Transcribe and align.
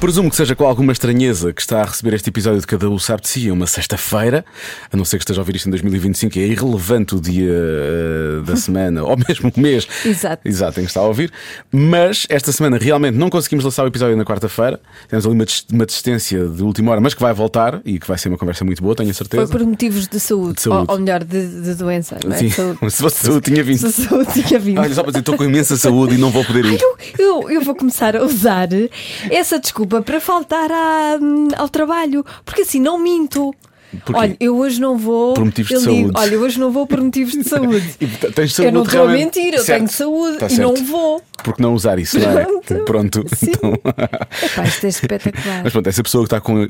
Presumo 0.00 0.30
que 0.30 0.36
seja 0.36 0.56
com 0.56 0.64
alguma 0.64 0.92
estranheza 0.92 1.52
que 1.52 1.60
está 1.60 1.82
a 1.82 1.84
receber 1.84 2.14
este 2.14 2.30
episódio 2.30 2.58
de 2.58 2.66
Cada 2.66 2.88
Um 2.88 2.98
Sabe 2.98 3.20
de 3.20 3.28
Si, 3.28 3.48
é 3.50 3.52
uma 3.52 3.66
sexta-feira, 3.66 4.46
a 4.90 4.96
não 4.96 5.04
ser 5.04 5.18
que 5.18 5.24
esteja 5.24 5.40
a 5.40 5.42
ouvir 5.42 5.56
isto 5.56 5.66
em 5.66 5.70
2025, 5.70 6.38
é 6.38 6.42
irrelevante 6.42 7.14
o 7.14 7.20
dia 7.20 7.52
uh, 7.52 8.42
da 8.42 8.56
semana, 8.56 9.04
ou 9.04 9.14
mesmo 9.28 9.52
o 9.54 9.60
mês. 9.60 9.86
Exato. 10.04 10.48
Exato, 10.48 10.80
em 10.80 10.84
que 10.84 10.88
está 10.90 11.00
a 11.00 11.04
ouvir. 11.04 11.30
Mas 11.70 12.26
esta 12.30 12.50
semana 12.50 12.78
realmente 12.78 13.14
não 13.14 13.28
conseguimos 13.28 13.62
lançar 13.62 13.84
o 13.84 13.88
episódio 13.88 14.16
na 14.16 14.24
quarta-feira. 14.24 14.80
Temos 15.06 15.26
ali 15.26 15.34
uma, 15.34 15.44
uma 15.70 15.84
desistência 15.84 16.46
de 16.46 16.62
última 16.62 16.92
hora, 16.92 17.00
mas 17.02 17.12
que 17.12 17.20
vai 17.20 17.34
voltar 17.34 17.82
e 17.84 18.00
que 18.00 18.08
vai 18.08 18.16
ser 18.16 18.30
uma 18.30 18.38
conversa 18.38 18.64
muito 18.64 18.82
boa, 18.82 18.94
tenho 18.96 19.10
a 19.10 19.12
Foi 19.12 19.26
certeza. 19.26 19.52
por 19.52 19.62
motivos 19.62 20.08
de 20.08 20.18
saúde, 20.18 20.54
De 20.54 20.62
saúde. 20.62 20.86
Ou, 20.88 20.94
ou 20.94 20.98
melhor, 20.98 21.22
de, 21.22 21.46
de 21.62 21.74
doença. 21.74 22.16
Não 22.24 22.32
é? 22.34 22.38
Sim, 22.38 22.48
Saúde. 22.48 22.90
se 22.90 23.02
fosse 23.02 23.26
saúde, 23.26 23.42
tinha 23.52 23.62
vindo. 23.62 23.78
Se 23.78 24.06
saúde 24.06 24.42
tinha 24.42 24.58
vindo. 24.58 24.80
Olha, 24.80 24.94
só 24.94 25.02
para 25.02 25.10
dizer, 25.10 25.20
estou 25.20 25.36
com 25.36 25.44
imensa 25.44 25.76
saúde 25.76 26.14
e 26.14 26.18
não 26.18 26.30
vou 26.30 26.42
poder 26.42 26.64
ir. 26.64 26.80
Eu, 26.80 26.96
eu, 27.18 27.50
eu 27.50 27.60
vou 27.60 27.74
começar 27.74 28.16
a 28.16 28.24
usar 28.24 28.68
essa 29.30 29.60
desculpa 29.60 29.89
para 30.04 30.20
faltar 30.20 30.70
à- 30.70 31.18
ao 31.58 31.68
trabalho, 31.68 32.24
porque 32.44 32.62
assim 32.62 32.80
não 32.80 32.98
minto. 32.98 33.52
Porquê? 34.04 34.20
Olha, 34.20 34.36
eu 34.38 34.56
hoje 34.56 34.80
não 34.80 34.96
vou. 34.96 35.34
Por 35.34 35.44
motivos 35.44 35.68
de 35.68 35.74
eu 35.74 35.80
digo, 35.80 35.94
saúde. 35.94 36.12
Olha, 36.16 36.34
eu 36.34 36.40
hoje 36.42 36.60
não 36.60 36.70
vou 36.70 36.86
por 36.86 37.00
motivos 37.00 37.32
de 37.32 37.44
saúde. 37.48 37.94
E 38.00 38.06
tens 38.06 38.38
eu 38.38 38.48
saúde 38.48 38.72
não 38.72 38.82
estou 38.82 39.02
a 39.08 39.08
mentir, 39.12 39.54
eu 39.54 39.62
Certo. 39.62 39.78
tenho 39.78 39.88
saúde 39.90 40.32
Está 40.34 40.46
e 40.48 40.58
não 40.58 40.76
certo. 40.76 40.90
vou. 40.90 41.22
Porque 41.42 41.62
não 41.62 41.72
usar 41.74 41.98
isso, 41.98 42.18
não 42.18 42.38
é? 42.38 42.44
Pronto. 42.44 42.84
Pronto. 42.84 43.24
Sim. 43.34 43.50
Então... 43.52 43.72
Epá, 43.72 44.64
isto 44.64 44.84
é 44.86 44.88
espetacular. 44.90 45.60
Mas 45.64 45.72
pronto, 45.72 45.86
essa 45.88 46.02
pessoa 46.02 46.22
que 46.22 46.26
está 46.26 46.40
com 46.40 46.62
eh, 46.62 46.66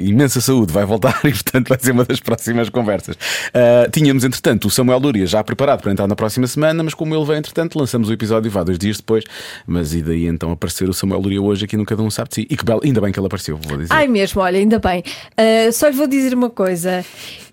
imensa 0.00 0.40
saúde 0.40 0.72
vai 0.72 0.84
voltar 0.84 1.20
e, 1.24 1.30
portanto, 1.30 1.68
vai 1.68 1.78
ser 1.80 1.92
uma 1.92 2.04
das 2.04 2.18
próximas 2.18 2.68
conversas. 2.68 3.16
Ah, 3.54 3.88
tínhamos, 3.90 4.24
entretanto, 4.24 4.66
o 4.66 4.70
Samuel 4.70 4.98
Lúria 4.98 5.26
já 5.26 5.42
preparado 5.44 5.82
para 5.82 5.92
entrar 5.92 6.08
na 6.08 6.16
próxima 6.16 6.46
semana, 6.48 6.82
mas 6.82 6.94
como 6.94 7.14
ele 7.14 7.24
veio, 7.24 7.38
entretanto, 7.38 7.78
lançamos 7.78 8.08
o 8.08 8.12
episódio 8.12 8.50
vá 8.50 8.64
dois 8.64 8.76
dias 8.78 8.96
depois. 8.96 9.22
Mas 9.66 9.94
e 9.94 10.02
daí 10.02 10.26
então 10.26 10.50
aparecer 10.50 10.88
o 10.88 10.92
Samuel 10.92 11.20
Lúria 11.20 11.40
hoje 11.40 11.64
aqui 11.64 11.76
no 11.76 11.84
Cada 11.84 12.02
Um 12.02 12.10
Sabe 12.10 12.30
de 12.30 12.34
Si. 12.34 12.46
E 12.50 12.56
que 12.56 12.64
belo, 12.64 12.80
ainda 12.84 13.00
bem 13.00 13.12
que 13.12 13.20
ele 13.20 13.26
apareceu, 13.26 13.56
vou 13.56 13.78
dizer. 13.78 13.92
Ai 13.92 14.08
mesmo, 14.08 14.42
olha, 14.42 14.58
ainda 14.58 14.80
bem. 14.80 15.04
Ah, 15.36 15.70
só 15.72 15.86
lhe 15.86 15.94
vou 15.96 16.08
dizer 16.08 16.34
uma 16.34 16.50
coisa. 16.50 16.57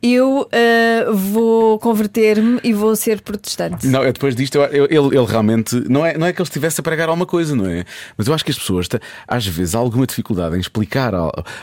Eu 0.01 0.47
ah, 0.51 1.11
vou 1.11 1.79
converter-me 1.79 2.59
e 2.63 2.73
vou 2.73 2.95
ser 2.95 3.21
protestante. 3.21 3.87
Não, 3.87 4.03
é 4.03 4.11
depois 4.11 4.35
disto, 4.35 4.55
eu- 4.55 4.85
eu- 4.87 5.07
ele, 5.07 5.17
ele 5.17 5.25
realmente. 5.25 5.75
Não 5.89 6.05
é, 6.05 6.17
não 6.17 6.27
é 6.27 6.33
que 6.33 6.39
ele 6.41 6.47
estivesse 6.47 6.79
a 6.79 6.83
pregar 6.83 7.09
alguma 7.09 7.25
coisa, 7.25 7.55
não 7.55 7.65
é? 7.67 7.85
Mas 8.17 8.27
eu 8.27 8.33
acho 8.33 8.45
que 8.45 8.51
as 8.51 8.57
pessoas, 8.57 8.87
às 9.27 9.47
vezes, 9.47 9.73
há 9.73 9.79
alguma 9.79 10.05
dificuldade 10.05 10.55
em 10.55 10.59
explicar. 10.59 11.11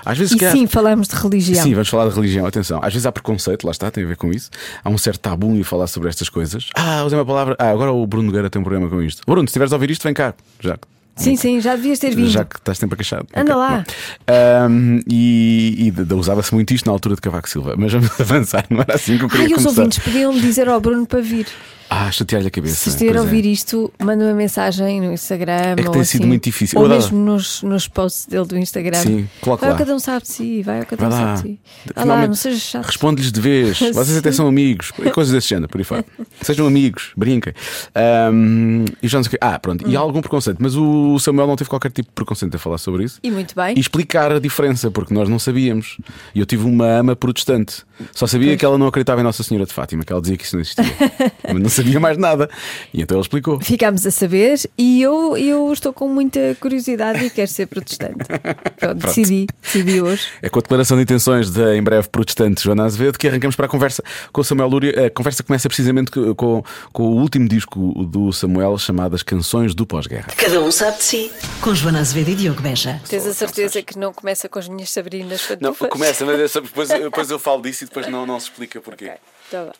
Às 0.04 0.18
vezes, 0.18 0.32
E 0.34 0.38
que 0.38 0.44
há- 0.44 0.50
sim, 0.52 0.66
falamos 0.66 1.06
de 1.08 1.14
religião. 1.14 1.62
Sim, 1.62 1.72
vamos 1.72 1.88
falar 1.88 2.08
de 2.08 2.14
religião, 2.14 2.46
atenção. 2.46 2.80
Às 2.82 2.92
vezes 2.92 3.06
há 3.06 3.12
preconceito, 3.12 3.64
lá 3.64 3.70
está, 3.70 3.90
tem 3.90 4.02
a 4.04 4.06
ver 4.06 4.16
com 4.16 4.30
isso. 4.30 4.50
Há 4.82 4.90
um 4.90 4.98
certo 4.98 5.20
tabu 5.20 5.54
em 5.54 5.62
falar 5.62 5.86
sobre 5.86 6.08
estas 6.08 6.28
coisas. 6.28 6.68
Ah, 6.74 7.04
usei 7.04 7.18
uma 7.18 7.24
palavra. 7.26 7.54
Ah, 7.58 7.70
agora 7.70 7.92
o 7.92 8.06
Bruno 8.06 8.26
Nogueira 8.26 8.50
tem 8.50 8.60
um 8.60 8.64
problema 8.64 8.88
com 8.88 9.00
isto. 9.02 9.22
Bruno, 9.26 9.46
se 9.46 9.50
estiveres 9.50 9.72
a 9.72 9.76
ouvir 9.76 9.90
isto, 9.90 10.02
vem 10.02 10.14
cá. 10.14 10.34
Já, 10.60 10.76
Sim, 11.14 11.36
sim, 11.36 11.60
já 11.60 11.76
devias 11.76 11.98
ter 11.98 12.14
vindo. 12.14 12.30
já 12.30 12.44
que 12.44 12.56
estás 12.56 12.78
sempre 12.78 12.94
a 12.94 12.96
queixar. 12.96 13.22
Anda 13.36 13.52
Ok, 13.52 13.54
lá. 13.54 13.84
Ahm, 14.26 15.00
e 15.08 15.92
e 16.08 16.14
usava-se 16.14 16.54
muito 16.54 16.72
isto 16.72 16.86
na 16.86 16.92
altura 16.92 17.14
de 17.16 17.20
Cavaco 17.20 17.48
Silva. 17.48 17.74
Mas 17.76 17.92
vamos 17.92 18.10
avançar, 18.20 18.64
não 18.70 18.80
era 18.80 18.94
assim 18.94 19.18
que 19.18 19.24
eu 19.24 19.28
queria 19.28 19.46
Ai, 19.46 19.52
os 19.52 19.58
começar. 19.62 19.80
ouvintes 19.80 19.98
podiam 19.98 20.32
dizer 20.32 20.68
ao 20.68 20.80
Bruno 20.80 21.06
para 21.06 21.20
vir. 21.20 21.46
Ah, 21.94 22.10
chatear-lhe 22.10 22.48
a 22.48 22.50
cabeça. 22.50 22.74
Se 22.74 22.88
estiver 22.88 23.10
a 23.10 23.14
pois 23.16 23.24
é. 23.24 23.28
ouvir 23.28 23.44
isto, 23.44 23.92
manda 24.02 24.24
uma 24.24 24.32
mensagem 24.32 24.98
no 24.98 25.12
Instagram. 25.12 25.76
que 25.76 25.86
ou 25.86 25.92
tem 25.92 26.04
sido 26.04 26.22
assim. 26.22 26.28
muito 26.28 26.44
difícil. 26.44 26.80
Ou 26.80 26.88
mesmo 26.88 27.18
nos, 27.18 27.62
nos 27.62 27.86
posts 27.86 28.24
dele 28.24 28.46
do 28.46 28.56
Instagram. 28.56 29.02
Sim, 29.02 29.28
coloca 29.42 29.60
vai 29.60 29.68
lá. 29.68 29.74
ao 29.74 29.78
cada 29.78 29.94
um 29.94 29.98
sabe 29.98 30.22
de 30.22 30.28
si, 30.28 30.62
vai 30.62 30.80
ao 30.80 30.86
cada 30.86 31.06
Vai 31.06 31.18
um 31.18 31.22
sabe 31.22 31.34
de 31.34 31.48
si. 31.48 31.60
Vai 31.94 32.04
lá, 32.06 32.26
não 32.26 32.34
seja 32.34 32.58
chato. 32.58 32.86
Responde-lhes 32.86 33.30
de 33.30 33.38
vez. 33.42 33.78
Vocês 33.92 34.16
até 34.16 34.32
são 34.32 34.48
amigos. 34.48 34.90
E 35.04 35.10
coisas 35.10 35.34
desse 35.34 35.48
género, 35.48 35.68
por 35.68 35.78
aí 35.78 35.84
fora. 35.84 36.02
Sejam 36.40 36.66
amigos, 36.66 37.12
brinquem. 37.14 37.52
Ahm, 37.94 38.86
e 39.02 39.06
já 39.06 39.18
não 39.18 39.24
sei 39.24 39.28
o 39.28 39.30
quê. 39.32 39.38
Ah, 39.42 39.58
pronto. 39.58 39.86
Hum. 39.86 39.90
E 39.90 39.94
há 39.94 40.00
algum 40.00 40.22
preconceito. 40.22 40.56
Mas 40.60 40.74
o 40.74 41.18
Samuel 41.18 41.46
não 41.46 41.56
teve 41.56 41.68
qualquer 41.68 41.90
tipo 41.90 42.08
de 42.08 42.14
preconceito 42.14 42.54
a 42.54 42.58
falar 42.58 42.78
sobre 42.78 43.04
isso. 43.04 43.20
E 43.22 43.30
muito 43.30 43.54
bem. 43.54 43.74
E 43.76 43.80
explicar 43.80 44.32
a 44.32 44.38
diferença, 44.38 44.90
porque 44.90 45.12
nós 45.12 45.28
não 45.28 45.38
sabíamos. 45.38 45.98
E 46.34 46.40
eu 46.40 46.46
tive 46.46 46.64
uma 46.64 46.86
ama 46.86 47.14
protestante. 47.14 47.84
Só 48.12 48.26
sabia 48.26 48.56
que 48.56 48.64
ela 48.64 48.78
não 48.78 48.86
acreditava 48.86 49.20
em 49.20 49.24
Nossa 49.24 49.42
Senhora 49.42 49.66
de 49.66 49.74
Fátima, 49.74 50.04
que 50.04 50.12
ela 50.12 50.22
dizia 50.22 50.38
que 50.38 50.44
isso 50.44 50.56
não 50.56 50.62
existia. 50.62 50.84
Mas 51.44 51.62
não 51.62 51.68
sabia 51.68 51.81
mais 52.00 52.16
nada. 52.18 52.48
E 52.92 53.02
então 53.02 53.16
ele 53.16 53.22
explicou. 53.22 53.60
Ficámos 53.60 54.06
a 54.06 54.10
saber 54.10 54.58
e 54.76 55.00
eu, 55.02 55.36
eu 55.36 55.72
estou 55.72 55.92
com 55.92 56.08
muita 56.08 56.56
curiosidade 56.60 57.24
e 57.24 57.30
quero 57.30 57.50
ser 57.50 57.66
protestante. 57.66 58.18
Pronto, 58.78 59.06
decidi, 59.06 59.46
decidi 59.62 60.00
hoje. 60.00 60.26
É 60.40 60.48
com 60.48 60.58
a 60.58 60.62
declaração 60.62 60.96
de 60.96 61.02
intenções 61.04 61.50
da 61.50 61.76
em 61.76 61.82
breve 61.82 62.08
protestante 62.08 62.62
Joana 62.62 62.84
Azevedo 62.84 63.18
que 63.18 63.28
arrancamos 63.28 63.56
para 63.56 63.66
a 63.66 63.68
conversa 63.68 64.02
com 64.32 64.40
o 64.40 64.44
Samuel 64.44 64.68
Lúria. 64.68 65.06
A 65.06 65.10
conversa 65.10 65.42
começa 65.42 65.68
precisamente 65.68 66.10
co- 66.10 66.34
com, 66.34 66.64
com 66.92 67.02
o 67.04 67.16
último 67.20 67.48
disco 67.48 68.04
do 68.04 68.32
Samuel 68.32 68.76
chamado 68.78 69.14
As 69.14 69.22
Canções 69.22 69.74
do 69.74 69.86
Pós-Guerra. 69.86 70.28
Cada 70.36 70.60
um 70.60 70.70
sabe 70.70 70.98
de 70.98 71.04
si. 71.04 71.32
Com 71.60 71.74
Joana 71.74 72.00
Azevedo 72.00 72.30
e 72.30 72.34
Diogo 72.34 72.60
Beja. 72.62 73.00
Tens 73.08 73.26
a 73.26 73.34
certeza 73.34 73.82
que 73.82 73.98
não 73.98 74.12
começa 74.12 74.48
com 74.48 74.58
as 74.58 74.68
minhas 74.68 74.90
Sabrinas 74.90 75.48
Não, 75.60 75.74
começa, 75.74 76.24
mas 76.24 76.52
depois, 76.52 76.88
depois 76.88 77.30
eu 77.30 77.38
falo 77.38 77.62
disso 77.62 77.84
e 77.84 77.86
depois 77.86 78.06
não, 78.08 78.26
não 78.26 78.38
se 78.38 78.46
explica 78.50 78.80
porquê. 78.80 79.06
Ok, 79.06 79.16
tá 79.50 79.64
bem. 79.64 79.72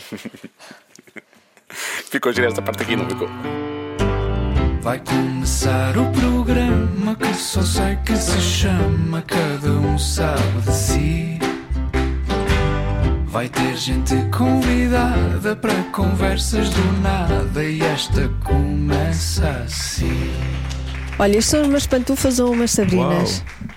Ficou 1.70 2.32
gira 2.32 2.48
esta 2.48 2.60
parte 2.60 2.82
aqui, 2.82 2.96
não 2.96 3.08
ficou? 3.08 3.28
Vai 4.82 4.98
começar 5.00 5.96
o 5.96 6.10
programa 6.10 7.14
que 7.14 7.34
só 7.34 7.62
sei 7.62 7.96
que 8.04 8.16
se 8.16 8.40
chama 8.40 9.22
Cada 9.22 9.70
um 9.70 9.98
sabe 9.98 10.60
de 10.64 10.72
si. 10.74 11.38
Vai 13.26 13.48
ter 13.48 13.76
gente 13.76 14.16
convidada 14.36 15.54
para 15.54 15.74
conversas 15.92 16.70
do 16.70 17.00
nada 17.00 17.62
e 17.62 17.80
esta 17.80 18.28
começa 18.42 19.48
assim. 19.64 20.32
Olha, 21.18 21.38
isto 21.38 21.50
são 21.50 21.62
umas 21.64 21.86
pantufas 21.86 22.40
ou 22.40 22.52
umas 22.52 22.70
Sabrinas? 22.70 23.44
Hum, 23.62 23.68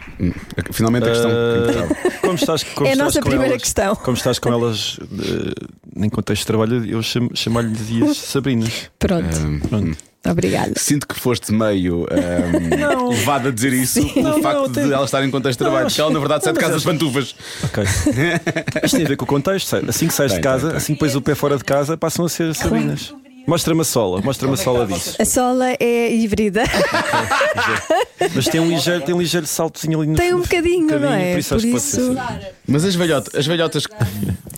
Finalmente 0.72 1.07
a 1.07 1.12
questão. 1.12 1.31
que 1.31 1.59
interessava. 1.69 1.96
Como 2.22 2.35
estás, 2.35 2.63
como 2.63 2.88
É 2.88 2.90
a 2.90 2.94
estás 2.94 3.06
nossa 3.07 3.22
com 3.22 3.29
primeira 3.29 3.53
elas- 3.53 3.62
questão. 3.62 3.96
Como 3.96 4.18
estás 4.18 4.40
com 4.40 4.53
elas 4.53 5.00
eh, 5.01 6.06
em 6.06 6.09
contexto 6.09 6.41
de 6.41 6.47
trabalho, 6.47 6.85
eu 6.85 7.01
cham- 7.03 7.29
chamar-lhe 7.34 8.03
as 8.09 8.18
Sabrinas. 8.18 8.90
Pronto, 9.00 9.38
Hum, 9.38 9.59
Pronto. 9.59 9.97
obrigada. 10.28 10.73
Sinto 10.78 11.07
que 11.07 11.16
foste 11.19 11.52
meio 11.52 12.03
hum, 12.03 13.09
levado 13.09 13.50
a 13.50 13.52
dizer 13.52 13.73
isso 13.73 14.03
pelo 14.13 14.29
Não, 14.29 14.41
facto 14.41 14.62
não, 14.68 14.72
de 14.72 14.94
ela 14.94 15.06
estar 15.06 15.23
em 15.23 15.31
contexto 15.31 15.59
de 15.59 15.63
trabalho, 15.66 15.85
acho- 15.88 15.96
que 15.96 16.02
ela 16.02 16.12
na 16.12 16.19
verdade 16.19 16.44
sai 16.46 16.53
de 16.53 16.59
casa 16.59 16.73
mas 16.73 16.81
as 16.81 16.84
pantufas. 16.91 17.35
Ok. 17.63 17.84
Isto 18.84 18.96
tem 18.97 19.06
a 19.06 19.09
ver 19.09 19.18
com 19.18 19.25
o 19.25 19.28
contexto. 19.28 19.75
Assim 19.88 20.07
que 20.07 20.13
sais 20.13 20.31
Tem, 20.31 20.40
de 20.40 20.44
casa, 20.44 20.62
tem, 20.62 20.69
tem. 20.69 20.78
assim 20.78 20.94
que 20.94 21.00
pões 21.00 21.16
o 21.16 21.22
pé 21.22 21.35
fora 21.35 21.57
de 21.57 21.63
casa, 21.63 21.97
passam 21.97 22.25
a 22.25 22.29
ser 22.29 22.53
Sabrinas. 22.56 23.13
Mostra-me 23.46 23.81
a 23.81 23.84
sola, 23.84 24.22
mostra-me 24.22 24.54
a 24.54 24.58
sola 24.58 24.86
disso. 24.88 25.16
A 25.22 25.26
sola 25.26 25.72
é 25.80 26.14
híbrida. 26.14 26.64
Mas 28.34 28.46
tem 28.46 28.62
um 28.62 28.70
ligeiro, 28.70 29.02
tem 29.04 29.14
um 29.14 29.20
ligeiro 29.20 29.46
saltozinho 29.46 30.00
ali 30.00 30.09
no 30.12 30.16
Tem 30.18 30.34
um 30.34 30.42
bocadinho, 30.42 31.00
não 31.00 31.14
é? 31.14 31.34
Por 31.34 31.40
isso 31.40 31.56
acho 31.56 31.62
Por 31.62 31.68
que 31.68 31.72
pode 31.74 31.84
ser 31.84 32.02
isso- 32.02 32.14
Sabrina. 32.16 32.50
Mas 32.68 32.86
as 32.86 32.96
velhotas, 32.96 33.36
as 33.36 33.46
velhotas 33.46 33.86
que 33.88 33.96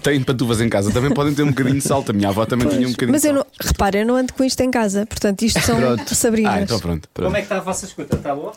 têm 0.03 0.22
pantufas 0.24 0.62
em 0.62 0.69
casa 0.69 0.91
também 0.91 1.12
podem 1.12 1.34
ter 1.34 1.41
um 1.44 1.47
bocadinho 1.50 1.75
de 1.78 1.81
salto. 1.81 2.12
A 2.12 2.13
minha 2.13 2.29
avó 2.29 2.45
também 2.45 2.68
tinha 2.68 2.88
um 2.88 2.91
bocadinho 2.91 3.12
Mas 3.13 3.22
de 3.24 3.28
eu 3.29 3.34
salto. 3.35 3.47
não, 3.59 3.68
repara, 3.68 3.97
eu 3.97 4.06
não 4.06 4.16
ando 4.16 4.34
com 4.34 4.44
isto 4.44 4.62
em 4.62 4.69
casa. 4.69 5.06
Portanto, 5.07 5.41
isto 5.41 5.59
são 5.62 5.78
Sabrinas. 6.07 6.53
Ah, 6.53 6.62
então 6.62 6.79
pronto. 6.79 7.09
pronto. 7.13 7.25
Como 7.28 7.38
é 7.38 7.40
que 7.40 7.45
está 7.45 7.57
a 7.57 7.62
vossa 7.62 7.85
escuta? 7.85 8.16
Está 8.18 8.35
boa? 8.35 8.53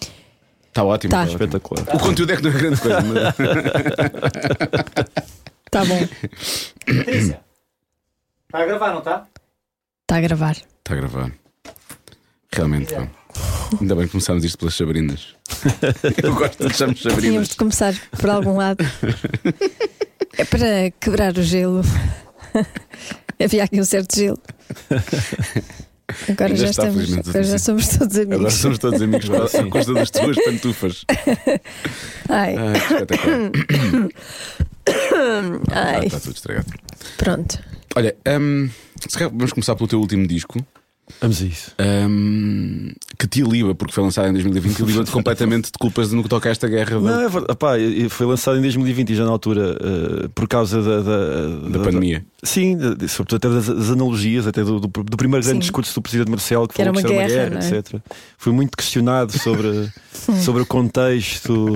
Está 0.69 0.84
ótimo. 0.84 1.11
Tá. 1.11 1.17
tá 1.17 1.22
ótimo. 1.22 1.34
Espetacular. 1.44 1.84
O 1.94 1.99
conteúdo 1.99 2.33
é 2.33 2.37
que 2.37 2.43
não 2.43 2.50
é 2.50 2.55
grande 2.55 2.81
coisa. 2.81 3.00
mas- 3.00 3.34
Tá 5.71 5.84
bom, 5.84 5.99
Patrícia, 6.87 7.41
está 8.47 8.59
a 8.59 8.65
gravar, 8.65 8.91
não 8.93 8.99
está? 9.00 9.27
Está 10.08 10.16
a 10.16 10.20
gravar. 10.22 10.56
Está 10.56 10.94
a 10.94 10.96
gravar. 10.96 11.30
Realmente, 12.50 12.94
pá. 12.94 13.06
Ainda 13.78 13.94
bem 13.94 14.06
que 14.06 14.12
começámos 14.12 14.42
isto 14.42 14.56
pelas 14.58 14.74
Sabrinas. 14.74 15.34
Eu 16.24 16.34
gosto 16.34 16.66
de 16.66 16.74
chamar 16.74 16.94
Tínhamos 16.94 17.14
Sabrinas. 17.14 17.48
de 17.50 17.56
começar 17.56 17.94
por 18.19 18.30
algum 18.30 18.56
lado. 18.56 18.82
É 20.38 20.44
para 20.46 20.91
quebrar 20.98 21.36
o 21.36 21.42
gelo. 21.42 21.82
Havia 23.38 23.64
aqui 23.64 23.78
um 23.78 23.84
certo 23.84 24.16
gelo. 24.16 24.40
Agora 26.26 26.52
Ainda 26.52 26.56
já 26.56 26.70
está, 26.70 26.88
estamos, 26.88 27.28
agora 27.28 27.44
já 27.44 27.58
somos 27.58 27.88
todos 27.88 28.16
amigos. 28.16 28.34
Agora 28.37 28.50
somos 28.50 28.78
todos 28.78 29.02
amigos 29.02 29.26
por 29.28 29.69
causa 29.70 29.93
das 29.93 30.11
tuas 30.11 30.37
pantufas. 30.43 31.04
Ai, 32.31 32.54
Ai. 32.56 34.08
Ah, 35.70 35.99
ai, 35.99 36.06
Está 36.06 36.19
tudo 36.20 36.34
estragado. 36.34 36.72
pronto. 37.19 37.58
Olha, 37.96 38.17
se 39.08 39.19
calhar 39.19 39.31
vamos 39.35 39.52
começar 39.52 39.75
pelo 39.76 39.88
teu 39.88 40.00
último 40.00 40.26
disco. 40.26 40.64
Vamos 41.23 41.40
a 41.40 41.46
isso. 41.46 41.73
hum, 42.06 42.93
que 43.19 43.26
te 43.26 43.40
liba, 43.40 43.75
porque 43.75 43.94
foi 43.94 44.05
lançado 44.05 44.29
em 44.29 44.32
2020 44.35 44.79
e 44.79 44.82
liba-te 44.85 45.11
completamente 45.11 45.64
de 45.73 45.79
culpas 45.81 46.12
no 46.12 46.23
que 46.23 46.29
toca 46.29 46.50
a 46.50 46.52
esta 46.52 46.69
guerra 46.69 46.96
Não, 46.96 47.02
da, 47.05 47.23
é 47.23 47.29
verdade. 47.31 47.52
Epá, 47.52 47.73
foi 48.11 48.26
lançado 48.26 48.58
em 48.58 48.61
2020 48.61 49.08
e 49.08 49.14
já 49.14 49.25
na 49.25 49.31
altura, 49.31 49.79
eh, 49.81 50.29
por 50.35 50.46
causa 50.46 50.82
da, 50.82 51.00
da, 51.00 51.46
da 51.70 51.79
pandemia. 51.79 52.23
Sim, 52.43 52.76
de- 52.76 52.94
de- 52.94 53.08
sobretudo 53.08 53.37
até 53.38 53.49
das, 53.49 53.67
das 53.75 53.88
analogias, 53.90 54.46
até 54.46 54.62
do, 54.62 54.81
do- 54.81 54.87
do 55.02 55.17
primeiro 55.17 55.43
grande 55.43 55.56
Sim. 55.56 55.61
discurso 55.61 55.94
do 55.94 56.02
Presidente 56.02 56.29
Marcelo, 56.29 56.69
que, 56.69 56.75
Que 56.75 56.82
era 56.82 56.93
falou 56.93 57.06
que 57.08 57.11
uma 57.11 57.23
era 57.23 57.31
guerra, 57.32 57.44
uma 57.52 57.61
não 57.61 57.67
é? 57.67 57.70
guerra, 57.70 57.79
etc. 57.88 58.00
Foi 58.37 58.52
muito 58.52 58.76
questionado 58.76 59.32
sobre, 59.38 59.90
sobre 60.44 60.61
o 60.61 60.67
contexto 60.67 61.70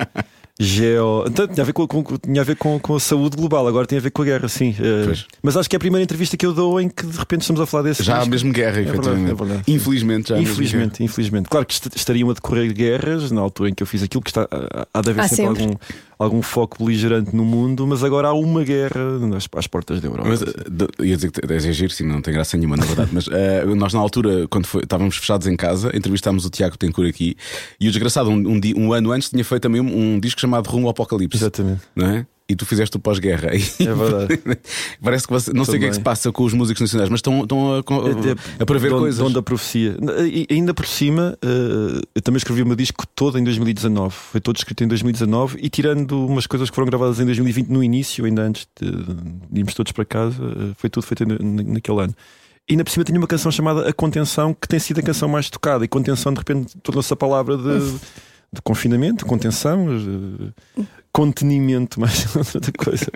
geo. 0.62 1.24
Então, 1.26 1.48
tinha 1.48 1.62
a 1.62 1.64
ver, 1.66 1.72
com, 1.72 1.86
com- 1.86 2.02
tinha 2.18 2.42
a, 2.42 2.44
ver 2.44 2.54
com, 2.56 2.78
com 2.78 2.94
a 2.94 3.00
saúde 3.00 3.36
global, 3.36 3.66
agora 3.66 3.86
tem 3.86 3.96
a 3.98 4.00
ver 4.00 4.10
com 4.10 4.20
a 4.20 4.24
guerra, 4.26 4.46
sim. 4.46 4.74
Eh, 4.78 5.04
Pois. 5.06 5.26
mas 5.42 5.56
acho 5.56 5.68
que 5.70 5.74
é 5.74 5.78
a 5.78 5.80
primeira 5.80 6.02
entrevista 6.04 6.36
que 6.36 6.44
eu 6.44 6.52
dou 6.52 6.78
em 6.80 6.88
que 6.88 7.06
de 7.06 7.16
repente 7.18 7.40
estamos 7.40 7.60
a 7.62 7.66
falar 7.66 7.84
desse 7.84 8.02
Já 8.02 8.20
há 8.20 8.26
mesmo 8.26 8.52
guerra, 8.52 8.72
verdade, 8.82 8.90
efetivamente. 8.98 9.30
é 9.30 9.34
verdade. 9.34 9.62
Infelizmente, 9.66 10.28
já 10.28 10.38
Infelizmente, 10.38 11.02
infelizmente. 11.02 11.48
Claro 11.48 11.64
que 11.64 11.72
est- 11.72 11.96
estariam 11.96 12.28
a 12.30 12.34
decorrer 12.34 12.72
guerras 12.74 13.30
na 13.30 13.40
altura 13.40 13.70
em 13.70 13.74
que 13.74 13.82
eu 13.82 13.86
fiz 13.86 14.02
aquilo, 14.02 14.22
que 14.22 14.30
está, 14.30 14.42
há- 14.50 14.86
há 14.92 15.00
de 15.00 15.10
haver 15.10 15.24
Há 15.24 15.28
sempre, 15.28 15.44
sempre. 15.44 15.62
Algum, 15.62 15.76
algum 16.20 16.42
foco 16.42 16.76
beligerante 16.84 17.34
no 17.34 17.44
mundo, 17.44 17.86
mas 17.86 18.04
agora 18.04 18.28
há 18.28 18.32
uma 18.34 18.62
guerra 18.62 19.00
às, 19.36 19.48
às 19.56 19.66
portas 19.66 20.00
da 20.00 20.06
Europa. 20.08 20.28
Mas, 20.28 20.42
eh, 20.42 20.46
de- 20.70 21.08
ia 21.08 21.16
dizer 21.16 21.30
que 21.30 21.40
é 21.52 21.58
giro, 21.72 21.90
sim, 21.92 22.06
não 22.06 22.20
tem 22.20 22.34
graça 22.34 22.56
nenhuma, 22.56 22.76
na 22.76 22.84
verdade. 22.84 23.10
Mas 23.12 23.26
eh, 23.28 23.64
nós, 23.74 23.94
na 23.94 24.00
altura, 24.00 24.46
quando 24.48 24.66
foi- 24.66 24.82
estávamos 24.82 25.16
fechados 25.16 25.46
em 25.46 25.56
casa, 25.56 25.90
entrevistámos 25.96 26.44
o 26.44 26.50
Tiago 26.50 26.76
Tencourt 26.76 27.08
aqui 27.08 27.36
e 27.80 27.88
o 27.88 27.90
desgraçado, 27.90 28.28
um, 28.30 28.34
um, 28.34 28.60
um 28.76 28.92
ano 28.92 29.12
antes, 29.12 29.30
tinha 29.30 29.44
feito 29.44 29.62
também 29.62 29.80
um, 29.80 30.14
um 30.16 30.20
disco 30.20 30.40
chamado 30.40 30.66
Rumo 30.68 30.86
ao 30.86 30.90
Apocalipse. 30.90 31.38
Exatamente. 31.38 31.80
Não 31.96 32.06
é? 32.06 32.26
E 32.50 32.56
tu 32.56 32.66
fizeste 32.66 32.96
o 32.96 33.00
pós-guerra. 33.00 33.50
É 33.78 33.94
verdade. 33.94 34.40
Parece 35.00 35.24
que 35.26 35.32
você, 35.32 35.52
não 35.52 35.64
sei 35.64 35.76
o 35.76 35.78
que 35.78 35.84
é 35.86 35.88
que 35.88 35.94
se 35.94 36.00
passa 36.00 36.32
com 36.32 36.42
os 36.42 36.52
músicos 36.52 36.80
nacionais, 36.80 37.08
mas 37.08 37.18
estão, 37.18 37.42
estão 37.42 37.76
a, 37.76 37.82
com- 37.84 38.00
a 38.58 38.66
prever 38.66 38.90
Dom- 38.90 38.98
coisas. 38.98 39.20
Dom 39.20 39.30
da 39.30 39.40
profecia. 39.40 39.96
E 40.26 40.46
ainda 40.50 40.74
por 40.74 40.84
cima, 40.86 41.38
eh, 41.42 42.00
eu 42.16 42.22
também 42.22 42.38
escrevi 42.38 42.62
o 42.62 42.66
meu 42.66 42.74
disco 42.74 43.06
todo 43.14 43.38
em 43.38 43.44
2019. 43.44 44.12
Foi 44.32 44.40
todo 44.40 44.56
escrito 44.56 44.82
em 44.82 44.88
2019 44.88 45.58
e 45.62 45.68
tirando 45.70 46.26
umas 46.26 46.46
coisas 46.46 46.68
que 46.68 46.74
foram 46.74 46.86
gravadas 46.88 47.20
em 47.20 47.24
2020 47.24 47.68
no 47.68 47.84
início, 47.84 48.24
ainda 48.24 48.42
antes 48.42 48.66
de, 48.80 48.90
de 48.90 49.60
irmos 49.60 49.72
todos 49.74 49.92
para 49.92 50.04
casa, 50.04 50.42
eh, 50.42 50.72
foi 50.76 50.90
tudo 50.90 51.04
feito 51.04 51.24
na- 51.24 51.38
naquele 51.72 52.00
ano. 52.02 52.14
E 52.68 52.72
ainda 52.72 52.82
por 52.84 52.90
cima 52.90 53.04
tinha 53.04 53.16
uma 53.18 53.26
canção 53.28 53.50
chamada 53.52 53.88
A 53.88 53.92
Contenção, 53.92 54.52
que 54.54 54.66
tem 54.66 54.78
sido 54.80 54.98
a 54.98 55.02
canção 55.02 55.28
mais 55.28 55.48
tocada. 55.48 55.84
E 55.84 55.88
contenção, 55.88 56.32
de 56.32 56.38
repente, 56.38 56.76
tornou-se 56.82 57.12
a 57.12 57.16
palavra 57.16 57.56
de, 57.56 57.92
de 58.52 58.60
confinamento, 58.62 59.24
contenção, 59.24 59.86
eh, 60.78 60.82
contenimento, 61.12 61.98
mais 62.00 62.34
outra 62.36 62.72
coisa. 62.72 63.06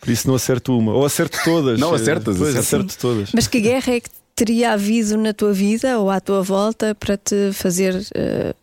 Por 0.00 0.10
isso 0.10 0.28
não 0.28 0.34
acerto 0.34 0.76
uma. 0.76 0.92
Ou 0.92 1.04
acerto 1.04 1.38
todas. 1.44 1.80
Não, 1.80 1.94
acertas, 1.94 2.36
Pois, 2.36 2.56
acerto 2.56 2.96
todas. 2.98 3.30
Mas 3.32 3.46
que 3.46 3.60
guerra 3.60 3.94
é 3.94 4.00
que 4.00 4.10
teria 4.34 4.72
havido 4.72 5.16
na 5.16 5.32
tua 5.32 5.52
vida 5.52 5.98
ou 5.98 6.10
à 6.10 6.20
tua 6.20 6.42
volta 6.42 6.94
para 6.94 7.16
te 7.16 7.52
fazer 7.52 8.04
eh, 8.14 8.54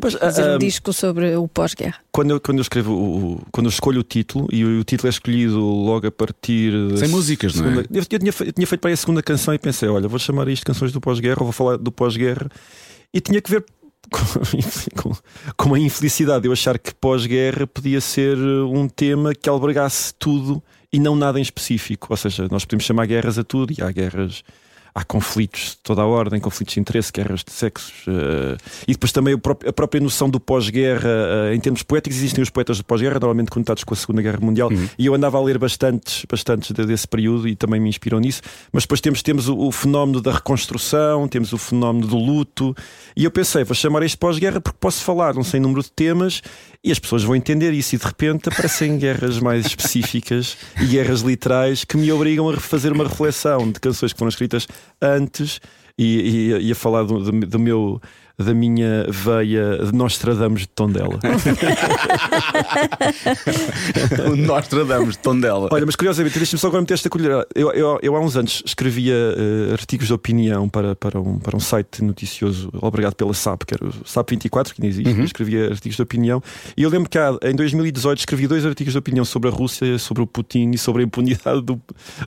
Pois, 0.00 0.14
fazer 0.14 0.48
ah, 0.48 0.54
um 0.54 0.58
disco 0.58 0.92
sobre 0.92 1.36
o 1.36 1.46
pós-guerra? 1.46 1.96
quando 2.10 2.30
eu, 2.30 2.40
quando 2.40 2.58
eu 2.58 2.62
escrevo 2.62 2.92
o, 2.92 3.42
quando 3.52 3.66
eu 3.66 3.70
escolho 3.70 4.00
o 4.00 4.02
título 4.02 4.48
e 4.50 4.64
o, 4.64 4.80
o 4.80 4.84
título 4.84 5.08
é 5.08 5.10
escolhido 5.10 5.58
logo 5.60 6.06
a 6.06 6.10
partir 6.10 6.72
Sem 6.96 7.08
músicas, 7.08 7.54
não 7.54 7.66
é? 7.66 7.68
segunda, 7.68 7.88
eu, 7.92 8.02
eu 8.10 8.18
tinha, 8.18 8.32
eu 8.46 8.52
tinha 8.52 8.66
feito 8.66 8.80
para 8.80 8.88
aí 8.88 8.94
a 8.94 8.96
segunda 8.96 9.22
canção 9.22 9.52
e 9.52 9.58
pensei, 9.58 9.88
olha, 9.88 10.08
vou 10.08 10.18
chamar 10.18 10.48
isto 10.48 10.64
canções 10.64 10.90
do 10.90 11.00
pós-guerra, 11.00 11.38
ou 11.40 11.44
vou 11.44 11.52
falar 11.52 11.76
do 11.76 11.92
pós-guerra 11.92 12.48
e 13.12 13.20
tinha 13.20 13.42
que 13.42 13.50
ver 13.50 13.64
com, 14.96 15.12
com, 15.56 15.74
a 15.74 15.78
infelicidade 15.78 16.42
de 16.42 16.48
eu 16.48 16.52
achar 16.52 16.78
que 16.78 16.94
pós-guerra 16.94 17.66
podia 17.66 18.00
ser 18.00 18.36
um 18.38 18.88
tema 18.88 19.34
que 19.34 19.48
albergasse 19.48 20.12
tudo 20.14 20.62
e 20.92 20.98
não 20.98 21.14
nada 21.14 21.38
em 21.38 21.42
específico. 21.42 22.08
Ou 22.10 22.16
seja, 22.16 22.48
nós 22.50 22.64
podemos 22.64 22.84
chamar 22.84 23.06
guerras 23.06 23.38
a 23.38 23.44
tudo 23.44 23.72
e 23.76 23.82
há 23.82 23.90
guerras. 23.90 24.42
Há 24.94 25.04
conflitos 25.04 25.70
de 25.72 25.76
toda 25.84 26.02
a 26.02 26.06
ordem, 26.06 26.40
conflitos 26.40 26.74
de 26.74 26.80
interesse, 26.80 27.12
guerras 27.12 27.44
de 27.44 27.52
sexos. 27.52 27.92
eh, 28.08 28.56
e 28.88 28.92
depois 28.92 29.12
também 29.12 29.34
a 29.34 29.72
própria 29.72 30.00
noção 30.00 30.28
do 30.28 30.40
pós-guerra, 30.40 31.08
eh, 31.50 31.54
em 31.54 31.60
termos 31.60 31.82
poéticos, 31.82 32.18
existem 32.18 32.42
os 32.42 32.50
poetas 32.50 32.78
do 32.78 32.84
pós-guerra, 32.84 33.14
normalmente 33.20 33.50
conectados 33.50 33.84
com 33.84 33.94
a 33.94 33.96
Segunda 33.96 34.20
Guerra 34.22 34.38
Mundial. 34.40 34.68
E 34.98 35.06
eu 35.06 35.14
andava 35.14 35.38
a 35.38 35.42
ler 35.42 35.58
bastantes, 35.58 36.24
bastantes 36.28 36.72
de- 36.72 36.84
desse 36.86 37.06
período 37.06 37.46
e 37.46 37.54
também 37.54 37.78
me 37.80 37.88
inspiram 37.88 38.18
nisso. 38.18 38.42
Mas 38.72 38.82
depois 38.84 39.00
temos, 39.00 39.22
temos 39.22 39.48
o, 39.48 39.56
o 39.56 39.70
fenómeno 39.72 40.20
da 40.20 40.32
reconstrução, 40.32 41.28
temos 41.28 41.52
o 41.52 41.58
fenómeno 41.58 42.06
do 42.06 42.16
luto. 42.16 42.74
E 43.16 43.24
eu 43.24 43.30
pensei, 43.30 43.62
vou 43.64 43.74
chamar 43.74 44.02
isto 44.02 44.18
pós-guerra 44.18 44.60
porque 44.60 44.78
posso 44.80 45.02
falar 45.04 45.34
não 45.34 45.44
sei 45.44 45.60
número 45.60 45.82
de 45.82 45.90
temas 45.92 46.42
e 46.82 46.90
as 46.90 46.98
pessoas 46.98 47.22
vão 47.22 47.36
entender 47.36 47.72
isso. 47.72 47.94
E 47.94 47.98
de 47.98 48.04
repente 48.04 48.48
aparecem 48.48 48.96
guerras 48.98 49.38
mais 49.38 49.66
específicas 49.66 50.56
e 50.80 50.86
guerras 50.86 51.20
literais 51.20 51.84
que 51.84 51.96
me 51.96 52.10
obrigam 52.10 52.48
a 52.48 52.56
fazer 52.56 52.92
uma 52.92 53.04
reflexão 53.06 53.70
de 53.70 53.78
canções 53.80 54.12
que 54.12 54.18
foram 54.18 54.30
escritas 54.30 54.66
antes 55.00 55.60
e, 55.98 56.52
e- 56.58 56.68
e 56.68 56.72
a 56.72 56.74
falar 56.74 57.02
do, 57.04 57.18
do- 57.30 57.46
do 57.46 57.58
meu. 57.58 58.00
Da 58.42 58.54
minha 58.54 59.04
veia 59.08 59.84
de 59.84 59.92
Nostradamus 59.92 60.62
de 60.62 60.68
Tondela. 60.68 61.20
o 64.32 64.36
Nostradamus 64.36 65.16
de 65.16 65.18
Tondela. 65.18 65.68
Olha, 65.70 65.84
mas 65.84 65.94
curiosamente, 65.94 66.38
deixa-me 66.38 66.58
só 66.58 66.68
agora 66.68 66.80
meter 66.80 66.94
esta 66.94 67.10
colher. 67.10 67.46
Eu, 67.54 67.70
eu, 67.72 67.98
eu 68.02 68.16
há 68.16 68.20
uns 68.20 68.36
anos 68.36 68.62
escrevia 68.64 69.14
eh, 69.14 69.72
artigos 69.72 70.06
de 70.06 70.14
opinião 70.14 70.68
para, 70.70 70.96
para, 70.96 71.20
um, 71.20 71.38
para 71.38 71.54
um 71.54 71.60
site 71.60 72.02
noticioso, 72.02 72.70
obrigado 72.80 73.14
pela 73.14 73.34
SAP, 73.34 73.64
que 73.64 73.74
era 73.74 73.84
o 73.86 73.92
SAP 74.06 74.30
24, 74.30 74.74
que 74.74 74.80
ainda 74.80 74.88
existe. 74.88 75.12
Uhum. 75.12 75.24
Escrevia 75.24 75.68
artigos 75.70 75.96
de 75.96 76.02
opinião. 76.02 76.42
E 76.76 76.82
eu 76.82 76.88
lembro 76.88 77.10
que 77.10 77.18
há, 77.18 77.36
em 77.42 77.54
2018 77.54 78.20
escrevi 78.20 78.46
dois 78.46 78.64
artigos 78.64 78.92
de 78.92 78.98
opinião 78.98 79.24
sobre 79.24 79.50
a 79.50 79.52
Rússia, 79.52 79.98
sobre 79.98 80.22
o 80.22 80.26
Putin 80.26 80.70
e 80.70 80.78
sobre 80.78 81.02
a 81.02 81.04
impunidade 81.04 81.60
do, 81.60 81.78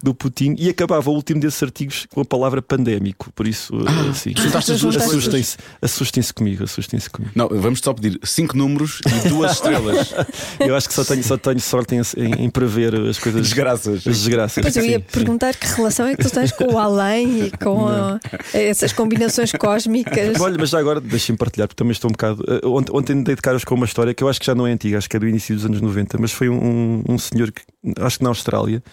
do 0.02 0.14
Putin. 0.14 0.56
E 0.60 0.70
acabava 0.70 1.10
o 1.10 1.14
último 1.14 1.40
desses 1.40 1.62
artigos 1.64 2.06
com 2.14 2.22
a 2.22 2.26
palavra 2.26 2.62
pandémico. 2.62 3.32
Por 3.34 3.48
isso, 3.48 3.74
eh, 3.76 4.14
sim. 4.14 4.34
juntaste 4.38 4.74
as 4.74 4.82
duas 4.82 4.98
coisas. 4.98 5.14
assustem-se 5.16 5.58
assustem-se 6.04 6.34
comigo, 6.34 6.64
assustem-se 6.64 7.10
comigo. 7.10 7.32
Não, 7.36 7.48
vamos 7.50 7.80
só 7.80 7.94
pedir 7.94 8.20
cinco 8.24 8.58
números 8.58 9.00
e 9.26 9.30
duas 9.30 9.54
estrelas. 9.58 10.14
Eu 10.60 10.76
acho 10.76 10.88
que 10.88 10.94
só 10.94 11.04
tenho, 11.04 11.24
só 11.24 11.38
tenho 11.38 11.60
sorte 11.60 11.96
em, 11.96 12.02
em, 12.18 12.46
em 12.46 12.50
prever 12.50 12.94
as 12.96 13.18
coisas. 13.18 13.42
Desgraças. 13.42 13.96
As 14.06 14.18
desgraças. 14.18 14.62
Pois 14.62 14.76
eu 14.76 14.84
ia 14.86 14.98
Sim, 15.00 15.06
sim. 15.08 15.20
perguntar 15.20 15.56
que 15.56 15.66
relação 15.68 16.06
é 16.08 16.16
que 16.16 16.24
tu 16.24 16.30
tens 16.30 16.52
com 16.52 16.74
o 16.74 16.78
além 16.78 17.46
e 17.46 17.52
com 17.52 17.88
a- 17.88 18.20
essas 18.54 18.92
combinações 18.94 19.52
cósmicas. 19.54 20.40
Olha, 20.40 20.58
mas 20.60 20.70
já 20.70 20.80
agora 20.80 21.00
deixem-me 21.00 21.38
partilhar, 21.38 21.68
porque 21.68 21.78
também 21.78 21.92
estou 21.94 22.10
um 22.10 22.14
bocado. 22.14 22.44
eh, 22.48 22.62
Ontem, 22.68 22.92
ontem 22.96 23.24
dei 23.24 23.36
de 23.36 23.42
caras 23.42 23.64
com 23.64 23.76
uma 23.76 23.86
história 23.86 24.14
que 24.14 24.24
eu 24.24 24.30
acho 24.30 24.40
que 24.40 24.46
já 24.46 24.54
não 24.56 24.68
é 24.68 24.72
antiga, 24.72 24.98
acho 24.98 25.10
que 25.10 25.16
é 25.16 25.20
do 25.20 25.28
início 25.28 25.56
dos 25.56 25.66
anos 25.66 25.80
90, 25.82 26.18
mas 26.20 26.32
foi 26.32 26.50
um, 26.50 27.04
um 27.08 27.18
senhor, 27.18 27.52
que, 27.52 27.62
acho 28.00 28.18
que 28.18 28.24
na 28.24 28.30
Austrália, 28.30 28.84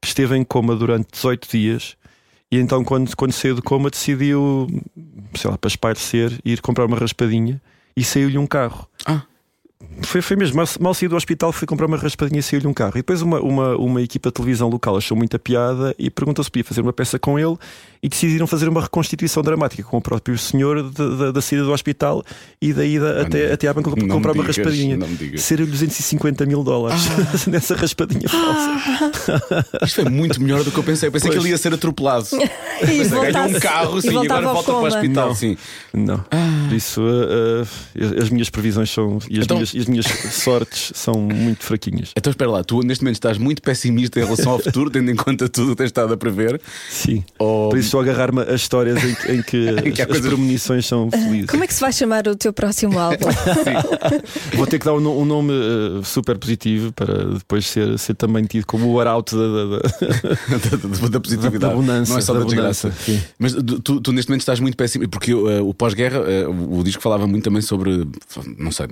que 0.00 0.08
esteve 0.08 0.36
em 0.36 0.44
coma 0.44 0.76
durante 0.76 1.08
18 1.12 1.48
dias 1.50 1.96
e 2.50 2.58
então, 2.58 2.82
quando, 2.82 3.14
quando 3.14 3.32
saiu 3.32 3.54
de 3.54 3.62
coma, 3.62 3.90
decidiu, 3.90 4.66
sei 5.34 5.50
lá, 5.50 5.58
para 5.58 5.68
espairecer, 5.68 6.38
ir 6.44 6.60
comprar 6.62 6.86
uma 6.86 6.96
raspadinha 6.96 7.60
e 7.94 8.02
saiu-lhe 8.02 8.38
um 8.38 8.46
carro. 8.46 8.88
Ah. 9.04 9.22
Foi, 10.02 10.22
foi 10.22 10.36
mesmo, 10.36 10.56
mal, 10.56 10.66
mal 10.80 10.94
saiu 10.94 11.10
do 11.10 11.16
hospital, 11.16 11.52
foi 11.52 11.66
comprar 11.66 11.86
uma 11.86 11.96
raspadinha 11.96 12.40
e 12.40 12.42
saiu-lhe 12.42 12.66
um 12.66 12.72
carro. 12.72 12.92
E 12.92 12.98
depois 12.98 13.20
uma, 13.20 13.40
uma, 13.40 13.76
uma 13.76 14.00
equipa 14.02 14.30
de 14.30 14.34
televisão 14.34 14.68
local 14.68 14.96
achou 14.96 15.16
muita 15.16 15.38
piada 15.38 15.94
e 15.98 16.08
perguntou 16.08 16.42
se 16.42 16.50
podia 16.50 16.64
fazer 16.64 16.80
uma 16.80 16.92
peça 16.92 17.18
com 17.18 17.38
ele 17.38 17.56
e 18.02 18.08
decidiram 18.08 18.46
fazer 18.46 18.68
uma 18.68 18.80
reconstituição 18.82 19.42
dramática 19.42 19.82
com 19.82 19.96
o 19.96 20.00
próprio 20.00 20.36
senhor 20.38 20.82
da, 20.90 21.08
da, 21.08 21.30
da 21.32 21.40
saída 21.40 21.64
do 21.64 21.72
hospital 21.72 22.22
e 22.60 22.72
da 22.72 22.84
ida 22.84 23.22
até, 23.22 23.46
não- 23.46 23.54
até 23.54 23.68
à 23.68 23.74
banca 23.74 23.90
comprar 23.90 24.32
uma 24.32 24.42
digas, 24.42 24.56
raspadinha. 24.56 24.96
não 24.96 25.08
me 25.08 25.16
digas. 25.16 25.42
Ser 25.42 25.58
250 25.64 26.46
mil 26.46 26.62
dólares 26.62 27.02
nessa 27.46 27.74
raspadinha 27.74 28.28
falsa. 28.28 29.18
Isto 29.84 30.02
foi 30.02 30.10
muito 30.10 30.40
melhor 30.42 30.62
do 30.64 30.70
que 30.70 30.78
eu 30.78 30.84
pensei. 30.84 31.08
Eu 31.08 31.12
pensei 31.12 31.28
Pois. 31.30 31.38
que 31.40 31.44
ele 31.46 31.52
ia 31.52 31.58
ser 31.58 31.72
atropelado. 31.74 32.26
E 32.80 33.08
ganhou 33.08 33.48
um 33.48 33.58
carro 33.58 33.98
e 33.98 34.02
sim, 34.02 34.12
e 34.12 34.16
agora 34.16 34.52
volta 34.52 34.72
para 34.72 34.80
o 34.80 34.86
hospital. 34.86 35.28
Não. 35.30 35.34
Sim. 35.34 35.56
Não. 35.92 36.18
Por 36.68 36.76
isso, 36.76 37.00
uh, 37.02 37.62
uh, 37.64 38.22
as 38.22 38.30
minhas 38.30 38.48
previsões 38.48 38.88
são 38.88 39.18
e 39.28 39.38
as, 39.40 39.44
Então- 39.46 39.56
minhas, 39.56 39.74
e 39.74 39.78
as 39.80 39.86
minhas 39.86 40.06
sortes 40.06 40.92
são 40.94 41.14
muito 41.14 41.64
fraquinhas. 41.64 42.12
Então 42.16 42.30
espera 42.30 42.48
lá, 42.48 42.62
tu 42.62 42.80
neste 42.82 43.02
momento 43.02 43.16
estás 43.16 43.36
muito 43.36 43.60
pessimista 43.62 44.20
em 44.20 44.24
relação 44.24 44.52
ao 44.52 44.58
futuro, 44.60 44.90
tendo 44.90 45.10
em 45.10 45.16
conta 45.16 45.48
tudo 45.48 45.68
o 45.68 45.70
que 45.70 45.76
tens 45.78 45.86
estado 45.86 46.12
a 46.14 46.16
prever. 46.16 46.60
Sim. 46.88 47.24
Ou... 47.36 47.68
Estou 47.88 48.00
a 48.00 48.02
agarrar-me 48.02 48.42
a 48.42 48.54
histórias 48.54 49.02
em, 49.02 49.14
que- 49.14 49.32
em 49.32 49.42
que, 49.42 49.82
que 49.92 50.02
as, 50.02 50.10
as 50.10 50.20
premonições 50.20 50.86
são 50.86 51.10
felizes. 51.10 51.46
Como 51.50 51.64
é 51.64 51.66
que 51.66 51.74
se 51.74 51.80
vai 51.80 51.92
chamar 51.92 52.26
o 52.28 52.36
teu 52.36 52.52
próximo 52.52 52.98
álbum? 52.98 53.26
Vou 54.54 54.66
ter 54.66 54.78
que 54.78 54.84
dar 54.84 54.94
um, 54.94 55.20
um 55.20 55.24
nome 55.24 55.52
uh, 55.52 56.04
super 56.04 56.36
positivo 56.38 56.92
para 56.92 57.24
depois 57.34 57.66
ser, 57.66 57.98
ser 57.98 58.14
também 58.14 58.44
tido 58.44 58.66
como 58.66 58.86
o 58.92 59.00
arauto 59.00 59.36
da, 59.36 59.48
da- 59.48 59.78
da- 59.78 59.78
da, 59.78 60.98
da- 61.02 61.08
da 61.08 61.20
positividade. 61.20 61.58
Da 61.58 61.68
abundância, 61.72 62.12
não 62.12 62.18
é 62.18 62.22
só 62.22 62.32
da, 62.34 62.40
da 62.40 62.44
desgraça. 62.46 62.92
Mas 63.38 63.52
tu, 63.82 64.00
tu- 64.00 64.12
neste 64.12 64.28
momento 64.28 64.40
estás 64.42 64.60
muito 64.60 64.76
pessimista, 64.76 65.10
porque 65.10 65.32
uh, 65.34 65.66
o 65.68 65.74
pós-guerra, 65.74 66.20
uh, 66.20 66.78
o 66.78 66.82
disco 66.84 67.02
falava 67.02 67.26
muito 67.26 67.44
também 67.44 67.62
sobre, 67.62 68.06
não 68.58 68.70
sei, 68.70 68.86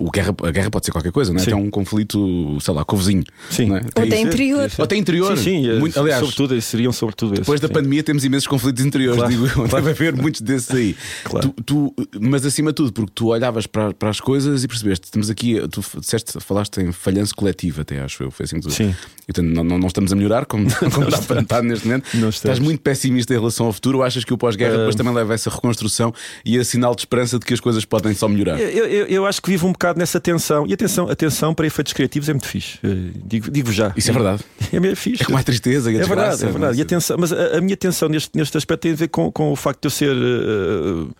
o 0.00 0.10
guerra, 0.10 0.34
a 0.42 0.50
guerra 0.50 0.70
pode 0.70 0.86
ser 0.86 0.92
qualquer 0.92 1.12
coisa, 1.12 1.32
não 1.32 1.40
é? 1.40 1.44
Sim. 1.44 1.52
Até 1.52 1.56
um 1.60 1.70
conflito, 1.70 2.58
sei 2.60 2.74
lá, 2.74 2.84
com 2.84 2.96
o 2.96 2.98
vizinho. 2.98 3.24
Sim. 3.50 3.66
Não 3.68 3.76
é? 3.76 3.80
Ou 3.84 3.90
tem 3.92 4.08
isso. 4.08 4.26
interior. 4.26 4.70
Ou 4.78 4.84
até 4.84 4.96
interior. 4.96 5.36
Sim, 5.38 5.44
sim, 5.44 5.70
uh, 5.70 5.80
Muito- 5.80 5.98
aliás, 6.00 6.20
sobretudo, 6.20 6.60
seriam 6.60 6.92
sobretudo 6.92 7.34
esses. 7.34 7.40
Depois 7.44 7.60
da 7.60 7.68
sim. 7.68 7.74
pandemia 7.74 8.02
temos 8.02 8.24
imensos 8.34 8.46
conflitos 8.48 8.84
interiores, 8.84 9.18
Claro, 9.18 9.32
digo 9.32 9.46
eu. 9.46 9.52
claro. 9.52 9.70
Deve 9.84 9.90
haver 9.90 10.16
muitos 10.16 10.40
desses 10.40 10.70
aí. 10.70 10.96
Claro. 11.24 11.48
Tu, 11.50 11.62
tu- 11.62 11.94
mas 12.20 12.44
acima 12.44 12.70
de 12.70 12.74
tudo, 12.76 12.92
porque 12.92 13.12
tu 13.14 13.28
olhavas 13.28 13.66
para, 13.66 13.92
para 13.94 14.10
as 14.10 14.20
coisas 14.20 14.64
e 14.64 14.68
percebeste, 14.68 15.04
estamos 15.06 15.30
aqui, 15.30 15.60
tu 15.68 15.82
disseste, 16.00 16.38
falaste 16.40 16.78
em 16.80 16.92
falhança 16.92 17.32
coletiva, 17.34 17.82
até 17.82 18.00
acho 18.00 18.22
eu, 18.22 18.30
foi 18.30 18.44
assim 18.44 18.56
que 18.56 18.62
tu. 18.62 18.70
Sim. 18.70 18.94
Portanto, 19.26 19.46
não, 19.46 19.64
não, 19.64 19.78
não 19.78 19.86
estamos 19.86 20.12
a 20.12 20.16
melhorar 20.16 20.44
como, 20.44 20.66
como 20.92 21.06
para 21.26 21.40
notar 21.40 21.62
neste 21.62 21.86
momento. 21.86 22.04
Não 22.14 22.28
Estás 22.28 22.34
estamos. 22.36 22.58
muito 22.58 22.80
pessimista 22.80 23.32
em 23.32 23.38
relação 23.38 23.66
ao 23.66 23.72
futuro, 23.72 23.98
ou 23.98 24.04
achas 24.04 24.24
que 24.24 24.32
o 24.34 24.38
pós-guerra 24.38 24.74
Ah. 24.74 24.78
depois 24.78 24.94
também 24.96 25.14
leva 25.14 25.32
a 25.32 25.34
essa 25.34 25.48
reconstrução 25.50 26.12
e 26.44 26.58
a 26.58 26.64
sinal 26.64 26.94
de 26.94 27.02
esperança 27.02 27.38
de 27.38 27.46
que 27.46 27.54
as 27.54 27.60
coisas 27.60 27.84
podem 27.84 28.12
só 28.14 28.28
melhorar? 28.28 28.60
Eu, 28.60 28.86
eu, 28.86 29.06
eu 29.06 29.26
acho 29.26 29.40
que 29.40 29.50
vivo 29.50 29.66
um 29.66 29.72
bocado 29.72 29.98
nessa 29.98 30.20
tensão. 30.20 30.66
E 30.66 30.72
atenção, 30.74 31.08
atenção 31.08 31.54
para 31.54 31.66
efeitos 31.66 31.92
criativos 31.92 32.28
é 32.28 32.32
muito 32.32 32.46
fixe. 32.48 32.78
Uh, 32.84 33.12
Digo, 33.26 33.50
digo 33.50 33.72
já. 33.72 33.92
Isso 33.96 34.10
é 34.10 34.12
verdade. 34.12 34.42
É 34.72 34.80
mesmo 34.80 34.96
fixe. 34.96 35.22
É 35.22 35.26
como 35.26 35.38
a 35.38 35.42
tristeza 35.42 35.90
e 35.92 35.96
a 35.96 36.00
É 36.00 36.04
verdade, 36.04 36.42
é 36.44 36.48
verdade. 36.48 36.76
E 36.78 36.80
é? 36.80 36.82
atenção, 36.82 37.16
mas 37.18 37.32
a, 37.32 37.58
a 37.58 37.60
minha 37.60 37.74
atenção 37.74 38.08
neste, 38.08 38.23
neste 38.34 38.56
aspecto 38.56 38.82
tem 38.82 38.92
a 38.92 38.96
ver 38.96 39.08
com, 39.08 39.30
com 39.30 39.52
o 39.52 39.56
facto 39.56 39.82
de 39.82 39.86
eu 39.86 39.90
ser 39.90 40.16
uh, 40.16 41.14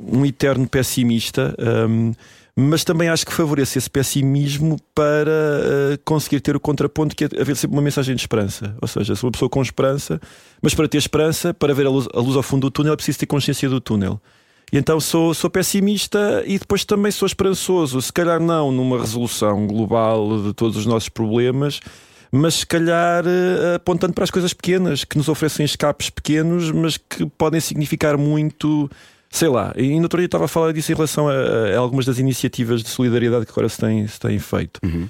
um 0.00 0.24
eterno 0.24 0.68
pessimista. 0.68 1.54
um, 1.88 2.12
mas 2.54 2.84
também 2.84 3.08
acho 3.08 3.24
que 3.24 3.32
favorece 3.32 3.78
esse 3.78 3.88
pessimismo 3.88 4.76
para 4.94 5.30
uh, 5.30 5.98
conseguir 6.04 6.40
ter 6.40 6.54
o 6.54 6.60
contraponto 6.60 7.16
que 7.16 7.24
é 7.24 7.28
haver 7.40 7.56
sempre 7.56 7.76
uma 7.76 7.82
mensagem 7.82 8.14
de 8.14 8.20
esperança. 8.20 8.76
Ou 8.80 8.86
seja, 8.86 9.14
sou 9.16 9.28
uma 9.28 9.32
pessoa 9.32 9.48
com 9.48 9.62
esperança, 9.62 10.20
mas 10.60 10.74
para 10.74 10.86
ter 10.86 10.98
esperança, 10.98 11.54
para 11.54 11.72
ver 11.72 11.86
a 11.86 11.90
luz, 11.90 12.06
a 12.12 12.20
luz 12.20 12.36
ao 12.36 12.42
fundo 12.42 12.62
do 12.62 12.70
túnel, 12.70 12.92
é 12.92 12.96
preciso 12.96 13.18
ter 13.18 13.26
consciência 13.26 13.70
do 13.70 13.80
túnel. 13.80 14.20
E 14.70 14.76
então 14.76 15.00
sou, 15.00 15.32
sou 15.32 15.48
pessimista 15.48 16.42
e 16.46 16.58
depois 16.58 16.84
também 16.84 17.10
sou 17.10 17.26
esperançoso. 17.26 18.00
Se 18.02 18.12
calhar 18.12 18.40
não 18.40 18.70
numa 18.70 18.98
resolução 18.98 19.66
global 19.66 20.42
de 20.42 20.52
todos 20.52 20.76
os 20.76 20.84
nossos 20.84 21.08
problemas, 21.08 21.80
mas 22.32 22.54
se 22.54 22.66
calhar 22.66 23.24
uh, 23.26 23.74
apontando 23.76 24.14
para 24.14 24.24
as 24.24 24.30
coisas 24.30 24.54
pequenas 24.54 25.04
que 25.04 25.18
nos 25.18 25.28
oferecem 25.28 25.64
escapes 25.64 26.08
pequenos, 26.08 26.70
mas 26.70 26.96
que 26.96 27.26
podem 27.26 27.60
significar 27.60 28.16
muito 28.16 28.90
sei 29.32 29.48
lá, 29.48 29.72
e 29.76 29.96
no 29.96 30.02
outro 30.02 30.18
dia 30.18 30.26
estava 30.26 30.44
a 30.44 30.48
falar 30.48 30.72
disso 30.72 30.92
em 30.92 30.94
relação 30.94 31.26
a, 31.26 31.32
a 31.74 31.78
algumas 31.78 32.04
das 32.04 32.18
iniciativas 32.18 32.82
de 32.82 32.90
solidariedade 32.90 33.46
que 33.46 33.52
agora 33.52 33.66
se 33.66 33.78
têm, 33.78 34.06
se 34.06 34.20
têm 34.20 34.38
feito. 34.38 34.78
Uhum. 34.84 35.08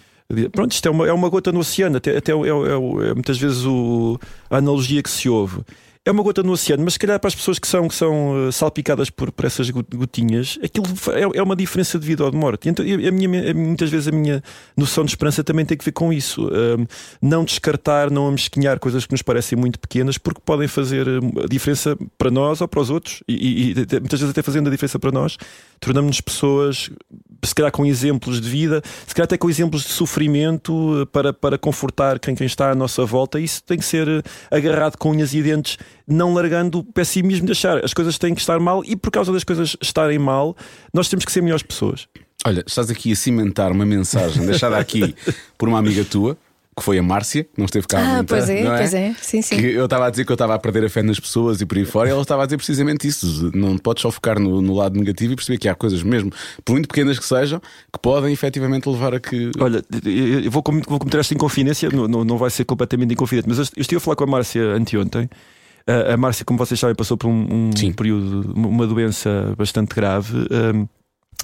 Pronto, 0.52 0.70
isto 0.70 0.86
é 0.86 0.90
uma, 0.90 1.08
é 1.08 1.12
uma 1.12 1.28
gota 1.28 1.50
no 1.50 1.58
oceano, 1.58 1.96
até, 1.96 2.16
até 2.16 2.32
é, 2.32 2.36
é, 2.36 3.10
é 3.10 3.14
muitas 3.14 3.36
vezes 3.36 3.64
o, 3.64 4.18
a 4.48 4.58
analogia 4.58 5.02
que 5.02 5.10
se 5.10 5.28
ouve 5.28 5.62
é 6.04 6.10
uma 6.10 6.22
gota 6.22 6.42
no 6.42 6.52
oceano, 6.52 6.82
mas 6.82 6.94
se 6.94 6.98
calhar 6.98 7.18
para 7.20 7.28
as 7.28 7.34
pessoas 7.34 7.60
que 7.60 7.68
são, 7.68 7.86
que 7.86 7.94
são 7.94 8.48
uh, 8.48 8.52
salpicadas 8.52 9.08
por, 9.08 9.30
por 9.30 9.44
essas 9.44 9.70
gotinhas, 9.70 10.58
aquilo 10.62 10.84
é, 11.12 11.38
é, 11.38 11.42
uma 11.42 11.54
diferença 11.54 11.96
de 11.96 12.04
vida 12.04 12.24
ou 12.24 12.30
de 12.30 12.36
morte. 12.36 12.68
Então, 12.68 12.84
a 12.84 13.10
minha, 13.12 13.54
muitas 13.54 13.88
vezes 13.88 14.08
a 14.08 14.10
minha 14.10 14.42
noção 14.76 15.04
de 15.04 15.12
esperança 15.12 15.44
também 15.44 15.64
tem 15.64 15.76
que 15.76 15.84
ver 15.84 15.92
com 15.92 16.12
isso. 16.12 16.48
Um, 16.48 16.86
não 17.20 17.44
descartar, 17.44 18.10
não 18.10 18.26
amesquinhar 18.26 18.80
coisas 18.80 19.06
que 19.06 19.12
nos 19.12 19.22
parecem 19.22 19.56
muito 19.56 19.78
pequenas, 19.78 20.18
porque 20.18 20.40
podem 20.44 20.66
fazer 20.66 21.06
hum, 21.06 21.34
a 21.44 21.46
diferença 21.46 21.96
para 22.18 22.32
nós 22.32 22.60
ou 22.60 22.66
para 22.66 22.80
os 22.80 22.90
outros, 22.90 23.22
e, 23.28 23.70
e 23.70 23.74
muitas 23.74 24.18
vezes 24.18 24.30
até 24.30 24.42
fazendo 24.42 24.66
a 24.66 24.70
diferença 24.70 24.98
para 24.98 25.12
nós, 25.12 25.36
tornamos-nos 25.78 26.20
pessoas, 26.20 26.90
se 27.44 27.54
calhar 27.54 27.72
com 27.72 27.84
exemplos 27.84 28.40
de 28.40 28.48
vida, 28.48 28.82
se 29.06 29.14
calhar 29.14 29.24
até 29.24 29.36
com 29.36 29.50
exemplos 29.50 29.82
de 29.82 29.90
sofrimento 29.90 31.02
uh, 31.02 31.06
para, 31.06 31.32
para 31.32 31.58
confortar 31.58 32.18
quem, 32.18 32.34
quem 32.34 32.46
está 32.46 32.70
à 32.70 32.74
nossa 32.74 33.04
volta. 33.04 33.40
Isso 33.40 33.62
tem 33.64 33.78
que 33.78 33.84
ser 33.84 34.08
uh, 34.08 34.22
agarrado 34.50 34.96
com 34.96 35.10
unhas 35.10 35.34
e 35.34 35.42
dentes 35.42 35.78
não 36.06 36.34
largando 36.34 36.78
o 36.78 36.84
pessimismo 36.84 37.46
de 37.46 37.52
achar 37.52 37.84
as 37.84 37.92
coisas 37.94 38.18
têm 38.18 38.34
que 38.34 38.40
estar 38.40 38.58
mal 38.60 38.82
e 38.84 38.94
por 38.94 39.10
causa 39.10 39.32
das 39.32 39.44
coisas 39.44 39.76
estarem 39.80 40.18
mal, 40.18 40.56
nós 40.92 41.08
temos 41.08 41.24
que 41.24 41.32
ser 41.32 41.42
melhores 41.42 41.62
pessoas. 41.62 42.06
Olha, 42.44 42.64
estás 42.66 42.90
aqui 42.90 43.12
a 43.12 43.16
cimentar 43.16 43.70
uma 43.70 43.86
mensagem 43.86 44.44
deixada 44.44 44.76
aqui 44.76 45.14
por 45.56 45.68
uma 45.68 45.78
amiga 45.78 46.04
tua 46.04 46.36
que 46.82 46.86
foi 46.86 46.98
a 46.98 47.02
Márcia, 47.02 47.44
que 47.44 47.50
não 47.58 47.64
esteve 47.66 47.86
cá 47.86 48.00
Ah, 48.00 48.16
muita, 48.16 48.34
pois 48.34 48.50
é, 48.50 48.64
não 48.64 48.74
é? 48.74 48.78
pois 48.78 48.94
é. 48.94 49.14
Sim, 49.22 49.40
sim. 49.40 49.56
Que 49.56 49.66
eu 49.66 49.84
estava 49.84 50.06
a 50.06 50.10
dizer 50.10 50.24
que 50.24 50.32
eu 50.32 50.34
estava 50.34 50.54
a 50.54 50.58
perder 50.58 50.84
a 50.84 50.90
fé 50.90 51.02
nas 51.02 51.20
pessoas 51.20 51.60
e 51.60 51.66
por 51.66 51.78
aí 51.78 51.84
fora, 51.84 52.08
e 52.08 52.12
ela 52.12 52.22
estava 52.22 52.42
a 52.42 52.46
dizer 52.46 52.56
precisamente 52.56 53.06
isso. 53.06 53.50
Não 53.54 53.78
podes 53.78 54.02
só 54.02 54.10
focar 54.10 54.38
no, 54.40 54.60
no 54.60 54.74
lado 54.74 54.98
negativo 54.98 55.32
e 55.32 55.36
perceber 55.36 55.58
que 55.58 55.68
há 55.68 55.74
coisas 55.74 56.02
mesmo, 56.02 56.30
por 56.64 56.72
muito 56.72 56.88
pequenas 56.88 57.18
que 57.18 57.24
sejam, 57.24 57.60
que 57.60 57.98
podem 58.02 58.32
efetivamente 58.32 58.88
levar 58.88 59.14
a 59.14 59.20
que. 59.20 59.50
Olha, 59.60 59.82
eu 60.44 60.50
vou, 60.50 60.62
com- 60.62 60.80
vou 60.88 60.98
cometer 60.98 61.18
esta 61.18 61.32
inconfidência, 61.34 61.88
não, 61.90 62.08
não, 62.08 62.24
não 62.24 62.36
vai 62.36 62.50
ser 62.50 62.64
completamente 62.64 63.12
inconfidente, 63.14 63.48
mas 63.48 63.58
eu 63.58 63.64
estive 63.76 63.96
a 63.96 64.00
falar 64.00 64.16
com 64.16 64.24
a 64.24 64.26
Márcia 64.26 64.62
anteontem. 64.74 65.28
A, 65.86 66.16
Márcia, 66.16 66.44
como 66.44 66.58
vocês 66.58 66.78
sabem, 66.78 66.94
passou 66.94 67.16
por 67.16 67.26
um, 67.28 67.70
um 67.76 67.92
período, 67.92 68.52
uma- 68.54 68.68
uma 68.68 68.86
doença 68.86 69.52
bastante 69.56 69.94
grave. 69.94 70.32
um, 70.50 70.86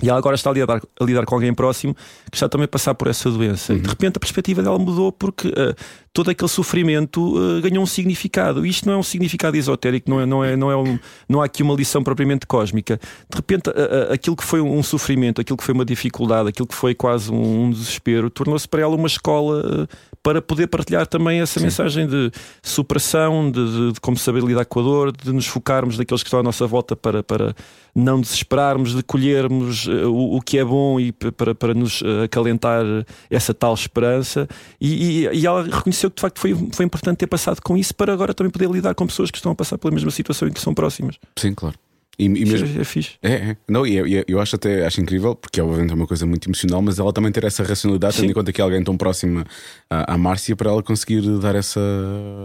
e 0.00 0.08
ela 0.08 0.18
agora 0.18 0.36
está 0.36 0.50
a 0.50 0.52
lidar, 0.52 0.80
a 1.00 1.04
lidar 1.04 1.24
com 1.24 1.34
alguém 1.34 1.52
próximo 1.52 1.92
que 2.30 2.36
está 2.36 2.48
também 2.48 2.66
a 2.66 2.68
passar 2.68 2.94
por 2.94 3.08
essa 3.08 3.28
doença. 3.30 3.74
E 3.74 3.80
de 3.80 3.88
repente 3.88 4.16
a 4.16 4.20
perspectiva 4.20 4.62
dela 4.62 4.78
mudou 4.78 5.10
porque 5.10 5.48
uh, 5.48 5.74
todo 6.12 6.30
aquele 6.30 6.48
sofrimento 6.48 7.20
uh, 7.36 7.60
ganhou 7.60 7.82
um 7.82 7.86
significado. 7.86 8.64
E 8.64 8.68
isto 8.68 8.86
não 8.86 8.94
é 8.94 8.96
um 8.96 9.02
significado 9.02 9.56
esotérico, 9.56 10.08
não, 10.08 10.20
é, 10.20 10.26
não, 10.26 10.44
é, 10.44 10.56
não, 10.56 10.70
é 10.70 10.76
um- 10.76 10.98
não 11.28 11.42
há 11.42 11.46
aqui 11.46 11.64
uma 11.64 11.74
lição 11.74 12.00
propriamente 12.04 12.46
cósmica. 12.46 12.96
De 13.28 13.36
repente, 13.36 13.70
a- 13.70 14.12
aquilo 14.14 14.36
que 14.36 14.44
foi 14.44 14.60
um 14.60 14.82
sofrimento, 14.84 15.40
aquilo 15.40 15.56
que 15.56 15.64
foi 15.64 15.74
uma 15.74 15.84
dificuldade, 15.84 16.48
aquilo 16.48 16.68
que 16.68 16.76
foi 16.76 16.94
quase 16.94 17.32
um, 17.32 17.64
um 17.64 17.70
desespero, 17.70 18.30
tornou-se 18.30 18.68
para 18.68 18.82
ela 18.82 18.94
uma 18.94 19.08
escola 19.08 19.82
uh, 19.82 19.88
para 20.22 20.40
poder 20.40 20.68
partilhar 20.68 21.08
também 21.08 21.40
essa 21.40 21.58
mensagem 21.58 22.06
de 22.06 22.30
superação, 22.62 23.50
de, 23.50 23.64
de- 23.72 23.92
de 23.94 24.00
como 24.00 24.16
saber 24.16 24.44
lidar 24.44 24.64
com 24.64 24.78
a 24.78 24.82
dor, 24.82 25.12
de 25.12 25.32
nos 25.32 25.46
focarmos 25.46 25.98
naqueles 25.98 26.22
que 26.22 26.28
estão 26.28 26.38
à 26.38 26.42
nossa 26.42 26.66
volta 26.68 26.94
para, 26.94 27.22
para 27.22 27.54
não 27.98 28.20
desesperarmos, 28.20 28.94
de 28.94 29.02
colhermos 29.02 29.86
eh, 29.88 30.06
o, 30.06 30.36
o 30.36 30.40
que 30.40 30.58
é 30.58 30.64
bom 30.64 30.98
e 31.00 31.12
para, 31.12 31.54
para 31.54 31.74
nos 31.74 32.02
eh, 32.02 32.24
acalentar 32.24 32.84
essa 33.30 33.52
tal 33.52 33.74
esperança. 33.74 34.48
E, 34.80 35.24
e- 35.26 35.38
e 35.40 35.46
ela 35.46 35.62
reconheceu 35.64 36.10
que 36.10 36.16
de 36.16 36.22
facto 36.22 36.38
foi, 36.38 36.54
foi 36.72 36.84
importante 36.86 37.18
ter 37.18 37.26
passado 37.26 37.60
com 37.62 37.76
isso 37.76 37.94
para 37.94 38.12
agora 38.12 38.32
também 38.32 38.50
poder 38.50 38.70
lidar 38.70 38.94
com 38.94 39.06
pessoas 39.06 39.30
que 39.30 39.38
estão 39.38 39.52
a 39.52 39.54
passar 39.54 39.78
pela 39.78 39.92
mesma 39.92 40.10
situação 40.10 40.48
e 40.48 40.50
que 40.50 40.60
são 40.60 40.72
próximas. 40.74 41.16
Sim, 41.36 41.54
claro. 41.54 41.76
E, 42.18 42.24
e 42.24 42.28
mesmo. 42.28 42.78
é, 42.78 42.80
é 42.80 42.84
fixe. 42.84 43.10
É, 43.22 43.32
é. 43.32 43.56
Não, 43.68 43.86
e, 43.86 43.92
e 44.00 44.24
eu 44.26 44.40
acho 44.40 44.56
até 44.56 44.84
acho 44.84 45.00
incrível, 45.00 45.36
porque 45.36 45.60
obviamente 45.60 45.92
é 45.92 45.94
uma 45.94 46.06
coisa 46.06 46.26
muito 46.26 46.48
emocional, 46.48 46.82
mas 46.82 46.98
ela 46.98 47.12
também 47.12 47.30
ter 47.30 47.44
essa 47.44 47.62
racionalidade, 47.62 48.16
tendo 48.16 48.24
Sim. 48.24 48.30
em 48.30 48.34
conta 48.34 48.52
que 48.52 48.60
é 48.60 48.64
alguém 48.64 48.82
tão 48.82 48.96
próximo 48.96 49.44
à, 49.88 50.14
à 50.14 50.18
Márcia, 50.18 50.56
para 50.56 50.68
ela 50.70 50.82
conseguir 50.82 51.20
dar 51.38 51.54
essa, 51.54 51.80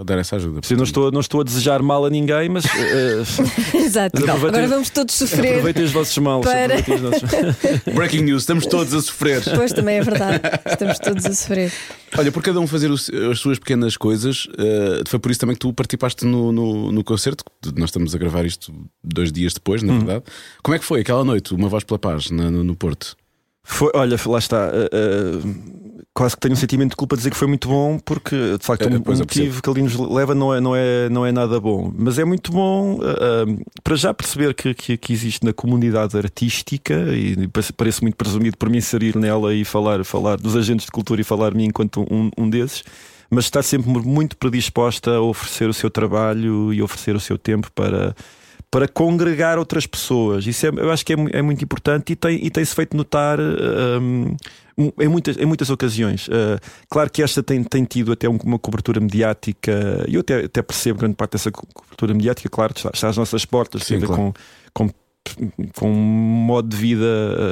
dar 0.06 0.20
essa 0.20 0.36
ajuda. 0.36 0.62
Eu 0.70 0.78
não 0.78 0.84
estou, 0.84 1.12
não 1.12 1.20
estou 1.22 1.42
a 1.42 1.44
desejar 1.44 1.82
mal 1.82 2.06
a 2.06 2.10
ninguém, 2.12 2.50
mas 2.50 2.66
eh, 2.66 3.24
Exato. 3.78 4.24
Não, 4.26 4.36
Agora 4.36 4.68
vamos 4.68 4.92
todos 4.92 5.16
sofrer. 5.16 5.50
aproveitem 5.54 5.84
os 5.86 5.92
vossos 5.92 6.18
males. 6.20 6.46
Para- 6.46 6.76
os 6.96 7.02
nossos- 7.02 7.30
Breaking 7.96 8.22
news, 8.22 8.44
estamos 8.44 8.68
todos 8.68 8.94
a 8.94 9.02
sofrer. 9.02 9.42
Pois 9.56 9.74
também 9.74 9.98
é 9.98 10.02
verdade. 10.04 10.40
Estamos 10.68 11.00
todos 11.00 11.26
a 11.26 11.34
sofrer. 11.34 11.72
Olha, 12.18 12.32
por 12.32 12.44
cada 12.44 12.60
um 12.60 12.68
fazer 12.68 12.92
os- 12.92 13.10
as 13.10 13.40
suas 13.40 13.58
pequenas 13.58 13.98
coisas, 13.98 14.48
eh, 14.58 15.02
foi 15.08 15.18
por 15.20 15.32
isso 15.32 15.40
também 15.40 15.56
que 15.56 15.60
tu 15.60 15.74
participaste 15.74 16.26
no, 16.26 16.52
no, 16.52 16.92
no 16.92 17.04
concerto. 17.04 17.44
Nós 17.76 17.90
estamos 17.90 18.14
a 18.14 18.18
gravar 18.18 18.46
isto 18.46 18.72
dois 19.04 19.32
dias 19.32 19.54
depois, 19.54 19.82
na 19.82 19.94
verdade. 19.98 20.24
Como 20.62 20.76
é 20.76 20.80
que 20.80 20.86
foi 20.86 21.02
aquela 21.02 21.24
noite, 21.26 21.54
uma 21.56 21.68
voz 21.68 21.84
pela 21.84 21.98
paz, 21.98 22.30
na- 22.30 22.52
no, 22.52 22.64
no 22.64 22.76
Porto? 22.76 23.16
Foi, 23.64 23.90
olha, 23.96 24.18
lá 24.26 24.38
está. 24.40 24.70
eh, 24.74 24.90
eh, 24.92 25.94
quase 26.14 26.36
que 26.36 26.42
tenho 26.42 26.54
um 26.54 26.58
sentimento 26.58 26.92
de 26.92 26.96
culpa 26.96 27.16
de 27.16 27.22
dizer 27.22 27.32
que 27.32 27.38
foi 27.38 27.48
muito 27.48 27.68
bom, 27.68 27.98
porque 27.98 28.36
de 28.60 28.64
facto 28.66 28.84
Eh, 28.84 28.88
o 28.98 29.18
motivo 29.46 29.64
que 29.64 29.70
ali 29.70 29.82
nos 29.82 29.96
leva 29.96 30.36
não 30.36 30.54
é, 30.54 30.60
não, 30.62 30.76
é, 30.76 31.10
não 31.10 31.26
é 31.26 31.32
nada 31.32 31.60
bom. 31.60 31.92
Mas 31.98 32.20
é 32.20 32.26
muito 32.26 32.52
bom 32.52 33.00
eh, 33.02 33.64
para 33.84 33.96
já 33.96 34.14
perceber 34.14 34.54
que, 34.54 34.74
que, 34.74 34.98
que 34.98 35.14
existe 35.14 35.44
na 35.46 35.54
comunidade 35.54 36.16
artística, 36.18 36.94
e 37.16 37.48
parece- 37.76 38.02
muito 38.04 38.16
presumido 38.16 38.58
por 38.58 38.70
mim 38.70 38.78
inserir 38.78 39.16
nela 39.18 39.54
e 39.56 39.64
falar, 39.66 40.04
falar 40.04 40.38
dos 40.38 40.56
agentes 40.56 40.86
de 40.86 40.92
cultura 40.92 41.22
e 41.22 41.24
falar-me 41.24 41.64
enquanto 41.66 42.02
um, 42.12 42.30
um 42.38 42.50
desses. 42.50 42.84
Mas 43.30 43.46
está 43.46 43.64
sempre 43.64 43.90
muito 43.90 44.38
predisposta 44.38 45.10
a 45.16 45.22
oferecer 45.22 45.68
o 45.68 45.74
seu 45.74 45.90
trabalho 45.90 46.72
e 46.72 46.84
oferecer 46.84 47.16
o 47.16 47.20
seu 47.20 47.36
tempo 47.38 47.72
para, 47.74 48.16
para 48.74 48.88
congregar 48.88 49.60
outras 49.60 49.86
pessoas. 49.86 50.48
Isso 50.48 50.66
é, 50.66 50.70
eu 50.70 50.92
acho 50.92 51.06
que 51.06 51.14
é, 51.14 51.18
é 51.34 51.42
muito 51.44 51.64
importante 51.64 52.14
e 52.14 52.16
tem- 52.16 52.50
tem-se 52.50 52.74
feito 52.74 52.98
notar 52.98 53.38
hum, 53.40 54.36
em, 55.00 55.08
muitas, 55.08 55.38
em 55.38 55.46
muitas 55.46 55.70
ocasiões. 55.70 56.28
Uh, 56.28 56.58
claro 56.90 57.08
que 57.12 57.22
esta 57.22 57.44
tem, 57.44 57.64
tem 57.64 57.84
tido 57.86 58.12
até 58.14 58.28
um- 58.28 58.40
uma 58.44 58.58
cobertura 58.58 59.00
mediática, 59.00 60.04
e 60.08 60.16
eu 60.16 60.22
até, 60.22 60.46
até 60.46 60.64
percebo 60.64 60.98
grande 61.02 61.14
parte 61.16 61.34
dessa 61.34 61.52
co- 61.52 61.68
cobertura 61.72 62.16
mediática, 62.16 62.50
claro, 62.50 62.74
está, 62.76 62.90
está 62.92 63.10
às 63.10 63.16
nossas 63.18 63.46
portas, 63.46 63.84
Sim, 63.84 64.00
tem 64.00 64.08
claro. 64.08 64.34
com, 64.74 64.88
com 64.88 64.90
com 65.80 65.90
um 65.90 65.96
modo 65.96 66.68
de 66.68 66.76
vida 66.76 67.06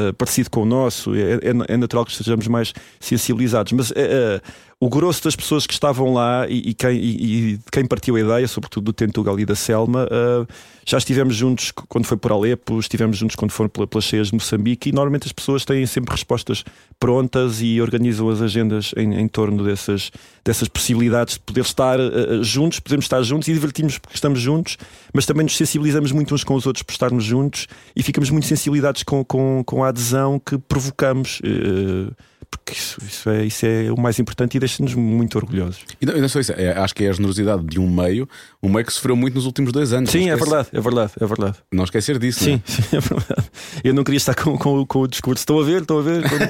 uh, 0.10 0.14
parecido 0.16 0.50
com 0.50 0.64
o 0.64 0.66
nosso, 0.66 1.16
é, 1.16 1.36
é- 1.36 1.74
é 1.74 1.78
natural 1.78 2.04
que 2.04 2.12
estejamos 2.12 2.46
mais 2.48 2.74
sensibilizados. 3.00 3.72
Mas 3.72 3.92
uh, 3.92 4.42
o 4.84 4.90
grosso 4.90 5.24
das 5.24 5.36
pessoas 5.36 5.68
que 5.68 5.74
estavam 5.74 6.12
lá 6.12 6.48
e, 6.50 6.70
e 6.70 6.74
quem, 6.74 6.98
e- 6.98 7.54
e 7.54 7.60
quem 7.72 7.86
partiu 7.86 8.16
a 8.16 8.20
ideia, 8.20 8.48
sobretudo 8.48 8.86
do 8.86 8.94
Tentugal 8.94 9.40
e 9.40 9.46
da 9.46 9.54
Selma, 9.54 10.06
uh, 10.06 10.48
já 10.84 10.98
estivemos 10.98 11.36
juntos 11.36 11.72
quando 11.88 12.06
foi 12.06 12.18
por 12.18 12.32
Alepo, 12.32 12.80
estivemos 12.80 13.16
juntos 13.16 13.36
quando 13.36 13.52
foram 13.52 13.70
pela- 13.70 13.86
pelas 13.86 14.04
cheias 14.06 14.30
de 14.30 14.34
Moçambique 14.34 14.90
e 14.90 14.92
normalmente 14.92 15.28
as 15.28 15.32
pessoas 15.32 15.64
têm 15.64 15.86
sempre 15.86 16.12
respostas 16.12 16.64
prontas 17.00 17.62
e 17.62 17.80
organizam 17.80 18.28
as 18.28 18.42
agendas 18.42 18.92
em, 18.98 19.14
em 19.20 19.28
torno 19.28 19.64
dessas, 19.64 20.10
dessas 20.44 20.68
possibilidades 20.68 21.36
de 21.36 21.42
poder 21.42 21.62
estar 21.62 22.00
uh, 22.00 22.44
juntos, 22.44 22.80
podemos 22.80 23.06
estar 23.06 23.22
juntos 23.22 23.48
e 23.50 23.54
divertimos 23.54 24.00
porque 24.00 24.16
estamos 24.16 24.42
juntos, 24.42 24.78
mas 25.14 25.28
também 25.28 25.44
nos 25.44 25.56
sensibilizamos 25.56 26.12
muito 26.12 26.34
uns 26.34 26.44
com 26.44 26.56
os 26.56 26.66
outros 26.66 26.82
por 26.82 26.92
estarmos 26.92 27.24
juntos 27.24 27.68
e 27.96 28.02
ficamos 28.02 28.32
muito 28.32 28.48
sensibilizados 28.48 29.04
com, 29.04 29.24
com, 29.24 29.64
com 29.64 29.84
a 29.84 29.90
adesão 29.90 30.40
que 30.40 30.58
provocamos. 30.58 31.40
uh, 31.42 32.12
porque 32.52 32.74
isso, 32.74 32.98
isso 33.04 33.30
é, 33.30 33.46
isso 33.46 33.66
é 33.66 33.90
o 33.92 34.00
mais 34.00 34.20
importante 34.20 34.56
e 34.58 34.60
deixa-nos 34.60 34.94
muito 34.94 35.36
orgulhosos. 35.38 35.80
E 36.02 36.06
não, 36.06 36.18
e 36.18 36.22
não 36.22 36.28
só 36.30 36.40
isso, 36.40 36.52
é- 36.52 36.78
acho 36.78 36.94
que 36.94 37.06
é 37.06 37.10
a 37.10 37.14
generosidade 37.14 37.64
de 37.66 37.80
um 37.80 37.90
meio, 37.90 38.28
um 38.62 38.70
meio 38.70 38.86
que 38.86 38.92
sofreu 38.92 39.16
muito 39.16 39.34
nos 39.36 39.46
últimos 39.46 39.72
dois 39.72 39.94
anos. 39.94 40.12
Sim, 40.12 40.30
é 40.30 40.36
verdade, 40.36 40.68
é 40.74 40.80
verdade, 40.82 41.12
é 41.20 41.26
verdade. 41.26 41.58
Não 41.72 41.86
esquecer 41.86 42.20
disso. 42.20 42.42
é? 42.44 42.44
Sim, 42.44 42.62
sim, 42.68 42.98
é 42.98 43.00
verdade. 43.00 43.50
Eu 43.84 43.94
não 43.94 44.04
queria 44.04 44.18
estar 44.18 44.36
com, 44.36 44.58
com, 44.58 44.86
com 44.86 45.00
o 45.00 45.08
discurso. 45.08 45.42
Estão 45.42 45.60
a 45.60 45.64
ver, 45.64 45.82
estão 45.82 45.98
a 46.00 46.02
ver. 46.02 46.24
Quando, 46.30 46.50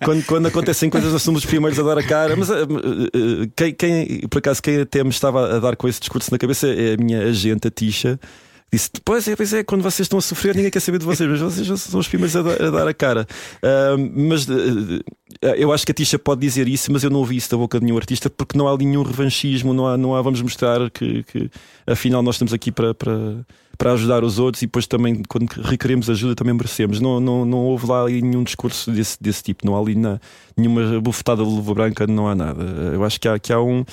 quando, 0.04 0.24
quando 0.24 0.46
acontecem 0.46 0.88
coisas, 0.90 1.12
nós 1.12 1.22
somos 1.22 1.42
os 1.44 1.46
primeiros 1.46 1.78
a 1.78 1.82
dar 1.82 1.98
a 1.98 2.02
cara. 2.02 2.34
Mas 2.36 2.48
eh, 2.50 2.54
quem, 3.54 3.74
quem, 3.74 4.20
por 4.28 4.38
acaso, 4.38 4.62
quem 4.62 4.80
até 4.80 5.04
me 5.04 5.10
estava 5.10 5.56
a 5.56 5.60
dar 5.60 5.76
com 5.76 5.86
esse 5.86 6.00
discurso 6.00 6.30
na 6.32 6.38
cabeça 6.38 6.66
é 6.68 6.94
a 6.94 6.96
minha 6.96 7.20
agente, 7.22 7.68
a 7.68 7.70
Tisha. 7.70 8.18
Disse: 8.72 8.90
Pois 9.04 9.28
é, 9.28 9.36
pois 9.36 9.52
é, 9.52 9.62
quando 9.62 9.82
vocês 9.82 10.04
estão 10.06 10.18
a 10.18 10.22
sofrer, 10.22 10.56
ninguém 10.56 10.70
quer 10.70 10.80
saber 10.80 10.98
de 10.98 11.04
vocês, 11.04 11.28
mas 11.30 11.40
vocês 11.40 11.80
são 11.80 12.00
os 12.00 12.08
primeiros 12.08 12.34
a 12.34 12.42
dar 12.70 12.88
a, 12.88 12.94
cara. 12.94 13.26
Ah, 13.62 13.94
mas 14.16 14.48
eh, 14.48 15.00
eu 15.56 15.72
acho 15.72 15.84
que 15.84 15.92
a 15.92 15.94
Tisha 15.94 16.18
pode 16.18 16.40
dizer 16.40 16.66
isso, 16.68 16.90
mas 16.92 17.02
eu 17.02 17.10
não 17.10 17.20
ouvi 17.20 17.36
isso 17.36 17.50
da 17.50 17.56
boca 17.56 17.78
de 17.78 17.84
nenhum 17.84 17.96
artista 17.96 18.30
porque 18.30 18.56
não 18.56 18.66
há 18.68 18.76
nenhum 18.76 19.02
revanchismo, 19.02 19.74
não 19.74 19.86
há, 19.86 19.96
não 19.96 20.14
há 20.14 20.22
vamos 20.22 20.40
mostrar 20.40 20.90
que, 20.90 21.22
que 21.24 21.50
afinal 21.86 22.22
nós 22.22 22.36
estamos 22.36 22.52
aqui 22.52 22.72
para, 22.72 22.94
para, 22.94 23.44
para 23.76 23.92
ajudar 23.92 24.24
os 24.24 24.38
outros 24.38 24.62
e 24.62 24.66
depois 24.66 24.86
também, 24.86 25.22
quando 25.28 25.48
requeremos 25.62 26.08
ajuda, 26.08 26.34
também 26.34 26.54
merecemos. 26.54 27.00
Não, 27.00 27.20
não, 27.20 27.44
não 27.44 27.58
houve 27.58 27.86
lá 27.86 28.06
nenhum 28.06 28.42
discurso 28.42 28.90
desse, 28.90 29.16
desse 29.20 29.42
tipo, 29.42 29.66
não 29.66 29.76
há 29.76 29.80
ali 29.80 29.94
na, 29.94 30.20
nenhuma 30.56 31.00
bufetada 31.00 31.42
de 31.44 31.48
luva 31.50 31.74
branca, 31.74 32.06
não 32.06 32.26
há 32.28 32.34
nada. 32.34 32.62
Eu 32.92 33.04
acho 33.04 33.20
que 33.20 33.28
há, 33.28 33.38
que 33.38 33.52
há 33.52 33.60
um. 33.60 33.84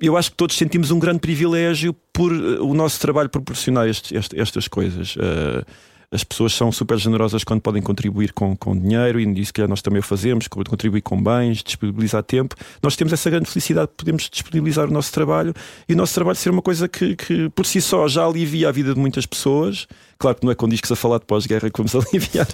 Eu 0.00 0.16
acho 0.16 0.30
que 0.30 0.36
todos 0.36 0.56
sentimos 0.56 0.90
um 0.90 0.98
grande 0.98 1.18
privilégio 1.18 1.94
por 2.12 2.32
eh, 2.32 2.60
o 2.60 2.72
nosso 2.72 3.00
trabalho 3.00 3.28
proporcionar 3.28 3.88
estes, 3.88 4.12
este- 4.12 4.40
estas 4.40 4.68
coisas. 4.68 5.16
Eh, 5.18 5.64
as 6.10 6.24
pessoas 6.24 6.54
são 6.54 6.72
super 6.72 6.96
generosas 6.96 7.44
quando 7.44 7.60
podem 7.60 7.82
contribuir 7.82 8.32
com, 8.32 8.56
com 8.56 8.76
dinheiro, 8.76 9.20
e 9.20 9.40
isso 9.40 9.52
que 9.52 9.66
nós 9.66 9.82
também 9.82 10.00
o 10.00 10.02
fazemos, 10.02 10.48
co- 10.48 10.64
contribuir 10.64 11.02
com 11.02 11.22
bens, 11.22 11.62
disponibilizar 11.62 12.22
tempo. 12.22 12.54
Nós 12.82 12.96
temos 12.96 13.12
essa 13.12 13.28
grande 13.28 13.50
felicidade 13.50 13.88
de 13.90 13.94
podermos 13.94 14.28
disponibilizar 14.30 14.88
o 14.88 14.90
nosso 14.90 15.12
trabalho 15.12 15.52
e 15.88 15.92
o 15.92 15.96
nosso 15.96 16.14
trabalho 16.14 16.36
ser 16.36 16.50
uma 16.50 16.62
coisa 16.62 16.88
que, 16.88 17.14
que 17.14 17.48
por 17.50 17.66
si 17.66 17.80
só 17.80 18.08
já 18.08 18.24
alivia 18.24 18.68
a 18.68 18.72
vida 18.72 18.94
de 18.94 19.00
muitas 19.00 19.26
pessoas. 19.26 19.86
Claro 20.20 20.36
que 20.36 20.44
não 20.44 20.50
é 20.50 20.54
com 20.56 20.68
discos 20.68 20.90
a 20.90 20.96
falar 20.96 21.18
de 21.18 21.26
pós-guerra 21.26 21.70
que 21.70 21.76
vamos 21.80 21.94
aliviar. 22.08 22.46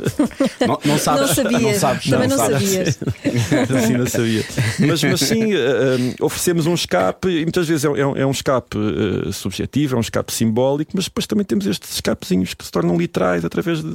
Não, 0.61 0.79
não 0.85 0.99
sabes. 0.99 1.21
Não 1.29 1.35
sabias. 1.35 1.77
sabes. 1.79 2.11
Também 2.11 2.29
não, 2.29 2.37
sabes. 2.37 2.69
sabias. 2.71 2.99
assim 3.75 3.93
não 3.97 4.07
sabia. 4.07 4.45
Mas, 4.81 5.03
mas 5.03 5.21
sim, 5.21 5.55
eh, 5.55 5.57
eh, 5.57 6.15
oferecemos 6.23 6.67
um 6.67 6.75
escape 6.75 7.27
e 7.29 7.43
muitas 7.43 7.67
vezes 7.67 7.85
é, 7.87 7.89
um- 7.89 7.97
é 7.97 8.07
um- 8.07 8.17
é 8.19 8.27
um 8.27 8.31
escape 8.33 8.77
eh, 8.77 9.33
subjetivo, 9.33 9.95
é 9.95 9.99
um 9.99 10.03
escape 10.03 10.31
simbólico, 10.31 10.91
mas 10.95 11.05
depois 11.07 11.27
também 11.27 11.45
temos 11.47 11.65
estes 11.67 11.95
escapezinhos 11.95 12.53
que 12.53 12.65
se 12.67 12.71
tornam 12.71 12.99
literais 12.99 13.45
através 13.47 13.83
de 13.83 13.89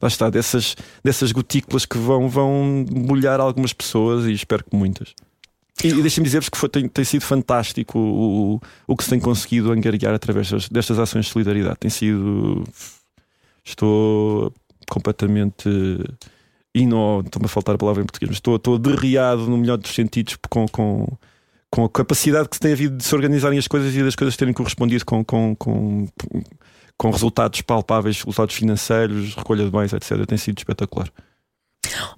lá 0.00 0.08
está, 0.08 0.30
dessas, 0.30 0.74
dessas 1.04 1.30
gotículas 1.30 1.84
que 1.84 1.98
vão, 1.98 2.26
vão 2.26 2.86
molhar 2.90 3.38
algumas 3.38 3.74
pessoas 3.74 4.24
e 4.24 4.32
espero 4.32 4.64
que 4.64 4.74
muitas. 4.74 5.08
E, 5.84 5.88
e 5.88 6.00
deixem-me 6.00 6.24
dizer-vos 6.26 6.48
que 6.48 6.56
foi- 6.56 6.68
tem, 6.70 6.88
tem 6.88 7.04
sido 7.04 7.22
fantástico 7.22 7.98
o, 7.98 8.54
o, 8.54 8.60
o 8.86 8.96
que 8.96 9.04
se 9.04 9.10
tem 9.10 9.20
conseguido 9.20 9.70
angariar 9.72 10.14
através 10.14 10.50
das- 10.50 10.68
destas 10.70 10.98
ações 10.98 11.26
de 11.26 11.32
solidariedade. 11.32 11.76
Tem 11.80 11.90
sido. 11.90 12.64
Estou 13.64 14.52
completamente. 14.88 15.68
E 16.74 16.86
não 16.86 17.20
estou-me 17.20 17.46
a 17.46 17.48
faltar 17.48 17.74
a 17.74 17.78
palavra 17.78 18.02
em 18.02 18.06
português, 18.06 18.28
mas 18.28 18.36
estou, 18.36 18.56
estou 18.56 18.78
derriado 18.78 19.48
no 19.48 19.58
melhor 19.58 19.76
dos 19.76 19.92
sentidos 19.92 20.36
com, 20.48 20.68
com, 20.68 21.06
com 21.68 21.84
a 21.84 21.88
capacidade 21.88 22.48
que 22.48 22.54
se 22.56 22.60
tem 22.60 22.72
havido 22.72 22.96
de 22.96 23.04
se 23.04 23.12
organizarem 23.12 23.58
as 23.58 23.66
coisas 23.66 23.92
e 23.94 24.02
das 24.02 24.14
coisas 24.14 24.36
terem 24.36 24.54
correspondido 24.54 25.04
com, 25.04 25.24
com, 25.24 25.56
com, 25.56 26.06
com 26.96 27.10
resultados 27.10 27.60
palpáveis, 27.62 28.18
resultados 28.18 28.54
financeiros, 28.54 29.34
recolha 29.34 29.64
de 29.64 29.70
bens, 29.70 29.92
etc. 29.92 30.24
Tem 30.26 30.38
sido 30.38 30.58
espetacular. 30.58 31.10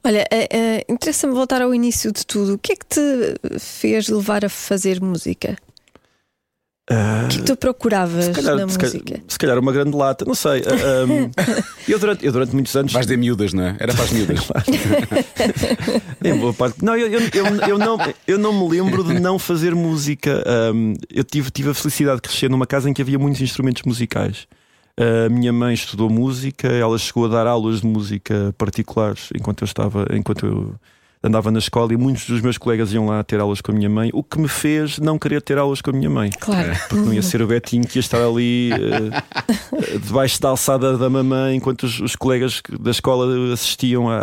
Olha, 0.05 0.27
eh, 0.31 0.49
eh, 0.51 0.85
interessa-me 0.89 1.33
voltar 1.33 1.63
ao 1.63 1.75
início 1.75 2.13
de 2.13 2.27
tudo. 2.27 2.55
O 2.55 2.59
que 2.59 2.73
é 2.73 2.77
que 2.77 2.87
te 2.87 3.59
fez 3.59 4.09
levar 4.09 4.45
a 4.45 4.49
fazer 4.49 5.01
música? 5.01 5.57
O 7.25 7.29
que 7.29 7.37
é 7.37 7.39
que 7.41 7.45
tu 7.45 7.57
procuravas 7.57 8.27
Se 8.27 8.31
calhar, 8.33 8.57
na 8.57 8.69
se, 8.69 8.79
calhar, 8.79 8.95
música? 8.95 9.21
se 9.27 9.39
calhar 9.39 9.59
uma 9.59 9.73
grande 9.73 9.97
lata, 9.97 10.25
não 10.25 10.35
sei. 10.35 10.63
Ah, 10.67 11.05
um, 11.07 11.31
eu, 11.89 11.99
durante, 11.99 12.25
eu 12.27 12.33
durante 12.33 12.53
muitos 12.53 12.75
anos. 12.77 12.93
Vais 12.93 13.07
de 13.07 13.17
miúdas, 13.17 13.53
não 13.53 13.65
é? 13.65 13.77
Era 13.79 13.95
para 13.95 14.05
as 14.05 14.11
miúdas. 14.13 14.41
Não, 16.83 16.97
eu, 16.97 17.09
eu, 17.09 17.21
eu, 17.21 17.47
eu 17.69 17.79
não, 17.79 17.99
eu 18.27 18.39
não 18.39 18.53
me 18.53 18.69
lembro 18.77 19.03
de 19.05 19.19
não 19.19 19.39
fazer 19.39 19.75
música. 19.75 20.43
Um, 20.73 20.95
eu 21.11 21.25
tive, 21.25 21.51
tive 21.51 21.71
a 21.71 21.75
felicidade 21.75 22.17
de 22.17 22.23
crescer 22.23 22.49
numa 22.49 22.67
casa 22.67 22.89
em 22.89 22.93
que 22.93 23.03
havia 23.03 23.19
muitos 23.19 23.41
instrumentos 23.41 23.83
musicais. 23.83 24.47
A 24.97 25.29
minha 25.29 25.53
mãe 25.53 25.75
estudou 25.75 26.11
música, 26.11 26.69
ela 26.69 26.99
chegou 26.99 27.25
a 27.25 27.29
dar 27.29 27.47
aulas 27.47 27.81
de 27.81 27.87
música 27.87 28.55
particulares 28.59 29.31
enquanto 29.35 29.63
eu 29.63 29.67
estava, 29.67 30.07
enquanto 30.13 30.47
eu 30.47 30.75
andava 31.23 31.51
na 31.51 31.59
escola 31.59 31.93
e 31.93 31.97
muitos 31.97 32.27
dos 32.27 32.41
meus 32.41 32.59
colegas 32.59 32.93
iam 32.93 33.07
lá 33.07 33.23
ter 33.23 33.39
aulas 33.41 33.61
com 33.61 33.71
a 33.71 33.75
minha 33.75 33.89
mãe, 33.89 34.11
o 34.13 34.23
que 34.23 34.39
me 34.41 34.49
fez 34.49 34.99
não 34.99 35.19
querer 35.19 35.41
ter 35.41 35.57
aulas 35.59 35.81
com 35.81 35.91
a 35.91 35.93
minha 35.93 36.11
mãe. 36.11 36.31
Claro. 36.41 36.73
Porque 36.89 37.05
não 37.05 37.13
ia 37.15 37.23
ser 37.23 37.41
o 37.43 37.47
Betinho 37.47 37.87
que 37.87 37.99
ia 37.99 38.01
estar 38.01 38.23
ali 38.23 38.71
eh, 38.73 39.99
debaixo 39.99 40.41
da 40.41 40.49
alçada 40.49 40.97
da 40.99 41.09
mamãe 41.09 41.57
enquanto 41.57 41.85
os, 41.85 42.01
os 42.01 42.17
colegas 42.17 42.61
da 42.81 42.91
escola 42.91 43.53
assistiam 43.53 44.09
à, 44.11 44.19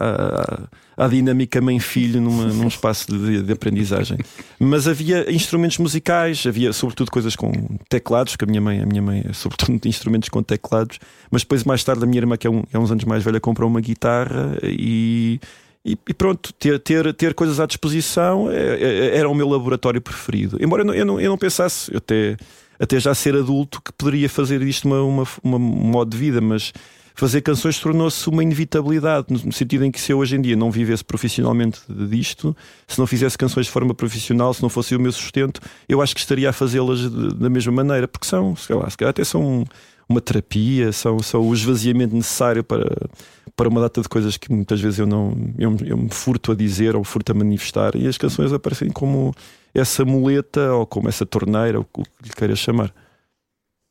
à, 0.98 1.06
à 1.06 1.08
dinâmica 1.08 1.62
mãe-filho 1.62 2.20
num 2.20 2.68
espaço 2.68 3.08
de, 3.18 3.44
de 3.44 3.54
aprendizagem. 3.54 4.18
Mas 4.60 4.88
havia 4.88 5.32
instrumentos 5.34 5.78
musicais, 5.78 6.44
havia 6.46 6.74
sobretudo 6.74 7.12
coisas 7.12 7.36
com 7.36 7.52
teclados, 7.88 8.36
que 8.36 8.44
a 8.44 8.48
minha 8.48 8.60
mãe, 8.62 8.82
a 8.82 8.86
minha 8.86 9.02
mãe 9.02 9.24
é 9.28 9.32
sobretudo 9.34 9.80
instrumentos 9.88 10.28
com 10.30 10.44
teclados, 10.44 11.00
mas 11.32 11.44
depois 11.44 11.64
mais 11.64 11.84
tarde 11.84 12.04
a 12.04 12.08
minha 12.08 12.20
irmã, 12.20 12.36
que 12.36 12.46
é, 12.46 12.50
um- 12.50 12.64
é 12.74 12.78
uns 12.78 12.92
anos 12.92 13.06
mais 13.06 13.24
velha, 13.24 13.40
comprou 13.40 13.70
uma 13.70 13.80
guitarra 13.82 14.58
e. 14.64 15.40
E, 15.86 15.98
e 16.10 16.14
pronto, 16.14 16.52
ter, 16.54 16.78
ter, 16.80 17.14
ter 17.14 17.34
coisas 17.34 17.60
à 17.60 17.66
disposição 17.66 18.52
é- 18.52 18.82
é- 18.82 19.18
era 19.18 19.30
o 19.30 19.34
meu 19.36 19.48
laboratório 19.48 20.02
preferido. 20.02 20.58
Embora 20.62 20.82
eu 20.82 20.86
não, 20.86 20.94
eu 20.94 21.06
não, 21.06 21.20
eu 21.22 21.30
não 21.30 21.38
pensasse, 21.38 21.92
eu 21.92 21.98
até, 22.00 22.36
até 22.78 23.00
já 23.00 23.16
ser 23.16 23.36
adulto, 23.36 23.82
que 23.82 23.92
poderia 23.94 24.28
fazer 24.30 24.62
isto 24.62 24.86
uma, 24.88 25.02
uma, 25.02 25.24
uma- 25.42 25.58
um 25.58 25.60
modo 25.92 26.12
de 26.12 26.18
vida, 26.18 26.42
mas 26.42 26.74
fazer 27.16 27.42
canções 27.42 27.78
tornou-se 27.80 28.30
uma 28.30 28.42
inevitabilidade, 28.44 29.28
no 29.30 29.52
sentido 29.52 29.84
em 29.84 29.92
que 29.92 30.00
se 30.00 30.12
eu 30.12 30.18
hoje 30.20 30.36
em 30.38 30.42
dia 30.42 30.56
não 30.56 30.72
vivesse 30.72 31.04
profissionalmente 31.04 31.80
disto, 31.90 32.56
se 32.88 32.98
não 33.00 33.06
fizesse 33.08 33.38
canções 33.38 33.66
de 33.66 33.72
forma 33.72 33.94
profissional, 33.94 34.54
se 34.54 34.62
não 34.62 34.70
fosse 34.70 34.96
o 34.96 35.00
meu 35.00 35.12
sustento, 35.12 35.60
eu 35.88 36.02
acho 36.02 36.14
que 36.14 36.22
estaria 36.22 36.50
a 36.50 36.54
fazê-las 36.54 37.10
da 37.10 37.50
mesma 37.50 37.72
maneira, 37.74 38.08
porque 38.08 38.26
são, 38.28 38.56
sei 38.56 38.76
lá, 38.76 38.88
até 39.08 39.24
são 39.24 39.66
uma 40.08 40.22
terapia, 40.22 40.92
são, 40.92 41.20
são 41.20 41.42
o 41.48 41.54
esvaziamento 41.54 42.16
necessário 42.16 42.64
para, 42.64 42.90
para 43.60 43.68
uma 43.68 43.82
data 43.82 44.02
de 44.02 44.08
coisas 44.08 44.38
que 44.38 44.50
muitas 44.50 44.80
vezes 44.80 45.00
eu 45.00 45.06
não 45.06 45.36
eu, 45.58 45.76
eu 45.86 45.98
me 45.98 46.10
furto 46.10 46.54
a 46.54 46.56
dizer 46.56 46.96
ou 46.96 47.04
furto 47.04 47.34
a 47.34 47.36
manifestar, 47.36 47.94
e 47.94 48.08
as 48.08 48.18
canções 48.18 48.54
aparecem 48.54 48.90
como 48.90 49.36
essa 49.74 50.06
muleta 50.06 50.72
ou 50.72 50.86
como 50.86 51.10
essa 51.10 51.26
torneira, 51.26 51.82
o 51.82 51.84
que 51.84 52.02
lhe 52.24 52.34
queiras 52.34 52.58
chamar. 52.58 52.94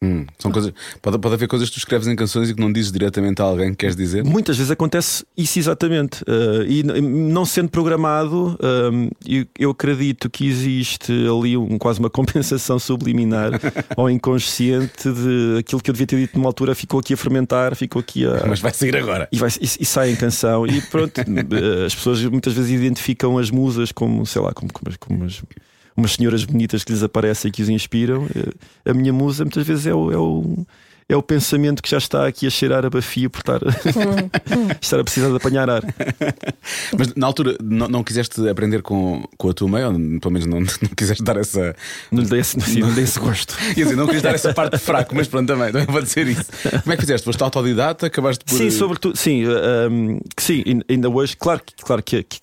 Hum, 0.00 0.24
são 0.38 0.52
coisas, 0.52 0.72
pode, 1.02 1.18
pode 1.18 1.34
haver 1.34 1.48
coisas 1.48 1.68
que 1.68 1.74
tu 1.74 1.78
escreves 1.78 2.06
em 2.06 2.14
canções 2.14 2.48
e 2.48 2.54
que 2.54 2.60
não 2.60 2.72
dizes 2.72 2.92
diretamente 2.92 3.42
a 3.42 3.44
alguém 3.44 3.70
que 3.70 3.78
queres 3.78 3.96
dizer. 3.96 4.22
Muitas 4.24 4.56
vezes 4.56 4.70
acontece 4.70 5.24
isso 5.36 5.58
exatamente. 5.58 6.22
Uh, 6.22 6.62
e 6.68 6.84
não 6.84 7.44
sendo 7.44 7.68
programado, 7.68 8.56
um, 8.92 9.10
eu, 9.26 9.44
eu 9.58 9.70
acredito 9.70 10.30
que 10.30 10.46
existe 10.46 11.12
ali 11.12 11.56
um, 11.56 11.76
quase 11.78 11.98
uma 11.98 12.08
compensação 12.10 12.78
subliminar 12.78 13.50
ou 13.96 14.08
inconsciente 14.08 15.10
de 15.12 15.58
aquilo 15.58 15.82
que 15.82 15.90
eu 15.90 15.92
devia 15.92 16.06
ter 16.06 16.16
dito 16.16 16.38
numa 16.38 16.48
altura 16.48 16.76
ficou 16.76 17.00
aqui 17.00 17.14
a 17.14 17.16
fermentar, 17.16 17.74
ficou 17.74 17.98
aqui 17.98 18.24
a. 18.24 18.46
Mas 18.46 18.60
vai 18.60 18.72
sair 18.72 18.96
agora. 18.96 19.28
E, 19.32 19.36
vai- 19.38 19.50
e- 19.60 19.82
e 19.82 19.84
sai 19.84 20.12
em 20.12 20.16
canção, 20.16 20.64
e 20.64 20.80
pronto, 20.80 21.18
eh, 21.26 21.86
as 21.86 21.94
pessoas 21.96 22.22
muitas 22.24 22.52
vezes 22.52 22.70
identificam 22.70 23.36
as 23.36 23.50
musas 23.50 23.90
como, 23.90 24.24
sei 24.24 24.40
lá, 24.40 24.52
como, 24.52 24.72
como, 24.72 24.96
como 25.00 25.24
as- 25.24 25.42
umas 25.98 26.12
senhoras 26.12 26.44
bonitas 26.44 26.84
que 26.84 26.92
lhes 26.92 27.02
aparecem 27.02 27.48
e 27.48 27.52
que 27.52 27.62
os 27.62 27.68
inspiram. 27.68 28.26
Eh, 28.34 28.90
A 28.90 28.94
minha 28.94 29.12
musa 29.12 29.44
muitas 29.44 29.66
vezes 29.66 29.86
é 29.86 29.94
o, 29.94 30.12
é 30.12 30.16
o, 30.16 30.66
é 31.10 31.16
o 31.16 31.22
pensamento 31.22 31.82
que 31.82 31.88
já 31.90 31.96
está 31.98 32.26
aqui 32.26 32.46
a 32.46 32.50
cheirar 32.50 32.84
a 32.84 32.90
bafia 32.90 33.30
por 33.30 33.38
estar, 33.38 33.60
estar 34.80 35.00
a 35.00 35.04
precisar 35.04 35.30
de 35.30 35.36
apanhar 35.36 35.70
ar. 35.70 35.82
Mas 36.98 37.14
na 37.14 37.26
altura 37.26 37.56
não, 37.62 37.88
não 37.88 38.04
quiseste 38.04 38.46
aprender 38.48 38.82
com, 38.82 39.24
com 39.38 39.48
a 39.48 39.54
tua 39.54 39.68
mãe, 39.68 39.84
ou 39.84 39.92
pelo 40.20 40.30
menos 40.32 40.46
não, 40.46 40.60
não 40.60 40.66
quiseste 40.96 41.22
dar 41.24 41.36
essa. 41.38 41.74
Não 42.12 42.22
lhe 42.22 42.28
dei 42.28 42.40
esse, 42.40 42.60
sim, 42.60 42.80
não 42.80 42.88
lhe 42.90 42.94
dei 42.94 43.04
esse 43.04 43.18
gosto. 43.18 43.56
Quer 43.74 43.82
dizer, 43.84 43.96
não 43.96 44.04
querias 44.06 44.22
dar 44.22 44.34
essa 44.34 44.52
parte 44.52 44.72
de 44.76 44.78
fraco, 44.78 45.14
mas 45.14 45.26
pronto, 45.28 45.46
também, 45.48 45.72
também 45.72 45.86
pode 45.86 46.08
ser 46.10 46.26
isso. 46.26 46.44
Como 46.82 46.92
é 46.92 46.96
que 46.96 47.02
fizeste? 47.02 47.24
Foste 47.24 47.42
autodidata? 47.42 48.06
Acabaste 48.06 48.44
por. 48.44 48.56
Sim, 48.56 48.70
sobretudo, 48.70 49.16
sim, 49.16 49.44
um, 49.46 50.20
que 50.36 50.42
sim, 50.42 50.62
ain- 50.66 50.82
ainda 50.88 51.08
hoje, 51.08 51.36
claro, 51.36 51.60
que- 51.64 51.74
claro 51.82 52.02
que, 52.02 52.22
que 52.22 52.38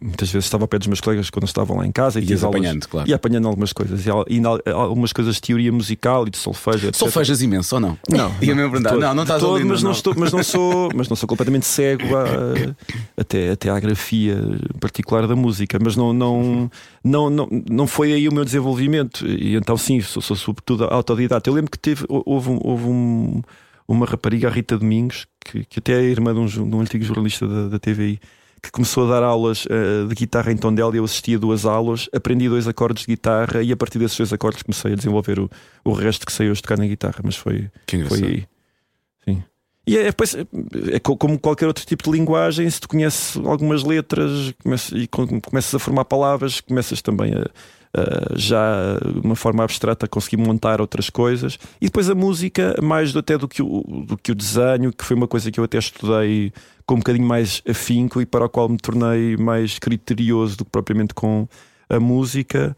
muitas 0.00 0.28
vezes 0.30 0.46
estava 0.46 0.64
ao 0.64 0.68
pé 0.68 0.78
dos 0.78 0.88
meus 0.88 1.00
colegas 1.00 1.30
quando 1.30 1.46
estavam 1.46 1.76
lá 1.76 1.86
em 1.86 1.92
casa 1.92 2.18
e 2.18 2.22
Ias 2.24 2.40
tinha 2.40 2.46
aulas- 2.48 2.60
apanhando, 2.60 2.88
claro. 2.88 3.08
ia 3.08 3.14
apanhando 3.16 3.46
algumas 3.46 3.72
coisas, 3.72 4.04
e, 4.04 4.08
e 4.08 4.44
al- 4.44 4.60
algumas 4.74 5.12
coisas 5.12 5.36
de 5.36 5.40
teoria 5.40 5.70
musical 5.70 6.26
e 6.26 6.30
de 6.30 6.38
solfejo. 6.38 6.90
Solfejas 6.94 7.40
imenso 7.42 7.76
ou 7.76 7.80
não? 7.80 7.91
Não, 8.08 8.32
Ia 8.40 8.54
mesmo 8.54 8.70
perguntar. 8.72 8.96
Não, 8.96 9.14
não 9.14 9.22
estás 9.22 9.40
todo, 9.40 9.66
mas 9.66 9.82
não, 9.82 9.90
estou, 9.92 10.14
mas 10.16 10.32
não 10.32 10.42
sou, 10.42 10.88
mas 10.94 11.08
não 11.08 11.16
sou 11.16 11.28
completamente 11.28 11.66
cego 11.66 12.16
a- 12.16 12.74
até 13.16 13.50
até 13.50 13.70
à 13.70 13.78
grafia 13.80 14.36
particular 14.80 15.26
da 15.26 15.34
música, 15.36 15.78
mas 15.82 15.96
não 15.96 16.12
não 16.12 16.70
não 17.04 17.30
não, 17.30 17.48
não 17.70 17.86
foi 17.86 18.12
aí 18.12 18.28
o 18.28 18.32
meu 18.34 18.44
desenvolvimento 18.44 19.26
e 19.26 19.54
então 19.56 19.76
sim 19.76 20.00
sou, 20.00 20.22
sou 20.22 20.36
sobretudo 20.36 20.84
autodidata. 20.84 21.48
Eu 21.48 21.54
lembro 21.54 21.70
que 21.70 21.78
teve 21.78 22.04
houve 22.08 22.50
um- 22.50 22.58
houve 22.62 22.84
um- 22.84 23.42
uma 23.88 24.06
rapariga, 24.06 24.48
a 24.48 24.50
Rita 24.50 24.78
Domingos, 24.78 25.26
que, 25.44 25.64
que 25.64 25.78
até 25.78 25.92
é 25.94 26.02
irmã 26.04 26.32
de 26.32 26.40
um, 26.40 26.46
de 26.46 26.76
um 26.76 26.80
antigo 26.80 27.04
jornalista 27.04 27.46
da, 27.46 27.68
da 27.68 27.78
TVI. 27.78 28.18
Que 28.62 28.70
começou 28.70 29.06
a 29.06 29.10
dar 29.10 29.22
aulas 29.24 29.64
eh, 29.68 30.06
de 30.08 30.14
guitarra 30.14 30.52
em 30.52 30.56
Tondela 30.56 30.94
e 30.94 30.98
eu 30.98 31.04
assistia 31.04 31.36
a 31.36 31.40
duas 31.40 31.66
aulas, 31.66 32.08
aprendi 32.14 32.48
dois 32.48 32.68
acordes 32.68 33.02
de 33.04 33.08
guitarra 33.08 33.60
e 33.62 33.72
a 33.72 33.76
partir 33.76 33.98
desses 33.98 34.16
dois 34.16 34.32
acordes 34.32 34.62
comecei 34.62 34.92
a 34.92 34.94
desenvolver 34.96 35.40
o, 35.40 35.50
o 35.84 35.92
resto 35.92 36.24
que 36.24 36.32
sei 36.32 36.48
hoje 36.48 36.62
tocar 36.62 36.78
na 36.78 36.86
guitarra. 36.86 37.20
Mas 37.24 37.34
foi, 37.36 37.68
foi 38.08 38.22
aí. 38.24 38.46
Sim. 39.24 39.42
E 39.84 39.98
é, 39.98 40.04
depois, 40.04 40.36
é 40.92 41.00
co- 41.00 41.16
como 41.16 41.36
qualquer 41.40 41.66
outro 41.66 41.84
tipo 41.84 42.04
de 42.04 42.10
linguagem, 42.16 42.70
se 42.70 42.80
tu 42.80 42.88
conheces 42.88 43.36
algumas 43.44 43.82
letras 43.82 44.54
e 44.94 45.08
com- 45.08 45.40
começas 45.40 45.74
a 45.74 45.78
formar 45.80 46.04
palavras, 46.04 46.60
começas 46.60 47.02
também 47.02 47.34
a, 47.34 47.44
a 47.94 48.36
já 48.36 48.96
de 48.98 49.20
uma 49.20 49.36
forma 49.36 49.62
abstrata 49.64 50.06
a 50.06 50.08
conseguir 50.08 50.36
montar 50.38 50.80
outras 50.80 51.10
coisas. 51.10 51.58
E 51.80 51.86
depois 51.86 52.08
a 52.08 52.14
música, 52.14 52.74
mais 52.82 53.12
do, 53.12 53.18
até 53.18 53.36
do 53.36 53.46
que, 53.48 53.62
o, 53.62 53.82
do 54.06 54.16
que 54.16 54.32
o 54.32 54.34
desenho, 54.34 54.92
que 54.92 55.04
foi 55.04 55.16
uma 55.16 55.28
coisa 55.28 55.50
que 55.50 55.60
eu 55.60 55.64
até 55.64 55.78
estudei 55.78 56.52
com 56.86 56.94
um 56.94 56.98
bocadinho 56.98 57.26
mais 57.26 57.62
afinco 57.68 58.20
e 58.20 58.26
para 58.26 58.44
o 58.44 58.48
qual 58.48 58.68
me 58.68 58.76
tornei 58.78 59.36
mais 59.36 59.78
criterioso 59.78 60.56
do 60.56 60.64
que 60.64 60.70
propriamente 60.70 61.14
com 61.14 61.46
a 61.88 62.00
música. 62.00 62.74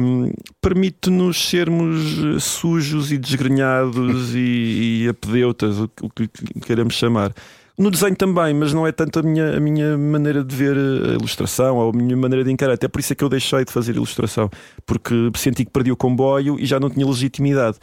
hum, 0.00 0.30
permite-nos 0.60 1.48
sermos 1.48 2.18
eh, 2.36 2.38
sujos 2.38 3.10
e 3.10 3.16
desgrenhados 3.18 4.34
e, 4.34 5.04
e 5.04 5.08
apedeutas, 5.08 5.78
o, 5.78 5.88
que- 5.88 6.04
o 6.04 6.10
que 6.10 6.28
queremos 6.60 6.94
chamar. 6.94 7.32
No 7.78 7.90
desenho 7.90 8.14
também, 8.14 8.52
mas 8.52 8.72
não 8.72 8.86
é 8.86 8.92
tanto 8.92 9.20
a 9.20 9.22
minha, 9.22 9.56
a 9.56 9.60
minha 9.60 9.96
maneira 9.96 10.44
de 10.44 10.54
ver 10.54 10.76
a 10.76 11.14
ilustração 11.14 11.78
ou 11.78 11.90
a 11.90 11.92
minha 11.92 12.16
maneira 12.16 12.44
de 12.44 12.50
encarar. 12.52 12.74
Até 12.74 12.86
por 12.86 13.00
isso 13.00 13.12
é 13.12 13.16
que 13.16 13.24
eu 13.24 13.28
deixei 13.28 13.64
de 13.64 13.72
fazer 13.72 13.96
ilustração, 13.96 14.50
porque 14.84 15.30
senti 15.36 15.64
que 15.64 15.70
perdi 15.70 15.90
o 15.90 15.96
comboio 15.96 16.60
e 16.60 16.66
já 16.66 16.78
não 16.78 16.90
tinha 16.90 17.06
legitimidade. 17.06 17.78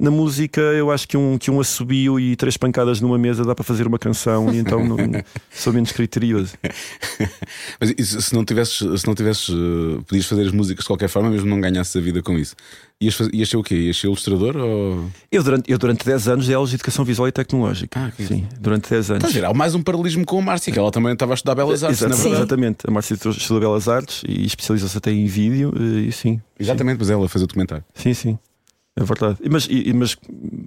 Na 0.00 0.10
música, 0.10 0.60
eu 0.60 0.90
acho 0.90 1.06
que 1.06 1.16
um, 1.16 1.38
que 1.38 1.52
um 1.52 1.60
assobio 1.60 2.18
e 2.18 2.34
três 2.34 2.56
pancadas 2.56 3.00
numa 3.00 3.16
mesa 3.16 3.44
dá 3.44 3.54
para 3.54 3.64
fazer 3.64 3.86
uma 3.86 3.96
canção, 3.98 4.52
e 4.52 4.58
então 4.58 4.84
não, 4.84 4.96
sou 5.54 5.72
menos 5.72 5.92
criterioso. 5.92 6.54
Mas 7.80 7.94
se 8.08 8.34
não 8.34 8.44
tivesses, 8.44 9.00
se 9.00 9.06
não 9.06 9.14
tivesses, 9.14 9.48
eh, 9.50 10.00
podias 10.06 10.26
fazer 10.26 10.42
as 10.46 10.52
músicas 10.52 10.82
de 10.82 10.88
qualquer 10.88 11.08
forma, 11.08 11.30
mesmo 11.30 11.48
não 11.48 11.60
ganhasses 11.60 11.94
a 11.94 12.00
vida 12.00 12.20
com 12.22 12.36
isso. 12.36 12.56
Ias, 13.00 13.14
faz- 13.14 13.30
ias 13.32 13.48
ser 13.48 13.56
o 13.56 13.62
quê? 13.62 13.76
Ias 13.76 13.96
ser 13.96 14.08
ilustrador 14.08 14.56
ou. 14.56 15.08
Eu 15.30 15.44
durante, 15.44 15.70
eu 15.70 15.78
durante 15.78 16.04
10 16.04 16.26
anos 16.26 16.46
dei 16.46 16.56
aulas 16.56 16.70
de 16.70 16.76
educação 16.76 17.04
visual 17.04 17.28
e 17.28 17.32
tecnológica. 17.32 18.00
Ah, 18.00 18.12
Sim, 18.20 18.48
durante 18.60 18.90
10 18.90 19.10
anos. 19.12 19.32
Ver? 19.32 19.44
Há 19.44 19.54
mais 19.54 19.76
um 19.76 19.82
paralelismo 19.82 20.24
com 20.26 20.40
a 20.40 20.42
Márcia, 20.42 20.72
que 20.72 20.78
ela 20.78 20.90
também 20.90 21.12
estava 21.12 21.32
a 21.32 21.36
estudar 21.36 21.54
Belas 21.54 21.84
Artes, 21.84 22.02
Exato-. 22.02 22.28
Exatamente. 22.28 22.78
A 22.86 22.90
Márcia 22.90 23.14
estudou 23.14 23.60
Belas 23.60 23.88
Artes 23.88 24.22
e 24.28 24.44
especializou-se 24.44 24.98
até 24.98 25.12
em 25.12 25.26
vídeo. 25.26 25.72
eh, 25.76 26.08
E 26.08 26.12
sim, 26.12 26.40
Exatamente, 26.58 26.98
mas 26.98 27.10
ela 27.10 27.28
fez 27.28 27.44
o 27.44 27.46
documentário. 27.46 27.84
sim, 27.94 28.12
sim. 28.12 28.36
É 28.96 29.02
verdade. 29.02 29.38
Mas, 29.50 29.66
e- 29.68 29.92
mas 29.92 30.16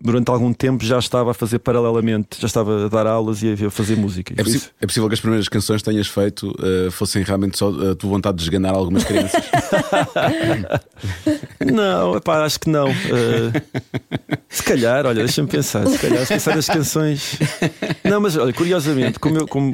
durante 0.04 0.30
algum 0.30 0.52
tempo 0.52 0.84
já 0.84 1.00
estava 1.00 1.32
a 1.32 1.34
fazer 1.34 1.60
paralelamente, 1.60 2.38
já 2.42 2.48
estava 2.48 2.86
a 2.86 2.90
dar 2.90 3.08
aulas 3.08 3.42
e 3.42 3.54
a, 3.66 3.70
fazer 3.72 3.96
música. 3.96 4.34
É, 4.36 4.44
possi- 4.44 4.64
é 4.82 4.86
possível 4.86 5.08
que 5.08 5.14
as 5.14 5.22
primeiras 5.22 5.48
canções 5.48 5.82
tenhas 5.82 6.08
feito 6.08 6.54
eh, 6.62 6.92
fossem 6.92 7.24
realmente 7.24 7.58
só 7.58 7.70
a 7.70 7.96
tua 7.96 8.10
vontade 8.10 8.38
de 8.38 8.44
esganar 8.44 8.74
algumas 8.74 9.06
crianças. 9.06 9.42
Não, 11.72 12.16
epá, 12.18 12.44
acho 12.46 12.60
que 12.60 12.70
não. 12.70 12.88
Eh, 12.90 13.62
se 14.50 14.64
calhar, 14.64 15.06
olha, 15.06 15.24
deixa-me 15.24 15.48
pensar. 15.48 15.86
Se 15.88 15.98
calhar, 15.98 16.26
se 16.26 16.34
pensar 16.34 16.56
nas 16.56 16.68
canções. 16.68 17.38
Não, 18.04 18.22
mas 18.22 18.38
olha, 18.38 18.54
curiosamente, 18.54 19.20
como, 19.20 19.38
eu, 19.38 19.48
como 19.48 19.74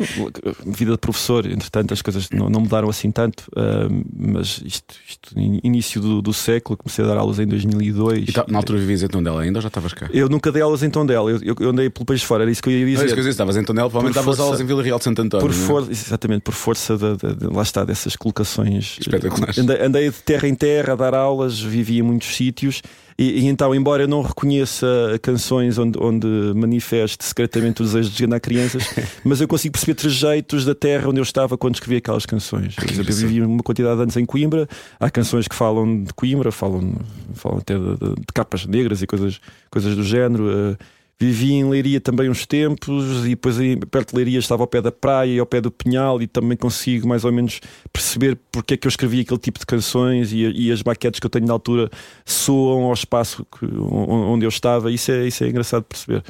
vida 0.66 0.92
de 0.94 0.98
professor, 0.98 1.46
entretanto, 1.46 1.94
as 1.94 2.02
coisas 2.02 2.30
não, 2.32 2.50
não 2.50 2.62
mudaram 2.62 2.90
assim 2.90 3.12
tanto. 3.12 3.46
eh, 3.56 3.88
mas 4.16 4.62
isto, 4.66 4.96
isto, 5.08 5.40
in- 5.40 5.60
início 5.64 6.02
do, 6.02 6.22
do 6.22 6.34
século, 6.34 6.78
comecei 6.78 7.04
a 7.06 7.08
dar 7.08 7.18
aulas 7.18 7.40
em 7.40 7.46
2002. 7.48 8.26
Tá- 8.46 8.52
na 8.52 8.58
altura 8.60 8.80
vivias 8.80 9.04
em 9.04 9.08
Tondela 9.08 9.42
ainda 9.42 9.58
ou 9.60 9.62
já 9.62 9.68
estavas 9.68 9.94
cá? 9.94 10.10
Eu 10.14 10.30
nunca 10.30 10.52
dei 10.52 10.62
aulas 10.62 10.84
em 10.84 10.90
Tondela, 10.90 11.30
eu, 11.32 11.40
eu, 11.44 11.56
eu 11.60 11.70
andei 11.70 11.90
pelo 11.90 12.06
país 12.06 12.22
fora, 12.24 12.44
era 12.44 12.52
isso 12.52 12.62
que 12.62 12.70
eu 12.70 12.74
ia 12.74 12.80
Não, 12.86 12.92
dizer. 12.92 13.06
isso 13.06 13.14
que 13.14 13.20
eu 13.20 13.24
disse, 13.24 13.30
estavas 13.32 13.58
em 13.58 13.64
Tondela, 13.64 13.90
provavelmente 13.90 14.16
davas 14.16 14.36
força- 14.36 14.44
aulas 14.44 14.62
em 14.62 14.66
Vila 14.66 14.84
Real 14.84 14.98
de 14.98 15.04
Santo 15.04 15.22
António. 15.22 15.48
Por 15.48 15.56
não 15.56 15.64
é? 15.64 15.68
força, 15.68 15.92
exatamente, 15.92 16.42
por 16.42 16.54
força 16.54 16.98
da, 16.98 17.16
da- 17.16 17.34
da- 17.34 17.50
lá 17.56 17.62
está, 17.64 17.84
dessas 17.84 18.16
colocações. 18.16 18.98
Espetaculares. 19.00 19.58
Andei, 19.58 19.82
andei 19.82 20.10
de 20.10 20.18
terra 20.18 20.48
em 20.48 20.56
terra 20.56 20.94
a 20.94 20.96
dar 20.96 21.14
aulas, 21.14 21.60
vivi 21.60 22.00
em 22.00 22.02
muitos 22.02 22.36
sítios. 22.36 22.82
E, 23.18 23.42
e 23.42 23.48
então, 23.48 23.74
embora 23.76 24.04
eu 24.04 24.08
não 24.08 24.22
reconheça 24.22 24.88
canções 25.22 25.78
onde, 25.78 25.98
onde 26.02 26.28
manifeste 26.56 27.24
secretamente 27.24 27.82
o 27.82 27.86
desejo 27.86 28.10
de 28.10 28.16
desganar 28.16 28.40
crianças, 28.40 28.84
mas 29.24 29.40
eu 29.42 29.48
consigo 29.48 29.74
perceber 29.74 29.96
trejeitos 29.96 30.66
da 30.66 30.74
terra 30.76 31.08
onde 31.10 31.20
eu 31.20 31.24
estava 31.24 31.58
quando 31.58 31.76
escrevi 31.76 31.98
aquelas 31.98 32.26
canções. 32.26 32.76
Por 32.76 32.90
exemplo, 32.90 33.12
eu 33.12 33.16
vivi 33.16 33.42
uma 33.42 33.62
quantidade 33.64 33.96
de 33.98 34.02
anos 34.04 34.18
em 34.18 34.26
Coimbra, 34.26 34.68
há 35.00 35.10
canções 35.10 35.48
que 35.48 35.56
falam 35.56 36.04
de 36.04 36.14
Coimbra, 36.14 36.52
falam, 36.52 36.96
falam 37.36 37.60
até 37.60 37.78
de, 37.78 37.84
de- 37.98 38.16
de 38.16 38.34
capas 38.34 38.66
negras 38.66 39.02
e 39.02 39.08
coisas, 39.08 39.40
coisas 39.70 39.96
do 39.96 40.04
género. 40.04 40.50
eh, 40.50 40.78
Vivi 41.26 41.54
em 41.54 41.70
Leiria 41.70 42.02
também 42.02 42.30
uns 42.30 42.46
tempos 42.46 43.26
e 43.26 43.30
depois 43.30 43.58
aí, 43.58 43.78
perto 43.78 44.10
de 44.10 44.16
Leiria 44.18 44.40
estava 44.40 44.62
ao 44.64 44.68
pé 44.68 44.82
da 44.82 44.92
praia 44.92 45.32
e 45.36 45.40
ao 45.40 45.46
pé 45.46 45.62
do 45.62 45.72
Pinhal 45.72 46.22
e 46.22 46.28
também 46.28 46.58
consigo 46.58 47.08
mais 47.08 47.24
ou 47.24 47.32
menos 47.32 47.62
perceber 47.94 48.38
porque 48.52 48.74
é 48.74 48.78
que 48.78 48.86
eu 48.86 48.90
escrevi 48.90 49.22
aquele 49.22 49.40
tipo 49.40 49.58
de 49.58 49.66
canções 49.66 50.34
e, 50.34 50.40
e 50.52 50.72
as 50.72 50.84
maquetes 50.84 51.20
que 51.22 51.26
eu 51.26 51.30
tenho 51.30 51.46
na 51.48 51.54
altura 51.54 51.90
soam 52.26 52.84
ao 52.84 52.94
espaço 52.94 53.46
que- 53.58 53.66
on- 53.66 54.34
onde 54.34 54.46
eu 54.46 54.50
estava. 54.50 54.92
Isso 54.92 55.12
é, 55.12 55.26
isso 55.28 55.44
é 55.44 55.48
engraçado 55.48 55.84
perceber. 55.84 56.24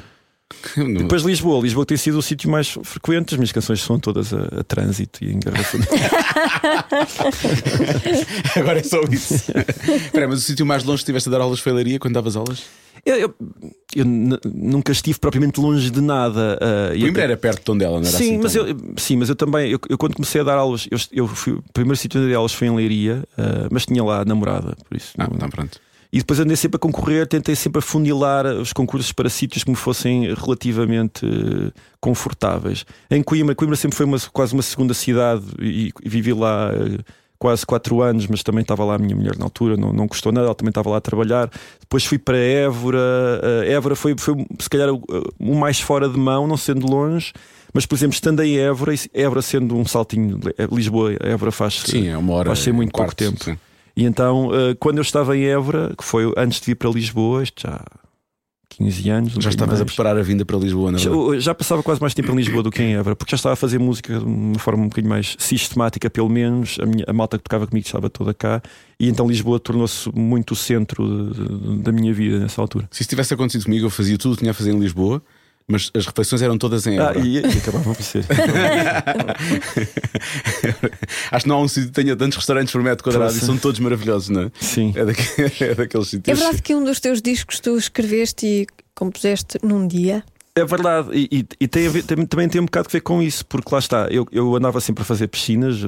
Não- 0.76 0.94
Depois 1.02 1.22
Lisboa. 1.22 1.62
Lisboa 1.62 1.86
tem 1.86 1.96
sido 1.96 2.18
o 2.18 2.22
sítio 2.22 2.50
mais 2.50 2.68
frequente. 2.82 3.34
As 3.34 3.38
minhas 3.38 3.52
canções 3.52 3.82
são 3.82 3.98
todas 3.98 4.32
a, 4.32 4.60
a 4.60 4.64
trânsito 4.64 5.24
e 5.24 5.32
engarrafamento. 5.32 5.90
Agora 8.56 8.78
é 8.78 8.82
só 8.82 9.00
isso. 9.10 9.34
Espera, 9.34 10.28
mas 10.28 10.38
o 10.38 10.42
sítio 10.42 10.66
mais 10.66 10.84
longe 10.84 10.98
que 10.98 11.02
estiveste 11.04 11.28
a 11.28 11.32
dar 11.32 11.40
aulas 11.40 11.60
foi 11.60 11.72
a 11.72 11.74
Leiria 11.74 11.98
quando 11.98 12.14
davas 12.14 12.36
aulas? 12.36 12.62
eu, 13.04 13.16
eu- 13.16 13.34
eu 13.96 14.04
nunca 14.04 14.92
estive 14.92 15.18
propriamente 15.18 15.60
longe 15.60 15.90
de 15.90 16.00
nada. 16.00 16.58
e 16.94 17.00
Coimbra 17.00 17.22
até- 17.22 17.32
era 17.32 17.36
perto 17.36 17.58
de 17.58 17.64
Tondela, 17.64 18.00
não 18.00 18.08
era 18.08 18.16
sim, 18.16 18.34
assim? 18.34 18.38
mas 18.42 18.52
tão- 18.52 18.66
eu, 18.66 18.76
sim, 18.96 19.16
mas 19.16 19.28
eu 19.28 19.36
também, 19.36 19.70
eu, 19.70 19.78
eu 19.88 19.98
quando 19.98 20.14
comecei 20.14 20.40
a 20.40 20.44
dar 20.44 20.56
aulas, 20.58 20.88
eu, 20.90 20.98
eu 21.12 21.28
fui, 21.28 21.52
o 21.54 21.62
primeiro 21.72 21.96
sítio 21.96 22.18
onde 22.18 22.28
dei 22.28 22.36
aulas 22.36 22.52
foi 22.52 22.68
em 22.68 22.74
Leiria, 22.74 23.22
ah, 23.38 23.68
mas 23.70 23.86
tinha 23.86 24.02
lá 24.02 24.22
a 24.22 24.24
namorada, 24.24 24.76
por 24.88 24.96
isso. 24.96 25.12
Ah, 25.18 25.26
não- 25.28 25.36
então 25.36 25.48
pronto. 25.50 25.78
E 26.14 26.18
depois 26.18 26.38
andei 26.38 26.54
sempre 26.54 26.76
a 26.76 26.78
concorrer, 26.78 27.26
tentei 27.26 27.56
sempre 27.56 27.80
a 27.80 27.82
funilar 27.82 28.46
os 28.46 28.72
concursos 28.72 29.10
para 29.10 29.28
sítios 29.28 29.64
que 29.64 29.70
me 29.70 29.74
fossem 29.76 30.32
relativamente 30.32 31.26
eh, 31.26 31.72
confortáveis. 32.00 32.86
Em 33.10 33.20
Coimbra, 33.20 33.52
Coimbra 33.54 33.74
sempre 33.74 33.96
foi 33.96 34.06
uma- 34.06 34.20
quase 34.32 34.52
uma 34.54 34.62
segunda 34.62 34.94
cidade 34.94 35.44
e, 35.60 35.90
e 36.04 36.08
vivi 36.08 36.32
lá 36.32 36.70
eh, 36.72 36.98
quase 37.36 37.66
quatro 37.66 38.00
anos, 38.00 38.28
mas 38.28 38.44
também 38.44 38.62
estava 38.62 38.84
lá 38.84 38.94
a 38.94 38.98
minha 38.98 39.16
mulher 39.16 39.36
na 39.36 39.44
altura, 39.44 39.76
não, 39.76 39.92
não 39.92 40.06
gostou 40.06 40.30
nada, 40.30 40.46
ela 40.46 40.54
também 40.54 40.70
estava 40.70 40.88
lá 40.88 40.98
a 40.98 41.00
trabalhar. 41.00 41.50
Depois 41.80 42.04
fui 42.04 42.16
para 42.16 42.38
Évora, 42.38 42.98
eh, 43.66 43.72
Évora 43.72 43.96
foi, 43.96 44.14
foi 44.16 44.46
se 44.60 44.70
calhar 44.70 44.90
o, 44.94 45.02
o 45.40 45.56
mais 45.56 45.80
fora 45.80 46.08
de 46.08 46.16
mão, 46.16 46.46
não 46.46 46.56
sendo 46.56 46.86
longe. 46.86 47.32
Mas, 47.72 47.86
por 47.86 47.96
exemplo, 47.96 48.14
estando 48.14 48.40
em 48.40 48.56
Évora, 48.56 48.94
Évora 49.12 49.42
sendo 49.42 49.76
um 49.76 49.84
saltinho, 49.84 50.38
Lisboa, 50.70 51.12
Évora 51.18 51.50
faz 51.50 51.80
Sim, 51.84 52.06
é 52.06 52.16
uma 52.16 52.34
hora. 52.34 52.50
Vai 52.50 52.56
ser 52.56 52.72
muito 52.72 52.90
um 52.90 52.92
quarto, 52.92 53.16
pouco 53.24 53.32
tempo. 53.36 53.44
sim. 53.44 53.58
E 53.96 54.04
então, 54.04 54.50
eh, 54.54 54.74
quando 54.78 54.98
eu 54.98 55.02
estava 55.02 55.36
em 55.36 55.44
Évora, 55.44 55.94
que 55.96 56.04
foi 56.04 56.32
antes 56.36 56.60
de 56.60 56.66
vir 56.66 56.74
para 56.76 56.90
Lisboa, 56.90 57.42
isto 57.42 57.62
já 57.62 57.74
há 57.76 58.04
15 58.70 59.08
anos, 59.10 59.36
um 59.36 59.40
Já 59.40 59.50
estavas 59.50 59.76
a 59.80 59.84
mais, 59.84 59.94
preparar 59.94 60.18
a 60.18 60.22
vinda 60.22 60.44
para 60.44 60.56
Lisboa, 60.58 60.90
na 60.90 60.98
já, 60.98 61.08
verdade. 61.10 61.40
já 61.40 61.54
passava 61.54 61.80
quase 61.82 62.00
mais 62.00 62.12
tempo 62.12 62.32
em 62.32 62.36
Lisboa 62.36 62.60
do 62.62 62.72
que 62.72 62.82
em 62.82 62.94
Évora, 62.96 63.14
porque 63.14 63.30
já 63.30 63.36
estava 63.36 63.52
a 63.52 63.56
fazer 63.56 63.78
música 63.78 64.18
de 64.18 64.24
uma 64.24 64.58
forma 64.58 64.82
um 64.82 64.88
bocadinho 64.88 65.10
mais 65.10 65.36
sistemática, 65.38 66.10
pelo 66.10 66.28
menos. 66.28 66.76
A, 66.82 66.86
minha, 66.86 67.04
a 67.06 67.12
malta 67.12 67.38
que 67.38 67.44
tocava 67.44 67.68
comigo 67.68 67.86
estava 67.86 68.10
toda 68.10 68.34
cá, 68.34 68.60
e 68.98 69.08
então 69.08 69.28
Lisboa 69.28 69.60
tornou-se 69.60 70.10
muito 70.12 70.52
o 70.52 70.56
centro 70.56 71.06
de- 71.32 71.48
de- 71.76 71.78
da 71.82 71.92
minha 71.92 72.12
vida 72.12 72.40
nessa 72.40 72.60
altura. 72.60 72.88
Se 72.90 73.02
isso 73.02 73.10
tivesse 73.10 73.32
acontecido 73.32 73.64
comigo, 73.64 73.86
eu 73.86 73.90
fazia 73.90 74.18
tudo 74.18 74.32
o 74.32 74.34
que 74.34 74.40
tinha 74.40 74.50
a 74.50 74.54
fazer 74.54 74.72
em 74.72 74.78
Lisboa, 74.80 75.22
mas 75.68 75.90
as 75.94 76.06
refeições 76.06 76.42
eram 76.42 76.58
todas 76.58 76.86
em 76.86 76.98
Ah, 76.98 77.10
Évora. 77.10 77.20
e, 77.26 77.36
e 77.38 77.58
acabavam 77.58 77.94
por 77.94 78.02
ser. 78.02 78.24
Acho 81.30 81.42
que 81.44 81.48
não 81.48 81.56
há 81.56 81.60
um 81.62 81.68
sítio 81.68 81.88
que 81.90 81.94
tenha 81.94 82.14
tantos 82.16 82.36
restaurantes 82.36 82.72
por 82.72 82.82
metro 82.82 83.02
quadrado 83.04 83.30
e 83.32 83.34
Poxa. 83.34 83.46
são 83.46 83.56
todos 83.56 83.80
maravilhosos, 83.80 84.28
não 84.28 84.42
é? 84.42 84.50
Sim. 84.60 84.92
É, 84.96 85.04
daque- 85.04 85.24
é 85.64 85.74
daqueles 85.74 86.06
É 86.08 86.10
sítios. 86.10 86.38
verdade 86.38 86.62
que 86.62 86.74
um 86.74 86.84
dos 86.84 87.00
teus 87.00 87.20
discos 87.22 87.60
tu 87.60 87.76
escreveste 87.76 88.46
e 88.46 88.66
compuseste 88.94 89.58
num 89.62 89.86
dia. 89.86 90.22
É 90.56 90.64
verdade, 90.64 91.08
e, 91.12 91.28
e- 91.40 91.46
e 91.62 91.66
tem 91.68 91.86
a 91.88 91.90
ver- 91.90 92.04
tem- 92.04 92.24
também 92.26 92.48
tem 92.48 92.60
um 92.60 92.64
bocado 92.66 92.86
a 92.88 92.92
ver 92.92 93.00
com 93.00 93.20
isso, 93.20 93.44
porque 93.46 93.68
lá 93.72 93.78
está, 93.80 94.06
eu, 94.08 94.24
eu 94.30 94.54
andava 94.54 94.80
sempre 94.80 95.02
a 95.02 95.04
fazer 95.04 95.26
piscinas, 95.26 95.78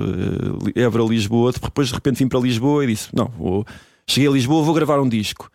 eh, 0.75 0.81
Évora, 0.83 1.05
Lisboa, 1.05 1.53
depois 1.53 1.87
de 1.89 1.95
repente 1.95 2.19
vim 2.19 2.27
para 2.29 2.41
Lisboa 2.41 2.83
e 2.83 2.89
disse: 2.89 3.09
Não, 3.15 3.27
vou- 3.39 3.65
cheguei 4.09 4.29
a 4.29 4.33
Lisboa, 4.33 4.65
vou 4.65 4.75
gravar 4.75 5.01
um 5.01 5.09
disco. 5.09 5.49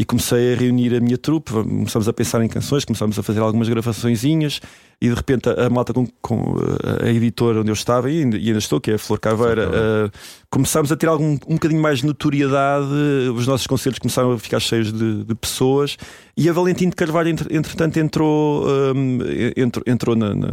E 0.00 0.04
comecei 0.04 0.52
a 0.54 0.56
reunir 0.56 0.94
a 0.94 1.00
minha 1.00 1.18
trupe, 1.18 1.50
começamos 1.50 2.08
a 2.08 2.12
pensar 2.12 2.40
em 2.44 2.46
canções, 2.48 2.84
começamos 2.84 3.18
a 3.18 3.22
fazer 3.24 3.40
algumas 3.40 3.68
gravaçõõezinhas 3.68 4.60
e 5.00 5.08
de 5.08 5.14
repente 5.14 5.48
a, 5.48 5.66
a 5.66 5.68
malta 5.68 5.92
com, 5.92 6.06
com 6.22 6.54
eh, 7.02 7.06
a 7.08 7.10
editora 7.10 7.62
onde 7.62 7.70
eu 7.70 7.72
estava 7.72 8.08
e 8.08 8.22
ainda, 8.22 8.36
e 8.36 8.46
ainda 8.46 8.60
estou, 8.60 8.80
que 8.80 8.92
é 8.92 8.94
a 8.94 8.98
Flor 8.98 9.18
Caveira, 9.18 9.64
eh, 9.64 10.10
começámos 10.50 10.92
a 10.92 10.96
ter 10.96 11.08
algum, 11.08 11.32
um 11.48 11.54
bocadinho 11.54 11.82
mais 11.82 11.98
de 11.98 12.06
notoriedade, 12.06 12.86
os 13.34 13.44
nossos 13.48 13.66
concertos 13.66 13.98
começaram 13.98 14.30
a 14.30 14.38
ficar 14.38 14.60
cheios 14.60 14.92
de, 14.92 15.24
de 15.24 15.34
pessoas 15.34 15.96
e 16.36 16.48
a 16.48 16.52
Valentim 16.52 16.88
de 16.90 16.94
Carvalho, 16.94 17.30
entre- 17.30 17.56
entretanto, 17.56 17.96
entrou, 17.98 18.66
hum, 18.94 19.18
entrou, 19.56 19.82
entrou 19.84 20.14
na. 20.14 20.32
na- 20.32 20.52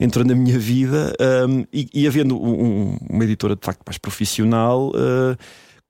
entrou 0.00 0.24
na 0.24 0.34
minha 0.34 0.58
vida 0.58 1.12
hum, 1.48 1.64
e, 1.72 1.88
e 1.94 2.08
havendo 2.08 2.36
um- 2.36 2.96
uma 3.08 3.22
editora 3.22 3.54
de 3.54 3.64
facto 3.64 3.82
mais 3.86 3.98
profissional 3.98 4.88
uh, 4.90 5.36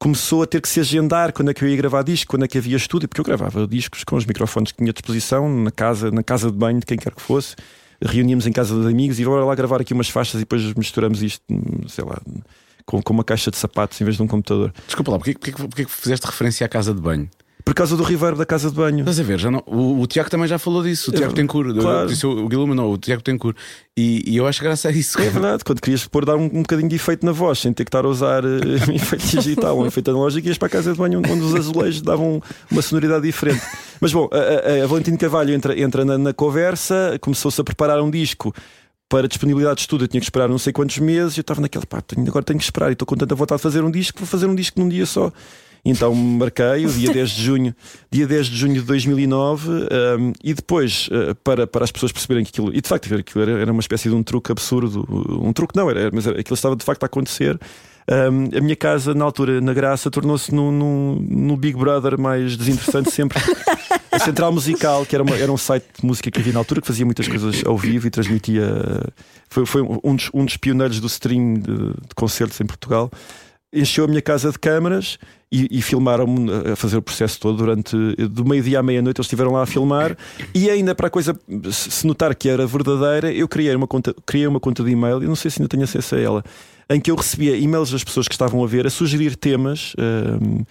começou 0.03 0.43
a 0.43 0.47
ter 0.49 0.61
que 0.61 0.69
se 0.69 0.81
agendar 0.81 1.33
quando 1.33 1.53
é 1.53 1.55
que 1.55 1.63
eu 1.63 1.69
ia 1.69 1.77
gravar 1.77 2.03
disco, 2.03 2.33
quando 2.33 2.45
é 2.45 2.49
que 2.49 2.59
havia 2.59 2.77
estúdio, 2.77 3.09
porque 3.09 3.21
eu 3.21 3.25
gravava 3.25 3.69
discos 3.69 4.03
com 4.03 4.17
os 4.17 4.27
microfones 4.27 4.73
que 4.73 4.79
tinha 4.79 4.91
à 4.91 4.93
disposição 4.93 5.49
na 5.49 5.71
casa, 5.71 6.11
na 6.11 6.25
casa 6.25 6.51
de 6.51 6.59
banho 6.59 6.81
de 6.81 6.87
quem 6.87 6.99
quer 6.99 7.15
que 7.15 7.23
fosse. 7.23 7.55
Reuníamos 8.05 8.45
em 8.49 8.53
casa 8.53 8.75
de 8.83 8.89
amigos 8.89 9.21
e 9.21 9.25
bora 9.25 9.45
lá 9.45 9.55
gravar 9.55 9.81
aqui 9.81 9.95
umas 9.95 10.09
faixas 10.09 10.35
e 10.35 10.39
depois 10.39 10.75
misturamos 10.75 11.23
isto, 11.23 11.45
sei 11.87 12.05
lá, 12.05 12.21
com, 12.85 13.01
com 13.01 13.13
uma 13.13 13.23
caixa 13.23 13.49
de 13.49 13.57
sapatos 13.57 14.01
em 14.01 14.05
vez 14.05 14.17
de 14.17 14.23
um 14.25 14.27
computador. 14.27 14.73
Desculpa 14.87 15.13
lá, 15.13 15.19
porquê, 15.19 15.35
porquê, 15.35 15.53
porquê 15.53 15.85
que 15.85 15.91
fizeste 15.93 16.27
referência 16.27 16.67
à 16.67 16.69
casa 16.69 16.93
de 16.93 17.01
banho? 17.01 17.31
Por 17.65 17.75
causa 17.75 17.97
do 17.97 18.03
reverb 18.03 18.37
da 18.37 18.45
casa 18.45 18.69
de 18.71 18.77
banho. 18.77 19.01
Estás 19.01 19.21
a 19.21 19.23
ver? 19.23 19.39
Já 19.39 19.51
não, 19.51 19.63
o, 19.67 20.01
o 20.01 20.07
Tiago 20.07 20.29
também 20.29 20.49
já 20.49 20.59
falou 20.59 20.83
disso. 20.83 21.11
O 21.11 21.15
É 21.15 21.19
Tiago 21.19 21.33
tem 21.33 21.47
cura. 21.47 21.73
claro. 21.73 22.09
Disse 22.09 22.27
o, 22.27 22.45
o 22.45 22.49
Guilherme 22.49 22.75
não, 22.75 22.91
o 22.93 22.99
Tiago 22.99 23.23
tem 23.23 23.39
cura. 23.39 23.55
E, 23.97 24.23
e 24.27 24.37
eu 24.37 24.47
acho 24.47 24.63
graça 24.63 24.89
a 24.89 24.93
isso. 24.93 25.21
É 25.21 25.31
verdade, 25.31 25.65
quando 25.65 25.81
querias 25.81 26.07
pôr 26.07 26.25
dar 26.25 26.37
um, 26.37 26.45
um 26.45 26.63
bocadinho 26.63 26.89
de 26.89 26.97
efeito 26.97 27.25
na 27.25 27.33
voz, 27.33 27.59
sem 27.61 27.73
ter 27.73 27.85
que 27.85 27.89
estar 27.89 28.05
a 28.05 28.09
usar 28.09 28.43
eh, 28.45 28.49
efeito 28.95 29.27
digital, 29.27 29.79
um 29.79 29.87
efeito 29.87 30.11
analógico, 30.11 30.49
ias 30.49 30.59
para 30.59 30.67
a 30.67 30.71
casa 30.71 30.93
de 30.93 30.99
banho 30.99 31.21
onde, 31.21 31.43
os 31.43 31.55
azulejos 31.55 32.03
davam 32.03 32.43
uma 32.71 32.83
sonoridade 32.83 33.23
diferente. 33.23 33.63
Mas 34.01 34.13
bom, 34.13 34.29
a, 34.33 34.81
a, 34.81 34.85
a 34.85 34.87
Valentina 34.87 35.17
Carvalho 35.17 35.55
entra, 35.55 35.79
entra 35.79 36.05
na, 36.05 36.19
na 36.19 36.33
conversa, 36.33 37.17
começou-se 37.21 37.61
a 37.61 37.65
preparar 37.65 38.01
um 38.03 38.11
disco 38.11 38.53
para 39.09 39.29
disponibilidade 39.29 39.77
de 39.77 39.81
estudo 39.83 40.05
eu 40.05 40.09
tinha 40.09 40.21
que 40.23 40.25
esperar 40.27 40.49
não 40.49 40.57
sei 40.59 40.73
quantos 40.73 40.97
meses. 40.99 41.37
Eu 41.37 41.43
estava 41.43 41.61
naquela, 41.61 41.85
pá, 41.85 42.03
agora 42.27 42.45
tenho 42.45 42.59
que 42.59 42.65
esperar 42.65 42.89
e 42.89 42.95
estou 42.95 43.05
com 43.07 43.15
tanta 43.15 43.35
vontade 43.35 43.59
de 43.59 43.63
fazer 43.63 43.85
um 43.85 43.91
disco, 43.91 44.19
vou 44.19 44.27
fazer 44.27 44.47
um 44.47 44.55
disco 44.55 44.81
num 44.81 44.89
dia 44.89 45.05
só. 45.05 45.31
Então 45.85 46.15
marquei 46.15 46.87
o 46.87 46.93
dia 46.93 47.11
10 47.15 47.31
de 47.31 47.43
junho, 47.43 47.75
dia 48.11 48.27
10 48.27 48.47
de 48.47 48.57
junho 48.57 48.75
de 48.75 48.83
2009, 48.83 49.69
um, 49.69 50.33
e 50.45 50.55
depois, 50.55 51.09
uh, 51.09 51.35
para, 51.43 51.67
para 51.67 51.85
as 51.85 51.91
pessoas 51.91 52.13
perceberem 52.13 52.45
que 52.45 52.51
aquilo, 52.51 52.73
e 52.73 52.81
de 52.81 52.89
facto 52.89 53.13
aquilo 53.15 53.43
era, 53.43 53.61
era 53.63 53.73
uma 53.73 53.81
espécie 53.81 54.09
de 54.09 54.15
um 54.15 54.23
truque 54.23 54.53
absurdo, 54.53 55.05
um 55.43 55.53
truque 55.53 55.75
não, 55.77 55.91
era, 55.91 56.09
mas 56.13 56.27
era, 56.27 56.39
aquilo 56.41 56.55
estava 56.55 56.77
de 56.77 56.85
facto 56.85 57.03
a 57.03 57.07
acontecer. 57.07 57.59
Um, 58.11 58.59
a 58.59 58.61
minha 58.61 58.75
casa, 58.75 59.15
na 59.15 59.25
altura, 59.25 59.61
na 59.61 59.73
Graça, 59.73 60.11
tornou-se 60.11 60.53
no, 60.53 60.73
no, 60.73 61.21
no 61.21 61.57
Big 61.57 61.79
Brother 61.79 62.19
mais 62.19 62.57
desinteressante 62.57 63.13
sempre. 63.13 63.39
A 64.11 64.19
Central 64.19 64.53
Musical, 64.53 65.07
que 65.07 65.15
era, 65.15 65.23
uma- 65.23 65.37
era 65.37 65.51
um 65.53 65.57
site 65.57 65.85
de 66.01 66.05
música 66.07 66.29
que 66.31 66.41
havia 66.41 66.53
na 66.53 66.59
altura, 66.59 66.81
que 66.81 66.87
fazia 66.89 67.05
muitas 67.07 67.29
coisas 67.29 67.63
ao 67.65 67.79
vivo 67.79 68.07
e 68.07 68.11
transmitia. 68.11 68.65
Foi, 69.49 69.65
foi 69.65 69.83
um, 69.83 70.17
dos, 70.17 70.31
um 70.35 70.45
dos 70.45 70.57
pioneiros 70.57 70.99
do 70.99 71.07
stream 71.07 71.55
de, 71.55 71.63
de 71.63 72.15
concertos 72.17 72.61
em 72.61 72.67
Portugal. 72.67 73.09
Encheu 73.73 74.05
a 74.05 74.09
minha 74.09 74.21
casa 74.21 74.51
de 74.53 74.59
câmaras 74.59 75.19
e, 75.51 75.67
e 75.79 75.81
filmaram-me 75.81 76.51
a 76.73 76.77
fazer 76.77 76.97
o 76.99 77.03
processo 77.03 77.41
todo 77.41 77.57
durante. 77.57 77.97
Do 78.29 78.45
meio-dia 78.45 78.81
à 78.81 78.83
meia-noite, 78.83 79.19
eles 79.19 79.27
estiveram 79.27 79.53
lá 79.53 79.63
a 79.63 79.67
filmar. 79.67 80.17
E 80.55 80.69
ainda 80.69 80.95
para 80.95 81.07
a 81.07 81.11
coisa 81.11 81.35
se 81.71 82.07
notar 82.07 82.35
que 82.35 82.49
era 82.49 82.67
verdadeira, 82.67 83.33
eu 83.33 83.49
criei 83.49 83.75
uma 83.75 83.87
conta, 83.87 84.15
criei 84.27 84.47
uma 84.47 84.61
conta 84.61 84.85
de 84.85 84.91
e-mail, 84.91 85.23
e 85.23 85.27
não 85.27 85.35
sei 85.37 85.51
se 85.51 85.61
ainda 85.61 85.69
tenho 85.69 85.85
acesso 85.85 86.15
a 86.15 86.21
ela, 86.21 86.45
em 86.91 87.01
que 87.01 87.11
eu 87.11 87.15
recebia 87.17 87.57
e-mails 87.57 87.91
das 87.91 88.05
pessoas 88.05 88.29
que 88.29 88.35
estavam 88.35 88.63
a 88.63 88.67
ver, 88.67 88.87
a 88.87 88.91
sugerir 88.91 89.37
temas. 89.37 89.95
hum, 89.99 90.65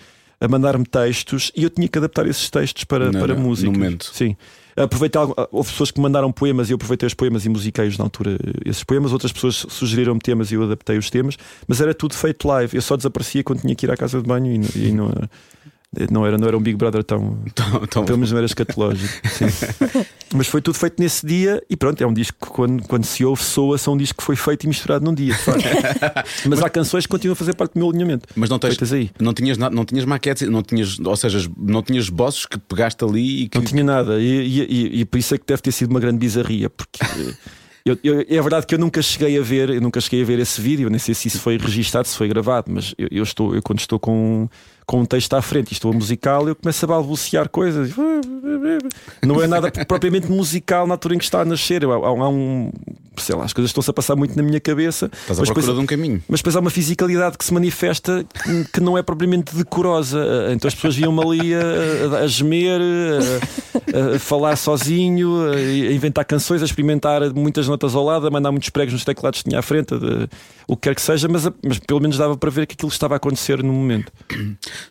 a 0.44 0.48
mandar-me 0.48 0.84
textos 0.88 1.52
e 1.56 1.62
eu 1.64 1.70
tinha 1.70 1.88
que 1.88 2.00
adaptar 2.00 2.26
esses 2.26 2.50
textos 2.50 2.84
para, 2.84 3.12
No- 3.12 3.20
para 3.20 3.36
no- 3.36 3.42
no 3.42 3.48
música. 3.48 3.72
momento. 3.72 4.10
Sim. 4.12 4.36
Aproveitei, 4.76 5.20
algo- 5.22 5.36
houve 5.52 5.70
pessoas 5.70 5.92
que 5.92 6.00
me 6.00 6.04
mandaram 6.04 6.32
poemas 6.32 6.70
e 6.70 6.74
eu 6.74 6.76
aproveitei 6.76 7.08
os 7.08 7.14
poemas 7.14 7.46
e 7.46 7.50
musiquei-os 7.50 7.98
na 7.98 8.06
altura, 8.06 8.38
esses 8.66 8.84
poemas. 8.84 9.12
Outras 9.12 9.32
pessoas 9.32 9.66
sugeriram-me 9.70 10.20
temas 10.20 10.52
e 10.52 10.56
eu 10.56 10.64
adaptei 10.64 10.98
os 10.98 11.10
temas, 11.10 11.38
mas 11.68 11.82
era 11.82 11.94
tudo 11.94 12.14
feito 12.16 12.48
live. 12.48 12.76
Eu 12.78 12.82
só 12.82 12.96
desaparecia 12.96 13.44
quando 13.44 13.62
tinha 13.62 13.76
que 13.76 13.86
ir 13.86 13.92
à 13.92 13.98
casa 13.98 14.22
de 14.22 14.28
banho 14.28 14.62
e, 14.76 14.88
e 14.88 14.92
não, 14.92 15.12
não, 16.10 16.26
era, 16.26 16.38
não 16.38 16.48
era 16.48 16.58
um 16.58 16.62
Big 16.62 16.78
Brother 16.78 17.04
tão. 17.04 17.40
Então, 17.46 17.82
então, 17.84 18.06
Pelo 18.06 18.18
menos 18.18 18.32
não 18.32 18.38
era 18.38 18.46
escatológico. 18.46 19.14
mas 20.34 20.48
foi 20.48 20.62
tudo 20.62 20.76
feito 20.78 21.02
nesse 21.02 21.26
dia 21.26 21.62
e 21.70 21.76
pronto, 21.76 22.02
é 22.02 22.08
um 22.08 22.14
disco 22.14 22.38
que 22.46 22.52
quando, 22.52 22.84
quando 22.88 23.04
se 23.04 23.26
ouve, 23.26 23.44
soa-se 23.44 23.90
a 23.90 23.92
um 23.92 23.98
disco 23.98 24.20
que 24.20 24.24
foi 24.24 24.36
feito 24.38 24.64
e 24.64 24.68
misturado 24.68 25.04
num 25.04 25.14
dia. 25.14 25.36
facto. 25.36 25.62
mas 26.48 26.64
há 26.64 26.70
canções 26.70 27.06
que 27.06 27.12
continuam 27.12 27.34
a 27.34 27.36
fazer 27.36 27.54
parte 27.56 27.74
do 27.74 27.80
meu 27.80 27.90
alinhamento. 27.90 28.30
mas 28.36 28.50
não 28.50 28.58
tens, 28.58 28.70
Feitas 28.70 28.94
aí. 28.94 29.12
não 29.20 29.34
tinhas, 29.34 29.58
não 29.58 29.84
tinhas 29.84 30.06
maquetes, 30.06 30.48
não 30.50 30.64
tinhas, 30.64 30.98
ou 31.00 31.16
seja, 31.18 31.50
não 31.58 31.84
tinhas 31.84 32.08
bosses 32.10 32.46
que 32.46 32.58
pegaste 32.58 33.04
ali 33.04 33.44
e 33.44 33.50
que. 33.50 33.58
Não 33.58 33.66
tinha 33.66 33.84
nada, 33.84 34.20
e, 34.22 34.26
e- 34.26 34.62
e- 34.70 35.00
e 35.02 35.06
por 35.06 35.18
isso 35.18 35.36
é 35.36 35.38
que 35.38 35.46
deve 35.46 35.62
ter 35.62 35.72
sido 35.74 35.92
uma 35.92 36.00
grande 36.00 36.20
bizarria, 36.20 36.70
porque 36.70 37.00
eu- 37.86 37.98
eu- 38.04 38.22
é 38.22 38.42
verdade 38.42 38.66
que 38.66 38.76
eu 38.76 38.80
nunca 38.80 39.02
cheguei 39.02 39.38
a 39.38 39.42
ver, 39.42 39.70
eu 39.72 39.82
nunca 39.82 40.00
cheguei 40.00 40.22
a 40.22 40.26
ver 40.26 40.40
esse 40.40 40.62
vídeo, 40.62 40.90
nem 40.90 41.00
sei 41.00 41.14
se 41.14 41.28
isso 41.28 41.40
foi 41.40 41.58
registado, 41.58 42.08
se 42.08 42.16
foi 42.16 42.28
gravado, 42.30 42.72
mas 42.72 42.94
eu, 42.98 43.08
eu 43.12 43.24
estou, 43.24 43.54
eu 43.56 43.62
quando 43.62 43.80
estou 43.80 44.00
com, 44.00 44.48
com 44.92 45.00
um 45.00 45.06
texto 45.06 45.34
à 45.36 45.42
frente 45.42 45.70
e 45.72 45.74
estou 45.74 45.90
a 45.90 45.94
musical, 45.94 46.50
eu 46.50 46.54
começo 46.56 46.84
a 46.84 46.88
balbuciar 46.90 47.48
coisas. 47.48 47.92
Não 49.26 49.42
é 49.42 49.48
nada 49.48 49.72
propriamente 49.88 50.30
musical 50.30 50.86
na 50.86 50.96
altura 50.96 51.16
em 51.16 51.18
que 51.18 51.24
está 51.24 51.40
a 51.42 51.46
nascer. 51.46 51.86
Há, 51.86 51.88
há- 51.94 52.30
um. 52.30 52.70
Sei 53.18 53.36
lá, 53.36 53.44
as 53.44 53.52
coisas 53.54 53.70
estão-se 53.70 53.90
a 53.90 53.94
passar 53.94 54.16
muito 54.16 54.36
na 54.38 54.42
minha 54.42 54.60
cabeça. 54.60 55.06
Estás 55.14 55.38
à 55.38 55.42
mas 55.42 55.50
procura 55.50 55.62
depois- 55.66 55.76
de 55.78 55.84
um 55.84 55.86
caminho. 55.86 56.24
mas 56.30 56.40
depois 56.40 56.56
há 56.56 56.60
uma 56.60 56.70
fisicalidade 56.70 57.38
que 57.38 57.44
se 57.46 57.54
manifesta 57.54 58.26
que- 58.74 58.80
não 58.82 58.98
é 58.98 59.04
propriamente 59.04 59.56
decorosa. 59.56 60.20
Então 60.52 60.68
as 60.68 60.74
pessoas 60.76 60.96
viam-me 60.96 61.22
ali 61.22 61.54
a, 61.54 61.60
a- 61.60 62.20
a 62.24 62.28
gemer, 62.28 62.80
a, 63.94 64.16
a 64.16 64.20
falar 64.20 64.56
sozinho, 64.56 65.30
a, 65.52 65.60
inventar 65.94 66.24
canções, 66.26 66.62
a 66.62 66.66
experimentar 66.66 67.22
muitas 67.34 67.68
notas 67.68 67.96
ao 67.96 68.04
lado, 68.04 68.26
a 68.28 68.32
mandar 68.32 68.50
muitos 68.52 68.70
pregos 68.70 68.94
nos 68.94 69.04
teclados 69.06 69.42
que 69.42 69.50
tinha 69.50 69.60
à 69.60 69.62
frente, 69.62 69.98
de- 69.98 70.28
o 70.68 70.76
que 70.78 70.84
quer 70.84 70.96
que 70.96 71.02
seja, 71.02 71.28
mas, 71.28 71.48
mas 71.66 71.80
pelo 71.80 72.00
menos 72.00 72.18
dava 72.18 72.38
para 72.38 72.50
ver 72.50 72.66
que 72.66 72.74
aquilo 72.76 72.90
estava 72.90 73.16
a 73.16 73.18
acontecer 73.18 73.62
no 73.62 73.74
momento. 73.74 74.10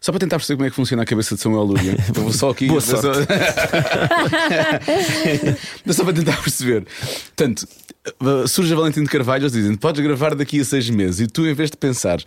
Só 0.00 0.12
para 0.12 0.20
tentar 0.20 0.36
perceber 0.36 0.56
como 0.56 0.66
é 0.66 0.70
que 0.70 0.76
funciona 0.76 1.02
a 1.02 1.06
cabeça 1.06 1.34
de 1.34 1.40
Samuel 1.40 1.64
Lúria. 1.64 1.96
Vou 2.12 2.32
só 2.32 2.50
aqui. 2.50 2.66
Boa 2.66 2.80
só, 2.80 3.00
sorte. 3.00 3.26
só 5.90 6.04
para 6.04 6.12
tentar 6.12 6.42
perceber. 6.42 6.86
Portanto, 7.36 7.66
uh, 8.20 8.48
surge 8.48 8.72
a 8.72 8.76
Valentim 8.76 9.02
de 9.02 9.08
Carvalho, 9.08 9.42
eles 9.42 9.52
dizem: 9.52 9.74
podes 9.74 10.02
gravar 10.02 10.34
daqui 10.34 10.60
a 10.60 10.64
seis 10.64 10.88
meses. 10.90 11.20
E 11.20 11.26
tu, 11.26 11.46
em 11.46 11.54
vez 11.54 11.70
de 11.70 11.76
pensar, 11.76 12.18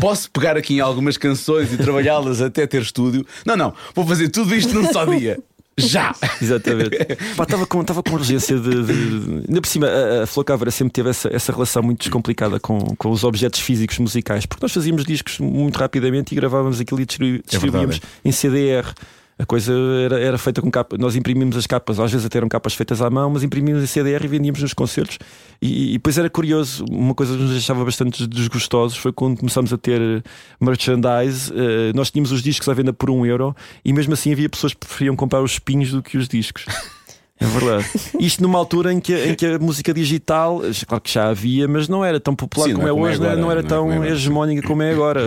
posso 0.00 0.30
pegar 0.30 0.56
aqui 0.56 0.74
em 0.74 0.80
algumas 0.80 1.16
canções 1.16 1.72
e 1.72 1.76
trabalhá-las 1.76 2.40
até 2.40 2.66
ter 2.66 2.82
estúdio. 2.82 3.26
Não, 3.44 3.56
não, 3.56 3.74
vou 3.94 4.06
fazer 4.06 4.28
tudo 4.28 4.54
isto 4.54 4.74
num 4.74 4.92
só 4.92 5.04
dia. 5.04 5.38
Já! 5.78 6.14
Exatamente. 6.42 6.96
Estava 7.40 7.66
com, 7.66 7.80
estava 7.80 8.02
com 8.02 8.14
urgência 8.14 8.58
de, 8.58 8.82
de- 8.84 9.44
Ainda 9.48 9.60
por 9.60 9.66
cima, 9.68 9.86
a, 9.86 10.22
a 10.24 10.26
Flor 10.26 10.44
Cávara 10.44 10.70
sempre 10.70 10.92
teve 10.92 11.10
essa, 11.10 11.28
essa 11.34 11.52
relação 11.52 11.82
muito 11.82 12.00
descomplicada 12.00 12.58
com, 12.60 12.78
com 12.96 13.10
os 13.10 13.24
objetos 13.24 13.60
físicos 13.60 13.98
musicais, 13.98 14.44
porque 14.46 14.62
nós 14.64 14.72
fazíamos 14.72 15.04
discos 15.04 15.38
muito 15.38 15.76
rapidamente 15.78 16.32
e 16.32 16.36
gravávamos 16.36 16.80
aquilo 16.80 17.00
e 17.00 17.06
distribu- 17.06 17.42
distribuíamos 17.46 18.00
em 18.24 18.32
CDR. 18.32 18.92
A 19.38 19.46
coisa 19.46 19.72
era, 20.04 20.18
era 20.18 20.38
feita 20.38 20.60
com 20.60 20.70
capa. 20.70 20.96
Nós 20.98 21.14
imprimimos 21.14 21.56
as 21.56 21.66
capas, 21.66 22.00
às 22.00 22.10
vezes 22.10 22.26
até 22.26 22.38
eram 22.38 22.48
capas 22.48 22.74
feitas 22.74 23.00
à 23.00 23.08
mão, 23.08 23.30
mas 23.30 23.44
imprimimos 23.44 23.82
em 23.82 23.86
CDR 23.86 24.24
e 24.24 24.28
vendíamos 24.28 24.60
nos 24.60 24.74
concertos. 24.74 25.18
E, 25.62 25.90
e 25.90 25.92
depois 25.92 26.18
era 26.18 26.28
curioso, 26.28 26.84
uma 26.90 27.14
coisa 27.14 27.36
que 27.36 27.42
nos 27.42 27.52
deixava 27.52 27.84
bastante 27.84 28.26
desgostosos 28.26 28.96
foi 28.98 29.12
quando 29.12 29.38
começámos 29.38 29.72
a 29.72 29.78
ter 29.78 30.24
merchandise. 30.60 31.52
eh, 31.54 31.92
nós 31.94 32.10
tínhamos 32.10 32.32
os 32.32 32.42
discos 32.42 32.68
à 32.68 32.74
venda 32.74 32.92
por 32.92 33.10
um 33.10 33.24
euro 33.24 33.54
e 33.84 33.92
mesmo 33.92 34.12
assim 34.12 34.32
havia 34.32 34.48
pessoas 34.48 34.72
que 34.72 34.80
preferiam 34.80 35.14
comprar 35.14 35.40
os 35.40 35.52
espinhos 35.52 35.92
do 35.92 36.02
que 36.02 36.18
os 36.18 36.26
discos. 36.26 36.64
É 37.40 37.46
verdade. 37.46 37.86
Isto 38.18 38.42
numa 38.42 38.58
altura 38.58 38.92
em 38.92 38.98
que, 39.00 39.14
em 39.14 39.34
que 39.34 39.46
a 39.46 39.58
música 39.60 39.94
digital, 39.94 40.60
claro 40.88 41.02
que 41.02 41.10
já 41.12 41.28
havia, 41.28 41.68
mas 41.68 41.88
não 41.88 42.04
era 42.04 42.18
tão 42.18 42.34
popular 42.34 42.66
Sim, 42.66 42.74
como 42.74 42.82
não 42.82 42.88
é 42.88 42.90
é 42.90 42.94
como 42.94 43.06
é 43.06 43.10
hoje, 43.10 43.18
não 43.20 43.26
era- 43.26 43.32
agora, 43.34 43.40
não 43.46 43.50
era 43.52 43.62
não 43.62 43.66
é 43.66 43.70
tão 43.70 43.88
como 43.90 44.04
é 44.04 44.08
hegemónica 44.10 44.66
como 44.66 44.82
é 44.82 44.90
agora. 44.92 45.20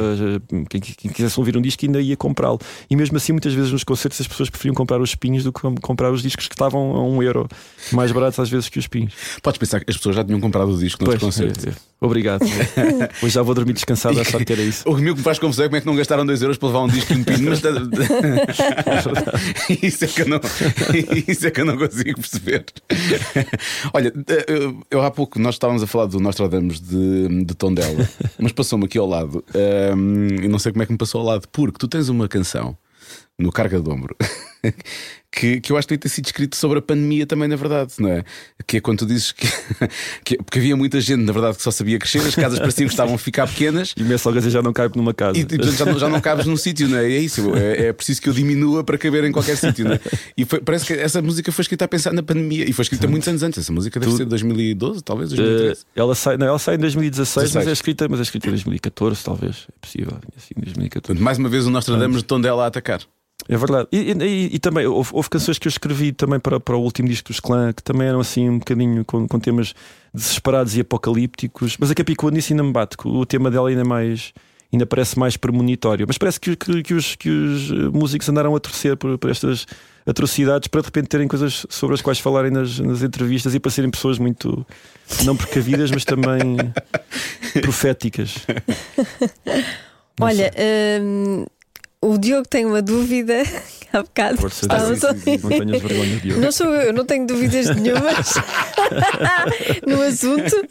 Quem, 0.70 0.82
quem 0.82 1.12
quisesse 1.12 1.40
ouvir 1.40 1.56
um 1.56 1.62
disco 1.62 1.86
ainda 1.86 2.02
ia 2.02 2.18
comprá-lo. 2.18 2.60
E 2.90 2.96
mesmo 2.96 3.16
assim, 3.18 3.32
muitas 3.32 3.54
vezes 3.54 3.72
nos 3.72 3.84
concertos 3.86 4.20
as 4.20 4.28
pessoas 4.28 4.50
preferiam 4.50 4.76
comprar 4.76 5.00
os 5.00 5.12
espinhos 5.12 5.44
do 5.46 5.54
que 5.54 5.62
comprar 5.82 6.12
os 6.12 6.22
discos 6.22 6.48
que 6.48 6.54
estavam 6.54 6.96
a 6.96 7.04
um 7.04 7.24
euro, 7.24 7.48
mais 7.94 8.12
baratos 8.12 8.40
às 8.40 8.50
vezes 8.50 8.68
que 8.68 8.78
os 8.78 8.84
espinhos. 8.86 9.14
Podes 9.42 9.58
pensar 9.58 9.80
que 9.80 9.90
as 9.90 9.96
pessoas 9.98 10.16
já 10.18 10.24
tinham 10.24 10.40
comprado 10.42 10.72
o 10.74 10.78
disco 10.78 11.02
no 11.04 11.10
Pois, 11.10 11.20
concerto. 11.22 11.68
é, 11.68 11.72
é. 11.72 11.91
Obrigado. 12.04 12.42
Hoje 13.22 13.30
já 13.30 13.44
vou 13.44 13.54
dormir 13.54 13.74
descansado, 13.74 14.18
a 14.18 14.24
achar 14.24 14.44
que 14.44 14.52
era 14.52 14.64
isso. 14.64 14.90
O 14.90 14.96
que 14.96 15.04
me 15.04 15.16
faz 15.18 15.38
confusão 15.38 15.66
é 15.66 15.68
como 15.68 15.78
é 15.78 15.82
que 15.82 15.86
não 15.86 15.96
gastaram 15.96 16.26
2 16.26 16.42
euros 16.42 16.58
para 16.58 16.70
levar 16.70 16.82
um 16.82 16.88
disco 16.88 17.14
e 17.14 17.16
um 17.16 17.24
pino, 17.24 17.52
mas 17.52 17.62
isso, 19.84 20.06
é 20.06 20.08
que 20.08 20.24
eu 20.24 20.28
não, 20.28 20.42
isso 21.28 21.46
é 21.46 21.52
que 21.52 21.62
eu 21.62 21.66
não 21.66 21.78
consigo 21.78 22.20
perceber. 22.20 22.66
Olha, 23.94 24.12
eu, 24.48 24.82
eu 24.90 25.02
há 25.04 25.12
pouco 25.12 25.38
nós 25.38 25.54
estávamos 25.56 25.84
a 25.84 25.88
falar 25.88 26.08
do 26.08 26.20
Nostradamus 26.20 26.82
de, 26.82 27.46
de 27.46 27.54
Tondela, 27.54 28.10
mas 28.40 28.52
passou-me 28.52 28.86
aqui 28.86 28.98
ao 28.98 29.08
lado 29.08 29.46
hum, 29.96 30.28
e 30.42 30.48
não 30.48 30.58
sei 30.58 30.72
como 30.72 30.82
é 30.82 30.88
que 30.88 30.92
me 30.92 30.98
passou 30.98 31.22
ao 31.22 31.28
lado, 31.28 31.48
porque 31.52 31.78
tu 31.78 31.88
tens 31.88 32.10
uma 32.10 32.28
canção 32.28 32.76
no 33.38 33.52
Carga 33.52 33.80
de 33.80 33.88
Ombro. 33.88 34.16
Que, 35.34 35.62
que 35.62 35.72
eu 35.72 35.78
acho 35.78 35.88
que 35.88 35.94
tem 35.94 35.98
ter 35.98 36.10
sido 36.10 36.26
escrito 36.26 36.58
sobre 36.58 36.80
a 36.80 36.82
pandemia 36.82 37.26
também, 37.26 37.48
na 37.48 37.56
verdade, 37.56 37.94
não 38.00 38.10
é? 38.10 38.22
Que 38.68 38.78
é 38.78 38.82
quando 38.82 39.00
tu 39.00 39.06
dizes 39.06 39.32
que, 39.32 39.48
que 40.26 40.36
porque 40.36 40.60
havia 40.60 40.76
muita 40.76 41.00
gente, 41.00 41.22
na 41.24 41.32
verdade, 41.32 41.56
que 41.56 41.64
só 41.64 41.72
sabia 41.72 41.98
crescer, 41.98 42.20
as 42.20 42.36
casas 42.36 42.60
pareciam 42.60 42.86
que 42.86 42.94
estavam 42.94 43.16
a 43.16 43.18
ficar 43.18 43.48
pequenas 43.48 43.94
E 43.98 44.04
Messi 44.04 44.28
Algazer 44.28 44.52
já 44.52 44.62
não 44.62 44.74
cabe 44.74 44.98
numa 44.98 45.14
casa. 45.14 45.38
e, 45.38 45.42
e, 45.42 45.46
portanto, 45.46 45.72
já, 45.78 45.86
não, 45.86 45.98
já 46.00 46.10
não 46.10 46.20
cabes 46.20 46.46
num 46.46 46.58
sítio, 46.58 46.90
não 46.90 46.98
é? 46.98 47.06
É 47.06 47.18
isso, 47.18 47.56
é, 47.56 47.88
é 47.88 47.94
preciso 47.94 48.22
que 48.22 48.28
eu 48.28 48.34
diminua 48.34 48.84
para 48.84 48.98
caber 48.98 49.24
em 49.24 49.32
qualquer 49.32 49.56
sítio, 49.56 49.86
não 49.86 49.94
é? 49.94 50.00
E 50.36 50.44
foi- 50.44 50.60
parece 50.60 50.86
que 50.86 50.94
essa 50.94 51.22
música 51.22 51.50
foi 51.50 51.62
escrita 51.64 51.86
a 51.86 51.88
pensar 51.88 52.12
na 52.12 52.22
pandemia 52.22 52.70
e 52.70 52.74
foi 52.74 52.84
escrita 52.84 53.08
muitos 53.08 53.30
anos 53.30 53.42
antes. 53.42 53.60
Essa 53.60 53.72
música 53.72 54.02
deve 54.02 54.12
Tu- 54.12 54.18
ser 54.18 54.24
de 54.26 54.30
2012, 54.32 55.02
talvez, 55.02 55.32
Eh, 55.32 55.36
2013. 55.38 55.86
ela, 55.96 56.14
sai, 56.14 56.36
não, 56.36 56.48
ela 56.48 56.60
sai 56.60 56.76
em 56.76 56.80
2016, 56.80 57.36
mas 57.46 57.54
16. 57.54 57.68
é 57.70 57.72
escrita, 57.72 58.08
mas 58.10 58.20
é 58.20 58.24
escrita 58.24 58.48
em 58.48 58.52
2014, 58.52 59.24
talvez. 59.24 59.66
É 59.70 59.74
possível. 59.80 60.18
Assim, 60.38 60.54
2014. 60.58 60.90
Portanto, 61.08 61.24
mais 61.24 61.38
uma 61.38 61.48
vez 61.48 61.66
o 61.66 61.70
Nostradamus 61.70 62.18
de 62.18 62.26
Tondela 62.26 62.66
a 62.66 62.68
atacar. 62.68 63.00
É 63.50 63.58
verdade. 63.58 63.88
E, 63.92 64.12
e- 64.12 64.50
e 64.56 64.60
também 64.60 64.86
houve, 64.86 65.10
houve 65.14 65.30
canções 65.30 65.58
que 65.58 65.68
eu 65.68 65.70
escrevi 65.70 66.12
também 66.12 66.40
para, 66.40 66.60
para 66.60 66.76
o 66.76 66.82
último 66.82 67.08
disco 67.10 67.30
dos 67.30 67.40
Clã 67.40 67.74
que 67.74 67.84
também 67.84 68.08
eram 68.08 68.20
assim 68.20 68.48
um 68.50 68.60
bocadinho 68.60 69.04
com, 69.04 69.28
com 69.28 69.40
temas 69.40 69.74
desesperados 70.14 70.76
e 70.78 70.82
apocalípticos. 70.82 71.76
Mas 71.80 71.92
a 71.92 71.96
Capicua 71.96 72.32
nisso 72.32 72.54
ainda 72.54 72.64
me 72.64 72.72
bate, 72.72 72.96
que 72.98 73.08
o 73.08 73.26
tema 73.26 73.50
dela 73.52 73.70
ainda 73.70 73.82
é 73.82 73.86
mais. 73.86 74.34
Ainda 74.74 74.86
parece 74.86 75.20
mais 75.20 75.36
premonitório, 75.36 76.06
mas 76.08 76.18
parece 76.18 76.40
que, 76.40 76.56
que, 76.56 76.82
que 76.82 76.94
os, 76.94 77.16
que 77.18 77.30
os 77.30 77.72
eh, 77.72 77.74
músicos 77.92 78.30
andaram 78.30 78.56
a 78.56 78.60
torcer 78.60 78.96
por, 78.96 79.18
por 79.18 79.30
estas 79.30 79.66
atrocidades 80.06 80.70
para 80.70 80.80
de 80.80 80.86
repente 80.88 81.08
terem 81.10 81.28
coisas 81.28 81.66
sobre 81.70 81.94
as 81.96 82.02
quais 82.02 82.20
falarem 82.20 82.52
nas, 82.52 82.80
nas 82.80 83.04
entrevistas 83.04 83.54
e 83.54 83.60
para 83.60 83.70
serem 83.70 83.92
pessoas 83.92 84.18
muito 84.18 84.66
não 85.26 85.36
precavidas, 85.36 85.92
mas 85.92 86.06
também 86.06 86.56
proféticas. 87.62 88.36
Olha, 90.22 90.52
hum, 91.02 91.46
o 92.02 92.18
Diogo 92.18 92.48
tem 92.48 92.66
uma 92.66 92.82
dúvida. 92.82 93.44
Há 93.94 94.04
bocado. 94.04 94.38
Força, 94.38 94.66
estávamos 94.66 95.04
a- 95.04 95.12
Não 95.14 95.20
tenhas 95.20 95.82
vergonha, 95.82 96.16
Diogo. 96.18 96.40
Não 96.42 96.52
sou 96.52 96.68
eu, 96.68 96.82
eu 96.84 96.94
não 96.94 97.04
tenho 97.06 97.28
dúvidas 97.28 97.76
nenhumas 97.76 98.34
no 99.86 100.02
assunto, 100.02 100.66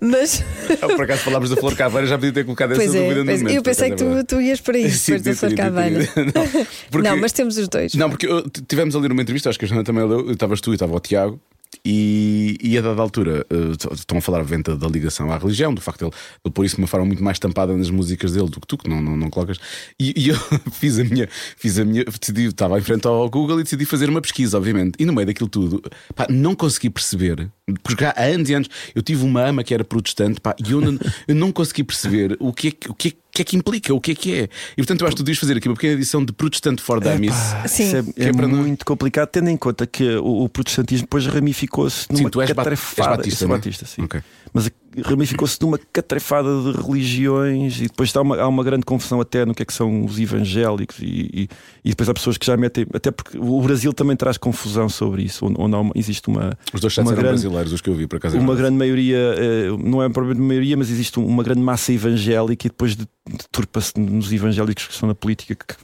mas 0.00 0.42
Por 0.80 1.02
acaso 1.04 1.22
falámos 1.22 1.50
da 1.50 1.56
Flor 1.56 1.76
Caveira, 1.76 2.04
já 2.06 2.16
podia 2.18 2.32
ter 2.32 2.44
colocado 2.44 2.72
essa 2.72 2.80
pois 2.80 2.94
é, 2.96 2.98
dúvida 3.00 3.20
no 3.20 3.26
pois- 3.26 3.42
momento. 3.42 3.56
eu 3.56 3.62
pensei 3.62 3.90
que 3.92 4.02
é 4.02 4.06
tu, 4.22 4.24
tu 4.24 4.40
ias 4.40 4.60
para 4.60 4.72
verdade. 4.74 4.92
isso, 4.94 5.12
depois 5.12 5.22
da 5.22 5.34
Flor 5.48 5.54
Caveira. 5.54 5.98
Não, 6.34 6.66
porque- 6.90 7.08
Não, 7.08 7.16
mas 7.16 7.30
temos 7.32 7.56
os 7.58 7.68
dois. 7.68 7.94
Não, 7.94 8.10
porque 8.10 8.26
eu- 8.26 8.42
tivemos 8.66 8.96
ali 8.96 9.08
numa 9.08 9.22
entrevista, 9.22 9.48
acho 9.48 9.58
que 9.58 9.64
a 9.64 9.68
Joana 9.68 9.84
também 9.84 10.04
leu, 10.04 10.32
estavas 10.32 10.60
tu 10.60 10.72
e 10.72 10.74
estava 10.74 10.96
o 10.96 11.00
Tiago. 11.00 11.40
E, 11.84 12.56
e 12.62 12.78
a 12.78 12.80
dada 12.80 13.00
altura 13.02 13.44
t- 13.44 13.92
estão 13.94 14.18
a 14.18 14.20
falar 14.20 14.40
a 14.40 14.44
venta 14.44 14.76
da 14.76 14.86
ligação 14.86 15.32
à 15.32 15.38
religião, 15.38 15.74
do 15.74 15.80
facto 15.80 16.00
de 16.00 16.04
ele, 16.04 16.14
ele 16.44 16.52
pôr 16.52 16.64
isso 16.64 16.76
de 16.76 16.82
uma 16.82 16.86
forma 16.86 17.06
muito 17.06 17.22
mais 17.22 17.36
estampada 17.36 17.76
nas 17.76 17.90
músicas 17.90 18.32
dele 18.32 18.48
do 18.48 18.60
que 18.60 18.66
tu, 18.66 18.78
que 18.78 18.88
não, 18.88 19.00
não, 19.02 19.16
não 19.16 19.30
colocas. 19.30 19.58
E, 19.98 20.12
e 20.16 20.28
eu 20.28 20.36
fiz 20.72 20.98
a 20.98 21.04
minha, 21.04 21.28
fiz 21.56 21.78
a 21.78 21.84
minha, 21.84 22.04
decidi, 22.04 22.44
estava 22.44 22.78
em 22.78 22.82
frente 22.82 23.06
ao 23.06 23.28
Google 23.28 23.60
e 23.60 23.64
decidi 23.64 23.84
fazer 23.84 24.08
uma 24.08 24.20
pesquisa, 24.20 24.56
obviamente. 24.56 24.96
E 24.98 25.04
no 25.04 25.12
meio 25.12 25.26
daquilo 25.26 25.48
tudo, 25.48 25.82
pá, 26.14 26.26
não 26.30 26.54
consegui 26.54 26.90
perceber, 26.90 27.50
porque 27.84 28.04
há 28.04 28.14
anos 28.18 28.50
e 28.50 28.54
anos 28.54 28.68
eu 28.94 29.02
tive 29.02 29.24
uma 29.24 29.40
ama 29.44 29.62
que 29.62 29.72
era 29.72 29.84
protestante, 29.84 30.40
pá, 30.40 30.54
e 30.64 30.72
eu 30.72 30.80
não, 30.80 30.98
eu 31.28 31.34
não 31.34 31.52
consegui 31.52 31.84
perceber 31.84 32.36
o 32.40 32.52
que 32.52 32.68
é 32.68 32.70
que. 32.72 32.90
O 32.90 32.94
que 32.94 33.08
é, 33.08 33.10
o 33.12 33.32
que 33.34 33.40
é 33.40 33.44
que 33.46 33.56
implica, 33.56 33.94
o 33.94 34.00
que 34.00 34.10
é 34.10 34.14
que 34.14 34.34
é. 34.34 34.42
E 34.72 34.76
portanto 34.76 35.00
eu 35.00 35.06
acho 35.06 35.16
que 35.16 35.22
tu 35.22 35.24
devias 35.24 35.38
fazer 35.38 35.56
aqui 35.56 35.66
uma 35.68 35.74
pequena 35.74 35.94
edição 35.94 36.22
de 36.22 36.32
Protestant 36.34 36.78
for 36.80 37.00
Dummies. 37.00 37.32
Sim. 37.66 37.84
Isso 37.86 37.96
é, 37.96 38.24
é 38.26 38.28
é 38.28 38.32
para 38.32 38.46
não- 38.46 38.58
muito 38.58 38.84
complicado, 38.84 39.28
tendo 39.28 39.48
em 39.48 39.56
conta 39.56 39.86
que 39.86 40.04
o, 40.16 40.44
o 40.44 40.48
protestantismo 40.50 41.06
depois 41.06 41.24
ramificou-se 41.26 42.06
numa 42.10 42.24
Sim, 42.24 42.28
tu 42.28 42.40
és, 42.42 42.50
ba- 42.50 42.62
és 42.62 42.64
catrefada. 42.64 43.16
batista, 43.16 43.44
é? 43.44 43.48
batista, 43.48 43.86
sim. 43.86 44.02
Ok. 44.02 44.20
Mas 44.52 44.70
ramificou-se 45.04 45.58
numa 45.62 45.78
catrefada 45.92 46.48
de 46.62 46.80
religiões 46.80 47.78
e 47.80 47.82
depois 47.84 48.14
há 48.14 48.20
uma, 48.20 48.36
há 48.36 48.48
uma 48.48 48.62
grande 48.62 48.84
confusão 48.84 49.20
até 49.20 49.44
no 49.46 49.54
que 49.54 49.62
é 49.62 49.66
que 49.66 49.72
são 49.72 50.04
os 50.04 50.18
evangélicos 50.18 50.98
e, 51.00 51.30
e, 51.32 51.48
e 51.84 51.88
depois 51.90 52.08
há 52.08 52.14
pessoas 52.14 52.36
que 52.36 52.44
já 52.46 52.56
metem, 52.56 52.86
até 52.92 53.10
porque 53.10 53.38
o 53.38 53.60
Brasil 53.62 53.92
também 53.92 54.16
traz 54.16 54.36
confusão 54.36 54.88
sobre 54.88 55.22
isso, 55.22 55.46
onde, 55.46 55.54
onde 55.58 55.74
há 55.74 55.78
uma- 55.80 55.92
existe 55.94 56.28
uma, 56.28 56.56
Os 56.72 56.80
dois 56.80 56.96
uma 56.98 57.04
eram 57.12 57.14
grande, 57.22 57.28
brasileiros, 57.42 57.72
os 57.72 57.80
que 57.80 57.88
eu 57.90 57.94
vi, 57.94 58.06
por 58.06 58.16
acaso. 58.16 58.36
é 58.36 58.40
uma 58.40 58.54
grande 58.54 58.76
maioria, 58.76 59.16
eh, 59.16 59.68
não 59.82 60.02
é 60.02 60.08
propriamente 60.08 60.46
maioria, 60.46 60.76
mas 60.76 60.90
existe 60.90 61.18
um- 61.18 61.26
uma 61.26 61.42
grande 61.42 61.60
massa 61.60 61.92
evangélica 61.92 62.66
e 62.66 62.70
depois 62.70 62.94
de- 62.96 63.06
deturpa-se 63.30 63.98
nos 63.98 64.32
evangélicos 64.32 64.86
que 64.86 64.92
estão 64.92 65.08
na 65.08 65.14
política, 65.14 65.54
que 65.54 65.74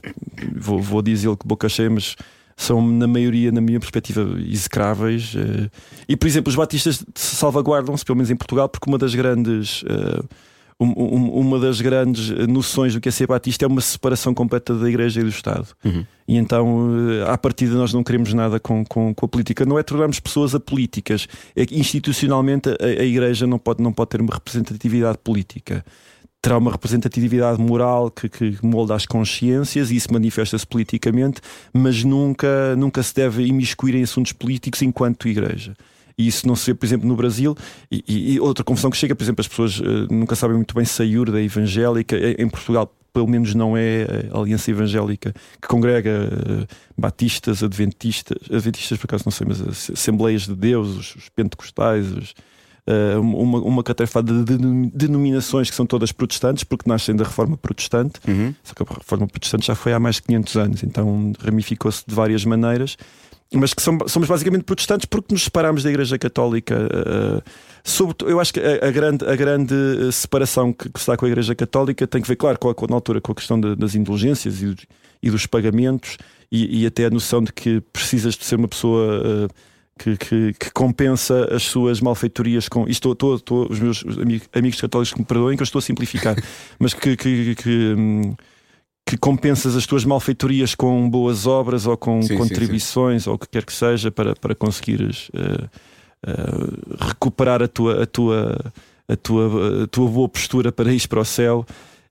vou, 0.55 0.81
vou 0.81 1.01
dizer 1.01 1.35
que 1.37 1.47
boca 1.47 1.67
cheia, 1.69 1.89
mas 1.89 2.15
são 2.61 2.85
na 2.85 3.07
maioria, 3.07 3.51
na 3.51 3.61
minha 3.61 3.79
perspectiva, 3.79 4.21
execráveis. 4.39 5.33
eh, 5.35 5.69
E 6.09 6.17
por 6.17 6.27
exemplo, 6.27 6.49
os 6.49 6.55
batistas 6.55 7.03
salvaguardam-se, 7.15 8.03
pelo 8.03 8.17
menos 8.17 8.29
em 8.29 8.35
Portugal, 8.35 8.67
porque 8.67 8.89
uma 8.89 8.97
das 8.97 9.15
grandes. 9.15 9.83
eh, 9.87 10.21
um- 10.81 10.93
um- 10.97 11.31
uma 11.41 11.59
das 11.59 11.81
grandes 11.81 12.29
noções 12.47 12.93
do 12.93 13.01
que 13.01 13.09
é 13.09 13.11
ser 13.11 13.27
batista 13.27 13.65
é 13.65 13.67
uma 13.67 13.81
separação 13.81 14.33
completa 14.33 14.73
da 14.73 14.87
Igreja 14.87 15.19
e 15.19 15.23
do 15.23 15.29
Estado. 15.29 15.67
Uhum. 15.83 16.05
E 16.25 16.37
então, 16.37 16.87
eh, 17.11 17.29
à 17.29 17.37
partida, 17.37 17.75
nós 17.75 17.93
não 17.93 18.01
queremos 18.01 18.33
nada 18.33 18.59
com, 18.61 18.85
com, 18.85 19.13
com 19.13 19.25
a 19.25 19.29
política. 19.29 19.65
Não 19.65 19.77
é 19.77 19.83
tornarmos 19.83 20.19
pessoas 20.21 20.55
apolíticas. 20.55 21.27
É 21.53 21.65
que 21.65 21.77
institucionalmente 21.77 22.69
a, 22.69 22.75
a 22.85 23.03
Igreja 23.03 23.45
não 23.45 23.59
pode, 23.59 23.83
não 23.83 23.91
pode 23.91 24.09
ter 24.11 24.21
uma 24.21 24.33
representatividade 24.33 25.17
política. 25.21 25.83
Terá 26.41 26.57
uma 26.57 26.71
representatividade 26.71 27.61
moral 27.61 28.09
que, 28.09 28.29
que 28.29 28.57
molda 28.63 28.95
as 28.95 29.05
consciências 29.05 29.91
e 29.91 29.97
isso 29.97 30.11
manifesta-se 30.11 30.65
politicamente, 30.65 31.41
mas 31.73 32.03
nunca, 32.03 32.75
nunca 32.77 33.03
se 33.03 33.13
deve 33.13 33.43
imiscuir 33.45 33.95
em 33.95 34.03
assuntos 34.03 34.31
políticos 34.31 34.81
enquanto 34.81 35.27
Igreja. 35.27 35.75
E 36.17 36.27
isso 36.27 36.45
não 36.45 36.55
se 36.55 36.65
vê, 36.65 36.73
por 36.73 36.85
exemplo, 36.85 37.07
no 37.07 37.15
Brasil. 37.15 37.55
E, 37.89 38.33
e- 38.35 38.39
outra 38.41 38.63
confusão 38.63 38.89
que 38.91 38.97
chega, 38.97 39.15
por 39.15 39.23
exemplo, 39.23 39.39
as 39.39 39.47
pessoas 39.47 39.81
eh, 39.81 40.13
nunca 40.13 40.35
sabem 40.35 40.57
muito 40.57 40.75
bem 40.75 40.83
se 40.83 41.01
a 41.01 41.05
IURDA 41.05 41.39
é 41.39 41.43
evangélica. 41.43 42.17
Em 42.37 42.49
Portugal, 42.49 42.93
pelo 43.13 43.25
menos, 43.27 43.55
não 43.55 43.75
é 43.77 44.05
a 44.31 44.37
Aliança 44.37 44.69
Evangélica 44.69 45.33
que 45.61 45.67
congrega 45.67 46.09
eh, 46.09 46.67
batistas, 46.97 47.63
adventistas, 47.63 48.37
adventistas 48.51 48.97
por 48.97 49.05
acaso 49.05 49.23
não 49.25 49.31
sei, 49.31 49.47
mas 49.47 49.61
as 49.61 49.89
Assembleias 49.91 50.45
de 50.45 50.55
Deus, 50.55 50.89
os, 50.89 51.15
os 51.15 51.29
pentecostais, 51.29 52.11
os, 52.11 52.33
eh, 52.89 53.17
uma, 53.17 53.59
uma 53.59 53.83
catrefada 53.83 54.33
de 54.33 54.43
denom- 54.57 54.89
denominações 54.93 55.69
que 55.69 55.75
são 55.75 55.85
todas 55.85 56.11
protestantes, 56.11 56.63
porque 56.63 56.89
nascem 56.89 57.15
da 57.15 57.23
reforma 57.23 57.55
protestante. 57.55 58.19
Uhum. 58.27 58.53
Só 58.63 58.73
que 58.73 58.83
a 58.83 58.85
reforma 58.93 59.27
protestante 59.27 59.67
já 59.67 59.75
foi 59.75 59.93
há 59.93 59.99
mais 59.99 60.15
de 60.15 60.23
500 60.23 60.55
anos, 60.57 60.83
então 60.83 61.31
ramificou-se 61.39 62.03
de 62.07 62.15
várias 62.15 62.43
maneiras. 62.45 62.97
Mas 63.51 63.73
que 63.73 63.81
são- 63.81 63.97
somos 64.07 64.27
basicamente 64.29 64.63
protestantes 64.63 65.05
porque 65.05 65.33
nos 65.33 65.43
separamos 65.43 65.81
da 65.83 65.89
Igreja 65.89 66.17
Católica. 66.19 66.75
eh, 66.75 67.41
eu 68.27 68.39
acho 68.39 68.53
que 68.53 68.59
a, 68.59 68.91
grande, 68.91 69.25
a 69.25 69.35
grande 69.35 69.73
eh, 69.73 70.11
separação 70.11 70.71
que, 70.71 70.87
se 71.01 71.07
dá 71.07 71.17
com 71.17 71.25
a 71.25 71.29
Igreja 71.29 71.55
Católica 71.55 72.05
tem 72.05 72.21
que 72.21 72.27
ver, 72.27 72.35
claro, 72.35 72.59
com 72.59 72.69
a, 72.69 72.75
na 72.87 72.95
altura 72.95 73.19
com 73.21 73.31
a 73.31 73.35
questão 73.35 73.59
da- 73.59 73.73
das 73.75 73.95
indulgências 73.95 74.61
e, 74.61 74.65
dos- 74.67 74.85
pagamentos 75.47 76.17
e 76.83 76.85
até 76.85 77.05
a 77.05 77.09
noção 77.09 77.41
de 77.43 77.51
que 77.51 77.81
precisas 77.93 78.35
de 78.35 78.45
ser 78.45 78.55
uma 78.57 78.67
pessoa. 78.67 79.47
Que, 79.99 80.17
que- 80.17 80.53
que 80.53 80.71
compensa 80.71 81.53
as 81.53 81.63
suas 81.63 81.99
malfeitorias 82.01 82.67
com. 82.69 82.87
Isto 82.87 83.11
estou, 83.11 83.35
estou, 83.35 83.67
os 83.69 83.79
meus 83.79 84.03
amigos, 84.53 84.79
católicos 84.81 85.13
que 85.13 85.19
me 85.19 85.25
perdoem, 85.25 85.57
que 85.57 85.61
eu 85.61 85.65
estou 85.65 85.79
a 85.79 85.81
simplificar, 85.81 86.35
mas 86.79 86.93
que, 86.93 87.15
que, 87.17 87.53
que, 87.55 87.95
hum, 87.97 88.33
que 89.05 89.17
compensas 89.17 89.75
as 89.75 89.85
tuas 89.85 90.05
malfeitorias 90.05 90.73
com 90.75 91.09
boas 91.09 91.45
obras 91.45 91.85
ou 91.85 91.97
com 91.97 92.21
Sim, 92.21 92.29
sim, 92.29 92.37
contribuições 92.37 93.27
ou 93.27 93.35
o 93.35 93.37
que 93.37 93.47
quer 93.47 93.65
que 93.65 93.73
seja 93.73 94.09
para, 94.11 94.35
para 94.35 94.55
conseguires 94.55 95.29
eh, 95.33 95.67
eh, 96.27 97.05
recuperar 97.07 97.61
a 97.61 97.67
tua, 97.67 98.03
a, 98.03 98.05
tua, 98.05 98.57
a, 99.07 99.15
tua, 99.15 99.83
a 99.83 99.87
tua 99.87 100.07
boa 100.09 100.29
postura 100.29 100.71
para 100.71 100.93
ir 100.93 101.07
para 101.07 101.19
o 101.19 101.25
céu. 101.25 101.65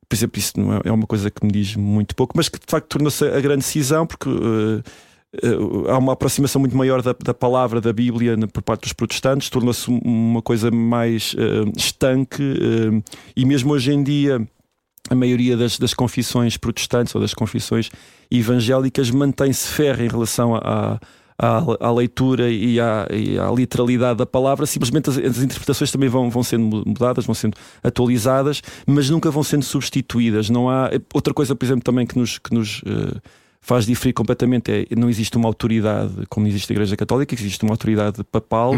Por 0.08 0.16
exemplo, 0.16 0.38
isso 0.38 0.58
não 0.58 0.72
é, 0.74 0.80
é 0.86 0.92
uma 0.92 1.06
coisa 1.06 1.30
que 1.30 1.44
me 1.44 1.52
diz 1.52 1.76
muito 1.76 2.16
pouco, 2.16 2.32
mas 2.36 2.48
que 2.48 2.58
de 2.58 2.64
facto 2.66 2.86
tornou-se 2.88 3.24
a 3.24 3.40
grande 3.40 3.58
decisão, 3.62 4.06
porque 4.06 4.28
eh, 4.28 4.82
eh, 5.42 5.90
há 5.90 5.98
uma 5.98 6.12
aproximação 6.12 6.60
muito 6.60 6.76
maior 6.76 7.02
da, 7.02 7.14
da 7.24 7.34
palavra 7.34 7.80
da 7.80 7.92
Bíblia 7.92 8.36
por 8.52 8.62
parte 8.62 8.82
dos 8.82 8.92
protestantes, 8.92 9.50
tornou-se 9.50 9.90
um- 9.90 10.00
uma 10.04 10.42
coisa 10.42 10.70
mais 10.70 11.34
eh, 11.38 11.70
estanque 11.76 12.42
eh, 12.42 13.02
e 13.36 13.44
mesmo 13.44 13.72
hoje 13.72 13.92
em 13.92 14.02
dia 14.02 14.46
a 15.10 15.14
maioria 15.14 15.56
das, 15.56 15.78
das 15.78 15.94
confissões 15.94 16.56
protestantes 16.56 17.14
ou 17.14 17.20
das 17.20 17.32
confissões 17.32 17.90
evangélicas 18.30 19.10
mantém-se 19.10 19.68
ferra 19.68 20.04
em 20.04 20.08
relação 20.08 20.54
à, 20.54 21.00
à, 21.38 21.62
à 21.80 21.90
leitura 21.92 22.50
e 22.50 22.78
à, 22.78 23.06
e 23.10 23.38
à 23.38 23.50
literalidade 23.50 24.18
da 24.18 24.26
palavra. 24.26 24.66
Simplesmente 24.66 25.08
as, 25.08 25.16
as 25.16 25.38
interpretações 25.38 25.90
também 25.90 26.10
vão, 26.10 26.28
vão 26.28 26.42
sendo 26.42 26.82
mudadas, 26.86 27.24
vão 27.24 27.34
sendo 27.34 27.56
atualizadas, 27.82 28.60
mas 28.86 29.08
nunca 29.08 29.30
vão 29.30 29.42
sendo 29.42 29.64
substituídas. 29.64 30.50
Não 30.50 30.68
há 30.68 30.90
outra 31.14 31.32
coisa, 31.32 31.54
por 31.56 31.64
exemplo, 31.64 31.84
também 31.84 32.06
que 32.06 32.18
nos, 32.18 32.38
que 32.38 32.52
nos 32.52 32.82
eh, 32.84 33.18
faz 33.60 33.84
diferir 33.86 34.14
completamente 34.14 34.70
é 34.70 34.86
não 34.96 35.08
existe 35.10 35.36
uma 35.36 35.46
autoridade 35.48 36.12
como 36.28 36.46
existe 36.46 36.72
a 36.72 36.74
Igreja 36.74 36.96
Católica, 36.96 37.34
existe 37.34 37.62
uma 37.64 37.72
autoridade 37.72 38.22
papal. 38.24 38.72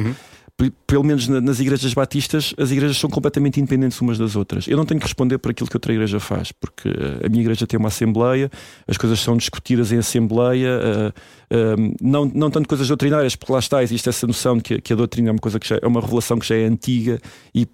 P- 0.57 0.73
Pelo 0.87 1.03
menos 1.05 1.27
na- 1.27 1.41
nas 1.41 1.59
igrejas 1.59 1.95
batistas, 1.95 2.53
as 2.59 2.71
igrejas 2.71 2.99
são 2.99 3.09
completamente 3.09 3.59
independentes 3.59 3.99
umas 4.01 4.19
das 4.19 4.37
outras. 4.37 4.69
Eu 4.69 4.77
não 4.77 4.85
tenho 4.85 5.01
que 5.01 5.07
responder 5.07 5.39
por 5.39 5.51
aquilo 5.51 5.69
que 5.71 5.75
outra 5.77 5.91
igreja 5.93 6.21
faz, 6.21 6.53
porque 6.53 6.87
eh, 6.89 7.25
a 7.27 7.29
minha 7.31 7.41
igreja 7.41 7.67
tem 7.67 7.79
uma 7.79 7.89
assembleia, 7.89 8.51
as 8.87 8.99
coisas 8.99 9.19
são 9.21 9.37
discutidas 9.39 9.91
em 9.91 9.97
assembleia, 9.99 10.69
eh, 10.69 11.13
eh, 11.51 11.77
não, 12.03 12.27
não 12.27 12.51
tanto 12.51 12.69
coisas 12.69 12.87
doutrinárias, 12.89 13.35
porque 13.37 13.53
lá 13.53 13.59
está, 13.59 13.83
existe 13.83 14.07
essa 14.09 14.27
noção 14.27 14.57
de 14.59 14.63
que, 14.63 14.81
que 14.83 14.93
a 14.93 14.97
doutrina 14.97 15.29
é 15.31 15.33
uma 15.33 15.39
coisa 15.39 15.59
que 15.59 15.67
já 15.69 15.79
é 15.81 15.87
uma 15.87 16.01
revelação 16.01 16.39
que 16.39 16.47
já 16.47 16.57
é 16.57 16.65
antiga 16.67 17.19
e 17.55 17.65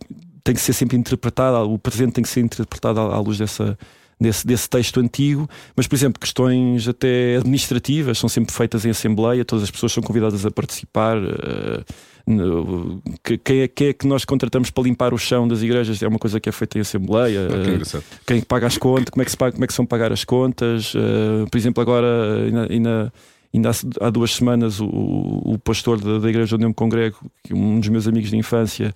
tem 0.45 0.55
que 0.55 0.61
ser 0.61 0.73
sempre 0.75 0.97
interpretada, 0.97 1.65
o 1.65 1.77
presente 1.79 2.13
tem 2.13 2.23
que 2.23 2.29
ser 2.31 2.41
interpretado 2.41 3.01
à, 3.01 3.17
à 3.17 3.19
luz 3.19 3.37
dessa. 3.39 3.77
Desse, 4.19 4.47
desse 4.47 4.67
texto 4.71 4.99
antigo, 4.99 5.47
mas 5.77 5.87
por 5.87 5.95
exemplo, 5.95 6.19
questões 6.19 6.89
até 6.89 7.37
administrativas 7.37 8.17
são 8.19 8.31
sempre 8.31 8.51
feitas 8.55 8.87
em 8.87 8.89
assembleia, 8.89 9.45
todas 9.45 9.65
as 9.65 9.71
pessoas 9.71 9.93
são 9.93 10.03
convidadas 10.03 10.47
a 10.47 10.51
participar. 10.51 11.19
eh, 11.19 11.85
no- 12.27 13.03
que- 13.23 13.37
quem, 13.39 13.61
é, 13.61 13.69
quem 13.69 13.89
é 13.89 13.93
que 13.93 14.07
nós 14.07 14.25
contratamos 14.25 14.71
para 14.71 14.85
limpar 14.85 15.13
o 15.13 15.19
chão 15.19 15.47
das 15.47 15.61
igrejas? 15.63 16.03
É 16.03 16.09
uma 16.09 16.19
coisa 16.19 16.41
que 16.41 16.49
é 16.49 16.53
feita 16.53 16.79
em 16.79 16.81
assembleia. 16.81 17.47
Ah, 17.47 17.63
que 17.63 17.97
eh, 17.99 18.01
quem 18.27 18.41
paga 18.41 18.67
as 18.67 18.79
contas, 18.79 19.11
como 19.11 19.21
é 19.21 19.25
que, 19.27 19.31
se 19.31 19.37
paga, 19.37 19.53
como 19.53 19.65
é 19.65 19.67
que 19.67 19.75
são 19.75 19.85
pagar 19.85 20.11
as 20.11 20.25
contas. 20.25 20.95
eh, 20.97 21.45
por 21.51 21.59
exemplo, 21.59 21.83
agora, 21.83 22.07
ainda, 22.47 22.73
ainda, 22.73 23.13
ainda 23.55 23.71
há- 24.01 24.09
duas 24.11 24.33
semanas, 24.33 24.81
o, 24.81 24.87
o 24.89 25.59
pastor 25.63 26.01
da, 26.01 26.19
da 26.19 26.29
igreja 26.31 26.57
onde 26.57 26.65
eu 26.65 26.69
me 26.71 26.75
congrego, 26.75 27.19
um 27.53 27.79
dos 27.79 27.91
meus 27.91 28.09
amigos 28.09 28.31
de 28.31 28.37
infância, 28.39 28.95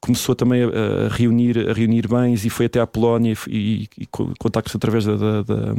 começou 0.00 0.34
também 0.34 0.62
a, 0.62 0.66
a 0.66 1.08
reunir, 1.08 1.68
a 1.68 1.72
reunir 1.72 2.06
bens 2.08 2.44
e 2.44 2.50
foi 2.50 2.66
até 2.66 2.80
à 2.80 2.86
Polónia 2.86 3.34
e, 3.48 3.56
e, 3.98 4.02
e 4.02 4.06
co- 4.06 4.32
contactos 4.38 4.74
através 4.74 5.04
da. 5.04 5.16
da, 5.16 5.42
da 5.42 5.74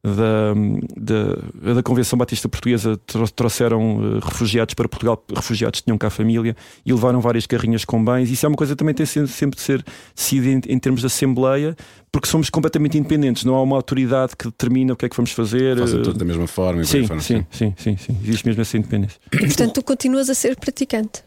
da, 0.00 0.54
da, 0.96 1.74
da 1.74 1.82
Convenção 1.82 2.16
Batista 2.16 2.48
Portuguesa 2.48 2.96
tro- 3.04 3.28
trouxeram 3.28 4.00
eh, 4.00 4.20
refugiados 4.24 4.72
para 4.72 4.88
Portugal, 4.88 5.22
refugiados 5.34 5.80
que 5.80 5.86
tinham 5.86 5.98
cá 5.98 6.08
família 6.08 6.56
e 6.86 6.92
levaram 6.92 7.20
várias 7.20 7.46
carrinhas 7.46 7.84
com 7.84 8.02
bens. 8.02 8.30
Isso 8.30 8.46
é 8.46 8.48
uma 8.48 8.56
coisa 8.56 8.74
que 8.74 8.78
também 8.78 8.94
tem 8.94 9.04
sido- 9.04 9.26
sempre 9.26 9.56
de 9.56 9.62
ser 9.62 9.84
decidida 10.14 10.68
em, 10.68 10.74
em 10.74 10.78
termos 10.78 11.00
de 11.00 11.06
Assembleia, 11.08 11.76
porque 12.12 12.28
somos 12.28 12.48
completamente 12.48 12.96
independentes, 12.96 13.44
não 13.44 13.56
há 13.56 13.62
uma 13.62 13.74
autoridade 13.74 14.36
que 14.36 14.44
determina 14.44 14.92
o 14.92 14.96
que 14.96 15.04
é 15.04 15.08
que 15.08 15.16
vamos 15.16 15.32
fazer. 15.32 15.76
Fazem 15.76 15.98
eh, 15.98 16.02
tudo 16.02 16.16
da 16.16 16.24
mesma 16.24 16.46
forma. 16.46 16.82
e 16.82 16.86
Sim, 16.86 17.04
fora. 17.04 17.20
sim, 17.20 17.44
sim, 17.50 17.74
sim, 17.76 17.96
sim. 17.96 18.16
Existe 18.22 18.46
mesmo 18.46 18.62
essa 18.62 18.78
independência. 18.78 19.18
Portanto, 19.30 19.72
tu 19.74 19.82
continuas 19.82 20.30
a 20.30 20.34
ser 20.34 20.54
praticante. 20.56 21.24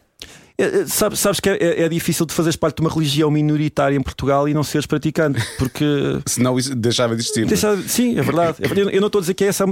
É, 0.58 0.64
é, 0.64 0.86
Sabes, 0.86 1.18
sabes 1.18 1.40
que 1.40 1.48
é, 1.48 1.82
é 1.82 1.88
difícil 1.88 2.26
de 2.26 2.32
fazeres 2.34 2.56
parte 2.56 2.76
de 2.76 2.82
uma 2.82 2.90
religião 2.92 3.30
minoritária 3.30 3.96
em 3.96 4.02
Portugal 4.02 4.48
e 4.48 4.54
não 4.54 4.62
seres 4.62 4.86
praticante, 4.86 5.40
porque. 5.58 5.84
Senão 6.26 6.58
isso 6.58 6.74
deixava 6.74 7.14
de 7.16 7.22
existir. 7.22 7.46
Deixa- 7.46 7.76
sim, 7.88 8.18
é 8.18 8.22
verdade. 8.22 8.58
É. 8.60 8.66
Eu- 8.94 9.00
não 9.00 9.06
estou 9.06 9.18
a 9.18 9.22
dizer 9.22 9.34
que 9.34 9.44
é 9.44 9.48
essa, 9.48 9.64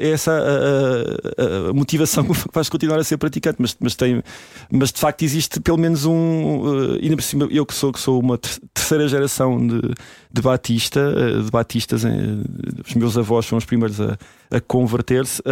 é 0.00 0.10
essa 0.10 0.32
a- 0.32 1.42
a- 1.66 1.70
a 1.70 1.72
motivação 1.72 2.24
que 2.28 2.34
faz 2.52 2.68
continuar 2.68 2.98
a 2.98 3.04
ser 3.04 3.16
praticante, 3.16 3.56
mas, 3.58 3.76
mas, 3.80 3.94
tem, 3.94 4.22
mas 4.70 4.92
de 4.92 5.00
facto 5.00 5.22
existe 5.22 5.58
pelo 5.60 5.78
menos 5.78 6.04
um. 6.04 6.94
eh, 6.94 6.98
ainda 7.02 7.16
por 7.16 7.22
cima, 7.22 7.48
eu 7.50 7.64
que 7.64 7.74
sou, 7.74 7.92
que 7.92 8.00
sou 8.00 8.20
uma 8.20 8.36
ter- 8.38 8.60
terceira 8.74 9.08
geração 9.08 9.58
de, 9.66 9.80
de 10.32 10.42
Batista, 10.42 11.00
eh, 11.16 11.42
de 11.42 11.50
Batistas, 11.50 12.04
eh, 12.04 12.10
os 12.86 12.94
meus 12.94 13.16
avós 13.16 13.46
foram 13.46 13.58
os 13.58 13.64
primeiros 13.64 14.00
a, 14.00 14.16
a 14.50 14.60
converter-se. 14.60 15.42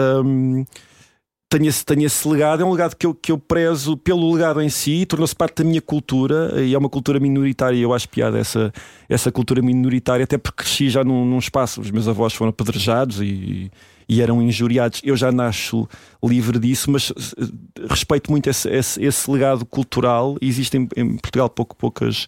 Tenho 1.49 1.69
esse, 1.69 1.85
esse 2.03 2.29
legado, 2.29 2.63
é 2.63 2.67
um 2.67 2.73
legado 2.73 2.97
que 2.97 3.07
eu, 3.07 3.15
que 3.15 3.31
eu 3.31 3.39
prezo 3.39 3.97
pelo 3.97 4.33
legado 4.33 4.61
em 4.61 4.69
si, 4.69 5.07
tornou-se 5.07 5.35
parte 5.35 5.63
da 5.63 5.65
minha 5.69 5.81
cultura 5.81 6.61
e 6.63 6.75
é 6.75 6.79
uma 6.79 6.89
cultura 6.89 7.21
minoritária. 7.21 7.79
Eu 7.79 7.95
acho 7.95 8.09
piada 8.09 8.39
essa, 8.39 8.73
essa 9.09 9.31
cultura 9.31 9.63
minoritária, 9.63 10.25
até 10.25 10.37
porque 10.37 10.65
cresci 10.65 10.91
já 10.91 11.05
num, 11.05 11.25
num 11.25 11.39
espaço, 11.39 11.81
os 11.81 11.91
meus 11.91 12.09
avós 12.09 12.33
foram 12.33 12.51
apedrejados 12.51 13.21
e, 13.21 13.71
e 14.09 14.21
eram 14.21 14.43
injuriados. 14.43 15.01
Eu 15.05 15.17
já 15.17 15.31
nasço 15.31 15.89
livre 16.23 16.59
disso, 16.59 16.91
mas 16.91 17.13
eh, 17.39 17.87
respeito 17.89 18.31
muito 18.31 18.49
esse, 18.51 18.69
esse, 18.69 19.03
esse 19.05 19.31
legado 19.31 19.65
cultural. 19.65 20.37
Existem 20.41 20.89
em 20.97 21.17
Portugal 21.17 21.49
pouco, 21.49 21.77
poucas, 21.77 22.27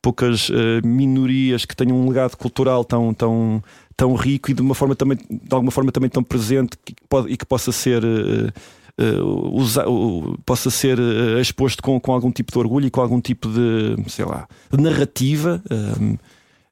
poucas 0.00 0.48
uh, 0.50 0.86
minorias 0.86 1.64
que 1.64 1.74
tenham 1.74 1.96
um 1.96 2.08
legado 2.08 2.36
cultural 2.36 2.84
tão, 2.84 3.12
tão, 3.12 3.62
tão 3.98 4.14
rico 4.14 4.52
e 4.52 4.54
de 4.54 4.62
uma 4.62 4.76
forma 4.76 4.94
também, 4.94 5.18
de 5.18 5.50
alguma 5.50 5.72
forma 5.72 5.90
também 5.90 6.08
tão 6.08 6.22
presente 6.22 6.78
que 6.84 6.94
pode, 7.08 7.30
e 7.30 7.36
que 7.36 7.44
possa 7.44 7.72
ser. 7.72 8.02
Uh, 8.04 9.54
usa, 9.54 9.88
uh, 9.88 10.36
possa 10.44 10.70
ser 10.70 10.98
uh, 10.98 11.38
exposto 11.38 11.80
com, 11.80 12.00
com 12.00 12.12
algum 12.12 12.32
tipo 12.32 12.50
de 12.50 12.58
orgulho 12.58 12.86
e 12.86 12.90
com 12.90 13.00
algum 13.00 13.20
tipo 13.20 13.48
de, 13.48 14.10
sei 14.10 14.24
lá, 14.24 14.48
de 14.72 14.82
narrativa 14.82 15.62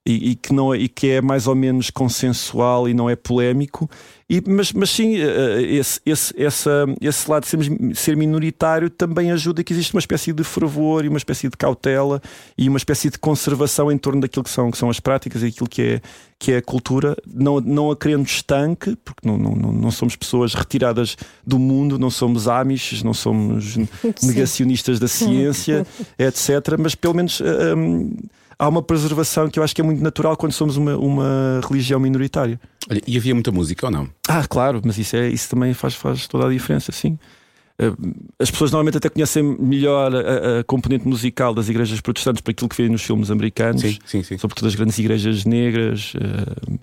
e, 0.06 0.30
e, 0.30 0.34
que 0.36 0.52
não, 0.52 0.72
é, 0.72 0.78
e 0.78 0.88
que 0.88 1.10
é 1.10 1.20
mais 1.20 1.48
ou 1.48 1.54
menos 1.56 1.90
consensual 1.90 2.88
e 2.88 2.94
não 2.94 3.10
é 3.10 3.16
polémico. 3.16 3.90
E, 4.30 4.40
mas, 4.46 4.72
mas 4.72 4.90
sim, 4.90 5.16
eh, 5.16 5.24
eh, 5.24 5.62
esse, 5.74 6.00
esse, 6.06 6.34
essa, 6.40 6.86
esse 7.00 7.30
lado 7.30 7.42
de 7.42 7.48
ser, 7.48 7.94
ser 7.94 8.16
minoritário 8.16 8.88
também 8.88 9.32
ajuda 9.32 9.64
que 9.64 9.72
existe 9.72 9.94
uma 9.94 10.00
espécie 10.00 10.32
de 10.32 10.44
fervor 10.44 11.04
e 11.04 11.08
uma 11.08 11.18
espécie 11.18 11.48
de 11.48 11.56
cautela 11.56 12.22
e 12.56 12.68
uma 12.68 12.78
espécie 12.78 13.10
de 13.10 13.18
conservação 13.18 13.90
em 13.90 13.98
torno 13.98 14.20
daquilo 14.20 14.44
que 14.44 14.50
são, 14.50 14.70
que 14.70 14.78
são 14.78 14.90
as 14.90 15.00
práticas 15.00 15.42
e 15.42 15.46
aquilo 15.46 15.68
que 15.68 15.82
é, 15.82 16.00
que 16.38 16.52
é 16.52 16.58
a 16.58 16.62
cultura, 16.62 17.16
não, 17.26 17.60
não 17.60 17.90
a 17.90 17.96
querendo 17.96 18.26
estanque, 18.26 18.96
porque 19.04 19.26
não, 19.26 19.36
não, 19.36 19.72
não 19.72 19.90
somos 19.90 20.14
pessoas 20.14 20.54
retiradas 20.54 21.16
do 21.44 21.58
mundo, 21.58 21.98
não 21.98 22.10
somos 22.10 22.46
amish, 22.46 23.02
não 23.02 23.14
somos 23.14 23.76
negacionistas 24.22 25.00
da 25.00 25.08
ciência, 25.08 25.84
etc. 26.16 26.76
Mas 26.78 26.94
pelo 26.94 27.14
menos. 27.14 27.40
Um, 27.40 28.12
há 28.58 28.68
uma 28.68 28.82
preservação 28.82 29.48
que 29.48 29.58
eu 29.58 29.62
acho 29.62 29.74
que 29.74 29.80
é 29.80 29.84
muito 29.84 30.02
natural 30.02 30.36
quando 30.36 30.52
somos 30.52 30.76
uma, 30.76 30.96
uma 30.96 31.60
religião 31.68 32.00
minoritária. 32.00 32.60
Olha, 32.90 33.00
e 33.06 33.16
havia 33.16 33.34
muita 33.34 33.50
música 33.50 33.86
ou 33.86 33.92
não? 33.92 34.08
Ah, 34.28 34.46
claro, 34.46 34.80
mas 34.84 34.98
isso, 34.98 35.16
é, 35.16 35.28
isso 35.28 35.48
também 35.50 35.74
faz, 35.74 35.94
faz 35.94 36.26
toda 36.26 36.46
a 36.46 36.50
diferença, 36.50 36.92
sim. 36.92 37.18
Eh, 37.78 37.92
as 38.38 38.50
pessoas 38.50 38.70
normalmente 38.70 38.96
até 38.96 39.08
conhecem 39.08 39.42
melhor 39.42 40.14
a, 40.14 40.60
a, 40.60 40.64
componente 40.64 41.06
musical 41.06 41.52
das 41.52 41.68
igrejas 41.68 42.00
protestantes 42.00 42.40
para 42.40 42.52
aquilo 42.52 42.68
que 42.68 42.76
vêem 42.76 42.88
nos 42.88 43.02
filmes 43.02 43.30
americanos, 43.30 43.82
sim, 43.82 43.98
sim, 44.06 44.22
sim. 44.22 44.38
sobretudo 44.38 44.68
as 44.68 44.74
grandes 44.74 44.98
igrejas 44.98 45.44
negras. 45.44 46.14
Uh, 46.14 46.78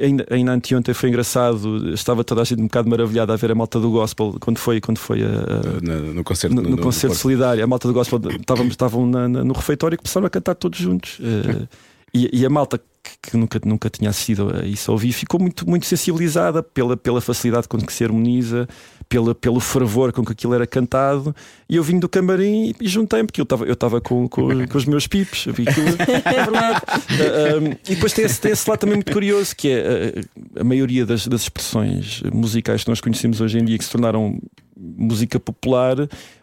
ainda, 0.00 0.26
ainda 0.30 0.52
anteontem 0.52 0.94
foi 0.94 1.08
engraçado, 1.08 1.92
estava 1.92 2.24
toda 2.24 2.42
a 2.42 2.44
gente 2.44 2.60
um 2.60 2.64
bocado 2.64 2.88
maravilhada 2.88 3.32
a 3.32 3.36
ver 3.36 3.52
a 3.52 3.54
malta 3.54 3.78
do 3.78 3.90
gospel 3.90 4.36
quando 4.40 4.58
foi, 4.58 4.80
quando 4.80 4.98
foi 4.98 5.22
a, 5.22 5.26
a 5.26 5.80
no, 5.80 6.14
no, 6.14 6.24
concerto, 6.24 6.56
no, 6.56 6.62
no, 6.62 6.70
no 6.70 6.78
concerto 6.78 7.16
solidário. 7.16 7.62
A 7.62 7.66
malta 7.66 7.86
do 7.86 7.94
gospel 7.94 8.20
estavam, 8.30 8.66
estavam 8.66 9.06
na, 9.06 9.28
na, 9.28 9.44
no 9.44 9.52
refeitório 9.52 9.94
e 9.94 9.98
começaram 9.98 10.26
a 10.26 10.30
cantar 10.30 10.54
todos 10.54 10.78
juntos. 10.78 11.18
Uh, 11.18 11.68
e, 12.12 12.40
e, 12.40 12.46
a 12.46 12.50
malta 12.50 12.78
que, 12.78 13.30
que, 13.30 13.36
nunca, 13.36 13.60
nunca 13.64 13.90
tinha 13.90 14.10
assistido 14.10 14.52
a 14.54 14.66
isso 14.66 14.90
ao 14.90 14.98
vivo 14.98 15.16
ficou 15.16 15.38
muito, 15.40 15.68
muito 15.68 15.86
sensibilizada 15.86 16.62
pela, 16.62 16.96
pela 16.96 17.20
facilidade 17.20 17.68
com 17.68 17.78
que 17.78 17.92
se 17.92 18.04
harmoniza 18.04 18.68
pela, 19.08 19.34
pelo 19.34 19.60
fervor 19.60 20.12
com 20.12 20.24
que 20.24 20.32
aquilo 20.32 20.54
era 20.54 20.66
cantado. 20.66 21.34
E 21.68 21.76
eu 21.76 21.82
vim 21.82 21.98
do 21.98 22.08
camarim 22.08 22.74
e, 22.80 22.88
juntei-me, 22.88 23.26
porque 23.26 23.40
eu 23.40 23.44
estava 23.44 23.64
eu 23.64 23.76
tava 23.76 24.00
com, 24.00 24.28
com, 24.28 24.66
com, 24.66 24.78
os 24.78 24.84
meus 24.84 25.06
pipos. 25.06 25.46
Vi 25.52 25.64
aquilo, 25.68 25.88
é 26.24 26.44
verdade. 26.44 26.80
Uh, 27.10 27.60
um, 27.60 27.72
e 27.88 27.94
depois 27.94 28.12
tem 28.12 28.24
esse, 28.24 28.40
tem 28.40 28.52
esse 28.52 28.68
lado 28.68 28.80
também 28.80 28.96
muito 28.96 29.12
curioso, 29.12 29.54
que 29.54 29.68
é 29.70 30.12
uh, 30.16 30.60
a 30.60 30.64
maioria 30.64 31.06
das, 31.06 31.26
das 31.26 31.42
expressões 31.42 32.22
musicais 32.32 32.84
que 32.84 32.90
nós 32.90 33.00
conhecemos 33.00 33.40
hoje 33.40 33.58
em 33.58 33.64
dia, 33.64 33.78
que 33.78 33.84
se 33.84 33.90
tornaram 33.90 34.40
música 34.78 35.40
popular, 35.40 35.96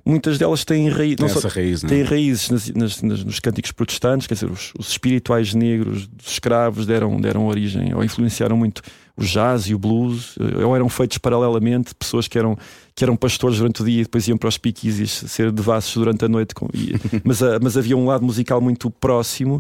muitas 0.03 0.39
delas 0.39 0.66
têm, 0.66 0.89
raiz, 0.89 1.16
Tem 1.16 1.26
essa 1.28 1.47
raiz, 1.47 1.84
é? 1.84 1.88
têm 1.88 2.01
raízes 2.01 2.49
nas, 2.49 2.70
nas, 2.70 3.01
nas, 3.01 3.24
nos 3.24 3.39
cânticos 3.39 3.72
protestantes, 3.72 4.26
quer 4.26 4.34
dizer, 4.34 4.49
os, 4.49 4.74
os, 4.78 4.89
espirituais 4.89 5.53
negros 5.53 6.07
dos 6.07 6.32
escravos 6.32 6.88
deram, 6.88 7.22
deram 7.22 7.45
origem 7.45 7.93
ou 7.93 8.03
influenciaram 8.03 8.57
muito 8.57 8.82
o 9.16 9.24
jazz 9.24 9.68
e 9.68 9.76
o 9.76 9.80
blues, 9.80 10.36
eh, 10.39 10.66
ou 10.66 10.76
eram 10.76 10.89
feitos 10.89 11.18
paralelamente, 11.20 11.93
pessoas 11.93 12.28
que 12.28 12.38
eram, 12.38 12.57
que 12.95 13.03
eram 13.03 13.16
pastores 13.16 13.57
durante 13.57 13.82
o 13.82 13.86
dia 13.86 14.01
e 14.01 14.03
depois 14.03 14.28
iam 14.28 14.38
para 14.38 14.49
os 14.49 14.55
speakeasies 14.55 15.11
ser 15.28 15.51
devassos 15.51 15.93
durante 15.93 16.26
a 16.26 16.28
noite, 16.28 16.53
mas, 17.24 17.43
a, 17.43 17.59
mas 17.61 17.78
havia 17.78 17.95
um 17.95 18.05
lado 18.05 18.26
musical 18.26 18.59
muito 18.59 18.89
próximo. 18.89 19.59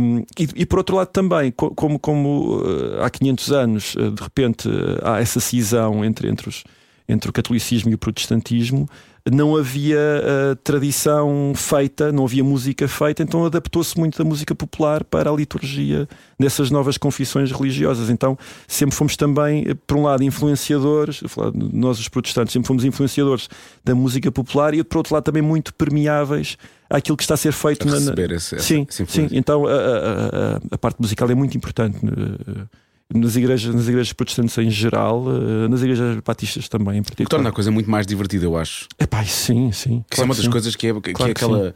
Um, 0.00 0.18
e, 0.38 0.48
e, 0.56 0.66
por 0.66 0.78
outro 0.78 0.96
lado 0.96 1.08
também, 1.08 1.50
como, 1.50 1.98
como 1.98 2.58
uh, 2.58 3.02
há 3.02 3.08
500 3.08 3.52
anos, 3.52 3.94
uh, 3.94 4.10
de 4.10 4.22
repente 4.22 4.68
há 5.02 5.18
essa 5.18 5.40
cisão 5.40 6.04
entre, 6.04 6.28
entre 6.28 6.48
os, 6.48 6.62
entre 7.08 7.30
o 7.30 7.32
catolicismo 7.32 7.90
e 7.90 7.94
o 7.94 7.98
protestantismo, 7.98 8.86
não 9.30 9.56
havia 9.56 9.98
uh, 9.98 10.56
tradição 10.56 11.52
feita, 11.54 12.10
não 12.10 12.24
havia 12.24 12.42
música 12.42 12.88
feita, 12.88 13.22
então 13.22 13.44
adaptou-se 13.44 13.96
muito 13.98 14.18
da 14.18 14.24
música 14.24 14.54
popular 14.54 15.04
para 15.04 15.30
a 15.30 15.34
liturgia 15.34 16.08
dessas 16.38 16.70
novas 16.70 16.98
confissões 16.98 17.52
religiosas. 17.52 18.10
Então 18.10 18.36
sempre 18.66 18.96
fomos 18.96 19.16
também, 19.16 19.64
eh, 19.68 19.74
por 19.86 19.96
um 19.96 20.02
lado, 20.02 20.24
influenciadores, 20.24 21.22
nós 21.54 22.00
os 22.00 22.08
protestantes 22.08 22.52
sempre 22.52 22.66
fomos 22.66 22.84
influenciadores 22.84 23.48
da 23.84 23.94
música 23.94 24.32
popular 24.32 24.74
e 24.74 24.82
por 24.82 24.98
outro 24.98 25.14
lado 25.14 25.24
também 25.24 25.42
muito 25.42 25.72
permeáveis 25.74 26.56
àquilo 26.90 27.16
que 27.16 27.22
está 27.22 27.34
a 27.34 27.38
ser 27.38 27.52
feito 27.52 27.88
a 27.88 28.00
na. 28.00 28.12
Esse, 28.34 28.58
sim, 28.58 28.86
sim. 29.06 29.28
Então 29.30 29.66
a, 29.66 29.70
a, 29.70 29.76
a, 29.76 30.60
a, 30.72 30.78
parte 30.78 31.00
musical 31.00 31.30
é 31.30 31.34
muito 31.34 31.56
importante. 31.56 31.96
Uh, 32.04 32.66
nas 33.14 33.36
igrejas, 33.36 33.74
nas 33.74 33.88
igrejas 33.88 34.12
protestantes 34.12 34.56
em 34.58 34.70
geral, 34.70 35.24
uh, 35.24 35.68
nas 35.68 35.80
igrejas 35.80 36.18
batistas 36.24 36.68
também, 36.68 36.98
em 36.98 37.02
particular. 37.02 37.26
Que 37.26 37.30
torna 37.30 37.48
a 37.48 37.52
coisa 37.52 37.70
muito 37.70 37.90
mais 37.90 38.06
divertida, 38.06 38.44
eu 38.44 38.56
acho. 38.56 38.86
É 38.98 39.06
pá, 39.06 39.24
sim, 39.24 39.72
sim. 39.72 40.04
Que 40.08 40.16
claro 40.16 40.22
é 40.22 40.24
uma 40.30 40.34
das 40.34 40.48
coisas 40.48 40.76
que 40.76 40.86
é, 40.86 41.00
que, 41.00 41.12
claro 41.12 41.34
que 41.34 41.42
é 41.42 41.46
aquela. 41.46 41.74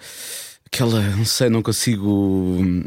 aquela, 0.66 1.00
não 1.16 1.24
sei, 1.24 1.48
não 1.48 1.62
consigo 1.62 2.84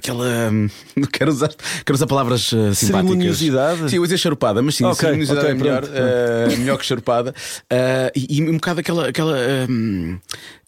aquela. 0.00 0.26
Quero 1.12 1.30
usar, 1.30 1.50
quero 1.84 1.94
usar 1.94 2.06
palavras 2.06 2.52
uh, 2.52 2.74
simpáticas. 2.74 2.76
Ceremoniosidade? 2.76 3.90
Sim, 3.90 3.96
eu 3.96 4.02
ia 4.02 4.06
dizer 4.06 4.18
charupada, 4.18 4.62
mas 4.62 4.74
sim, 4.74 4.84
okay, 4.84 4.96
ceremoniosidade 4.96 5.46
okay, 5.46 5.50
é 5.50 5.54
melhor, 5.54 5.84
uh, 5.84 6.58
melhor 6.58 6.78
que 6.78 6.86
charupada. 6.86 7.34
Uh, 7.70 8.10
e, 8.14 8.38
e, 8.38 8.42
um 8.42 8.54
bocado 8.54 8.80
aquela. 8.80 9.08
aquela 9.08 9.36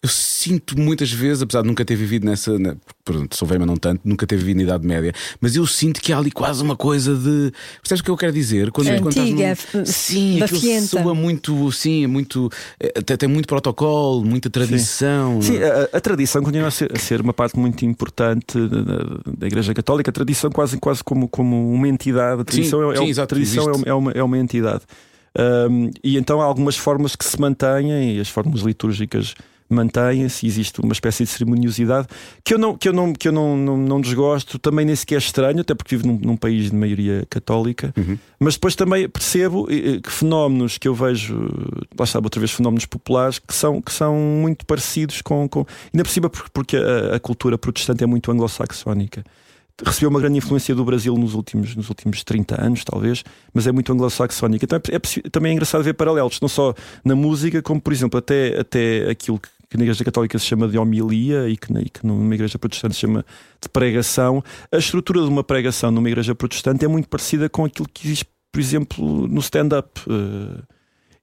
eu 0.03 0.09
sinto 0.09 0.77
muitas 0.77 1.09
vezes, 1.09 1.41
apesar 1.41 1.61
de 1.61 1.67
nunca 1.69 1.85
ter 1.85 1.95
vivido 1.95 2.25
nessa. 2.25 2.59
Na, 2.59 2.75
pronto, 3.05 3.37
sou 3.37 3.47
velho, 3.47 3.61
mas 3.61 3.67
não 3.69 3.77
tanto, 3.77 4.01
nunca 4.03 4.27
ter 4.27 4.35
vivido 4.35 4.57
na 4.57 4.63
Idade 4.63 4.85
Média, 4.85 5.13
mas 5.39 5.55
eu 5.55 5.65
sinto 5.65 6.01
que 6.01 6.11
há 6.11 6.17
ali 6.17 6.29
quase 6.29 6.61
uma 6.61 6.75
coisa 6.75 7.15
de. 7.15 7.53
Percebes 7.81 8.01
o 8.01 8.03
que 8.03 8.11
eu 8.11 8.17
quero 8.17 8.33
dizer? 8.33 8.69
Quando, 8.71 8.89
Antiga, 8.89 9.57
quando 9.71 9.85
sim, 9.85 10.41
aquilo 10.41 10.81
soa 10.81 11.15
muito. 11.15 11.71
Sim, 11.71 12.07
muito. 12.07 12.49
Até 12.97 13.15
tem 13.15 13.29
muito 13.29 13.47
protocolo, 13.47 14.25
muita 14.25 14.49
tradição. 14.49 15.41
Sim, 15.41 15.53
sim 15.53 15.63
a, 15.63 15.97
a, 15.97 16.01
tradição 16.01 16.43
continua 16.43 16.67
a 16.67 16.71
ser, 16.71 16.91
a 16.93 16.99
ser, 16.99 17.21
uma 17.21 17.33
parte 17.33 17.57
muito 17.57 17.85
importante 17.85 18.57
da, 19.25 19.47
Igreja 19.47 19.73
Católica. 19.73 20.09
A 20.09 20.13
tradição 20.13 20.49
quase, 20.49 20.77
quase 20.77 21.03
como, 21.03 21.27
como 21.27 21.71
uma 21.71 21.87
entidade. 21.87 22.41
A 22.41 22.43
tradição, 22.43 22.79
sim, 22.79 22.91
é, 22.91 22.97
sim, 22.97 23.05
é, 23.05 23.09
exato, 23.09 23.23
a 23.23 23.27
tradição 23.27 23.71
é, 23.71 23.89
é, 23.89 23.93
uma, 23.93 24.11
é 24.11 24.23
uma 24.23 24.37
entidade. 24.37 24.83
Um, 25.37 25.89
e 26.03 26.17
então 26.17 26.41
há 26.41 26.45
algumas 26.45 26.77
formas 26.77 27.15
que 27.15 27.25
se 27.25 27.39
mantêm, 27.39 28.15
e 28.15 28.19
as 28.19 28.29
formas 28.29 28.61
litúrgicas 28.61 29.33
mantêm-se, 29.69 30.45
existe 30.45 30.79
uma 30.81 30.93
espécie 30.93 31.23
de 31.23 31.29
ceremoniosidade 31.29 32.07
que 32.43 32.53
eu 32.53 32.57
não, 32.57 32.77
que 32.77 32.89
eu 32.89 32.93
não, 32.93 33.13
que 33.13 33.27
eu 33.27 33.31
não, 33.31 33.57
não, 33.57 33.77
não 33.77 34.01
desgosto, 34.01 34.59
também 34.59 34.85
nem 34.85 34.95
sequer 34.95 35.17
estranho, 35.17 35.61
até 35.61 35.73
porque 35.73 35.95
vivo 35.95 36.07
num, 36.07 36.19
num 36.19 36.37
país 36.37 36.69
de 36.69 36.75
maioria 36.75 37.25
católica, 37.29 37.93
uhum. 37.97 38.17
mas 38.39 38.55
depois 38.55 38.75
também 38.75 39.07
percebo 39.09 39.67
que 39.67 40.11
fenómenos 40.11 40.77
que 40.77 40.87
eu 40.87 40.95
vejo, 40.95 41.35
lá 41.97 42.03
está 42.03 42.19
outra 42.19 42.39
vez, 42.39 42.51
fenómenos 42.51 42.85
populares 42.85 43.39
que 43.39 43.53
são, 43.53 43.81
que 43.81 43.91
são 43.91 44.15
muito 44.15 44.65
parecidos 44.65 45.21
com. 45.21 45.47
com 45.47 45.65
ainda 45.93 46.03
por 46.03 46.09
cima, 46.09 46.29
porque 46.29 46.77
a, 46.77 47.15
a 47.15 47.19
cultura 47.19 47.57
protestante 47.57 48.03
é 48.03 48.07
muito 48.07 48.31
anglo-saxónica 48.31 49.23
recebeu 49.81 50.09
uma 50.09 50.19
grande 50.19 50.37
influência 50.37 50.75
do 50.75 50.85
Brasil 50.85 51.15
nos 51.17 51.33
últimos, 51.33 51.75
nos 51.75 51.89
últimos 51.89 52.23
30 52.23 52.61
anos, 52.61 52.83
talvez, 52.83 53.23
mas 53.53 53.65
é 53.65 53.71
muito 53.71 53.91
anglo-saxónica. 53.91 54.65
Então 54.65 54.77
é, 54.77 54.95
é, 54.95 55.29
também 55.29 55.51
é 55.51 55.53
engraçado 55.53 55.83
ver 55.83 55.93
paralelos, 55.93 56.39
não 56.41 56.49
só 56.49 56.73
na 57.03 57.15
música, 57.15 57.61
como 57.61 57.81
por 57.81 57.91
exemplo, 57.91 58.19
até, 58.19 58.59
até 58.59 59.09
aquilo 59.09 59.39
que, 59.39 59.49
que 59.69 59.77
na 59.77 59.83
Igreja 59.83 60.03
Católica 60.03 60.37
se 60.37 60.45
chama 60.45 60.67
de 60.67 60.77
homilia 60.77 61.49
e 61.49 61.57
que, 61.57 61.73
e 61.73 61.89
que 61.89 62.05
numa 62.05 62.35
Igreja 62.35 62.59
Protestante 62.59 62.93
se 62.93 63.01
chama 63.01 63.25
de 63.61 63.67
pregação. 63.69 64.43
A 64.71 64.77
estrutura 64.77 65.21
de 65.21 65.27
uma 65.27 65.43
pregação 65.43 65.89
numa 65.89 66.07
Igreja 66.07 66.35
Protestante 66.35 66.85
é 66.85 66.87
muito 66.87 67.09
parecida 67.09 67.49
com 67.49 67.65
aquilo 67.65 67.87
que 67.91 68.05
existe, 68.05 68.25
por 68.51 68.59
exemplo, 68.59 69.27
no 69.27 69.39
stand-up. 69.39 69.89
Uh, 70.07 70.61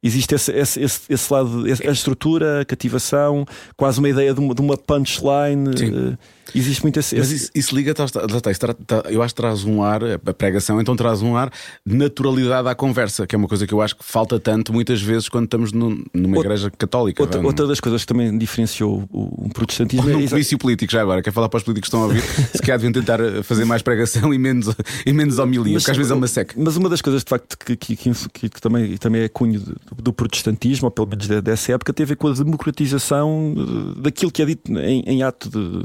existe 0.02 0.34
esse, 0.34 0.50
esse, 0.52 0.80
esse, 0.80 1.00
esse 1.08 1.32
lado, 1.32 1.64
a 1.64 1.90
estrutura, 1.92 2.62
a 2.62 2.64
cativação, 2.64 3.44
quase 3.76 3.98
uma 3.98 4.08
ideia 4.08 4.34
de 4.34 4.40
uma, 4.40 4.54
de 4.54 4.60
uma 4.60 4.76
punchline. 4.76 5.78
Sim. 5.78 6.16
Existe 6.54 6.82
muito 6.82 6.98
esse. 6.98 7.16
Mas 7.16 7.30
isso, 7.30 7.50
isso 7.54 7.74
liga, 7.74 7.94
tá, 7.94 8.06
tá, 8.08 9.02
eu 9.10 9.22
acho 9.22 9.34
que 9.34 9.40
traz 9.40 9.64
um 9.64 9.82
ar, 9.82 10.00
a 10.04 10.32
pregação, 10.34 10.80
então 10.80 10.94
traz 10.96 11.22
um 11.22 11.36
ar 11.36 11.50
de 11.86 11.94
naturalidade 11.94 12.68
à 12.68 12.74
conversa, 12.74 13.26
que 13.26 13.34
é 13.34 13.38
uma 13.38 13.48
coisa 13.48 13.66
que 13.66 13.74
eu 13.74 13.80
acho 13.80 13.96
que 13.96 14.04
falta 14.04 14.38
tanto 14.40 14.72
muitas 14.72 15.00
vezes 15.00 15.28
quando 15.28 15.44
estamos 15.44 15.72
num- 15.72 16.02
numa 16.14 16.36
Outra- 16.36 16.52
igreja 16.52 16.70
católica. 16.70 17.22
outra, 17.22 17.40
outra 17.42 17.66
das 17.66 17.80
coisas 17.80 18.02
que 18.02 18.06
também 18.06 18.36
diferenciou 18.36 19.04
o, 19.10 19.46
o 19.46 19.48
protestantismo 19.50 20.08
Ou 20.10 20.20
é 20.20 20.26
comício 20.28 20.58
político, 20.58 20.92
já 20.92 21.02
agora, 21.02 21.22
quer 21.22 21.32
falar 21.32 21.48
para 21.48 21.58
os 21.58 21.62
políticos 21.64 21.88
que 21.90 21.96
estão 21.96 22.02
a 22.02 22.06
ouvir, 22.08 22.22
se 22.54 22.60
calhar 22.60 22.78
deviam 22.78 22.92
tentar 22.92 23.20
eh, 23.20 23.42
fazer 23.42 23.64
mais 23.64 23.82
pregação 23.82 24.32
e 24.34 24.38
menos, 24.38 24.66
e 25.06 25.12
menos 25.12 25.38
homilia, 25.38 25.78
porque 25.78 25.90
às 25.90 25.96
vezes 25.96 26.10
é 26.10 26.14
uma 26.14 26.26
seca. 26.28 26.54
Mas 26.58 26.76
uma 26.76 26.88
das 26.88 27.00
coisas 27.00 27.22
de 27.24 27.28
facto 27.28 27.56
que, 27.58 27.76
que, 27.76 27.96
que, 27.96 28.48
que- 28.50 28.60
também, 28.60 28.96
também 28.96 29.22
é 29.22 29.28
cunho 29.28 29.60
do, 29.60 29.76
do 30.02 30.12
protestantismo, 30.12 30.86
ou 30.86 30.90
pelo 30.90 31.06
menos 31.08 31.26
de- 31.26 31.40
dessa 31.40 31.72
época, 31.72 31.92
tem 31.92 32.04
a 32.04 32.06
ver 32.06 32.16
com 32.16 32.28
a 32.28 32.32
democratização 32.32 33.54
eh, 33.56 34.00
daquilo 34.02 34.30
que 34.30 34.42
é 34.42 34.46
dito 34.46 34.70
em, 34.78 35.02
em 35.06 35.22
ato 35.22 35.48
de, 35.50 35.84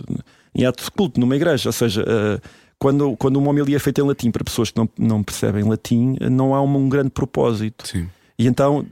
em 0.55 0.65
ato 0.65 0.83
de 0.83 0.91
culto 0.91 1.19
numa 1.19 1.35
igreja. 1.35 1.69
Ou 1.69 1.73
seja, 1.73 2.03
eh, 2.07 2.39
quando, 2.79 3.15
quando 3.17 3.37
uma 3.37 3.49
homilia 3.49 3.75
é 3.75 3.79
feita 3.79 4.01
em 4.01 4.03
latim 4.05 4.31
para 4.31 4.43
pessoas 4.43 4.71
que 4.71 4.77
não, 4.77 4.89
não 4.97 5.23
percebem 5.23 5.63
latim, 5.63 6.15
eh, 6.19 6.29
não 6.29 6.55
há 6.55 6.61
um, 6.61 6.77
um 6.77 6.89
grande 6.89 7.09
propósito. 7.09 7.87
Sim. 7.87 8.07
E 8.37 8.47
então 8.47 8.85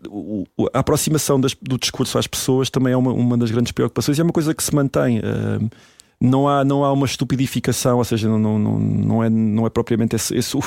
a 0.74 0.80
aproximação 0.80 1.39
das- 1.39 1.55
do 1.61 1.78
discurso 1.78 2.18
às 2.18 2.26
pessoas 2.28 2.70
também 2.70 2.93
é 2.93 2.97
uma, 2.97 3.11
uma 3.11 3.38
das 3.38 3.51
grandes 3.51 3.72
preocupações 3.74 4.18
e 4.18 4.22
é 4.22 4.24
uma 4.24 4.32
coisa 4.34 4.53
que 4.53 4.64
se 4.64 4.74
mantém. 4.74 5.20
eh, 5.20 5.59
não 6.22 6.47
há, 6.47 6.64
não 6.64 6.86
há 6.86 6.93
uma 6.93 7.05
estupidificação, 7.05 7.97
ou 7.97 8.03
seja, 8.05 8.30
não, 8.30 8.39
não, 8.39 8.57
não, 8.57 8.80
não, 8.80 9.24
é, 9.24 9.30
não 9.30 9.66
é 9.66 9.70
propriamente 9.70 10.16
esse, 10.16 10.34
esse 10.34 10.55
o, 10.55 10.61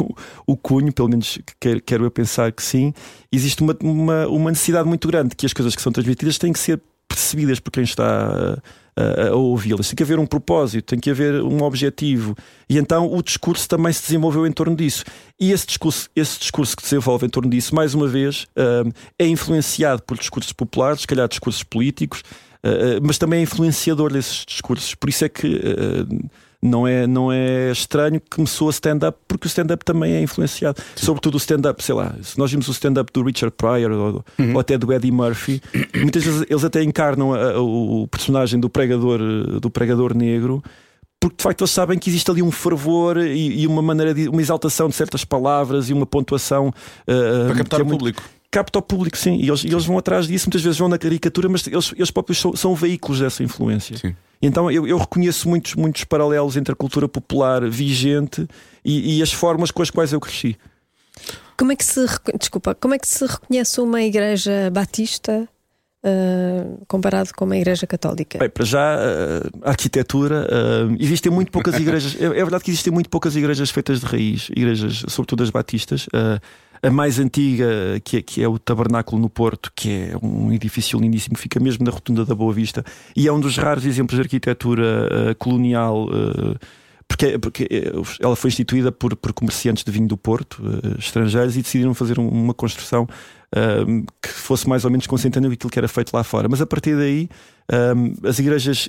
o 0.47 0.55
cunho, 0.55 0.93
pelo 0.93 1.09
menos 1.09 1.39
quero, 1.59 1.81
quero 1.81 2.05
eu 2.05 2.11
pensar 2.11 2.53
que 2.53 2.63
sim. 2.63 2.93
Existe 3.33 3.63
uma, 3.63 3.75
uma, 3.83 4.27
uma 4.29 4.51
necessidade 4.51 4.87
muito 4.87 5.09
grande 5.09 5.35
que 5.35 5.47
as 5.47 5.55
coisas 5.55 5.75
que 5.75 5.81
são 5.81 5.91
transmitidas 5.91 6.37
têm 6.37 6.53
que 6.53 6.59
ser 6.59 6.79
percebidas 7.09 7.59
por 7.59 7.71
quem 7.71 7.85
está 7.85 8.59
a, 8.97 9.35
ouvi-las. 9.35 9.89
Tem 9.89 9.97
que 9.97 10.03
haver 10.03 10.19
um 10.19 10.27
propósito, 10.27 10.87
tem 10.87 10.99
que 10.99 11.11
haver 11.11 11.43
um 11.43 11.63
objetivo. 11.63 12.35
E 12.69 12.79
então 12.79 13.13
o 13.13 13.23
discurso 13.23 13.69
também 13.69 13.93
se 13.93 14.03
desenvolveu 14.03 14.47
em 14.47 14.53
torno 14.53 14.75
disso. 14.75 15.05
E 15.39 15.53
esse 15.53 15.67
discurso, 15.67 16.09
esse 16.17 16.39
discurso 16.39 16.77
que 16.77 16.83
se 16.83 16.91
desenvolve 16.91 17.27
em 17.27 17.29
torno 17.29 17.51
disso, 17.51 17.75
mais 17.75 17.95
uma 17.95 18.09
vez, 18.09 18.47
hum, 18.57 18.91
é 19.19 19.27
influenciado 19.27 20.03
por 20.03 20.17
discursos 20.17 20.53
populares, 20.53 21.03
se 21.03 21.07
calhar 21.07 21.29
discursos 21.29 21.63
políticos, 21.63 22.23
Uh, 22.65 22.99
uh, 22.99 23.01
mas 23.01 23.17
também 23.17 23.41
é 23.41 23.43
influenciador 23.43 24.13
desses 24.13 24.45
discursos. 24.45 24.93
Por 24.93 25.09
isso 25.09 25.25
é 25.25 25.29
que 25.29 25.47
não, 26.67 26.87
é, 26.87 27.07
não 27.07 27.33
é 27.33 27.71
estranho 27.73 28.21
que 28.21 28.31
começou 28.37 28.69
a 28.69 28.71
stand-up, 28.71 29.19
porque 29.27 29.47
o 29.47 29.49
stand-up 29.49 29.85
também 29.85 30.15
é 30.15 30.21
influenciado. 30.23 30.83
Sobretudo 30.95 31.35
o 31.35 31.39
stand-up, 31.39 31.83
sei 31.83 31.95
lá, 31.95 32.15
se 32.23 32.39
nós 32.39 32.51
vimos 32.51 32.69
o 32.69 32.73
stand-up 32.73 33.11
do 33.13 33.23
Richard 33.23 33.55
Pryor 33.57 33.91
ou, 33.93 34.25
ou 34.55 34.61
até 34.61 34.77
do 34.77 34.93
Eddie 34.93 35.11
Murphy, 35.13 35.61
muitas 35.97 36.25
vezes 36.25 36.45
eles 36.51 36.65
até 36.65 36.83
encarnam 36.83 37.33
a- 37.33 37.53
a- 37.53 37.61
o 37.61 38.07
personagem 38.09 38.59
do 38.61 38.69
pregador, 38.69 39.19
do 39.61 39.71
pregador 39.71 40.15
negro. 40.17 40.63
Porque 41.19 41.37
de 41.39 41.43
facto 41.43 41.63
eles 41.63 41.71
sabem 41.71 41.99
que 41.99 42.11
existe 42.11 42.31
ali 42.31 42.43
um 42.43 42.51
fervor 42.51 43.17
e, 43.17 43.63
e 43.63 43.67
uma 43.67 43.81
maneira 43.81 44.13
de 44.13 44.29
uma 44.29 44.41
exaltação 44.41 44.87
de 44.89 44.95
certas 44.95 45.25
palavras 45.25 45.89
e 45.89 45.93
uma 45.95 46.05
pontuação 46.05 46.69
uh, 46.69 47.47
Para 47.47 47.57
captar 47.57 47.79
que 47.79 47.83
é 47.83 47.85
o 47.85 47.87
muito- 47.87 47.99
público. 47.99 48.23
Capta 48.51 48.79
o 48.79 48.83
público, 48.83 49.17
sim, 49.17 49.37
e 49.37 49.49
eles, 49.49 49.65
e 49.65 49.69
eles 49.69 49.85
vão 49.85 49.99
atrás 49.99 50.27
disso, 50.27 50.47
muitas 50.47 50.63
vezes 50.63 50.79
vão 50.79 50.89
na 50.89 50.99
caricatura, 50.99 51.49
mas 51.49 51.67
eles, 51.67 51.93
eles 51.97 52.11
próprios 52.11 52.41
são, 52.41 52.57
são 52.57 52.75
veículos 52.75 53.21
dessa 53.21 53.43
influência. 53.43 53.97
Sim. 53.97 54.15
Então 54.41 54.71
eu, 54.71 54.87
eu 54.87 54.99
reconheço 54.99 55.49
muitos, 55.49 55.75
muitos 55.75 56.05
paralelos 56.05 56.57
entre 56.57 56.73
a 56.73 56.77
cultura 56.77 57.09
popular 57.09 57.69
vigente 57.69 58.47
e, 58.85 59.19
e 59.19 59.23
as 59.23 59.33
formas 59.33 59.71
com 59.71 59.83
as 59.83 59.91
quais 59.91 60.13
eu 60.13 60.21
cresci. 60.21 60.57
Como 61.57 61.73
é 61.73 61.77
que 61.77 61.85
se 61.85 62.05
desculpa, 62.39 62.75
como 62.75 62.95
é 62.95 62.99
que 62.99 63.09
se 63.09 63.25
reconhece 63.25 63.81
uma 63.81 64.03
igreja 64.03 64.71
batista 64.71 65.49
ah, 66.07 66.79
comparado 66.87 67.31
com 67.35 67.45
uma 67.45 67.57
igreja 67.57 67.85
católica? 67.85 68.39
Bem, 68.39 68.49
para 68.49 68.65
já, 68.65 68.97
eh, 68.97 69.43
a 69.63 69.71
arquitetura, 69.71 70.47
eh, 70.49 70.97
existem 71.01 71.33
muito 71.33 71.51
poucas 71.51 71.75
igrejas. 71.81 72.15
É, 72.21 72.27
é 72.27 72.29
verdade 72.29 72.63
que 72.63 72.71
existem 72.71 72.93
muito 72.93 73.11
poucas 73.11 73.35
igrejas 73.35 73.71
feitas 73.71 73.99
de 73.99 74.07
raiz, 74.07 74.49
igrejas, 74.51 75.05
sobretudo 75.09 75.43
as 75.43 75.51
batistas. 75.51 76.07
Eh, 76.13 76.39
a 76.83 76.91
mais 76.91 77.19
antiga, 77.19 77.67
que 78.05 78.19
é, 78.19 78.23
que 78.23 78.43
é 78.43 78.49
o 78.49 78.59
Tabernáculo 78.59 79.21
no 79.21 79.29
Porto, 79.31 79.73
que 79.75 79.91
é 79.91 80.17
um 80.23 80.53
edifício 80.53 80.99
lindíssimo, 80.99 81.37
fica 81.39 81.59
mesmo 81.61 81.85
na 81.85 81.91
Rotunda 81.91 82.25
da 82.25 82.35
Boa 82.35 82.53
Vista, 82.53 82.85
e 83.17 83.27
é 83.27 83.33
um 83.33 83.41
dos 83.41 83.57
raros 83.57 83.85
exemplos 83.85 84.17
de 84.17 84.23
arquitetura 84.23 85.09
eh, 85.31 85.35
colonial. 85.35 86.09
eh, 86.13 86.57
porque, 87.09 87.39
porque 87.39 87.69
eh, 87.71 87.93
ela 88.21 88.35
foi 88.35 88.49
instituída 88.49 88.91
por, 88.91 89.15
por 89.17 89.33
comerciantes 89.33 89.85
de 89.85 89.91
vinho 89.93 90.09
do 90.09 90.17
Porto, 90.17 90.61
eh, 90.65 90.99
estrangeiros, 90.99 91.57
e 91.57 91.63
decidiram 91.63 91.95
fazer 91.95 92.19
um- 92.19 92.29
uma 92.29 92.53
construção 92.55 93.07
ahm, 93.55 94.05
que 94.21 94.29
fosse 94.29 94.69
mais 94.69 94.85
ou 94.85 94.91
menos 94.91 95.07
consentânea 95.07 95.49
com 95.49 95.55
aquilo 95.55 95.71
que 95.71 95.79
era 95.79 95.89
feito 95.89 96.13
lá 96.15 96.25
fora. 96.25 96.49
Mas 96.49 96.61
a 96.61 96.67
partir 96.67 96.97
daí, 96.97 97.29
ahm, 97.71 98.15
as 98.25 98.39
igrejas 98.39 98.89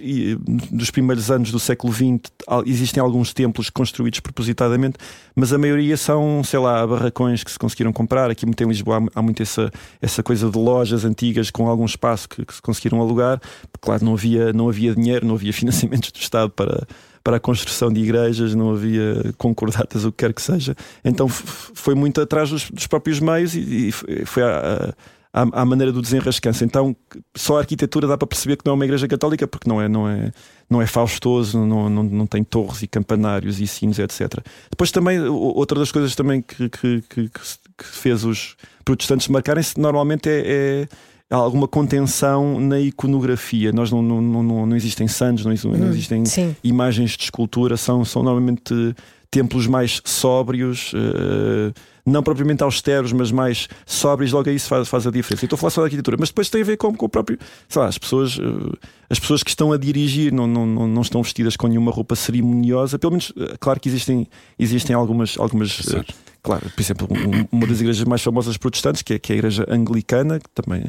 dos 0.71 0.91
primeiros 0.91 1.29
anos 1.29 1.51
do 1.51 1.59
século 1.59 1.93
XX, 1.93 2.31
existem 2.65 3.01
alguns 3.01 3.33
templos 3.33 3.69
construídos 3.69 4.19
propositadamente, 4.19 4.97
mas 5.35 5.53
a 5.53 5.57
maioria 5.57 5.97
são, 5.97 6.43
sei 6.43 6.59
lá, 6.59 6.85
barracões 6.85 7.43
que 7.43 7.51
se 7.51 7.59
conseguiram 7.59 7.93
comprar. 7.93 8.29
Aqui 8.29 8.45
em 8.45 8.67
Lisboa 8.67 9.07
há, 9.13 9.21
muito 9.21 9.41
essa, 9.41 9.71
essa 10.01 10.23
coisa 10.23 10.49
de 10.49 10.57
lojas 10.57 11.05
antigas 11.05 11.51
com 11.51 11.67
algum 11.67 11.85
espaço 11.85 12.27
que, 12.29 12.45
que 12.45 12.53
se 12.53 12.61
conseguiram 12.61 13.01
alugar. 13.01 13.39
Claro, 13.81 14.03
não 14.05 14.13
havia, 14.13 14.53
não 14.53 14.69
havia 14.69 14.95
dinheiro, 14.95 15.25
não 15.25 15.35
havia 15.35 15.53
financiamentos 15.53 16.11
do 16.11 16.19
Estado 16.19 16.49
para 16.49 16.87
para 17.27 17.35
a 17.35 17.39
construção 17.41 17.91
de 17.91 17.99
igrejas, 17.99 18.55
não 18.55 18.71
havia 18.71 19.33
concordatas, 19.37 20.05
o 20.05 20.13
que 20.13 20.19
quer 20.19 20.33
que 20.33 20.41
seja. 20.41 20.73
Então 21.03 21.27
foi 21.27 21.93
muito 21.93 22.21
atrás 22.21 22.49
dos, 22.49 22.71
dos 22.71 22.87
próprios 22.87 23.19
meios 23.19 23.53
e, 23.53 23.89
e 23.89 23.91
foi 24.25 24.43
à, 24.47 24.93
à, 25.41 25.61
à 25.61 25.65
maneira 25.65 25.91
do 25.91 26.01
desenrascanço. 26.01 26.63
Então 26.63 26.95
só 27.35 27.57
a 27.57 27.59
arquitetura 27.59 28.07
dá 28.07 28.17
para 28.17 28.27
perceber 28.27 28.57
que 28.57 28.65
não 28.65 28.71
é 28.71 28.75
uma 28.75 28.85
igreja 28.85 29.07
católica, 29.07 29.47
porque 29.47 29.69
não 29.69 29.81
é, 29.81 29.87
não 29.87 30.09
é, 30.09 30.31
não 30.69 30.81
é 30.81 30.87
faustoso, 30.87 31.57
não, 31.59 31.89
não, 31.89 32.03
não 32.03 32.27
tem 32.27 32.43
torres 32.43 32.81
e 32.81 32.87
campanários 32.87 33.59
e 33.59 33.67
sinos, 33.67 33.99
etc. 33.99 34.43
Depois 34.69 34.91
também, 34.91 35.19
outra 35.21 35.79
das 35.79 35.91
coisas 35.91 36.15
também 36.15 36.41
que, 36.41 36.69
que, 36.69 37.03
que, 37.09 37.29
que 37.29 37.85
fez 37.85 38.23
os 38.23 38.55
protestantes 38.83 39.27
marcarem-se 39.27 39.79
normalmente 39.79 40.29
é, 40.29 40.87
é 41.29 41.35
alguma 41.35 41.67
contenção 41.67 42.59
na 42.59 42.79
iconografia. 42.79 43.71
Nós 43.71 43.91
não, 43.91 44.01
não, 44.01 44.21
não, 44.21 44.65
não, 44.65 44.75
existem 44.75 45.07
santos, 45.07 45.45
não, 45.45 45.53
não 45.77 45.89
existem 45.89 46.25
Sim. 46.25 46.55
imagens 46.63 47.11
de 47.11 47.23
escultura, 47.23 47.75
são, 47.77 48.03
são 48.05 48.23
normalmente 48.23 48.95
templos 49.29 49.67
mais 49.67 50.01
sóbrios, 50.05 50.91
eh, 50.95 51.73
não 52.07 52.23
propriamente 52.23 52.63
austeros, 52.63 53.11
mas 53.11 53.31
mais 53.31 53.67
sóbrios, 53.85 54.31
logo 54.31 54.49
aí 54.49 54.55
isso 54.55 54.67
faz, 54.69 54.87
faz 54.87 55.05
a 55.05 55.11
diferença. 55.11 55.43
Eu 55.43 55.47
estou 55.47 55.57
a 55.57 55.59
falar 55.59 55.71
só 55.71 55.81
da 55.81 55.87
arquitetura, 55.87 56.17
mas 56.19 56.29
depois 56.29 56.49
tem 56.49 56.61
a 56.61 56.65
ver 56.65 56.77
com, 56.77 56.93
com 56.95 57.05
o 57.05 57.09
próprio. 57.09 57.37
Sei 57.67 57.81
lá, 57.81 57.87
as 57.87 57.97
pessoas, 57.97 58.39
eh, 58.39 58.77
as 59.09 59.19
pessoas 59.19 59.43
que 59.43 59.49
estão 59.49 59.71
a 59.73 59.77
dirigir 59.77 60.31
não, 60.31 60.47
não, 60.47 60.65
não, 60.87 61.01
estão 61.01 61.21
vestidas 61.21 61.55
com 61.57 61.67
nenhuma 61.67 61.91
roupa 61.91 62.15
cerimoniosa, 62.15 62.97
pelo 62.97 63.11
menos, 63.11 63.33
eh, 63.37 63.55
claro 63.59 63.79
que 63.79 63.89
existem, 63.89 64.25
existem 64.57 64.95
algumas. 64.95 65.37
algumas 65.37 65.79
eh, 65.93 66.03
claro, 66.41 66.69
por 66.73 66.81
exemplo, 66.81 67.07
um- 67.11 67.45
uma 67.57 67.67
das 67.67 67.81
igrejas 67.81 68.03
mais 68.05 68.21
famosas 68.23 68.55
protestantes, 68.57 69.01
que 69.01 69.15
é, 69.15 69.19
que 69.19 69.33
é 69.33 69.35
a 69.35 69.37
igreja 69.37 69.65
anglicana, 69.69 70.39
que 70.39 70.49
também. 70.53 70.83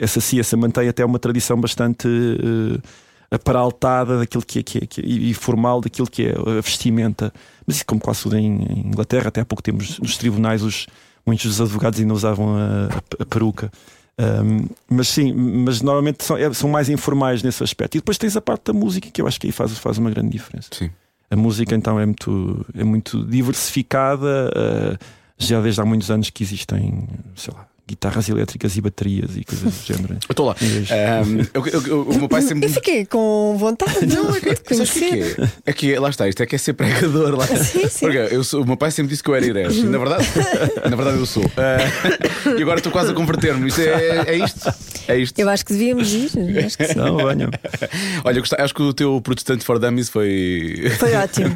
Essa 0.00 0.20
sim, 0.20 0.38
essa 0.38 0.56
mantém 0.56 0.88
até 0.88 1.04
uma 1.04 1.18
tradição 1.18 1.60
bastante. 1.60 2.06
Aparaltada 3.30 4.18
daquilo 4.18 4.44
que 4.44 4.58
é, 4.60 4.62
que 4.62 4.78
é- 4.78 4.86
que 4.86 5.00
é- 5.00 5.04
e 5.04 5.34
formal 5.34 5.80
daquilo 5.80 6.06
que 6.08 6.26
é 6.26 6.34
a 6.36 6.60
vestimenta. 6.60 7.32
Mas 7.66 7.76
isso, 7.76 7.86
como 7.86 8.00
quase 8.00 8.22
tudo 8.22 8.36
em, 8.36 8.62
em 8.62 8.86
Inglaterra, 8.88 9.28
até 9.28 9.40
há 9.40 9.44
pouco 9.44 9.62
temos 9.62 9.98
nos 9.98 10.16
tribunais, 10.16 10.62
os, 10.62 10.86
muitos 11.26 11.46
dos 11.46 11.60
advogados 11.60 11.98
ainda 12.00 12.14
usavam 12.14 12.56
a, 12.56 12.86
a- 12.94 13.22
a 13.22 13.26
peruca. 13.26 13.70
Um, 14.18 14.66
mas 14.88 15.08
sim, 15.08 15.32
mas 15.34 15.82
normalmente 15.82 16.24
são, 16.24 16.36
é- 16.38 16.52
são 16.54 16.70
mais 16.70 16.88
informais 16.88 17.42
nesse 17.42 17.62
aspecto. 17.62 17.96
E 17.96 18.00
depois 18.00 18.16
tens 18.16 18.36
a 18.36 18.40
parte 18.40 18.64
da 18.66 18.72
música, 18.72 19.10
que 19.10 19.20
eu 19.20 19.26
acho 19.26 19.38
que 19.40 19.46
aí 19.46 19.52
faz, 19.52 19.76
faz 19.78 19.98
uma 19.98 20.10
grande 20.10 20.30
diferença. 20.30 20.68
Sim. 20.72 20.90
A 21.30 21.36
música 21.36 21.74
então 21.74 21.98
é 22.00 22.06
muito, 22.06 22.64
é 22.74 22.84
muito 22.84 23.22
diversificada, 23.24 24.50
uh, 24.54 25.04
já 25.36 25.60
desde 25.60 25.80
há 25.80 25.84
muitos 25.84 26.10
anos 26.10 26.30
que 26.30 26.42
existem, 26.42 27.06
sei 27.34 27.52
lá, 27.52 27.66
guitarras 27.88 28.28
elétricas 28.28 28.76
e 28.76 28.80
baterias 28.80 29.36
e 29.36 29.44
coisas 29.44 29.72
do 29.72 29.86
género. 29.86 30.14
Eu 30.28 30.32
estou 30.32 30.46
lá. 30.46 30.56
Ahm, 30.60 31.46
eu- 31.54 31.66
eu- 31.66 31.82
eu- 31.86 32.02
o 32.02 32.18
meu 32.18 32.28
pai 32.28 32.42
sempre. 32.42 32.66
Eu 32.68 32.72
fiquei 32.72 33.06
com 33.06 33.56
vontade 33.58 34.04
Não, 34.12 34.34
é 34.34 34.40
de 34.40 34.56
conhecer. 34.56 35.36
é? 35.40 35.70
É 35.70 35.72
que 35.72 35.96
lá 35.98 36.10
está, 36.10 36.28
isto 36.28 36.42
é 36.42 36.46
que 36.46 36.54
é 36.56 36.58
ser 36.58 36.72
pregador 36.72 37.36
lá. 37.36 37.46
Sim, 37.46 37.88
sim. 37.88 38.00
Porque 38.00 38.18
eu 38.34 38.42
sou, 38.42 38.62
o 38.62 38.66
meu 38.66 38.76
pai 38.76 38.90
sempre 38.90 39.10
disse 39.10 39.22
que 39.22 39.30
eu 39.30 39.34
era 39.36 39.46
herege. 39.46 39.84
Na 39.84 39.98
verdade, 39.98 40.26
na 40.90 40.96
verdade 40.96 41.18
eu 41.18 41.26
sou. 41.26 41.44
Ah, 41.56 41.78
e 42.58 42.62
agora 42.62 42.78
estou 42.80 42.90
quase 42.90 43.12
a 43.12 43.14
converter-me. 43.14 43.68
Isto 43.68 43.80
é, 43.82 44.24
é 44.34 44.36
isto. 44.36 44.74
É 45.08 45.16
isto. 45.18 45.38
Eu 45.38 45.48
acho 45.48 45.64
que 45.64 45.72
devíamos 45.72 46.12
ir. 46.12 46.30
Acho 46.66 46.76
que 46.78 46.88
sim. 46.88 46.94
Não, 46.98 47.16
venham. 47.18 47.50
Olha, 48.24 48.40
gostei- 48.40 48.58
acho 48.60 48.74
que 48.74 48.82
o 48.82 48.92
teu 48.92 49.20
protestante 49.20 49.64
for 49.64 49.78
dummies 49.78 50.08
foi. 50.08 50.90
Foi 50.98 51.14
ótimo. 51.14 51.54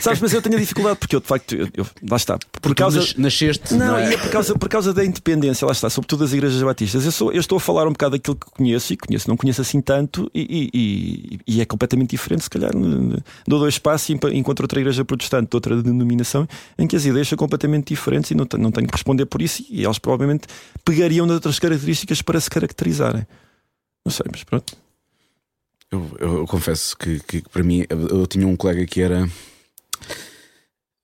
Sabes, 0.00 0.20
mas 0.20 0.32
eu 0.32 0.40
tenho 0.40 0.56
a 0.56 0.60
dificuldade 0.60 0.98
porque 0.98 1.16
eu 1.16 1.20
de 1.20 1.26
facto, 1.26 1.54
eu, 1.56 1.68
eu- 1.76 1.86
lá 2.08 2.16
está, 2.16 2.38
por 2.38 2.60
Porque 2.60 2.82
causa. 2.82 2.98
nas- 3.00 3.14
nasceste. 3.16 3.74
Não, 3.74 3.96
é? 3.98 4.10
e 4.10 4.14
é 4.14 4.16
por 4.18 4.30
causa, 4.30 4.54
por 4.56 4.68
causa 4.68 4.94
da 4.94 5.04
independência, 5.04 5.66
lá 5.72 5.74
está, 5.74 5.90
sobretudo 5.90 6.20
das 6.20 6.32
igrejas 6.32 6.62
batistas. 6.62 7.04
Eu, 7.04 7.12
sou- 7.12 7.32
eu 7.32 7.40
estou 7.40 7.56
a 7.56 7.60
falar 7.60 7.86
um 7.88 7.92
bocado 7.92 8.12
daquilo 8.16 8.36
que 8.36 8.46
conheço 8.50 8.92
e 8.92 8.96
conheço, 8.96 9.28
não 9.28 9.36
conheço 9.36 9.60
assim 9.60 9.80
tanto, 9.80 10.30
e, 10.34 10.70
e- 10.74 11.38
e- 11.56 11.60
é 11.60 11.64
completamente 11.64 12.10
diferente. 12.10 12.44
Se 12.44 12.50
calhar 12.50 12.70
dou 13.46 13.58
dois 13.58 13.78
passos 13.78 14.08
e 14.10 14.12
encontro 14.36 14.64
outra 14.64 14.78
igreja 14.80 15.04
protestante 15.04 15.50
de 15.50 15.56
outra 15.56 15.82
denominação 15.82 16.46
em 16.78 16.86
que 16.86 16.94
as 16.96 17.04
ideias 17.04 17.26
são 17.28 17.36
completamente 17.36 17.88
diferentes 17.88 18.30
e 18.30 18.34
não, 18.34 18.46
não 18.58 18.70
tenho 18.70 18.86
que 18.86 18.92
responder 18.94 19.26
por 19.26 19.40
isso. 19.42 19.64
E 19.68 19.84
eles 19.84 19.98
provavelmente 19.98 20.46
pegariam 20.84 21.26
de 21.26 21.32
outras 21.32 21.58
características 21.58 22.22
para 22.22 22.40
se 22.40 22.48
caracterizarem. 22.50 23.26
Não 24.04 24.12
sei, 24.12 24.26
mas 24.30 24.44
pronto. 24.44 24.76
Eu, 25.90 26.10
eu- 26.18 26.36
eu 26.38 26.46
confesso 26.46 26.96
que, 26.96 27.20
que 27.20 27.42
para 27.50 27.62
mim 27.62 27.84
eu, 27.88 28.08
eu 28.08 28.26
tinha 28.26 28.46
um 28.46 28.56
colega 28.56 28.84
que 28.86 29.00
era. 29.00 29.28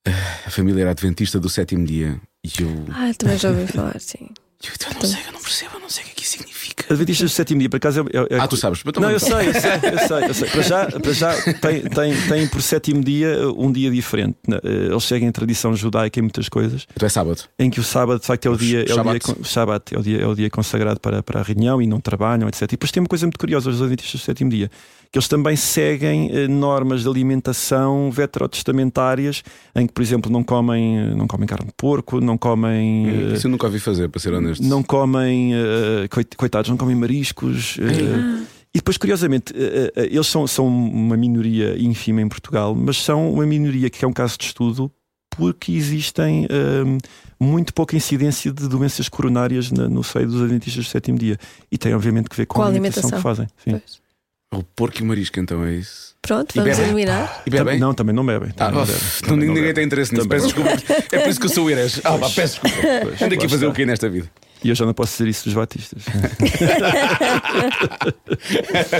ah, 0.07 0.11
A 0.45 0.49
família 0.49 0.81
era 0.81 0.91
adventista 0.91 1.39
do 1.39 1.49
sétimo 1.49 1.85
dia. 1.85 2.19
E 2.43 2.61
eu. 2.61 2.69
Ah, 2.91 3.11
também 3.17 3.37
já 3.37 3.49
ouvi 3.49 3.67
falar, 3.67 3.99
sim. 3.99 4.29
Eu, 4.61 4.71
eu 4.89 4.93
não 4.93 5.01
sei, 5.07 5.19
eu 5.25 5.31
não 5.31 5.39
percebo, 5.41 5.71
eu 5.75 5.79
não 5.79 5.89
sei 5.89 6.03
o 6.03 6.05
que 6.07 6.11
é 6.11 6.15
que 6.15 6.23
isso 6.23 6.31
significa. 6.33 6.85
Adventistas 6.93 7.31
do 7.31 7.33
sétimo 7.33 7.59
dia, 7.61 7.69
por 7.69 7.77
acaso 7.77 8.01
é, 8.01 8.35
é- 8.35 8.39
Ah, 8.39 8.47
tu 8.47 8.57
sabes? 8.57 8.81
Então 8.85 9.01
Não, 9.01 9.09
eu 9.09 9.19
sei, 9.19 9.47
eu 9.49 9.53
sei, 9.53 9.71
eu 9.71 10.07
sei, 10.07 10.29
eu 10.29 10.33
sei. 10.33 10.49
Para 10.49 10.61
já, 10.61 10.85
para 10.87 11.13
já 11.13 11.33
tem, 11.61 11.81
tem, 11.83 12.27
tem 12.27 12.47
por 12.47 12.61
sétimo 12.61 13.01
dia 13.01 13.37
um 13.55 13.71
dia 13.71 13.89
diferente. 13.89 14.37
né? 14.45 14.57
Eh, 14.63 14.87
Eles 14.91 15.03
seguem 15.05 15.29
a 15.29 15.31
tradição 15.31 15.73
judaica 15.75 16.19
em 16.19 16.23
muitas 16.23 16.49
coisas, 16.49 16.85
Então 16.93 17.05
é 17.05 17.09
sábado. 17.09 17.41
em 17.57 17.69
que 17.69 17.79
o 17.79 17.83
sábado 17.83 18.19
de 18.19 18.25
facto 18.25 18.45
é 18.47 18.49
o 18.49 18.57
dia, 18.57 18.79
é 18.79 18.93
o 18.93 19.03
dia, 19.03 19.19
Shabat, 19.45 19.95
é 19.95 19.97
o 19.97 20.01
dia, 20.03 20.21
é 20.21 20.27
o 20.27 20.35
dia 20.35 20.49
consagrado 20.49 20.99
para, 20.99 21.23
para 21.23 21.39
a 21.39 21.43
reunião 21.43 21.81
e 21.81 21.87
não 21.87 22.01
trabalham, 22.01 22.49
etc. 22.49 22.63
E 22.63 22.67
depois 22.71 22.91
tem 22.91 23.01
uma 23.01 23.07
coisa 23.09 23.25
muito 23.25 23.39
curiosa 23.39 23.69
os 23.69 23.81
adventistas 23.81 24.19
do 24.19 24.23
sétimo 24.25 24.49
dia, 24.49 24.69
que 25.11 25.17
eles 25.17 25.27
também 25.27 25.55
seguem 25.55 26.29
eh, 26.31 26.47
normas 26.47 27.01
de 27.01 27.07
alimentação 27.09 28.11
veterotestamentárias, 28.11 29.43
em 29.75 29.87
que, 29.87 29.93
por 29.93 30.01
exemplo, 30.01 30.31
não 30.31 30.43
comem, 30.43 31.15
não 31.15 31.27
comem 31.27 31.47
carne 31.47 31.67
de 31.67 31.73
porco, 31.75 32.19
não 32.19 32.37
comem. 32.37 33.07
eh, 33.31 33.33
Isso 33.35 33.47
eu 33.47 33.51
nunca 33.51 33.65
ouvi 33.67 33.79
fazer, 33.79 34.07
para 34.09 34.19
ser 34.19 34.33
honesto. 34.33 34.63
não 34.63 34.83
comem, 34.83 35.53
eh, 35.55 36.07
coit- 36.09 36.35
coitados, 36.37 36.69
não 36.69 36.77
comem 36.77 36.95
mariscos. 36.95 37.77
eh, 37.79 38.45
e 38.73 38.77
depois, 38.77 38.97
curiosamente, 38.97 39.51
eh, 39.55 39.91
eh, 39.95 40.09
eles 40.11 40.27
são, 40.27 40.45
são 40.45 40.67
uma 40.67 41.17
minoria 41.17 41.75
ínfima 41.81 42.21
em 42.21 42.27
Portugal, 42.29 42.75
mas 42.75 42.97
são 43.03 43.33
uma 43.33 43.45
minoria 43.45 43.89
que 43.89 44.05
é 44.05 44.07
um 44.07 44.13
caso 44.13 44.37
de 44.37 44.45
estudo 44.45 44.91
porque 45.35 45.71
existem 45.71 46.45
eh, 46.49 46.83
muito 47.39 47.73
pouca 47.73 47.95
incidência 47.95 48.51
de 48.51 48.67
doenças 48.67 49.07
coronárias 49.09 49.71
na- 49.71 49.87
no 49.89 50.03
seio 50.03 50.27
dos 50.27 50.41
adventistas 50.41 50.85
do 50.85 50.89
sétimo 50.89 51.17
dia. 51.17 51.37
E 51.71 51.77
tem, 51.77 51.93
obviamente, 51.95 52.29
que 52.29 52.35
ver 52.35 52.45
com, 52.45 52.55
Com 52.55 52.61
a 52.61 52.65
a 52.65 52.67
alimentação, 52.67 53.09
que 53.09 53.15
alimentação. 53.15 53.45
fazem. 53.45 53.47
Sim. 53.63 53.71
Pois. 53.81 54.08
O 54.51 54.63
porco 54.63 54.97
e 54.99 55.03
o 55.03 55.05
marisco, 55.05 55.39
então 55.39 55.63
é 55.63 55.73
isso. 55.73 56.15
Pronto, 56.23 56.53
vamos 56.55 56.79
eliminar. 56.79 57.43
E 57.45 57.49
bebem? 57.51 57.79
Não, 57.79 57.93
também 57.93 58.15
não 58.15 58.25
bebem. 58.25 58.49
Ah, 58.57 58.65
também 58.65 58.79
não 58.79 58.85
bebem, 58.85 59.01
não, 59.01 59.19
também 59.21 59.29
não 59.29 59.37
ninguém 59.37 59.53
bebem. 59.61 59.73
tem 59.75 59.83
interesse 59.85 60.11
nisso. 60.13 60.27
Também 60.27 60.41
Peço 60.41 60.55
desculpa. 60.55 61.03
É 61.11 61.19
por 61.19 61.29
isso 61.29 61.39
que 61.39 61.45
eu 61.45 61.49
sou 61.51 61.65
o 61.65 61.69
Irés. 61.71 62.01
Ah, 62.03 62.17
pá, 62.17 62.29
peço 62.29 62.59
desculpa. 62.61 62.77
Pois, 63.03 63.21
Ando 63.21 63.35
aqui 63.35 63.45
a 63.45 63.49
fazer 63.49 63.67
o 63.67 63.73
quê 63.73 63.85
nesta 63.85 64.09
vida? 64.09 64.29
E 64.63 64.69
eu 64.69 64.75
já 64.75 64.85
não 64.85 64.93
posso 64.93 65.13
dizer 65.13 65.29
isso 65.29 65.45
dos 65.45 65.53
batistas. 65.53 66.03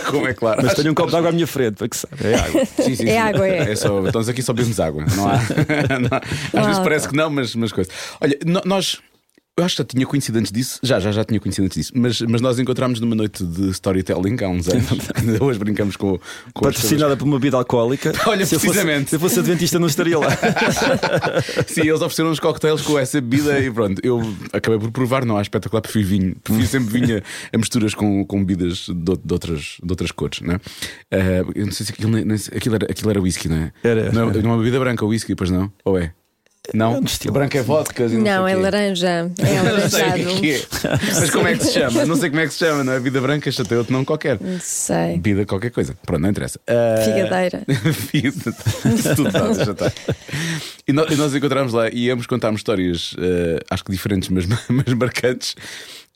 Como 0.09 0.27
é 0.27 0.33
claro. 0.33 0.61
Mas 0.63 0.73
tenho 0.75 0.91
um 0.91 0.93
copo 0.93 1.09
de 1.09 1.17
água 1.17 1.29
à 1.29 1.31
minha 1.33 1.47
frente, 1.47 1.75
para 1.77 1.89
que 1.89 1.97
sabe. 1.97 2.13
É 2.23 2.35
água. 2.35 2.65
Sim, 2.65 2.95
sim, 2.95 3.09
É 3.09 3.13
sim. 3.13 3.17
água, 3.17 3.47
é. 3.47 3.75
só, 3.75 4.07
então 4.07 4.21
aqui 4.21 4.41
só 4.41 4.53
bebemos 4.53 4.79
água. 4.79 5.03
Não 5.15 5.27
há. 5.27 5.33
não 5.99 6.09
há- 6.11 6.21
Às 6.59 6.63
há 6.63 6.67
vezes 6.67 6.79
parece 6.83 7.05
álcool. 7.05 7.09
que 7.09 7.17
não, 7.17 7.29
mas, 7.29 7.55
mas 7.55 7.71
coisa. 7.73 7.89
Olha, 8.21 8.37
nós. 8.65 8.99
Eu 9.57 9.65
acho 9.65 9.75
que 9.75 9.81
já 9.81 9.85
tinha 9.85 10.05
conhecido 10.05 10.39
antes 10.39 10.53
disso, 10.53 10.79
já, 10.81 11.01
já, 11.01 11.11
já 11.11 11.25
tinha 11.25 11.37
conhecido 11.37 11.65
antes 11.65 11.75
disso, 11.75 11.91
mas, 11.93 12.21
mas 12.21 12.39
nós 12.39 12.57
encontramos 12.59 13.01
numa 13.01 13.13
noite 13.13 13.43
de 13.43 13.69
storytelling 13.71 14.37
há 14.41 14.47
uns 14.47 14.69
anos. 14.69 14.85
Hoje 15.41 15.59
brincamos 15.59 15.97
com, 15.97 16.17
com 16.53 16.61
Patrocinada 16.63 17.17
por 17.17 17.25
uma 17.25 17.37
bebida 17.37 17.57
alcoólica. 17.57 18.13
Olha, 18.25 18.45
se 18.45 18.55
eu 18.55 18.59
fosse- 18.59 18.71
precisamente. 18.71 19.09
se 19.09 19.17
eu 19.17 19.19
fosse 19.19 19.37
adventista, 19.39 19.77
não 19.77 19.87
estaria 19.87 20.17
lá. 20.17 20.29
Sim, 21.67 21.81
eles 21.81 21.95
ofereceram 22.01 22.29
uns 22.31 22.39
cocktails 22.39 22.81
com 22.81 22.97
essa 22.97 23.19
bebida 23.19 23.59
e 23.59 23.69
pronto. 23.69 23.99
Eu 24.01 24.21
acabei 24.53 24.79
por 24.79 24.91
provar, 24.91 25.25
não 25.25 25.35
há 25.35 25.41
espetacular, 25.41 25.81
prefiro 25.81 26.07
vinho. 26.07 26.35
Prefiro 26.41 26.67
sempre 26.67 27.01
vinho 27.01 27.21
a 27.51 27.57
misturas 27.57 27.93
com, 27.93 28.23
com 28.25 28.45
bebidas 28.45 28.85
de, 28.87 28.93
de 28.93 29.33
outras, 29.33 29.75
de 29.83 29.91
outras 29.91 30.11
cores, 30.13 30.39
não 30.39 30.53
é? 30.53 30.59
Ah, 31.11 31.43
eu 31.53 31.65
não 31.65 31.73
sei 31.73 31.85
se 31.85 31.91
aquilo, 31.91 32.15
aquilo, 32.55 32.75
era, 32.75 32.85
aquilo 32.89 33.09
era 33.09 33.19
whisky, 33.21 33.49
não 33.49 33.57
é? 33.57 33.71
Era. 33.83 34.09
Não, 34.13 34.31
é 34.31 34.37
uma 34.37 34.57
bebida 34.57 34.79
branca, 34.79 35.05
whisky, 35.05 35.35
pois 35.35 35.51
não? 35.51 35.69
Ou 35.83 35.97
é? 35.97 36.13
Não? 36.73 36.95
É 36.95 36.99
um 36.99 37.31
branca 37.31 37.57
é 37.57 37.61
vodka. 37.61 38.07
Não, 38.07 38.45
sei 38.45 38.53
é 38.53 38.55
laranja. 38.55 39.07
É 39.07 39.27
Não 39.29 39.35
sei 39.35 39.55
o 39.55 39.59
alaranjado. 39.59 40.41
que 40.41 40.51
é. 40.51 40.61
Mas 41.19 41.29
como 41.31 41.47
é 41.47 41.55
que 41.55 41.63
se 41.65 41.73
chama? 41.73 42.05
Não 42.05 42.15
sei 42.15 42.29
como 42.29 42.41
é 42.41 42.47
que 42.47 42.53
se 42.53 42.59
chama, 42.59 42.83
não 42.83 42.93
é? 42.93 42.99
Vida 42.99 43.19
branca, 43.21 43.51
chateou 43.51 43.79
outro 43.79 43.93
não 43.93 44.05
qualquer. 44.05 44.37
Não 44.41 44.59
sei. 44.59 45.17
Bebida 45.17 45.45
qualquer 45.45 45.71
coisa. 45.71 45.95
Pronto, 46.05 46.21
não 46.21 46.29
interessa. 46.29 46.59
Ah, 46.67 47.01
Figadeira. 47.03 47.63
Fida- 47.93 48.55
Tudo 49.15 49.31
dá, 49.31 49.53
já 49.53 49.71
está. 49.71 49.91
E 50.87 50.93
nós, 50.93 51.11
e 51.11 51.15
nós 51.15 51.33
encontramos 51.35 51.73
lá 51.73 51.89
e 51.89 52.05
íamos 52.05 52.25
contar-me 52.27 52.57
histórias, 52.57 53.15
eh, 53.19 53.59
acho 53.69 53.83
que 53.83 53.91
diferentes, 53.91 54.29
mas, 54.29 54.45
mas 54.69 54.93
marcantes. 54.93 55.55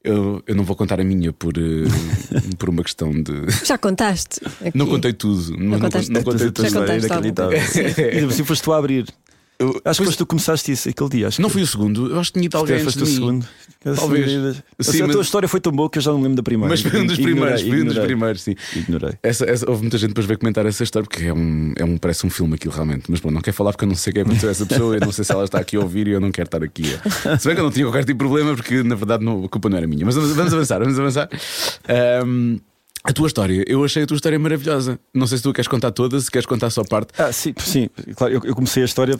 Eu, 0.05 0.43
eu 0.45 0.53
não 0.53 0.65
vou 0.65 0.75
contar 0.75 0.99
a 0.99 1.03
minha 1.05 1.31
por, 1.31 1.53
eh, 1.57 2.41
por 2.59 2.67
uma 2.67 2.83
questão 2.83 3.09
de. 3.11 3.31
Já 3.63 3.77
contaste? 3.77 4.41
Aqui. 4.59 4.77
Não 4.77 4.85
contei 4.85 5.13
tudo. 5.13 5.51
Não, 5.57 5.69
não, 5.71 5.79
contaste 5.79 6.11
não 6.11 6.21
tudo. 6.21 6.31
contei 6.33 6.47
Já 6.47 6.51
tudo. 6.51 6.79
contaste 6.79 7.05
inacreditável. 7.05 7.57
É. 7.57 8.19
E 8.21 8.25
assim 8.25 8.43
foste 8.43 8.61
tu 8.63 8.73
a 8.73 8.77
abrir. 8.79 9.05
Eu- 9.59 9.79
Acho 9.85 9.99
que 9.99 10.05
foste 10.05 10.17
tu 10.17 10.25
começaste 10.25 10.71
isso 10.71 10.89
aquele 10.89 11.09
dia. 11.09 11.27
Acho 11.27 11.41
não 11.41 11.47
que 11.47 11.53
fui 11.53 11.61
o 11.61 11.67
segundo, 11.67 12.09
eu 12.11 12.19
acho 12.19 12.31
que 12.31 12.39
tinha 12.39 12.45
ido 12.47 12.57
alguém 12.57 12.77
antes 12.81 12.93
de 12.95 12.99
mim. 13.01 13.05
segundo. 13.05 13.47
Talvez. 13.95 14.31
Assim, 14.79 14.91
Sim, 14.91 15.01
a 15.01 15.07
mas- 15.07 15.15
tua 15.15 15.21
história 15.21 15.47
foi 15.47 15.59
tão 15.59 15.71
boa 15.71 15.89
que 15.89 15.97
eu 15.97 16.01
já 16.01 16.11
não 16.11 16.17
me 16.17 16.23
lembro 16.23 16.37
da 16.37 16.43
primeira. 16.43 16.69
Mas 16.69 16.81
foi 16.81 16.99
um 16.99 17.05
dos 17.05 17.17
Ignorei, 17.19 17.33
primeiros, 17.35 17.61
foi 17.61 17.69
um 17.69 17.73
dos 17.73 17.81
ignorei. 17.81 18.05
primeiros, 18.07 18.41
sim. 18.41 18.55
Ignorei. 18.75 19.13
Essa, 19.21 19.45
essa- 19.45 19.69
houve 19.69 19.81
muita 19.83 19.97
gente 19.97 20.09
depois 20.09 20.25
veio 20.25 20.39
comentar 20.39 20.65
essa 20.65 20.83
história 20.83 21.07
porque 21.07 21.25
é 21.25 21.33
um, 21.33 21.73
é 21.77 21.83
um, 21.85 21.97
parece 21.97 22.25
um 22.25 22.29
filme 22.29 22.55
aquilo 22.55 22.73
realmente. 22.73 23.03
Mas 23.09 23.19
pronto, 23.19 23.33
não 23.35 23.41
quero 23.41 23.55
falar 23.55 23.71
porque 23.71 23.85
eu 23.85 23.89
não 23.89 23.95
sei 23.95 24.11
o 24.11 24.13
que 24.15 24.19
aconteceu 24.21 24.49
a 24.49 24.51
essa 24.51 24.65
pessoa, 24.65 24.95
eu 24.95 24.99
não 25.01 25.11
sei 25.11 25.23
se 25.23 25.31
ela 25.31 25.43
está 25.43 25.59
aqui 25.59 25.75
a 25.77 25.79
ouvir 25.81 26.07
e 26.07 26.11
eu 26.11 26.19
não 26.19 26.31
quero 26.31 26.47
estar 26.47 26.63
aqui. 26.63 26.85
Se 27.39 27.45
bem 27.47 27.55
que 27.55 27.61
eu 27.61 27.65
não 27.65 27.71
tinha 27.71 27.85
qualquer 27.85 27.99
tipo 28.05 28.13
de 28.13 28.17
problema 28.17 28.55
porque 28.55 28.81
na 28.83 28.95
verdade 28.95 29.23
não- 29.23 29.45
a 29.45 29.49
culpa 29.49 29.69
não 29.69 29.77
era 29.77 29.85
minha. 29.87 30.05
Mas 30.05 30.15
vamos, 30.15 30.31
vamos 30.31 30.53
avançar, 30.53 30.79
vamos 30.79 30.97
avançar. 30.99 31.29
Ahm, 31.87 32.57
a 33.03 33.11
tua 33.11 33.27
história, 33.27 33.63
eu 33.67 33.83
achei 33.83 34.03
a 34.03 34.07
tua 34.07 34.15
história 34.15 34.39
maravilhosa. 34.39 34.99
Não 35.13 35.27
sei 35.27 35.37
se 35.37 35.43
tu 35.43 35.51
queres 35.51 35.67
contar 35.67 35.91
toda, 35.91 36.19
se 36.19 36.31
queres 36.31 36.45
contar 36.45 36.69
só 36.69 36.83
parte. 36.83 37.11
Ah, 37.17 37.31
sim, 37.31 37.53
sim. 37.57 37.89
Claro, 38.15 38.33
eu, 38.33 38.41
eu 38.45 38.55
comecei 38.55 38.81
a 38.81 38.85
história 38.85 39.17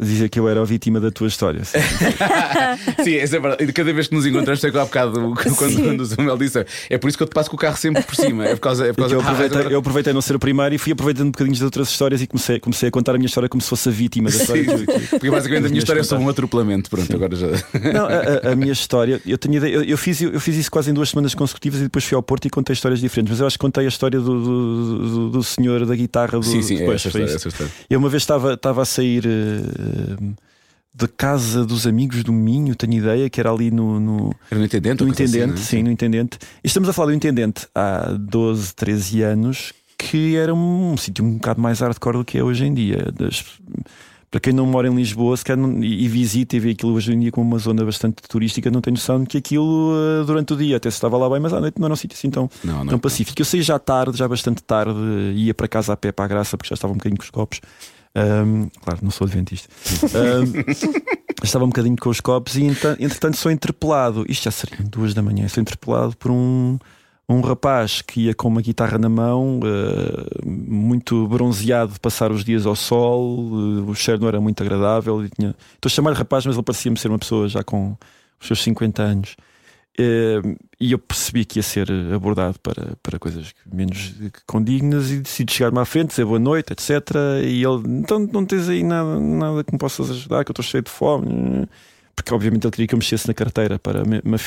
dizer 0.00 0.28
que 0.28 0.40
eu 0.40 0.48
era 0.48 0.60
a 0.60 0.64
vítima 0.64 0.98
da 1.00 1.10
tua 1.10 1.28
história. 1.28 1.64
sim. 1.64 1.78
Sim, 3.04 3.14
é 3.16 3.26
verdade. 3.26 3.72
Cada 3.72 3.92
vez 3.92 4.08
que 4.08 4.14
nos 4.14 4.26
encontramos, 4.26 4.60
sei 4.60 4.70
que 4.70 4.78
há 4.78 4.84
bocado, 4.84 5.34
quando, 5.56 5.82
quando 5.82 6.00
o 6.00 6.06
Samuel 6.06 6.36
disse, 6.36 6.64
é 6.90 6.98
por 6.98 7.08
isso 7.08 7.16
que 7.16 7.22
eu 7.22 7.28
te 7.28 7.32
passo 7.34 7.48
com 7.50 7.56
o 7.56 7.58
carro 7.58 7.76
sempre 7.76 8.02
por 8.02 8.14
cima. 8.14 8.44
É 8.46 8.54
por 8.54 8.60
causa, 8.60 8.84
é 8.86 8.92
por 8.92 8.94
que 8.96 9.00
causa 9.02 9.14
eu, 9.14 9.20
aproveitei, 9.20 9.74
eu 9.74 9.78
aproveitei 9.78 10.12
não 10.12 10.20
ser 10.20 10.34
o 10.36 10.38
primeiro 10.38 10.74
e 10.74 10.78
fui 10.78 10.92
aproveitando 10.92 11.28
um 11.28 11.30
bocadinho 11.30 11.54
de 11.56 11.64
outras 11.64 11.88
histórias 11.88 12.20
e 12.22 12.26
comecei, 12.26 12.58
comecei 12.58 12.88
a 12.88 12.92
contar 12.92 13.12
a 13.14 13.18
minha 13.18 13.26
história 13.26 13.48
como 13.48 13.60
se 13.62 13.68
fosse 13.68 13.88
a 13.88 13.92
vítima 13.92 14.30
da 14.30 14.36
história. 14.36 14.64
Sim, 14.78 14.84
porque 15.10 15.30
basicamente 15.30 15.66
a 15.66 15.68
minha 15.68 15.78
história 15.78 16.00
é 16.00 16.02
sobre 16.04 16.24
um 16.24 16.28
atropelamento. 16.28 16.90
Pronto, 16.90 17.14
agora 17.14 17.36
já. 17.36 17.46
Não, 17.92 18.06
a, 18.06 18.52
a- 18.52 18.56
minha 18.56 18.72
história, 18.72 19.20
eu 19.26 19.38
tenho 19.38 19.56
ideia, 19.56 19.74
eu, 19.74 19.84
eu 19.84 19.98
fiz, 19.98 20.20
eu 20.20 20.40
fiz 20.40 20.56
isso 20.56 20.70
quase 20.70 20.90
em 20.90 20.94
duas 20.94 21.10
semanas 21.10 21.34
consecutivas 21.34 21.80
e 21.80 21.84
depois 21.84 22.04
fui 22.04 22.16
ao 22.16 22.22
Porto 22.22 22.46
e 22.46 22.50
contei 22.50 22.72
histórias 22.74 23.00
diferentes, 23.00 23.30
mas 23.30 23.40
eu 23.40 23.46
acho 23.46 23.56
que 23.56 23.60
contei 23.64 23.84
a 23.84 23.88
história 23.88 24.18
do, 24.18 24.40
do, 24.42 24.98
do- 25.08 25.30
do 25.30 25.42
senhor 25.44 25.86
da 25.86 25.94
guitarra 25.94 26.38
do, 26.38 26.42
Sim, 26.42 26.62
sim, 26.62 26.76
é 26.76 26.78
depois, 26.80 26.96
essa 27.00 27.10
foi 27.10 27.20
história, 27.22 27.36
isso. 27.36 27.48
essa 27.48 27.48
história. 27.48 27.72
Eu 27.88 27.98
uma 28.00 28.08
vez 28.08 28.22
estava, 28.22 28.54
estava 28.54 28.82
a 28.82 28.84
sair 28.84 29.24
eh, 29.26 29.67
da 30.94 31.06
casa 31.06 31.64
dos 31.64 31.86
amigos 31.86 32.24
do 32.24 32.32
Minho, 32.32 32.74
tenho 32.74 32.94
ideia, 32.94 33.30
que 33.30 33.38
era 33.38 33.50
ali 33.52 33.70
no, 33.70 34.00
no, 34.00 34.32
Era 34.50 34.58
no 34.58 34.66
intendente? 34.66 35.04
no 35.04 35.14
coisa 35.14 35.22
Intendente, 35.22 35.60
assim, 35.60 35.76
sim, 35.78 35.82
no 35.82 35.90
Intendente. 35.90 36.38
E 36.62 36.66
estamos 36.66 36.88
a 36.88 36.92
falar 36.92 37.08
do 37.08 37.14
Intendente 37.14 37.68
há 37.74 38.16
12, 38.18 38.74
13 38.74 39.22
anos, 39.22 39.72
que 39.96 40.34
era 40.36 40.52
um, 40.54 40.96
sítio 40.96 41.24
um 41.24 41.34
bocado 41.34 41.60
mais 41.60 41.80
hardcore 41.80 42.18
do 42.18 42.24
que 42.24 42.36
é 42.38 42.42
hoje 42.42 42.64
em 42.64 42.74
dia. 42.74 43.12
Das- 43.16 43.44
para 44.30 44.40
quem 44.40 44.52
não 44.52 44.66
mora 44.66 44.86
em 44.88 44.94
Lisboa 44.94 45.34
se 45.38 45.56
não- 45.56 45.82
e, 45.82 46.04
e 46.04 46.08
visita 46.08 46.54
e 46.54 46.60
vê 46.60 46.70
aquilo 46.72 46.92
hoje 46.92 47.12
em 47.14 47.18
dia 47.20 47.30
como 47.32 47.48
uma 47.48 47.58
zona 47.58 47.82
bastante 47.82 48.16
turística, 48.28 48.70
não 48.70 48.82
tem 48.82 48.92
noção 48.92 49.22
de 49.22 49.26
que 49.26 49.38
aquilo 49.38 49.92
eh, 50.20 50.24
durante 50.26 50.52
o 50.52 50.56
dia 50.56 50.76
até 50.76 50.90
se 50.90 50.96
estava 50.96 51.16
lá 51.16 51.30
bem, 51.30 51.40
mas 51.40 51.50
à 51.54 51.60
noite 51.60 51.78
não 51.78 51.86
era 51.86 51.94
um 51.94 51.96
sítio 51.96 52.14
assim 52.14 52.28
tão, 52.28 52.50
Não, 52.62 52.78
não. 52.80 52.86
tão 52.88 52.98
pacífico. 52.98 53.40
Eu 53.40 53.44
saí 53.46 53.62
já 53.62 53.78
tarde, 53.78 54.18
já 54.18 54.28
bastante 54.28 54.62
tarde, 54.62 54.98
ia 55.34 55.54
para 55.54 55.66
casa 55.66 55.94
a 55.94 55.96
pé 55.96 56.12
para 56.12 56.26
a 56.26 56.28
graça, 56.28 56.58
porque 56.58 56.68
já 56.68 56.74
estava 56.74 56.92
um 56.92 56.96
bocadinho 56.96 57.16
com 57.18 57.24
os 57.24 57.30
copos. 57.30 57.60
Ahm, 58.18 58.68
claro, 58.82 59.00
não 59.02 59.10
sou 59.10 59.26
adventista. 59.26 59.68
Ahm, 60.14 60.64
estava 61.44 61.64
um 61.64 61.68
bocadinho 61.68 61.96
com 61.96 62.08
os 62.10 62.20
copos 62.20 62.56
e 62.56 62.64
entretanto 62.64 63.36
sou 63.36 63.50
interpelado. 63.52 64.24
Isto 64.28 64.44
já 64.44 64.50
seriam 64.50 64.84
duas 64.84 65.14
da 65.14 65.22
manhã. 65.22 65.46
Sou 65.48 65.60
interpelado 65.60 66.16
por 66.16 66.30
um, 66.30 66.78
um 67.28 67.40
rapaz 67.40 68.02
que 68.02 68.22
ia 68.22 68.34
com 68.34 68.48
uma 68.48 68.60
guitarra 68.62 68.98
na 68.98 69.08
mão, 69.08 69.60
ah, 69.64 70.40
muito 70.44 71.26
bronzeado, 71.28 71.92
de 71.92 72.00
passar 72.00 72.32
os 72.32 72.44
dias 72.44 72.66
ao 72.66 72.74
sol. 72.76 73.50
ah, 73.86 73.90
o 73.90 73.94
cheiro 73.94 74.20
não 74.20 74.28
era 74.28 74.40
muito 74.40 74.62
agradável. 74.62 75.24
e 75.24 75.28
tinha- 75.28 75.54
Estou 75.74 75.88
a 75.88 75.90
chamar 75.90 76.12
rapaz, 76.14 76.44
mas 76.46 76.56
ele 76.56 76.64
parecia-me 76.64 76.98
ser 76.98 77.08
uma 77.08 77.18
pessoa 77.18 77.48
já 77.48 77.62
com 77.62 77.96
os 78.40 78.46
seus 78.46 78.62
50 78.62 79.02
anos. 79.02 79.36
Eh, 80.00 80.40
e 80.80 80.92
eu 80.92 80.98
percebi 80.98 81.44
que 81.44 81.58
ia 81.58 81.62
ser 81.62 81.90
abordado 82.14 82.56
para, 82.60 82.96
para 83.02 83.18
coisas 83.18 83.52
menos 83.66 84.14
condignas 84.46 85.10
e 85.10 85.18
decidi 85.18 85.52
chegar-me 85.52 85.80
à 85.80 85.84
frente, 85.84 86.10
dizer 86.10 86.24
boa 86.24 86.38
noite, 86.38 86.72
etc. 86.72 87.00
E 87.42 87.64
ele, 87.64 87.82
então 88.00 88.20
não 88.20 88.46
tens 88.46 88.68
aí 88.68 88.84
nada, 88.84 89.18
nada 89.18 89.64
que 89.64 89.72
me 89.72 89.78
possas 89.78 90.08
ajudar, 90.10 90.44
que 90.44 90.50
eu 90.50 90.52
estou 90.52 90.64
cheio 90.64 90.84
de 90.84 90.90
fome. 90.90 91.68
Porque 92.14 92.32
obviamente 92.32 92.64
ele 92.64 92.70
queria 92.70 92.86
que 92.86 92.94
eu 92.94 92.98
mexesse 92.98 93.26
na 93.26 93.34
carteira 93.34 93.78
para 93.78 94.04
me, 94.04 94.20
me 94.24 94.38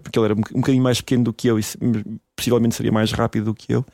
porque 0.00 0.18
ele 0.18 0.26
era 0.26 0.34
um, 0.34 0.38
um 0.54 0.60
bocadinho 0.60 0.82
mais 0.82 1.00
pequeno 1.00 1.24
do 1.24 1.32
que 1.32 1.48
eu 1.48 1.58
e 1.58 1.62
possivelmente 2.36 2.76
seria 2.76 2.92
mais 2.92 3.10
rápido 3.10 3.46
do 3.46 3.54
que 3.54 3.72
eu. 3.72 3.84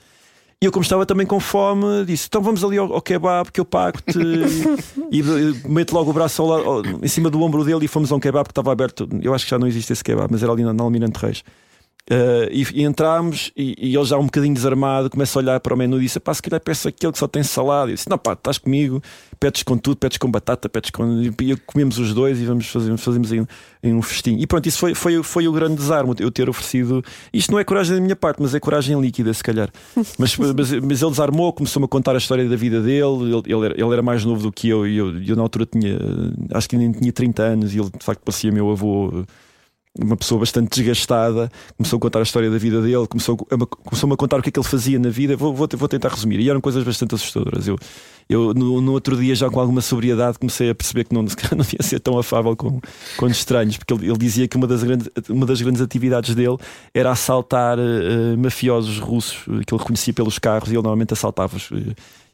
E 0.62 0.66
eu, 0.66 0.72
como 0.72 0.82
estava 0.82 1.06
também 1.06 1.26
com 1.26 1.40
fome, 1.40 2.04
disse: 2.04 2.26
Então 2.28 2.42
vamos 2.42 2.62
ali 2.62 2.76
ao, 2.76 2.92
ao 2.92 3.00
kebab 3.00 3.50
que 3.50 3.58
eu 3.61 3.64
pago-te. 3.64 4.18
e, 5.11 5.20
e 5.20 5.68
meto 5.68 5.94
logo 5.94 6.11
o 6.11 6.12
braço 6.12 6.42
ao 6.42 6.48
lado- 6.48 6.64
ao- 6.68 6.82
em 7.02 7.08
cima 7.08 7.30
do 7.30 7.40
ombro 7.40 7.64
dele 7.64 7.86
e 7.86 7.88
fomos 7.88 8.12
a 8.12 8.16
um 8.16 8.20
kebab 8.20 8.44
que 8.46 8.50
estava 8.52 8.70
aberto. 8.70 9.08
Eu 9.22 9.32
acho 9.32 9.46
que 9.46 9.50
já 9.50 9.58
não 9.58 9.66
existe 9.66 9.90
esse 9.92 10.04
kebab, 10.04 10.28
mas 10.30 10.42
era 10.42 10.52
ali 10.52 10.62
na, 10.62 10.74
na 10.74 10.82
Almirante 10.84 11.18
Reis. 11.18 11.42
Uh, 12.11 12.51
e, 12.51 12.80
e 12.80 12.82
entramos 12.82 13.53
e, 13.57 13.76
e 13.78 13.94
ele 13.94 14.05
já 14.05 14.18
um 14.18 14.24
bocadinho 14.24 14.53
desarmado 14.53 15.09
começa 15.09 15.38
a 15.38 15.42
olhar 15.42 15.61
para 15.61 15.74
o 15.74 15.76
menu 15.76 15.98
e 15.98 16.01
disse: 16.01 16.18
pá, 16.18 16.34
se 16.34 16.42
calhar 16.42 16.61
peço 16.61 16.88
aquele 16.88 17.12
que 17.12 17.18
só 17.18 17.28
tem 17.28 17.42
salada. 17.42 17.90
E 17.90 17.92
eu 17.92 17.94
disse: 17.96 18.11
não, 18.11 18.18
pá, 18.18 18.32
estás 18.32 18.59
comigo, 18.59 19.01
pedes 19.38 19.62
com 19.62 19.76
tudo, 19.76 19.96
pedes 19.96 20.18
com 20.18 20.28
batata, 20.28 20.68
pedes 20.68 20.90
com. 20.90 21.22
E 21.22 21.57
comemos 21.66 21.98
os 21.98 22.12
dois 22.12 22.40
e 22.40 22.44
vamos 22.44 22.66
fazer, 22.66 22.96
fazemos 22.96 23.30
aí 23.32 23.40
um, 23.40 23.46
aí 23.82 23.92
um 23.92 24.03
festim. 24.03 24.36
E 24.38 24.46
pronto, 24.46 24.66
isso 24.66 24.78
foi, 24.78 24.94
foi, 24.94 25.22
foi 25.22 25.46
o 25.46 25.53
grande 25.53 25.76
desarmo, 25.76 26.14
eu 26.18 26.30
ter 26.32 26.48
oferecido. 26.48 27.05
Isto 27.32 27.53
não 27.53 27.61
é 27.61 27.64
coragem 27.64 27.94
da 27.94 28.01
minha 28.01 28.16
parte, 28.16 28.42
mas 28.42 28.55
é 28.55 28.61
coragem 28.61 29.01
líquida, 29.01 29.32
se 29.32 29.42
calhar. 29.42 29.70
Mas, 30.18 30.36
mas, 30.36 30.53
mas 30.53 31.03
ele 31.03 31.11
desarmou, 31.11 31.53
começou-me 31.53 31.86
a 31.86 31.88
contar 31.88 32.14
a 32.14 32.18
história 32.18 32.46
da 32.46 32.57
vida 32.57 32.82
dele. 32.82 33.32
Ele, 33.32 33.42
ele, 33.46 33.66
era, 33.66 33.74
ele 33.74 33.92
era 33.92 34.03
mais 34.03 34.24
novo 34.24 34.42
do 34.42 34.53
que 34.53 34.68
eu 34.68 34.86
e 34.86 34.96
eu, 34.96 35.18
eu, 35.22 35.36
na 35.36 35.42
altura 35.42 35.66
tinha, 35.66 35.98
acho 36.53 36.68
que 36.68 36.76
nem 36.76 36.92
tinha 36.92 37.12
30 37.12 37.42
anos 37.42 37.74
e 37.74 37.78
ele 37.78 37.88
de 37.90 38.05
facto 38.05 38.20
parecia 38.22 38.53
meu 38.53 38.70
avô 38.70 39.24
uma 39.99 40.16
pessoa 40.16 40.38
bastante 40.38 40.70
desgastada, 40.70 41.51
começou 41.76 41.97
a 41.97 42.01
contar 42.01 42.20
a 42.20 42.22
história 42.22 42.49
da 42.49 42.59
vida 42.59 42.80
dele, 42.80 43.07
começou 43.09 43.34
a, 43.51 43.66
começou 43.66 44.12
a 44.12 44.16
contar 44.16 44.38
o 44.38 44.43
que 44.43 44.49
é 44.49 44.53
que 44.53 44.59
ele 44.61 44.66
fazia 44.66 44.99
na 44.99 45.09
vida. 45.09 45.36
Vou, 45.36 45.53
vou, 45.53 45.68
vou 45.72 45.88
tentar 45.88 46.11
resumir. 46.11 46.38
E 46.41 46.49
eram 46.49 46.61
coisas 46.61 46.84
bastante 46.84 47.14
assustadoras. 47.14 47.66
Eu, 47.66 47.76
eu 48.28 48.55
no, 48.55 48.80
no, 48.80 48.93
outro 48.93 49.16
dia, 49.16 49.34
já 49.34 49.51
com 49.51 49.59
alguma 49.59 49.80
sobriedade, 49.80 50.38
comecei 50.38 50.70
a 50.70 50.74
perceber 50.74 51.05
que 51.05 51.12
não, 51.12 51.22
não 51.51 51.64
devia 51.64 51.82
ser 51.82 51.99
tão 51.99 52.16
afável 52.16 52.55
com, 52.55 52.80
com 53.16 53.26
estranhos, 53.26 53.76
porque 53.76 53.93
ele, 53.93 54.07
ele, 54.07 54.18
dizia 54.18 54.47
que 54.47 54.57
uma 54.57 54.68
das, 54.68 54.84
grandes, 54.84 55.09
uma 55.28 55.45
das 55.45 55.61
grandes 55.61 55.82
atividades 55.82 56.36
dele 56.36 56.57
era 56.95 57.11
assaltar 57.11 57.76
uh, 57.76 58.38
mafiosos 58.38 58.99
russos 59.01 59.38
que 59.66 59.74
ele 59.74 59.80
reconhecia 59.80 60.14
pelos 60.14 60.38
carros 60.38 60.68
e 60.68 60.72
ele 60.72 60.82
normalmente 60.82 61.12
assaltava-os. 61.12 61.68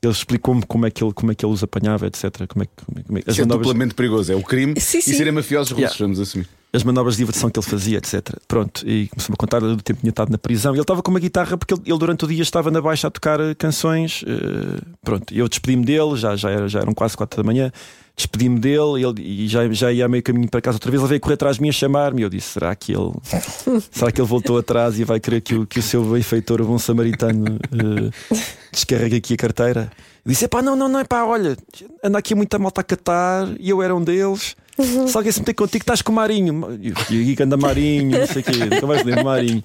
Ele 0.02 0.12
explicou-me 0.12 0.62
como 0.66 0.86
é 0.86 0.90
que 0.90 1.02
ele 1.02 1.12
como 1.12 1.32
é 1.32 1.34
que 1.34 1.44
ele 1.44 1.52
os 1.52 1.62
apanhava, 1.62 2.06
etc. 2.06 2.46
Como 2.48 2.62
é, 2.62 2.66
como 2.84 2.98
é, 2.98 3.02
como 3.02 3.18
é, 3.18 3.22
Isso 3.26 3.40
é 3.42 3.44
duplamente 3.44 3.94
perigoso, 3.94 4.32
é 4.32 4.36
o 4.36 4.42
crime 4.42 4.78
Sim, 4.80 4.98
e 4.98 5.02
sim. 5.02 5.14
serem 5.14 5.32
mafiosos 5.32 5.70
russos, 5.72 5.76
Yeah. 5.96 5.98
vamos 5.98 6.20
assumir. 6.20 6.46
as 6.72 6.82
manobras 6.84 7.14
de 7.14 7.22
diversão 7.22 7.48
que 7.50 7.58
ele 7.58 7.66
fazia, 7.66 7.98
etc. 7.98 8.36
Pronto, 8.46 8.86
e 8.86 9.08
começou-me 9.08 9.34
a 9.34 9.36
contar 9.36 9.60
do 9.60 9.76
tempo 9.78 9.94
que 9.96 10.00
tinha 10.02 10.10
estado 10.10 10.30
na 10.30 10.36
prisão. 10.38 10.72
E 10.74 10.76
ele 10.76 10.82
estava 10.82 11.02
com 11.02 11.10
uma 11.10 11.20
guitarra 11.20 11.56
porque 11.56 11.72
ele, 11.74 11.82
ele 11.86 11.98
durante 11.98 12.24
o 12.24 12.28
dia 12.28 12.42
estava 12.42 12.70
na 12.70 12.80
baixa 12.80 13.08
a 13.08 13.10
tocar 13.10 13.40
eh, 13.40 13.54
canções. 13.54 14.22
eh, 14.26 14.80
pronto, 15.02 15.32
eu 15.34 15.48
despedi-me 15.48 15.84
dele, 15.84 16.16
já, 16.16 16.36
já, 16.36 16.50
era, 16.50 16.68
já 16.68 16.80
eram 16.80 16.92
quase 16.92 17.16
quatro 17.16 17.42
da 17.42 17.46
manhã. 17.46 17.72
Despedi-me 18.16 18.58
dele 18.58 19.04
ele, 19.04 19.44
e 19.44 19.46
já, 19.46 19.68
já 19.70 19.92
ia 19.92 20.08
meio 20.08 20.22
caminho 20.22 20.48
para 20.48 20.62
casa 20.62 20.76
outra 20.76 20.90
vez. 20.90 21.02
Ele 21.02 21.08
veio 21.10 21.20
correr 21.20 21.34
atrás 21.34 21.56
de 21.56 21.62
mim 21.62 21.68
a 21.68 21.72
chamar-me. 21.72 22.22
Eu 22.22 22.30
disse: 22.30 22.52
será 22.52 22.74
que 22.74 22.92
ele 22.92 23.12
será 23.92 24.10
que 24.10 24.18
ele 24.18 24.28
voltou 24.28 24.56
atrás 24.56 24.98
e 24.98 25.04
vai 25.04 25.20
querer 25.20 25.42
que 25.42 25.54
o, 25.54 25.66
que 25.66 25.78
o 25.78 25.82
seu 25.82 26.02
benfeitor, 26.02 26.62
o 26.62 26.64
bom 26.64 26.78
samaritano, 26.78 27.58
eh, 27.72 28.36
descarregue 28.72 29.16
aqui 29.16 29.34
a 29.34 29.36
carteira? 29.36 29.92
Eu 30.24 30.30
disse: 30.30 30.48
pá, 30.48 30.62
não, 30.62 30.74
não, 30.74 30.88
não, 30.88 31.04
pá, 31.04 31.24
olha, 31.24 31.58
anda 32.02 32.18
aqui 32.18 32.34
muita 32.34 32.58
malta 32.58 32.80
a 32.80 32.84
catar 32.84 33.48
e 33.60 33.68
eu 33.68 33.82
era 33.82 33.94
um 33.94 34.02
deles. 34.02 34.56
Se 35.08 35.16
alguém 35.16 35.32
se 35.32 35.40
meter 35.40 35.54
contigo, 35.54 35.82
estás 35.82 36.00
com 36.02 36.12
o 36.12 36.14
Marinho. 36.14 36.78
E 36.80 36.90
aqui 36.90 37.36
que 37.36 37.42
anda 37.42 37.56
Marinho, 37.56 38.18
não 38.18 38.26
sei 38.26 38.42
o 38.42 38.44
quê, 38.44 38.52
nunca 38.52 38.86
mais 38.86 39.04
lembro 39.04 39.24
Marinho. 39.24 39.64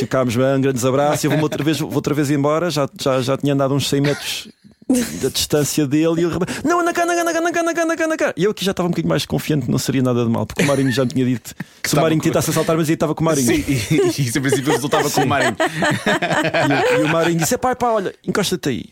Ficámos 0.00 0.34
bem, 0.34 0.60
grandes 0.60 0.84
abraços. 0.84 1.24
Eu 1.24 1.30
vou 1.30 1.40
outra 1.42 1.62
vez, 1.62 1.78
vou 1.78 1.92
outra 1.94 2.14
vez 2.14 2.30
embora. 2.30 2.70
Já, 2.70 2.88
já, 3.00 3.20
já 3.20 3.36
tinha 3.36 3.52
andado 3.52 3.74
uns 3.74 3.88
100 3.88 4.00
metros 4.00 4.48
da 4.88 5.28
distância 5.28 5.86
dele. 5.86 6.20
E 6.20 6.24
ele, 6.24 6.34
não, 6.64 6.80
anda 6.80 6.92
cá, 6.92 7.04
anda 7.04 7.14
cá, 7.14 7.22
anda 7.22 7.32
cá, 7.32 7.38
anda 7.40 7.52
cá, 7.52 7.60
anda 7.60 7.74
cá, 7.74 7.82
anda 7.84 7.96
cá, 7.96 8.04
anda 8.04 8.16
cá. 8.16 8.34
E 8.36 8.44
eu 8.44 8.50
aqui 8.50 8.64
já 8.64 8.70
estava 8.72 8.86
um 8.86 8.90
bocadinho 8.90 9.08
mais 9.08 9.24
confiante, 9.26 9.70
não 9.70 9.78
seria 9.78 10.02
nada 10.02 10.24
de 10.24 10.30
mal, 10.30 10.46
porque 10.46 10.62
o 10.62 10.66
Marinho 10.66 10.90
já 10.92 11.04
me 11.04 11.10
tinha 11.12 11.24
dito 11.24 11.54
que 11.82 11.88
se 11.90 11.96
o 11.96 12.00
Marinho 12.00 12.20
com- 12.20 12.28
tentasse 12.28 12.50
assaltar, 12.50 12.76
mas 12.76 12.88
ele 12.88 12.94
estava 12.94 13.14
com 13.14 13.22
o 13.22 13.24
Marinho. 13.24 13.46
Sim, 13.46 13.64
e, 13.66 13.94
e 14.20 14.26
isso 14.26 14.38
em 14.38 14.42
princípio 14.42 14.72
resultava 14.72 15.10
com 15.10 15.20
o 15.22 15.26
Marinho. 15.26 15.56
E, 15.58 16.96
o- 16.98 17.00
e 17.00 17.04
o 17.04 17.08
Marinho 17.08 17.38
disse: 17.38 17.56
pá, 17.58 17.74
pá, 17.74 17.90
olha, 17.92 18.14
encosta-te 18.26 18.68
aí. 18.68 18.84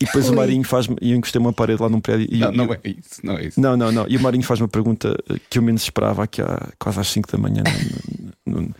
E 0.00 0.04
depois 0.04 0.28
o 0.28 0.34
Marinho 0.34 0.62
faz-me. 0.62 0.96
E 1.00 1.10
eu 1.10 1.16
encostei 1.16 1.40
uma 1.40 1.52
parede 1.52 1.82
lá 1.82 1.88
num 1.88 2.00
prédio. 2.00 2.28
E, 2.30 2.38
Não, 2.38 2.52
e- 2.52 2.56
não 2.56 2.72
é 2.72 2.78
isso, 2.84 3.20
não 3.24 3.36
é 3.36 3.44
isso. 3.46 3.60
Não, 3.60 3.76
não, 3.76 3.90
não. 3.90 4.06
E 4.08 4.16
o 4.16 4.20
Marinho 4.20 4.44
faz 4.44 4.60
uma 4.60 4.68
pergunta 4.68 5.16
que 5.50 5.58
eu 5.58 5.62
menos 5.62 5.82
esperava 5.82 6.22
aqui 6.22 6.40
há 6.40 6.68
quase 6.78 7.00
às 7.00 7.08
5 7.08 7.30
da 7.32 7.36
manhã, 7.38 7.62
no- 8.46 8.60
no- 8.62 8.74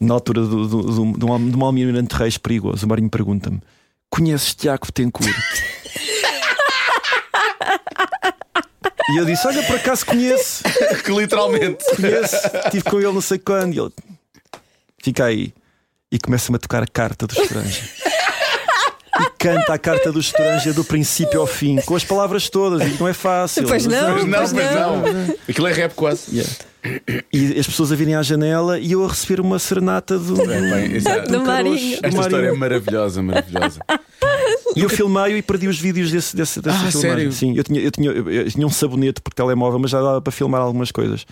na 0.00 0.14
altura 0.14 0.40
do, 0.42 0.66
do, 0.66 0.82
do, 0.82 1.12
do, 1.18 1.26
um 1.26 1.64
almirante 1.64 2.14
reis 2.16 2.38
perigoso. 2.38 2.86
O 2.86 2.88
Marinho 2.88 3.10
pergunta-me: 3.10 3.60
Conheces 4.10 4.54
Tiago 4.54 4.86
Betancourt? 4.86 5.34
E 9.14 9.18
eu 9.18 9.24
disse: 9.24 9.46
Olha, 9.46 9.62
por 9.64 9.76
acaso 9.76 10.04
conheço, 10.06 10.62
que 11.04 11.12
literalmente. 11.12 11.84
conheço, 11.96 12.36
estive 12.64 12.82
com 12.84 12.98
ele 12.98 13.12
não 13.12 13.20
sei 13.20 13.38
quando. 13.38 13.74
E 13.74 13.78
ele 13.78 13.90
fica 15.02 15.24
aí 15.24 15.52
e 16.10 16.18
começa-me 16.18 16.56
a 16.56 16.58
tocar 16.58 16.82
a 16.82 16.86
carta 16.86 17.26
do 17.26 17.32
estrangeiro. 17.40 17.88
E 19.20 19.24
canta 19.38 19.74
a 19.74 19.78
carta 19.78 20.10
do 20.10 20.18
estrangeiro 20.20 20.74
do 20.74 20.84
princípio 20.84 21.38
ao 21.40 21.46
fim, 21.46 21.76
com 21.82 21.94
as 21.94 22.02
palavras 22.04 22.48
todas, 22.48 22.80
e 22.82 22.96
não 22.98 23.06
é 23.06 23.12
fácil. 23.12 23.66
Pois 23.68 23.86
não. 23.86 24.26
Mas 24.26 24.52
não, 24.52 24.62
Pois 24.64 24.74
não. 24.74 25.02
não. 25.02 25.34
Aquilo 25.48 25.66
é 25.66 25.72
rap 25.72 25.92
quase. 25.94 26.22
Yeah. 26.34 26.50
E 27.32 27.58
as 27.60 27.66
pessoas 27.66 27.92
a 27.92 27.94
virem 27.94 28.14
à 28.16 28.22
janela 28.22 28.78
e 28.78 28.90
eu 28.92 29.04
a 29.04 29.08
receber 29.08 29.38
uma 29.40 29.58
serenata 29.58 30.18
do, 30.18 30.40
É, 30.50 30.60
bem, 30.60 30.96
é- 30.96 31.20
Do 31.22 31.44
Marinho. 31.44 31.98
Esta 32.02 32.20
história 32.20 32.48
é 32.48 32.52
maravilhosa, 32.52 33.22
maravilhosa. 33.22 33.80
E 34.76 34.80
eu 34.82 34.88
filmei 34.88 35.38
e 35.38 35.42
perdi 35.42 35.68
os 35.68 35.78
vídeos 35.78 36.10
desse, 36.10 36.34
desse, 36.36 36.60
dessa 36.60 36.86
Ah, 36.86 36.90
filmagem. 36.90 37.00
sério? 37.30 37.32
Sim, 37.32 37.54
eu 37.56 37.64
tinha, 37.64 37.80
eu, 37.80 37.90
tinha, 37.90 38.10
eu 38.10 38.50
tinha 38.50 38.66
um 38.66 38.70
sabonete 38.70 39.20
por 39.20 39.32
telemóvel, 39.34 39.78
mas 39.78 39.90
já 39.90 40.00
dava 40.00 40.20
para 40.20 40.32
filmar 40.32 40.60
algumas 40.60 40.90
coisas. 40.90 41.24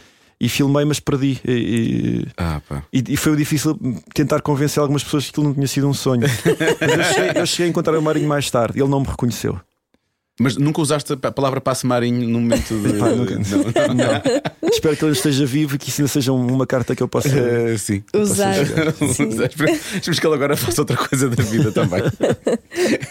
E 0.43 0.49
filmei, 0.49 0.84
mas 0.86 0.99
perdi. 0.99 1.38
E, 1.47 1.51
e- 1.53 2.26
Ah, 2.36 2.62
pá. 2.66 2.82
e- 2.93 3.05
e 3.09 3.16
foi 3.16 3.36
difícil 3.36 3.78
tentar 4.14 4.41
convencer 4.41 4.80
algumas 4.80 5.05
pessoas 5.05 5.24
que 5.24 5.30
aquilo 5.30 5.47
não 5.49 5.55
tinha 5.55 5.66
sido 5.66 5.86
um 5.86 5.93
sonho. 5.93 6.22
Mas 6.80 6.97
eu 6.97 7.05
cheguei, 7.14 7.43
eu 7.43 7.47
cheguei 7.47 7.66
a 7.66 7.68
encontrar 7.68 7.99
o 7.99 8.03
Marinho 8.03 8.26
mais 8.28 8.51
tarde. 8.51 8.80
Ele 8.80 8.88
não 8.88 9.01
me 9.01 9.07
reconheceu. 9.07 9.61
Mas 10.41 10.57
nunca 10.57 10.80
usaste 10.80 11.12
a 11.12 11.30
palavra 11.30 11.61
passe 11.61 11.86
marinho 11.86 12.26
no 12.26 12.41
momento 12.41 12.74
de. 12.80 12.95
Pá, 12.95 13.11
nunca. 13.11 13.34
Não, 13.34 13.95
não. 13.95 14.70
Espero 14.70 14.97
que 14.97 15.05
ele 15.05 15.12
esteja 15.12 15.45
vivo 15.45 15.74
e 15.74 15.78
que 15.78 15.91
isso 15.91 16.01
ainda 16.01 16.09
seja 16.09 16.32
um, 16.32 16.47
uma 16.47 16.66
carta 16.66 16.97
que 16.97 17.03
eu 17.03 17.09
possa. 17.09 17.28
Eh, 17.28 17.76
sim. 17.76 18.03
Usar. 18.14 18.55
Sim. 19.14 19.28
Esperemos 19.28 20.18
que 20.18 20.26
ele 20.26 20.34
agora 20.34 20.57
faça 20.57 20.80
outra 20.80 20.97
coisa 20.97 21.28
da 21.28 21.43
vida 21.43 21.70
também. 21.70 22.03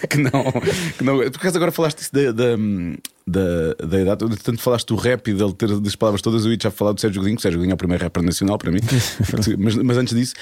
que 0.09 0.17
não. 0.17 0.43
Que 0.97 1.03
não 1.03 1.17
por 1.17 1.37
acaso 1.37 1.57
agora 1.57 1.71
falaste 1.71 1.99
isso 1.99 2.11
da, 2.11 2.31
da, 2.31 2.57
da, 3.27 3.73
da 3.85 4.01
idade. 4.01 4.37
Tanto 4.43 4.59
falaste 4.59 4.87
do 4.87 4.95
rap 4.95 5.27
e 5.27 5.33
dele 5.33 5.53
ter 5.53 5.79
das 5.79 5.95
palavras 5.95 6.21
todas. 6.21 6.45
Eu 6.45 6.51
ia 6.51 6.57
já 6.59 6.71
falar 6.71 6.93
do 6.93 6.99
Sérgio 6.99 7.21
Godinho, 7.21 7.37
que 7.37 7.41
o 7.41 7.43
Sérgio 7.43 7.59
Godinho 7.59 7.73
é 7.73 7.75
o 7.75 7.77
primeiro 7.77 8.03
rapper 8.03 8.23
nacional 8.23 8.57
para 8.57 8.71
mim. 8.71 8.79
mas, 9.59 9.75
mas 9.75 9.97
antes 9.97 10.15
disso, 10.15 10.33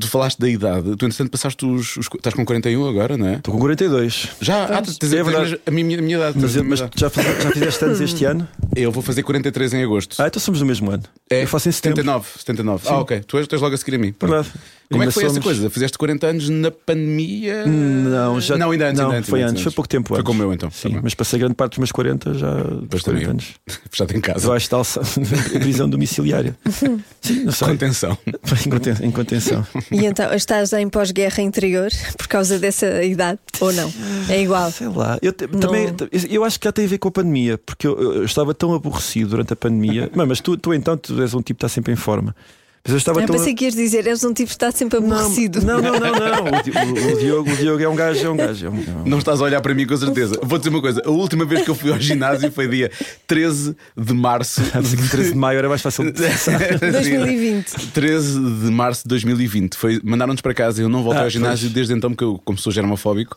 tu 0.00 0.08
falaste 0.08 0.38
da 0.40 0.48
idade. 0.48 0.96
Tu, 0.96 1.06
entretanto, 1.06 1.30
passaste 1.30 1.64
os, 1.64 1.96
os. 1.96 2.06
Estás 2.06 2.34
com 2.34 2.44
41 2.44 2.88
agora, 2.88 3.16
não 3.16 3.28
é? 3.28 3.34
Estou 3.34 3.54
com 3.54 3.60
42. 3.60 4.30
Já, 4.40 4.64
ah, 4.64 4.82
tens, 4.82 4.98
tens, 4.98 5.12
É 5.12 5.22
verdade. 5.22 5.60
a 5.64 5.70
minha, 5.70 5.98
a 5.98 6.02
minha 6.02 6.16
idade. 6.16 6.23
Mas, 6.34 6.56
mas 6.56 6.78
já, 6.78 6.90
já 6.96 7.10
fizeste 7.10 7.84
anos 7.84 8.00
este 8.00 8.24
ano? 8.26 8.46
Eu 8.74 8.90
vou 8.92 9.02
fazer 9.02 9.22
43 9.22 9.74
em 9.74 9.82
agosto. 9.84 10.16
Ah, 10.22 10.26
então 10.26 10.40
somos 10.40 10.60
do 10.60 10.66
mesmo 10.66 10.90
ano. 10.90 11.02
é, 11.30 11.42
Eu 11.42 11.48
faço 11.48 11.68
em 11.68 11.72
setembro. 11.72 11.96
79. 12.02 12.28
79. 12.38 12.88
Ah, 12.88 12.98
ok. 13.00 13.20
Tu 13.26 13.38
és, 13.38 13.46
tu 13.46 13.54
és 13.54 13.62
logo 13.62 13.74
a 13.74 13.78
seguir 13.78 13.96
a 13.96 13.98
mim. 13.98 14.14
Verdade. 14.20 14.48
Como 14.90 15.02
é 15.02 15.06
que 15.06 15.12
foi 15.12 15.24
essa 15.24 15.34
somos- 15.34 15.44
coisa? 15.44 15.70
Fizeste 15.70 15.96
40 15.98 16.26
anos 16.26 16.48
na 16.48 16.70
pandemia? 16.70 17.64
Não, 17.66 18.40
já 18.40 18.56
Não, 18.56 18.70
ainda 18.70 18.86
antes. 18.88 18.98
não, 18.98 19.06
ainda 19.06 19.18
antes, 19.18 19.30
foi 19.30 19.38
ainda 19.40 19.50
antes, 19.52 19.62
foi 19.62 19.72
pouco 19.72 19.88
tempo 19.88 20.08
Foi 20.08 20.18
antes. 20.18 20.26
como 20.26 20.42
eu 20.42 20.52
então. 20.52 20.70
Sim, 20.70 20.90
Tá 20.94 21.00
mas 21.02 21.14
passei 21.14 21.38
grande 21.38 21.54
parte 21.54 21.72
dos 21.72 21.78
meus 21.78 21.92
40 21.92 22.34
já 22.34 22.52
dos 22.52 22.86
Pois 22.90 23.02
40 23.02 23.04
também 23.04 23.22
eu. 23.24 23.30
anos. 23.30 23.46
Fechado 23.90 24.16
em 24.16 24.20
casa. 24.20 24.40
Debaixo 24.40 24.68
de 24.68 24.74
alça, 24.74 25.00
prisão 25.58 25.88
domiciliária. 25.88 26.56
Sim, 26.70 27.00
não 27.44 27.52
sei. 27.52 27.68
Contenção. 27.68 28.18
Em 28.26 28.70
conten- 28.70 28.96
Em 29.06 29.10
contenção. 29.10 29.66
E 29.90 30.04
então, 30.06 30.32
estás 30.34 30.72
em 30.72 30.88
pós-guerra 30.88 31.42
interior 31.42 31.88
por 32.16 32.26
causa 32.28 32.58
dessa 32.58 33.02
idade? 33.02 33.38
Ou 33.60 33.72
não? 33.72 33.92
É 34.28 34.40
igual. 34.42 34.70
Sei 34.70 34.88
lá. 34.88 35.18
Eu, 35.22 35.32
te- 35.32 35.48
também, 35.48 35.88
eu 36.30 36.44
acho 36.44 36.58
que 36.60 36.66
já 36.66 36.72
tem 36.72 36.84
a 36.84 36.88
ver 36.88 36.98
com 36.98 37.08
a 37.08 37.12
pandemia, 37.12 37.58
porque 37.58 37.86
eu, 37.86 37.98
eu 38.16 38.24
estava 38.24 38.52
tão 38.54 38.74
aborrecido 38.74 39.30
durante 39.30 39.52
a 39.52 39.56
pandemia. 39.56 40.10
Mas, 40.14 40.28
mas 40.28 40.40
tu, 40.40 40.56
tu 40.56 40.72
então 40.74 40.96
tu 40.96 41.20
és 41.22 41.32
um 41.34 41.38
tipo 41.38 41.58
que 41.58 41.66
está 41.66 41.68
sempre 41.68 41.92
em 41.92 41.96
forma. 41.96 42.34
Mas 42.86 42.92
eu 42.92 42.98
estava 42.98 43.22
Eu 43.22 43.26
tão. 43.26 43.36
pensei 43.36 43.54
que 43.54 43.64
ias 43.64 43.74
dizer, 43.74 44.06
és 44.06 44.22
um 44.24 44.34
tipo 44.34 44.48
que 44.48 44.54
está 44.54 44.70
sempre 44.70 44.98
aborrecido. 44.98 45.62
Não, 45.64 45.80
não, 45.80 45.92
não, 45.92 46.00
não. 46.00 46.44
O, 46.58 46.62
Di- 46.62 46.70
o- 46.70 47.14
o 47.14 47.18
Diogo, 47.18 47.50
o 47.50 47.56
Diogo 47.56 47.82
é 47.82 47.88
um 47.88 47.96
gajo, 47.96 48.26
é 48.26 48.28
um 48.30 48.36
gajo. 48.36 48.66
É 48.66 48.68
um, 48.68 48.74
é 48.74 48.78
um- 48.78 49.08
Não 49.08 49.18
estás 49.18 49.40
a 49.40 49.44
olhar 49.44 49.60
para 49.62 49.72
mim 49.74 49.86
com 49.86 49.96
certeza. 49.96 50.38
Vou 50.42 50.58
dizer 50.58 50.68
uma 50.68 50.82
coisa: 50.82 51.00
a 51.04 51.10
última 51.10 51.46
vez 51.46 51.62
que 51.64 51.70
eu 51.70 51.74
fui 51.74 51.90
ao 51.90 51.98
ginásio 51.98 52.52
foi 52.52 52.68
dia 52.68 52.90
13 53.26 53.74
de 53.96 54.12
março. 54.12 54.60
Ah, 54.74 54.80
aqui 54.80 55.08
13 55.08 55.30
de 55.32 55.36
maio 55.38 55.58
era 55.58 55.68
mais 55.68 55.80
fácil 55.80 56.04
de 56.04 56.20
pensar. 56.20 56.58
2020. 56.78 57.86
13 57.92 58.38
de 58.38 58.70
março 58.70 59.02
de 59.04 59.08
2020. 59.08 59.76
Foi, 59.76 59.98
mandaram-nos 60.04 60.42
para 60.42 60.52
casa. 60.52 60.82
Eu 60.82 60.88
não 60.90 61.02
voltei 61.02 61.22
Ah, 61.22 61.24
ao 61.24 61.30
ginásio 61.30 61.64
pois. 61.68 61.72
desde 61.74 61.94
então, 61.94 62.10
porque 62.10 62.24
eu, 62.24 62.38
como 62.44 62.58
sou 62.58 62.70
germofóbico, 62.70 63.36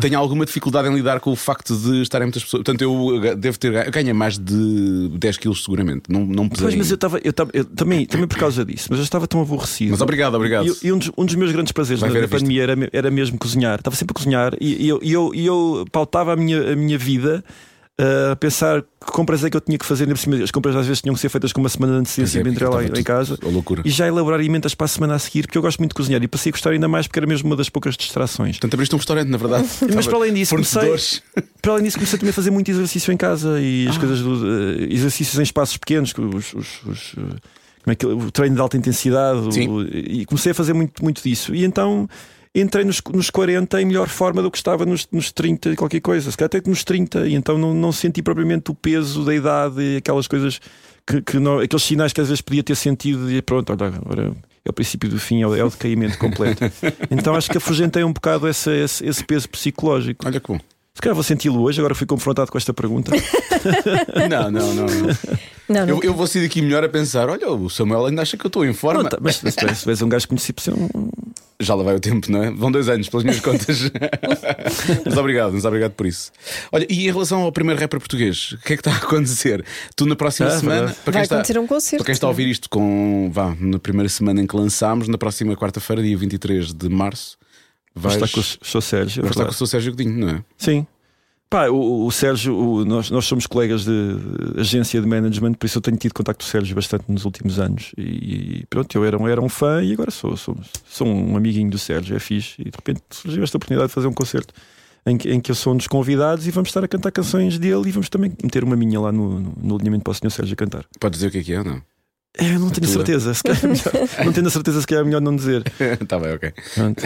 tenho 0.00 0.16
alguma 0.16 0.46
dificuldade 0.46 0.88
em 0.88 0.94
lidar 0.94 1.18
com 1.18 1.32
o 1.32 1.36
facto 1.36 1.74
de 1.76 2.02
estarem 2.02 2.26
muitas 2.26 2.44
pessoas. 2.44 2.62
Portanto, 2.62 2.82
eu 2.82 3.34
devo 3.36 3.58
ter 3.58 3.90
ganho. 3.90 4.14
Mais 4.14 4.38
de 4.38 5.08
10 5.18 5.36
quilos 5.38 5.64
seguramente. 5.64 6.04
Não, 6.08 6.24
não 6.24 6.48
pesei. 6.48 6.66
Pois, 6.66 6.74
mas 6.76 6.90
eu 6.90 6.94
estava. 6.94 7.18
Eu 7.24 7.30
estava 7.30 7.50
eu, 7.52 7.64
também, 7.64 8.06
também 8.06 8.26
por 8.28 8.38
causa 8.38 8.64
disso, 8.64 8.75
mas 8.90 8.98
eu 8.98 9.04
estava 9.04 9.26
tão 9.26 9.40
aborrecido. 9.40 9.90
Mas 9.92 10.00
obrigado, 10.00 10.34
obrigado. 10.34 10.66
E, 10.82 10.86
e 10.88 10.92
um, 10.92 10.98
dos, 10.98 11.10
um 11.16 11.24
dos 11.24 11.34
meus 11.34 11.52
grandes 11.52 11.72
prazeres 11.72 12.02
na, 12.02 12.08
na 12.08 12.28
pandemia 12.28 12.62
era, 12.62 12.74
era 12.92 13.10
mesmo 13.10 13.38
cozinhar. 13.38 13.78
Estava 13.78 13.96
sempre 13.96 14.12
a 14.12 14.16
cozinhar 14.16 14.52
e, 14.60 14.84
e 14.84 14.88
eu, 14.88 15.00
eu, 15.02 15.32
eu 15.34 15.84
pautava 15.90 16.32
a 16.32 16.36
minha, 16.36 16.72
a 16.72 16.76
minha 16.76 16.98
vida 16.98 17.42
uh, 18.00 18.32
a 18.32 18.36
pensar 18.36 18.82
que 18.82 19.12
compras 19.12 19.42
é 19.44 19.48
que 19.50 19.56
eu 19.56 19.60
tinha 19.60 19.78
que 19.78 19.86
fazer, 19.86 20.04
ainda 20.04 20.14
por 20.14 20.20
cima, 20.20 20.36
as 20.42 20.50
compras 20.50 20.74
às 20.76 20.86
vezes 20.86 21.00
tinham 21.00 21.14
que 21.14 21.20
ser 21.20 21.28
feitas 21.28 21.52
com 21.52 21.60
uma 21.60 21.68
semana 21.68 21.94
de 21.94 22.00
antecedência 22.00 22.38
é, 22.38 22.48
entre 22.48 22.64
lá 22.66 22.84
em 22.84 23.02
casa. 23.02 23.38
E 23.84 23.90
já 23.90 24.06
elaborar 24.06 24.40
emendas 24.40 24.74
para 24.74 24.84
a 24.84 24.88
semana 24.88 25.14
a 25.14 25.18
seguir, 25.18 25.42
porque 25.42 25.56
eu 25.56 25.62
gosto 25.62 25.78
muito 25.78 25.90
de 25.92 25.94
cozinhar 25.94 26.22
e 26.22 26.28
passei 26.28 26.50
a 26.50 26.52
gostar 26.52 26.70
ainda 26.70 26.88
mais 26.88 27.06
porque 27.06 27.18
era 27.18 27.26
mesmo 27.26 27.48
uma 27.48 27.56
das 27.56 27.68
poucas 27.68 27.96
distrações. 27.96 28.56
Portanto, 28.56 28.74
abriste 28.74 28.94
um 28.94 28.98
restaurante, 28.98 29.28
na 29.28 29.38
verdade. 29.38 29.66
Mas 29.94 30.06
para 30.06 30.16
além 30.16 30.34
disso, 30.34 30.50
comecei, 30.54 30.94
para 31.62 31.72
além 31.72 31.84
disso, 31.84 31.96
comecei 31.96 32.18
também 32.18 32.30
a 32.30 32.34
fazer 32.34 32.50
muito 32.50 32.70
exercício 32.70 33.12
em 33.12 33.16
casa 33.16 33.60
e 33.60 33.86
Ah. 33.86 33.90
as 33.90 33.98
coisas 33.98 34.20
do, 34.20 34.44
eh, 34.46 34.86
exercícios 34.90 35.38
em 35.38 35.42
espaços 35.42 35.76
pequenos, 35.76 36.12
que 36.12 36.20
os, 36.20 36.52
os- 36.54 36.82
os, 36.86 37.14
eh, 37.16 37.36
é 37.92 38.06
o 38.06 38.30
treino 38.30 38.54
de 38.56 38.60
alta 38.60 38.76
intensidade 38.76 39.40
o- 39.68 39.82
e 39.82 40.24
comecei 40.26 40.52
a 40.52 40.54
fazer 40.54 40.72
muito, 40.72 41.02
muito 41.02 41.22
disso. 41.22 41.54
E 41.54 41.64
então 41.64 42.08
entrei 42.54 42.84
nos, 42.84 43.00
nos 43.12 43.28
40 43.30 43.80
em 43.82 43.84
melhor 43.84 44.08
forma 44.08 44.40
do 44.42 44.50
que 44.50 44.56
estava 44.56 44.86
nos, 44.86 45.06
nos 45.12 45.30
30 45.30 45.70
e 45.72 45.76
qualquer 45.76 46.00
coisa, 46.00 46.30
se 46.30 46.36
calhar 46.36 46.46
até 46.54 46.68
nos 46.70 46.82
30, 46.82 47.26
e 47.28 47.34
então 47.34 47.58
não, 47.58 47.74
não 47.74 47.92
senti 47.92 48.22
propriamente 48.22 48.70
o 48.70 48.74
peso 48.74 49.24
da 49.24 49.34
idade 49.34 49.80
e 49.80 49.96
aquelas 49.98 50.26
coisas 50.26 50.58
que, 51.06 51.20
que 51.22 51.38
não- 51.38 51.58
aqueles 51.58 51.82
sinais 51.82 52.12
que 52.12 52.20
às 52.20 52.28
vezes 52.28 52.40
podia 52.40 52.62
ter 52.62 52.74
sentido 52.74 53.30
e 53.30 53.40
pronto, 53.42 53.70
olha, 53.72 53.86
agora 53.88 54.32
é 54.64 54.70
o 54.70 54.72
princípio 54.72 55.08
do 55.08 55.20
fim, 55.20 55.42
é 55.42 55.46
o, 55.46 55.54
é 55.54 55.62
o 55.62 55.68
decaimento 55.68 56.18
completo. 56.18 56.64
então 57.10 57.34
acho 57.36 57.50
que 57.50 57.58
afugentei 57.58 58.02
um 58.02 58.12
bocado 58.12 58.48
esse, 58.48 58.70
esse 59.04 59.22
peso 59.24 59.48
psicológico. 59.48 60.26
Olha 60.26 60.40
bom. 60.44 60.58
Se 60.96 61.02
calhar 61.02 61.14
vou 61.14 61.22
senti-lo 61.22 61.60
hoje, 61.60 61.78
agora 61.78 61.94
fui 61.94 62.06
confrontado 62.06 62.50
com 62.50 62.56
esta 62.56 62.72
pergunta. 62.72 63.12
Não, 64.30 64.50
não, 64.50 64.74
não. 64.74 64.86
não. 64.86 65.16
Não. 65.68 65.88
Eu, 65.88 66.00
eu 66.02 66.14
vou 66.14 66.26
sair 66.26 66.42
daqui 66.42 66.62
melhor 66.62 66.82
a 66.84 66.88
pensar: 66.88 67.28
olha, 67.28 67.50
o 67.50 67.68
Samuel 67.68 68.06
ainda 68.06 68.22
acha 68.22 68.36
que 68.36 68.46
eu 68.46 68.48
estou 68.48 68.64
em 68.64 68.72
forma. 68.72 69.02
Não, 69.02 69.10
tá, 69.10 69.18
mas 69.20 69.36
se 69.36 69.46
és- 69.46 69.86
és 69.86 70.00
um 70.02 70.08
gajo 70.08 70.26
conhecido 70.28 70.54
por 70.54 70.62
ser 70.62 70.72
um. 70.74 70.88
Já 71.60 71.74
lá 71.74 71.82
vai 71.82 71.96
o 71.96 72.00
tempo, 72.00 72.30
não 72.30 72.42
é? 72.42 72.50
Vão 72.50 72.70
dois 72.72 72.88
anos, 72.88 73.08
pelas 73.08 73.24
minhas 73.24 73.40
contas. 73.40 73.90
mas 75.04 75.16
obrigado, 75.16 75.52
mas 75.52 75.64
obrigado 75.64 75.92
por 75.92 76.06
isso. 76.06 76.30
Olha, 76.72 76.86
e 76.88 77.06
em 77.08 77.12
relação 77.12 77.42
ao 77.42 77.52
primeiro 77.52 77.80
rapper 77.80 77.98
português, 77.98 78.52
o 78.52 78.58
que 78.58 78.72
é 78.74 78.76
que 78.76 78.80
está 78.80 78.92
a 78.92 78.96
acontecer? 78.96 79.64
Tu 79.96 80.06
na 80.06 80.16
próxima 80.16 80.48
Ah, 80.48 80.58
semana. 80.58 80.76
verdade. 80.78 80.98
Para 81.04 81.12
Vai 81.12 81.20
quem, 81.20 81.22
está, 81.24 81.34
acontecer 81.36 81.58
um 81.58 81.66
concerto. 81.66 81.96
para 81.98 82.06
quem 82.06 82.12
está 82.12 82.26
a 82.26 82.30
ouvir 82.30 82.48
isto 82.48 82.70
com. 82.70 83.28
Vá, 83.32 83.54
na 83.60 83.78
primeira 83.78 84.08
semana 84.08 84.40
em 84.40 84.46
que 84.46 84.56
lançámos, 84.56 85.08
na 85.08 85.18
próxima 85.18 85.54
quarta-feira, 85.56 86.02
dia 86.02 86.16
23 86.16 86.72
de 86.72 86.88
março, 86.88 87.36
vais, 87.96 88.16
Vais 88.16 88.30
estar 88.30 88.34
com 88.34 88.40
o 88.40 88.66
Sr. 88.66 88.82
Sérgio. 88.82 89.22
vais 89.22 89.32
estar 89.32 89.44
com 89.44 89.50
o 89.50 89.54
seu 89.54 89.66
Sérgio 89.66 89.92
Godinho, 89.92 90.18
não 90.18 90.28
é? 90.28 90.44
Sim. 90.56 90.86
Pá, 91.48 91.68
o, 91.68 92.06
o 92.06 92.10
Sérgio, 92.10 92.56
o- 92.58 92.84
nós, 92.84 93.08
nós 93.10 93.24
somos 93.24 93.46
colegas 93.46 93.84
de 93.84 94.16
agência 94.58 95.00
de 95.00 95.06
management, 95.06 95.54
por 95.54 95.66
isso 95.66 95.78
eu 95.78 95.82
tenho 95.82 95.96
tido 95.96 96.12
contacto 96.12 96.44
com 96.44 96.48
o 96.48 96.50
Sérgio 96.50 96.74
bastante 96.74 97.04
nos 97.08 97.24
últimos 97.24 97.60
anos. 97.60 97.92
E, 97.96 98.02
e 98.62 98.66
pronto, 98.68 98.92
eu 98.96 99.04
era, 99.04 99.16
um- 99.16 99.28
era 99.28 99.40
um 99.40 99.48
fã 99.48 99.80
e 99.82 99.92
agora 99.92 100.10
sou, 100.10 100.36
sou, 100.36 100.56
sou 100.88 101.06
um 101.06 101.36
amiguinho 101.36 101.70
do 101.70 101.78
Sérgio, 101.78 102.16
é 102.16 102.18
fixe. 102.18 102.54
E 102.60 102.64
de 102.64 102.76
repente 102.76 103.00
surgiu 103.10 103.44
esta 103.44 103.56
oportunidade 103.56 103.88
de 103.88 103.94
fazer 103.94 104.08
um 104.08 104.12
concerto 104.12 104.52
em 105.06 105.16
que, 105.16 105.30
em 105.30 105.40
que 105.40 105.52
eu 105.52 105.54
sou 105.54 105.72
um 105.72 105.76
dos 105.76 105.86
convidados 105.86 106.48
e 106.48 106.50
vamos 106.50 106.68
estar 106.68 106.82
a 106.82 106.88
cantar 106.88 107.12
canções 107.12 107.60
dele 107.60 107.88
e 107.88 107.92
vamos 107.92 108.08
também 108.08 108.32
meter 108.42 108.64
uma 108.64 108.74
minha 108.74 108.98
lá 109.00 109.12
no, 109.12 109.38
no, 109.38 109.54
no 109.62 109.76
alinhamento 109.76 110.02
para 110.02 110.10
o 110.10 110.14
Sr. 110.14 110.30
Sérgio 110.32 110.56
cantar. 110.56 110.84
Podes 110.98 111.18
dizer 111.20 111.28
o 111.28 111.30
que 111.30 111.38
é 111.38 111.42
que 111.44 111.52
é, 111.52 111.62
não? 111.62 111.80
É, 112.38 112.54
eu 112.54 112.58
não 112.60 112.70
tenho 112.70 112.86
tua. 112.86 112.96
certeza, 112.96 113.32
se 113.34 113.42
calhar 113.42 113.64
é 113.64 113.66
melhor- 113.68 114.08
não 114.26 114.32
tenho 114.32 114.46
a 114.46 114.50
certeza, 114.50 114.80
se 114.80 114.86
calhar 114.86 115.02
é 115.02 115.06
melhor 115.06 115.20
não 115.22 115.34
dizer. 115.36 115.64
Está 116.00 116.18
bem, 116.20 116.34
ok. 116.34 116.52
Pronto. 116.74 117.02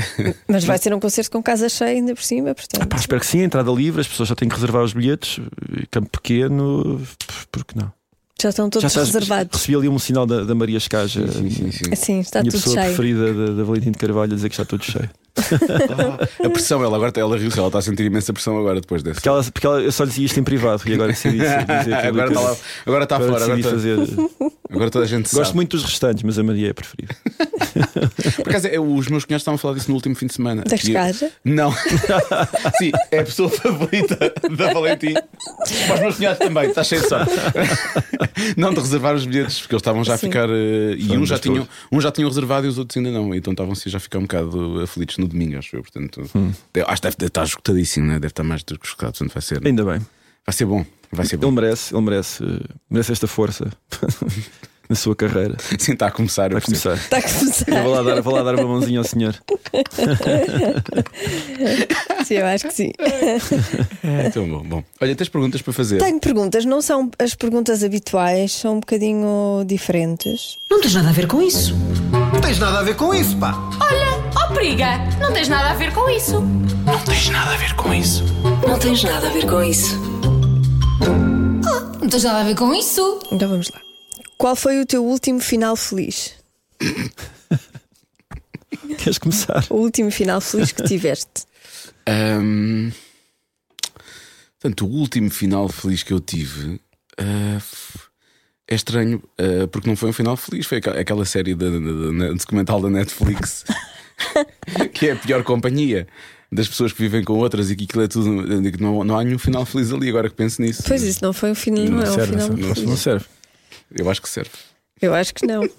Mas 0.48 0.64
vai 0.64 0.76
ser 0.78 0.92
um 0.94 1.00
concerto 1.00 1.30
com 1.30 1.42
casa 1.42 1.68
cheia 1.68 1.90
ainda 1.90 2.14
por 2.14 2.22
cima, 2.24 2.54
portanto. 2.54 2.86
Pá, 2.88 2.96
espero 2.96 3.20
que 3.20 3.26
sim, 3.26 3.40
entrada 3.40 3.70
livre, 3.70 4.00
as 4.00 4.08
pessoas 4.08 4.28
já 4.28 4.34
têm 4.34 4.48
que 4.48 4.54
reservar 4.54 4.82
os 4.82 4.92
bilhetes, 4.92 5.40
campo 5.90 6.10
pequeno, 6.10 7.00
porque 7.52 7.78
não? 7.78 7.92
Já 8.42 8.48
estão 8.48 8.70
todos 8.70 8.82
já 8.82 8.88
estás- 8.88 9.08
reservados. 9.14 9.58
Recebi 9.60 9.76
ali 9.76 9.88
um 9.88 9.98
sinal 9.98 10.24
da, 10.26 10.42
da 10.44 10.54
Maria 10.54 10.78
Escaja, 10.78 11.30
Sim, 11.30 11.50
sim, 11.50 11.70
sim. 11.70 11.84
Assim, 11.92 12.20
está 12.20 12.40
minha 12.40 12.50
tudo 12.50 12.62
pessoa 12.62 12.82
cheio. 12.82 12.94
preferida 12.96 13.34
da, 13.34 13.52
da 13.52 13.64
Valentim 13.64 13.90
de 13.90 13.98
Carvalho, 13.98 14.32
a 14.32 14.34
dizer 14.34 14.48
que 14.48 14.54
está 14.54 14.64
tudo 14.64 14.82
cheio. 14.82 15.10
A 16.44 16.50
pressão, 16.50 16.82
ela 16.82 16.96
agora 16.96 17.12
ela 17.16 17.36
riu 17.36 17.50
ela 17.56 17.66
está 17.68 17.78
a 17.78 17.82
sentir 17.82 18.04
imensa 18.04 18.32
pressão 18.32 18.58
agora 18.58 18.80
depois 18.80 19.02
desse. 19.02 19.14
Porque, 19.16 19.28
ela, 19.28 19.42
porque 19.44 19.66
ela, 19.66 19.80
eu 19.80 19.92
só 19.92 20.04
lhe 20.04 20.10
dizia 20.10 20.26
isto 20.26 20.40
em 20.40 20.44
privado 20.44 20.82
e 20.86 20.94
agora 20.94 21.12
decidi 21.12 21.38
dizer 21.38 21.94
agora 22.06 22.28
está 22.28 22.40
lá, 22.40 22.56
agora 22.86 23.04
está 23.04 23.16
agora 23.16 23.30
fora, 23.32 23.44
agora, 23.44 23.58
está- 23.60 23.70
fazer. 23.70 23.98
agora 24.70 24.90
toda 24.90 25.04
a 25.04 25.08
gente 25.08 25.24
Gosto 25.30 25.44
sabe. 25.46 25.56
muito 25.56 25.76
dos 25.76 25.84
restantes, 25.84 26.22
mas 26.22 26.38
a 26.38 26.42
Maria 26.42 26.68
é 26.68 26.70
a 26.70 26.74
preferida. 26.74 27.14
Por 28.36 28.48
acaso, 28.48 28.66
é, 28.68 28.78
os 28.80 29.08
meus 29.08 29.24
cunhados 29.24 29.42
estavam 29.42 29.54
a 29.56 29.58
falar 29.58 29.74
disso 29.74 29.88
no 29.88 29.94
último 29.94 30.14
fim 30.14 30.26
de 30.26 30.34
semana. 30.34 30.62
Da 30.62 30.74
E- 30.76 30.78
Escaja? 30.78 31.30
Não. 31.44 31.72
Sim, 32.78 32.92
é 33.10 33.18
a 33.20 33.24
pessoa 33.24 33.48
favorita 33.48 34.16
da 34.56 34.72
Valentim. 34.72 35.14
Para 35.86 35.94
os 35.94 36.00
meus 36.00 36.16
cunhados 36.16 36.38
também, 36.38 36.68
está 36.68 36.82
cheio 36.84 37.02
de. 37.02 37.08
Não 38.56 38.72
de 38.72 38.80
reservar 38.80 39.14
os 39.14 39.24
bilhetes, 39.26 39.60
porque 39.60 39.74
eles 39.74 39.80
estavam 39.80 40.02
já 40.04 40.14
a 40.14 40.18
Sim. 40.18 40.26
ficar. 40.28 40.48
eh, 40.48 40.94
e 40.96 41.16
uns 41.16 41.28
já, 41.28 41.34
das 41.36 41.40
tinham, 41.40 41.68
uns 41.92 42.02
já 42.02 42.10
tinham 42.10 42.28
reservado 42.28 42.66
e 42.66 42.68
os 42.70 42.78
outros 42.78 42.96
ainda 42.96 43.10
não. 43.10 43.34
Então 43.34 43.52
estavam 43.52 43.72
assim 43.72 43.90
já 43.90 43.98
a 43.98 44.00
ficar 44.00 44.18
um 44.18 44.22
bocado 44.22 44.80
aflitos 44.82 45.18
no 45.20 45.28
domingo, 45.28 45.58
acho 45.58 45.76
eu. 45.76 45.82
Portanto, 45.82 46.22
eu 46.74 46.86
acho 46.88 46.96
que 47.02 47.06
deve, 47.08 47.16
deve 47.16 47.28
estar 47.28 47.44
esgotadíssimo, 47.44 48.06
né? 48.06 48.14
deve 48.14 48.28
estar 48.28 48.42
mais 48.44 48.62
do 48.64 48.78
que 48.78 48.86
esgotado. 48.86 49.12
Portanto, 49.12 49.32
vai 49.32 49.42
ser, 49.42 49.66
Ainda 49.66 49.84
bem. 49.84 50.00
vai 50.46 50.52
ser 50.54 50.64
bom. 50.66 50.84
Vai 51.12 51.26
ser 51.26 51.34
Ele 51.36 51.42
bom. 51.42 51.50
merece, 51.50 51.94
ele 51.94 52.02
merece, 52.04 52.44
merece 52.88 53.12
esta 53.12 53.26
força 53.26 53.70
na 54.90 54.96
sua 54.96 55.14
carreira. 55.14 55.56
Sim, 55.78 55.92
está 55.92 56.08
a 56.08 56.10
começar. 56.10 56.50
Vai 56.50 56.60
percebo. 56.60 56.96
começar. 56.96 57.04
Está 57.04 57.18
a 57.18 57.22
começar. 57.22 57.70
Eu 57.70 57.82
vou 57.84 57.94
lá 57.94 58.02
dar, 58.02 58.20
vou 58.20 58.34
lá 58.34 58.42
dar 58.42 58.56
uma 58.56 58.66
mãozinha 58.66 58.98
ao 58.98 59.04
senhor. 59.04 59.36
Sim, 62.24 62.34
eu 62.34 62.46
acho 62.46 62.66
que 62.66 62.74
sim. 62.74 62.92
É 64.04 64.30
tão 64.30 64.48
bom. 64.48 64.62
bom. 64.62 64.84
Olha, 65.00 65.16
tens 65.16 65.28
perguntas 65.28 65.62
para 65.62 65.72
fazer? 65.72 65.98
Tenho 65.98 66.20
perguntas, 66.20 66.64
não 66.64 66.80
são 66.82 67.10
as 67.18 67.34
perguntas 67.34 67.82
habituais, 67.82 68.52
são 68.52 68.76
um 68.76 68.80
bocadinho 68.80 69.64
diferentes. 69.66 70.58
Não 70.70 70.80
tens 70.80 70.94
nada 70.94 71.08
a 71.08 71.12
ver 71.12 71.26
com 71.26 71.42
isso. 71.42 71.74
Não 72.32 72.40
tens 72.40 72.58
nada 72.58 72.80
a 72.80 72.82
ver 72.82 72.94
com 72.96 73.14
isso, 73.14 73.36
pá. 73.36 73.54
Olha, 73.80 74.22
ó 74.36 74.52
periga, 74.52 74.98
não 75.20 75.32
tens 75.32 75.48
nada 75.48 75.70
a 75.70 75.74
ver 75.74 75.92
com 75.92 76.08
isso. 76.08 76.40
Não 76.86 76.98
tens 77.04 77.28
nada 77.30 77.54
a 77.54 77.56
ver 77.56 77.74
com 77.74 77.94
isso. 77.94 78.24
Não 78.66 78.78
tens 78.78 79.02
nada 79.02 79.26
a 79.28 79.30
ver 79.30 79.46
com 79.46 79.62
isso. 82.74 83.18
Então 83.32 83.48
vamos 83.48 83.70
lá. 83.70 83.89
Qual 84.40 84.56
foi 84.56 84.80
o 84.80 84.86
teu 84.86 85.04
último 85.04 85.38
final 85.38 85.76
feliz? 85.76 86.32
Queres 88.96 89.18
começar? 89.18 89.66
O 89.68 89.74
último 89.76 90.10
final 90.10 90.40
feliz 90.40 90.72
que 90.72 90.82
tiveste? 90.84 91.44
Ahm, 92.08 92.90
Portanto, 94.58 94.86
o 94.86 94.90
último 94.90 95.30
final 95.30 95.68
feliz 95.68 96.02
que 96.02 96.12
eu 96.12 96.20
tive 96.20 96.80
f- 97.18 97.98
é 98.66 98.74
estranho, 98.74 99.22
ah, 99.38 99.66
porque 99.70 99.88
não 99.88 99.94
foi 99.96 100.08
um 100.08 100.12
final 100.14 100.36
feliz, 100.38 100.64
foi 100.66 100.78
aquela 100.78 101.24
série 101.26 101.54
da, 101.54 101.68
da- 101.68 101.78
da- 101.78 102.28
da- 102.28 102.32
documental 102.34 102.80
da 102.80 102.88
Netflix 102.90 103.64
que 104.94 105.08
é 105.08 105.12
a 105.12 105.16
pior 105.16 105.44
companhia 105.44 106.08
das 106.50 106.66
pessoas 106.66 106.92
que 106.94 107.00
vivem 107.02 107.22
com 107.24 107.34
outras 107.34 107.70
e 107.70 107.76
que 107.76 107.84
aquilo 107.84 108.04
é 108.04 108.08
tudo. 108.08 108.30
Não, 108.80 109.04
não 109.04 109.18
há 109.18 109.22
nenhum 109.24 109.38
final 109.38 109.66
feliz 109.66 109.92
ali, 109.92 110.08
agora 110.08 110.30
que 110.30 110.34
penso 110.36 110.62
nisso. 110.62 110.82
Pois 110.86 111.02
isso 111.02 111.18
não 111.22 111.32
foi 111.34 111.50
um 111.50 111.54
final, 111.54 111.84
não, 111.86 112.02
é 112.02 112.10
um 112.10 112.14
serve, 112.14 112.32
final 112.32 112.48
não, 112.48 112.74
feliz. 112.74 112.88
não 112.88 112.96
serve. 112.96 113.26
Eu 113.96 114.08
acho 114.10 114.22
que 114.22 114.28
serve. 114.28 114.50
Eu 115.00 115.14
acho 115.14 115.34
que 115.34 115.46
não. 115.46 115.62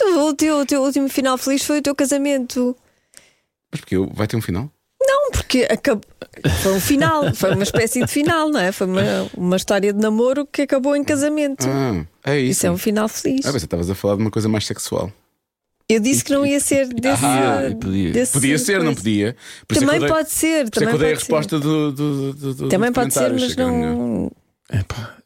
Então, 0.00 0.28
o, 0.28 0.32
teu, 0.32 0.58
o 0.60 0.64
teu 0.64 0.80
último 0.80 1.08
final 1.08 1.36
feliz 1.36 1.64
foi 1.64 1.80
o 1.80 1.82
teu 1.82 1.92
casamento. 1.92 2.76
Mas 3.72 3.80
porque 3.80 3.96
eu, 3.96 4.06
vai 4.14 4.28
ter 4.28 4.36
um 4.36 4.40
final? 4.40 4.70
Não, 5.02 5.32
porque 5.32 5.66
acabou. 5.68 6.04
Foi 6.62 6.72
um 6.72 6.80
final, 6.80 7.34
foi 7.34 7.50
uma 7.52 7.64
espécie 7.64 8.00
de 8.04 8.06
final, 8.06 8.48
não 8.48 8.60
é? 8.60 8.70
Foi 8.70 8.86
uma, 8.86 9.02
uma 9.36 9.56
história 9.56 9.92
de 9.92 9.98
namoro 9.98 10.46
que 10.46 10.62
acabou 10.62 10.94
em 10.94 11.02
casamento. 11.02 11.66
Ah, 11.68 12.04
é 12.30 12.38
isso. 12.38 12.52
Isso 12.52 12.66
é 12.68 12.70
um 12.70 12.78
final 12.78 13.08
feliz. 13.08 13.44
Ah, 13.44 13.52
mas 13.52 13.60
estavas 13.64 13.90
a 13.90 13.94
falar 13.96 14.14
de 14.14 14.20
uma 14.22 14.30
coisa 14.30 14.48
mais 14.48 14.64
sexual. 14.66 15.12
Eu 15.88 15.98
disse 15.98 16.22
que 16.22 16.32
não 16.32 16.46
ia 16.46 16.60
ser 16.60 16.86
desse. 16.94 17.24
Ah, 17.24 17.62
podia. 17.80 18.12
desse 18.12 18.32
Podia 18.34 18.56
ser, 18.56 18.78
não 18.78 18.94
coisa. 18.94 19.00
podia. 19.00 19.36
Por 19.66 19.76
é 19.76 19.80
Também 19.80 19.98
dei- 19.98 20.08
pode 20.08 20.30
ser. 20.30 20.70
Por 20.70 20.80
é 20.82 20.86
Também 20.86 20.88
que 20.90 20.94
eu 20.94 20.98
dei 20.98 21.08
a 21.08 21.16
pode 21.16 21.24
ser. 21.26 21.32
resposta 21.32 21.58
do, 21.58 21.90
do, 21.92 22.32
do, 22.34 22.54
do 22.54 22.68
Também 22.68 22.92
pode 22.92 23.12
ser, 23.14 23.32
mas 23.32 23.56
não, 23.56 24.30
Epá, 24.70 25.16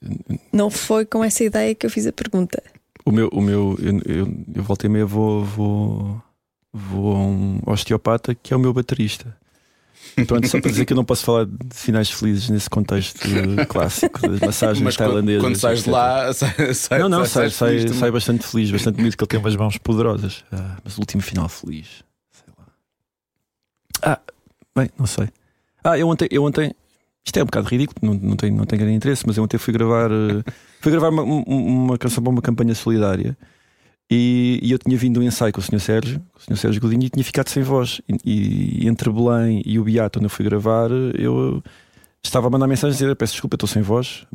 não 0.53 0.71
foi 0.71 1.05
com 1.05 1.25
essa 1.25 1.43
ideia 1.43 1.75
que 1.75 1.85
eu 1.85 1.91
fiz 1.91 2.07
a 2.07 2.13
pergunta. 2.13 2.63
o 3.05 3.11
meu, 3.11 3.29
o 3.33 3.41
meu 3.41 3.77
eu, 3.81 4.01
eu, 4.07 4.35
eu 4.55 4.63
voltei 4.63 4.89
meio 4.89 5.07
vou, 5.09 5.45
vou, 5.45 6.23
vou 6.73 7.17
a 7.17 7.19
um 7.19 7.61
osteopata 7.67 8.35
que 8.35 8.55
é 8.55 8.57
o 8.57 8.61
meu 8.61 8.73
baterista. 8.73 9.37
Pronto, 10.27 10.47
só 10.47 10.61
para 10.61 10.71
dizer 10.71 10.85
que 10.85 10.93
eu 10.93 10.97
não 10.97 11.05
posso 11.05 11.25
falar 11.25 11.47
de 11.47 11.75
finais 11.75 12.11
felizes 12.11 12.51
nesse 12.51 12.69
contexto 12.69 13.19
clássico 13.69 14.21
das 14.29 14.41
massagens 14.43 14.83
Mas 14.85 14.97
tailandesas. 14.97 15.43
quando 15.43 15.57
sais 15.57 15.85
de 15.85 15.91
lá, 15.91 16.33
sai, 16.35 16.75
sai, 16.75 16.99
Não, 16.99 17.09
não, 17.09 17.25
sai, 17.25 17.51
sai, 17.51 17.79
também. 17.79 17.95
sai 17.95 18.11
bastante 18.11 18.47
feliz, 18.47 18.71
bastante 18.71 18.97
bonito, 18.97 19.17
que 19.17 19.23
ele 19.25 19.29
tem 19.29 19.41
umas 19.41 19.57
mãos 19.57 19.79
poderosas. 19.79 20.45
Ah, 20.53 20.77
mas 20.85 20.97
o 20.99 21.01
último 21.01 21.23
final 21.23 21.49
feliz, 21.49 22.05
sei 22.31 22.53
lá. 22.59 22.67
Ah, 24.03 24.21
bem, 24.77 24.91
não 24.99 25.07
sei. 25.07 25.29
Ah, 25.83 25.97
eu 25.99 26.07
ontem, 26.09 26.29
eu 26.31 26.45
ontem 26.45 26.75
isto 27.25 27.39
é 27.39 27.43
um 27.43 27.47
bocado 27.47 27.69
ridículo, 27.69 27.99
não, 28.03 28.15
não, 28.31 28.37
tem, 28.37 28.51
não 28.51 28.65
tem 28.65 28.79
grande 28.79 28.95
interesse, 28.95 29.25
mas 29.27 29.37
eu 29.37 29.45
ontem 29.45 29.59
fui 29.59 29.73
gravar, 29.73 30.11
eh, 30.11 30.43
fui 30.81 30.91
gravar 30.93 31.09
uma, 31.11 31.23
um- 31.23 31.43
uma 31.85 31.99
canção 31.99 32.23
para 32.23 32.31
uma 32.33 32.43
campanha 32.43 32.75
solidária 32.75 33.37
e, 34.11 34.59
e 34.63 34.71
eu 34.73 34.79
tinha 34.79 34.97
vindo 34.97 35.21
um 35.21 35.23
ensaio 35.23 35.53
com 35.53 35.61
o 35.61 35.63
Sr. 35.63 35.81
Sérgio, 35.81 36.21
com 36.35 36.39
o 36.41 36.57
Sr. 36.57 36.61
Sérgio 36.61 36.81
Godinho, 36.83 37.05
e 37.05 37.09
tinha 37.11 37.25
ficado 37.25 37.49
sem 37.49 37.63
voz. 37.63 38.01
E, 38.25 38.83
e 38.85 38.89
entre 38.89 39.11
Belém 39.11 39.63
e 39.65 39.79
o 39.79 39.85
Beato, 39.85 40.19
onde 40.19 40.27
eu 40.27 40.31
fui 40.31 40.45
gravar, 40.45 40.91
eu 41.19 41.63
estava 42.23 42.49
a 42.49 42.51
mandar 42.51 42.67
mensagem 42.67 42.95
a 42.95 42.99
dizer: 42.99 43.17
Peço 43.17 43.33
desculpa, 43.35 43.57
estou 43.57 43.69
sem 43.69 43.81
voz, 43.81 44.27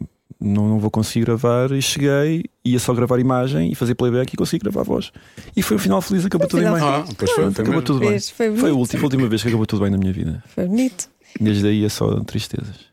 não, 0.42 0.68
não 0.68 0.80
vou 0.80 0.90
conseguir 0.90 1.26
gravar. 1.26 1.72
E 1.74 1.82
cheguei, 1.82 2.46
ia 2.66 2.80
só 2.80 2.92
gravar 2.94 3.20
imagem 3.20 3.72
e 3.72 3.76
fazer 3.76 3.94
playback 3.94 4.34
e 4.34 4.38
consegui 4.38 4.64
gravar 4.64 4.82
a 4.82 4.84
voz. 4.84 5.12
E 5.56 5.62
foi 5.62 5.78
um 5.78 5.80
final 5.80 6.02
feliz, 6.02 6.26
acabou 6.26 6.48
tudo 6.48 6.64
em 6.64 6.72
bem. 6.74 6.82
Ah, 6.82 7.06
pois 7.16 7.32
foi, 7.32 7.52
foi 7.52 7.64
acabou 7.64 7.82
tudo 7.84 8.00
bem. 8.00 8.20
Foi. 8.20 8.56
Foi 8.58 8.70
a 8.72 8.74
última, 8.74 9.02
a 9.02 9.04
última 9.06 9.28
vez 9.28 9.42
que 9.44 9.48
acabou 9.50 9.66
tudo 9.68 9.82
bem 9.84 9.92
na 9.92 9.98
minha 9.98 10.14
vida. 10.14 10.44
Foi 10.56 10.66
bonito. 10.66 11.08
Desde 11.40 11.68
aí 11.68 11.84
é 11.86 11.90
só 11.90 12.20
tristezas. 12.24 12.86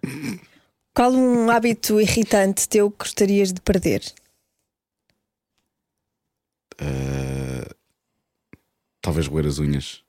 Qual 0.94 1.12
um 1.12 1.50
hábito 1.50 2.00
irritante 2.00 2.68
teu 2.68 2.90
que 2.90 2.98
gostarias 2.98 3.52
de 3.52 3.60
perder? 3.60 4.02
Eh, 6.78 7.66
talvez 9.00 9.26
roer 9.26 9.46
as 9.46 9.58
unhas. 9.58 10.02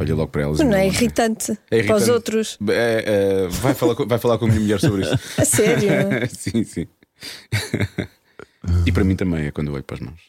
Olha 0.00 0.14
logo 0.14 0.30
para 0.30 0.42
elas. 0.42 0.60
e 0.60 0.64
Não 0.64 0.74
é 0.76 0.86
irritante, 0.86 1.52
É 1.70 1.82
para 1.82 1.96
os 1.96 2.02
irritante. 2.06 2.10
outros. 2.10 2.58
É, 2.68 3.04
é, 3.44 3.48
vai, 3.48 3.74
falar 3.74 3.94
com, 3.96 4.06
vai 4.06 4.18
falar 4.18 4.38
com 4.38 4.44
a 4.44 4.48
minha 4.48 4.60
mulher 4.60 4.80
sobre 4.80 5.02
isso. 5.02 5.14
A 5.40 5.44
sério? 5.44 5.90
sim, 6.30 6.62
sim. 6.64 6.86
e 8.86 8.92
para 8.92 9.04
mim 9.04 9.16
também 9.16 9.46
é 9.46 9.50
quando 9.50 9.68
eu 9.68 9.74
olho 9.74 9.82
para 9.84 9.96
as 9.96 10.00
mãos. 10.00 10.20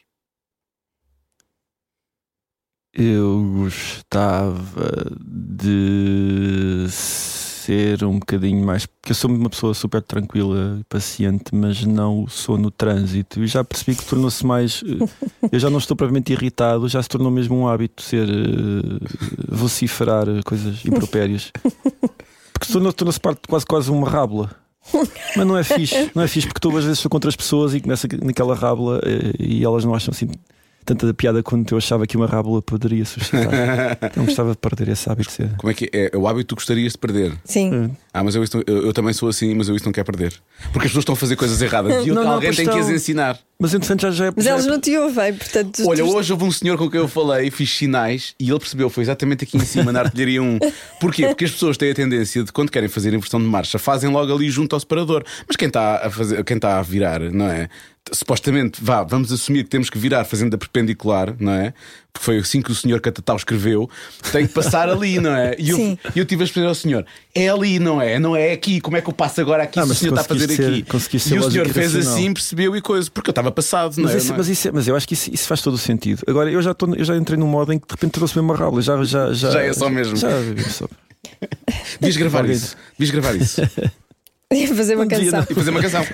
Eu 2.94 3.44
gostava 3.56 5.06
de 5.22 6.88
ser 6.90 8.04
um 8.04 8.18
bocadinho 8.20 8.66
mais. 8.66 8.86
Porque 8.88 9.12
eu 9.12 9.16
sou 9.16 9.30
uma 9.30 9.50
pessoa 9.50 9.74
super 9.74 10.02
tranquila 10.02 10.80
paciente, 10.90 11.54
mas 11.54 11.84
não 11.86 12.28
sou 12.28 12.58
no 12.58 12.72
trânsito. 12.72 13.42
E 13.44 13.48
já 13.48 13.64
percebi 13.64 13.96
que 13.96 14.06
tornou-se 14.06 14.46
mais. 14.46 14.84
eh, 14.86 15.48
Eu 15.52 15.60
já 15.60 15.70
não 15.70 15.78
estou 15.78 15.96
propriamente 15.96 16.34
irritado, 16.34 16.88
já 16.90 17.02
se 17.02 17.10
tornou 17.10 17.30
mesmo 17.32 17.56
um 17.58 17.68
hábito 17.68 18.02
ser. 18.02 18.28
eh, 18.28 19.00
vociferar 19.48 20.26
coisas 20.44 20.84
impropérias. 20.86 21.52
Porque 22.54 22.74
tornou- 22.74 22.92
tornou-se 22.92 23.20
parte 23.20 23.42
de 23.44 23.48
quase, 23.48 23.66
quase 23.66 23.92
uma 23.92 24.10
rábula. 24.10 24.50
Mas 25.38 25.46
não 25.46 25.56
é 25.56 25.64
fixe, 25.64 26.10
não 26.16 26.24
é 26.24 26.28
fixe 26.28 26.48
porque 26.48 26.60
tu 26.60 26.70
às 26.76 26.84
vezes 26.84 26.98
estou 26.98 27.10
contra 27.12 27.30
as 27.30 27.36
pessoas 27.36 27.76
e 27.76 27.80
começa 27.80 28.08
naquela 28.24 28.56
rábula 28.56 29.00
eh, 29.04 29.34
e 29.40 29.64
elas 29.64 29.86
não 29.86 29.94
acham 29.94 30.12
assim 30.12 30.28
tanta 30.86 31.13
piada 31.13 31.43
quanto 31.43 31.73
eu 31.73 31.77
achava 31.77 32.07
que 32.07 32.17
uma 32.17 32.25
rábula 32.25 32.61
poderia 32.61 33.05
suscitar. 33.05 33.97
Então 34.09 34.25
gostava 34.25 34.51
de 34.51 34.57
perder 34.57 34.89
esse 34.89 35.09
hábito. 35.09 35.32
Como 35.57 35.69
é 35.71 35.73
que 35.73 35.89
é? 35.93 36.09
É 36.13 36.17
o 36.17 36.27
hábito 36.27 36.39
que 36.45 36.49
tu 36.49 36.55
gostarias 36.55 36.93
de 36.93 36.97
perder. 36.97 37.34
Sim. 37.45 37.91
Ah, 38.13 38.23
mas 38.23 38.34
eu, 38.36 38.43
não- 38.53 38.63
eu, 38.65 38.86
eu 38.88 38.93
também 38.93 39.13
sou 39.13 39.30
assim, 39.30 39.53
mas 39.53 39.69
eu 39.69 39.75
isso 39.75 39.86
não 39.86 39.91
quero 39.91 40.05
perder. 40.05 40.34
Porque 40.73 40.88
as 40.88 40.91
pessoas 40.91 41.03
estão 41.03 41.13
a 41.13 41.15
fazer 41.15 41.36
coisas 41.36 41.61
erradas 41.61 41.93
e 42.05 42.09
eu- 42.09 42.15
Não, 42.15 42.23
não, 42.23 42.32
alguém 42.34 42.51
tem 42.51 42.65
que 42.65 42.71
as 42.71 42.77
estão. 42.80 42.95
ensinar. 42.95 43.39
Mas 43.61 43.73
entretanto 43.73 44.01
já, 44.01 44.11
já 44.11 44.25
é. 44.27 44.32
Mas 44.36 44.45
já 44.45 44.51
é- 44.51 44.53
elas 44.53 44.65
não 44.65 44.80
te 44.80 44.97
ouvem, 44.97 45.34
portanto. 45.34 45.84
Olha, 45.86 46.03
tu- 46.03 46.15
hoje 46.15 46.32
houve 46.32 46.45
um 46.45 46.51
senhor 46.51 46.77
com 46.77 46.89
quem 46.89 46.99
eu 46.99 47.07
falei, 47.07 47.51
fiz 47.51 47.69
sinais 47.75 48.34
e 48.39 48.49
ele 48.49 48.57
percebeu, 48.59 48.89
foi 48.89 49.03
exatamente 49.03 49.43
aqui 49.43 49.57
em 49.57 49.65
cima 49.65 49.91
na 49.91 49.99
artilharia 49.99 50.41
1. 50.41 50.57
Porquê? 50.99 51.27
Porque 51.27 51.45
as 51.45 51.51
pessoas 51.51 51.77
têm 51.77 51.91
a 51.91 51.95
tendência 51.95 52.43
de, 52.43 52.51
quando 52.51 52.71
querem 52.71 52.88
fazer 52.89 53.13
inversão 53.13 53.39
de 53.39 53.45
marcha, 53.45 53.77
fazem 53.77 54.09
logo 54.09 54.34
ali 54.34 54.49
junto 54.49 54.75
ao 54.75 54.80
separador. 54.80 55.23
Mas 55.47 55.55
quem 55.55 55.67
está 55.67 56.07
a 56.07 56.09
fazer, 56.09 56.43
quem 56.45 56.55
está 56.55 56.80
a 56.80 56.82
virar, 56.82 57.19
não 57.19 57.47
é? 57.47 57.69
Supostamente, 58.12 58.84
vá, 58.84 59.04
vamos 59.04 59.32
assumir 59.32 59.64
que 59.66 59.70
temos 59.70 59.88
que 59.88 59.97
virar 60.00 60.26
fazendo 60.26 60.56
a 60.56 60.58
perpendicular, 60.58 61.36
não 61.39 61.52
é? 61.54 61.76
Porque 62.12 62.26
foi 62.26 62.38
assim 62.39 62.60
que 62.60 62.72
o 62.72 62.76
senhor 62.76 63.00
Catatal 63.02 63.36
escreveu, 63.36 63.88
tem 64.32 64.47
que 64.47 64.54
passar 64.54 64.89
ali, 64.89 65.20
não 65.20 65.30
é? 65.36 65.56
E 65.60 65.70
eu, 65.70 65.78
Sim. 65.78 65.97
e 66.16 66.18
eu 66.18 66.26
tive 66.26 66.41
a 66.41 66.45
explicar 66.45 66.70
ao 66.70 66.74
senhor: 66.76 67.06
é 67.36 67.47
ali, 67.50 67.78
não 67.78 68.02
é? 68.02 68.18
Não 68.18 68.36
é 68.36 68.52
aqui. 68.52 68.82
Como 68.82 68.97
é 68.97 69.02
que 69.02 69.08
eu 69.08 69.14
passo 69.14 69.39
agora 69.41 69.62
aqui 69.62 69.80
Ah, 69.80 69.86
se 69.86 69.91
o 69.91 69.95
senhor 69.95 70.14
está 70.14 70.22
a 70.22 70.24
fazer 70.24 70.47
ser- 70.47 70.54
aqui? 70.82 71.20
ser 71.20 71.36
E 71.36 71.39
o 71.39 71.52
senhor 71.52 71.70
fez 71.70 71.93
racional. 71.93 72.14
assim, 72.18 72.34
percebeu 72.34 72.76
e 72.76 72.82
coisa, 72.82 73.12
porque 73.12 73.30
eu 73.30 73.32
estava 73.32 73.52
passado, 73.52 73.95
não 73.97 74.06
Mas, 74.06 74.26
é? 74.26 74.28
Não 74.28 74.34
é? 74.34 74.38
mas, 74.39 74.47
isso 74.50 74.68
é- 74.68 74.72
mas 74.72 74.88
eu 74.88 74.95
acho 74.95 75.08
que 75.08 75.14
isso, 75.14 75.30
isso 75.32 75.47
faz 75.47 75.62
todo 75.62 75.76
o 75.76 75.78
sentido. 75.78 76.24
Agora 76.28 76.50
eu 76.52 76.62
já, 76.64 76.72
estou, 76.72 76.95
eu 76.95 77.06
já 77.06 77.16
entrei 77.16 77.38
num 77.38 77.47
modo 77.47 77.72
em 77.72 77.78
que 77.78 77.86
de 77.88 77.93
repente 77.93 78.12
trouxe 78.14 78.36
mesmo 78.36 78.52
uma 78.52 78.58
rábula. 78.58 78.82
Já, 78.82 79.04
já, 79.04 79.32
já, 79.34 79.52
Já 79.52 79.62
é 79.62 79.72
só 79.72 79.88
mesmo. 79.88 80.16
Já, 80.16 80.30
só. 80.72 80.88
Devias 82.02 82.18
gravar 82.18 82.39
Alguém- 82.39 82.56
isso. 82.56 82.76
Devias 82.97 83.12
gravar 83.12 83.36
isso. 83.36 83.62
Ia 84.54 84.76
fazer 84.76 84.95
uma 84.95 85.04
Um 85.04 85.08
dia 85.08 85.32
canção. 85.32 85.45
E 85.50 85.54
fazer 85.54 85.70
uma 85.70 85.82
canção. 85.82 86.04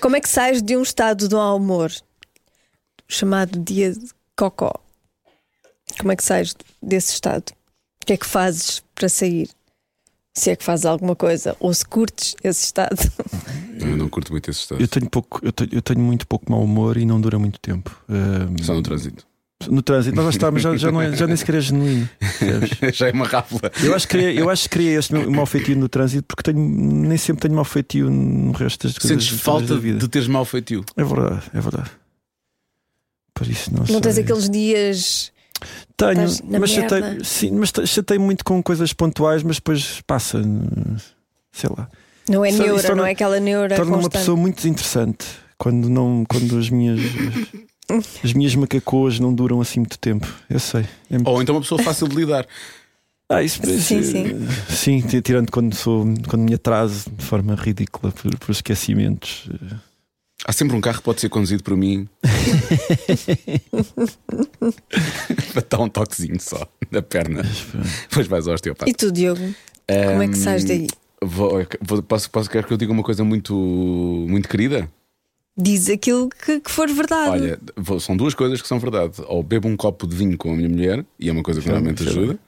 Como 0.00 0.16
é 0.16 0.20
que 0.20 0.28
sais 0.28 0.62
de 0.62 0.76
um 0.76 0.82
estado 0.82 1.28
de 1.28 1.34
mau 1.34 1.56
humor 1.56 1.90
chamado 3.08 3.58
dia 3.58 3.92
de 3.92 4.06
cocó? 4.36 4.72
Como 5.98 6.12
é 6.12 6.16
que 6.16 6.22
sais 6.22 6.54
desse 6.80 7.14
estado? 7.14 7.50
O 8.00 8.06
que 8.06 8.12
é 8.12 8.16
que 8.16 8.26
fazes 8.26 8.80
para 8.94 9.08
sair? 9.08 9.48
Se 10.34 10.50
é 10.50 10.56
que 10.56 10.62
fazes 10.62 10.86
alguma 10.86 11.16
coisa 11.16 11.56
ou 11.58 11.74
se 11.74 11.84
curtes 11.84 12.36
esse 12.44 12.66
estado. 12.66 12.96
Eu 13.80 13.96
não 13.96 14.08
curto 14.08 14.32
muito 14.32 14.50
esse 14.50 14.60
estado. 14.60 14.80
Eu 14.80 14.88
tenho, 14.88 15.08
pouco, 15.08 15.40
eu, 15.44 15.52
tenho, 15.52 15.70
eu 15.72 15.82
tenho 15.82 16.00
muito 16.00 16.26
pouco 16.26 16.50
mau 16.50 16.62
humor 16.62 16.96
e 16.96 17.04
não 17.04 17.20
dura 17.20 17.38
muito 17.38 17.60
tempo. 17.60 17.96
Ahm, 18.08 18.56
Só 18.62 18.74
no 18.74 18.82
trânsito. 18.82 19.24
No 19.66 19.82
trânsito, 19.82 20.14
nós 20.14 20.26
já 20.26 20.30
estamos, 20.30 20.62
já, 20.62 20.76
já, 20.76 20.92
não 20.92 21.00
é, 21.02 21.14
já 21.16 21.26
nem 21.26 21.34
sequer 21.36 21.56
é 21.56 21.60
genuíno. 21.60 22.08
Já 22.94 23.08
é 23.08 23.12
uma 23.12 23.26
ráfula. 23.26 23.70
Eu 23.82 23.94
acho 23.94 24.06
que 24.06 24.16
criei, 24.16 24.40
eu 24.40 24.48
acho 24.48 24.62
que 24.64 24.68
criei 24.68 24.96
este 24.96 25.12
meu 25.12 25.28
mau 25.30 25.44
feitio 25.46 25.76
no 25.76 25.88
trânsito 25.88 26.24
porque 26.28 26.44
tenho, 26.52 26.64
nem 26.64 27.18
sempre 27.18 27.42
tenho 27.42 27.54
mau 27.54 27.64
feitio 27.64 28.08
no 28.08 28.52
resto 28.52 28.86
das 28.86 28.96
coisas. 28.96 29.24
Sentes 29.24 29.40
falta 29.40 29.74
da 29.74 29.80
vida. 29.80 29.98
de 29.98 30.08
teres 30.08 30.28
mau 30.28 30.44
feitio. 30.44 30.84
É 30.96 31.02
verdade, 31.02 31.42
é 31.52 31.60
verdade. 31.60 31.90
Por 33.34 33.46
isso 33.48 33.72
não, 33.74 33.84
Não 33.88 34.00
tens 34.00 34.14
sei. 34.14 34.24
aqueles 34.24 34.48
dias. 34.48 35.32
Tenho, 35.96 36.60
mas 36.60 36.70
chatei, 36.70 37.02
sim, 37.24 37.50
mas 37.50 37.72
te- 37.72 37.84
chatei 37.86 38.16
muito 38.18 38.44
com 38.44 38.62
coisas 38.62 38.92
pontuais, 38.92 39.42
mas 39.42 39.56
depois 39.56 40.00
passa, 40.06 40.40
sei 41.50 41.68
lá. 41.76 41.88
Não 42.28 42.44
é 42.44 42.50
isso 42.50 42.62
neura, 42.62 42.80
torna- 42.82 42.96
não 43.02 43.06
é 43.06 43.10
aquela 43.10 43.40
neura 43.40 43.74
Torna 43.74 43.96
uma 43.96 44.08
pessoa 44.10 44.36
muito 44.36 44.56
desinteressante 44.56 45.26
quando 45.58 45.88
não, 45.88 46.24
quando 46.28 46.56
as 46.58 46.70
minhas 46.70 47.00
as 48.22 48.32
minhas 48.32 48.54
macacoas 48.54 49.18
não 49.18 49.34
duram 49.34 49.60
assim 49.60 49.80
muito 49.80 49.98
tempo. 49.98 50.26
Eu 50.48 50.60
sei. 50.60 50.82
É 51.10 51.14
muito- 51.14 51.28
Ou 51.30 51.42
então 51.42 51.54
uma 51.54 51.60
pessoa 51.62 51.82
fácil 51.82 52.08
de 52.08 52.16
lidar. 52.16 52.46
Ah, 53.30 53.42
isso, 53.42 53.60
Sim, 53.64 53.98
isso- 54.00 54.14
sim, 54.74 55.00
ti- 55.02 55.20
tirando 55.20 55.50
quando 55.50 55.74
sou 55.74 56.06
quando 56.28 56.42
me 56.42 56.54
atraso 56.54 57.10
de 57.14 57.24
forma 57.24 57.54
ridícula 57.54 58.12
por, 58.12 58.36
por 58.38 58.50
esquecimentos. 58.52 59.48
Há 60.46 60.52
sempre 60.52 60.76
um 60.76 60.80
carro 60.80 60.98
que 60.98 61.04
pode 61.04 61.20
ser 61.20 61.28
conduzido 61.28 61.62
por 61.62 61.76
mim. 61.76 62.08
Para 65.52 65.66
dar 65.68 65.80
um 65.80 65.88
toquezinho 65.88 66.40
só 66.40 66.66
na 66.90 67.02
perna. 67.02 67.42
Depois 68.08 68.26
vais 68.26 68.46
ao 68.46 68.54
osteopata. 68.54 68.90
E 68.90 68.94
tu, 68.94 69.10
Diogo? 69.12 69.40
Como 69.86 70.22
é 70.22 70.28
que 70.28 70.36
sais 70.38 70.64
daí? 70.64 70.86
Vou, 71.22 71.66
vou- 71.82 72.02
posso, 72.02 72.30
posso 72.30 72.48
querer 72.48 72.64
que 72.66 72.72
eu 72.72 72.76
diga 72.76 72.92
uma 72.92 73.02
coisa 73.02 73.24
muito, 73.24 73.54
muito 74.28 74.48
querida? 74.48 74.88
Diz 75.60 75.88
aquilo 75.90 76.28
que, 76.28 76.60
que 76.60 76.70
for 76.70 76.88
verdade. 76.88 77.30
Olha, 77.30 77.58
vou- 77.76 77.98
são 77.98 78.16
duas 78.16 78.32
coisas 78.32 78.62
que 78.62 78.68
são 78.68 78.78
verdade. 78.78 79.14
Ou 79.26 79.42
bebo 79.42 79.66
um 79.66 79.76
copo 79.76 80.06
de 80.06 80.14
vinho 80.14 80.38
com 80.38 80.52
a 80.52 80.56
minha 80.56 80.68
mulher, 80.68 81.04
e 81.18 81.28
é 81.28 81.32
uma 81.32 81.42
coisa 81.42 81.60
que 81.60 81.66
normalmente 81.66 82.08
ajuda, 82.08 82.38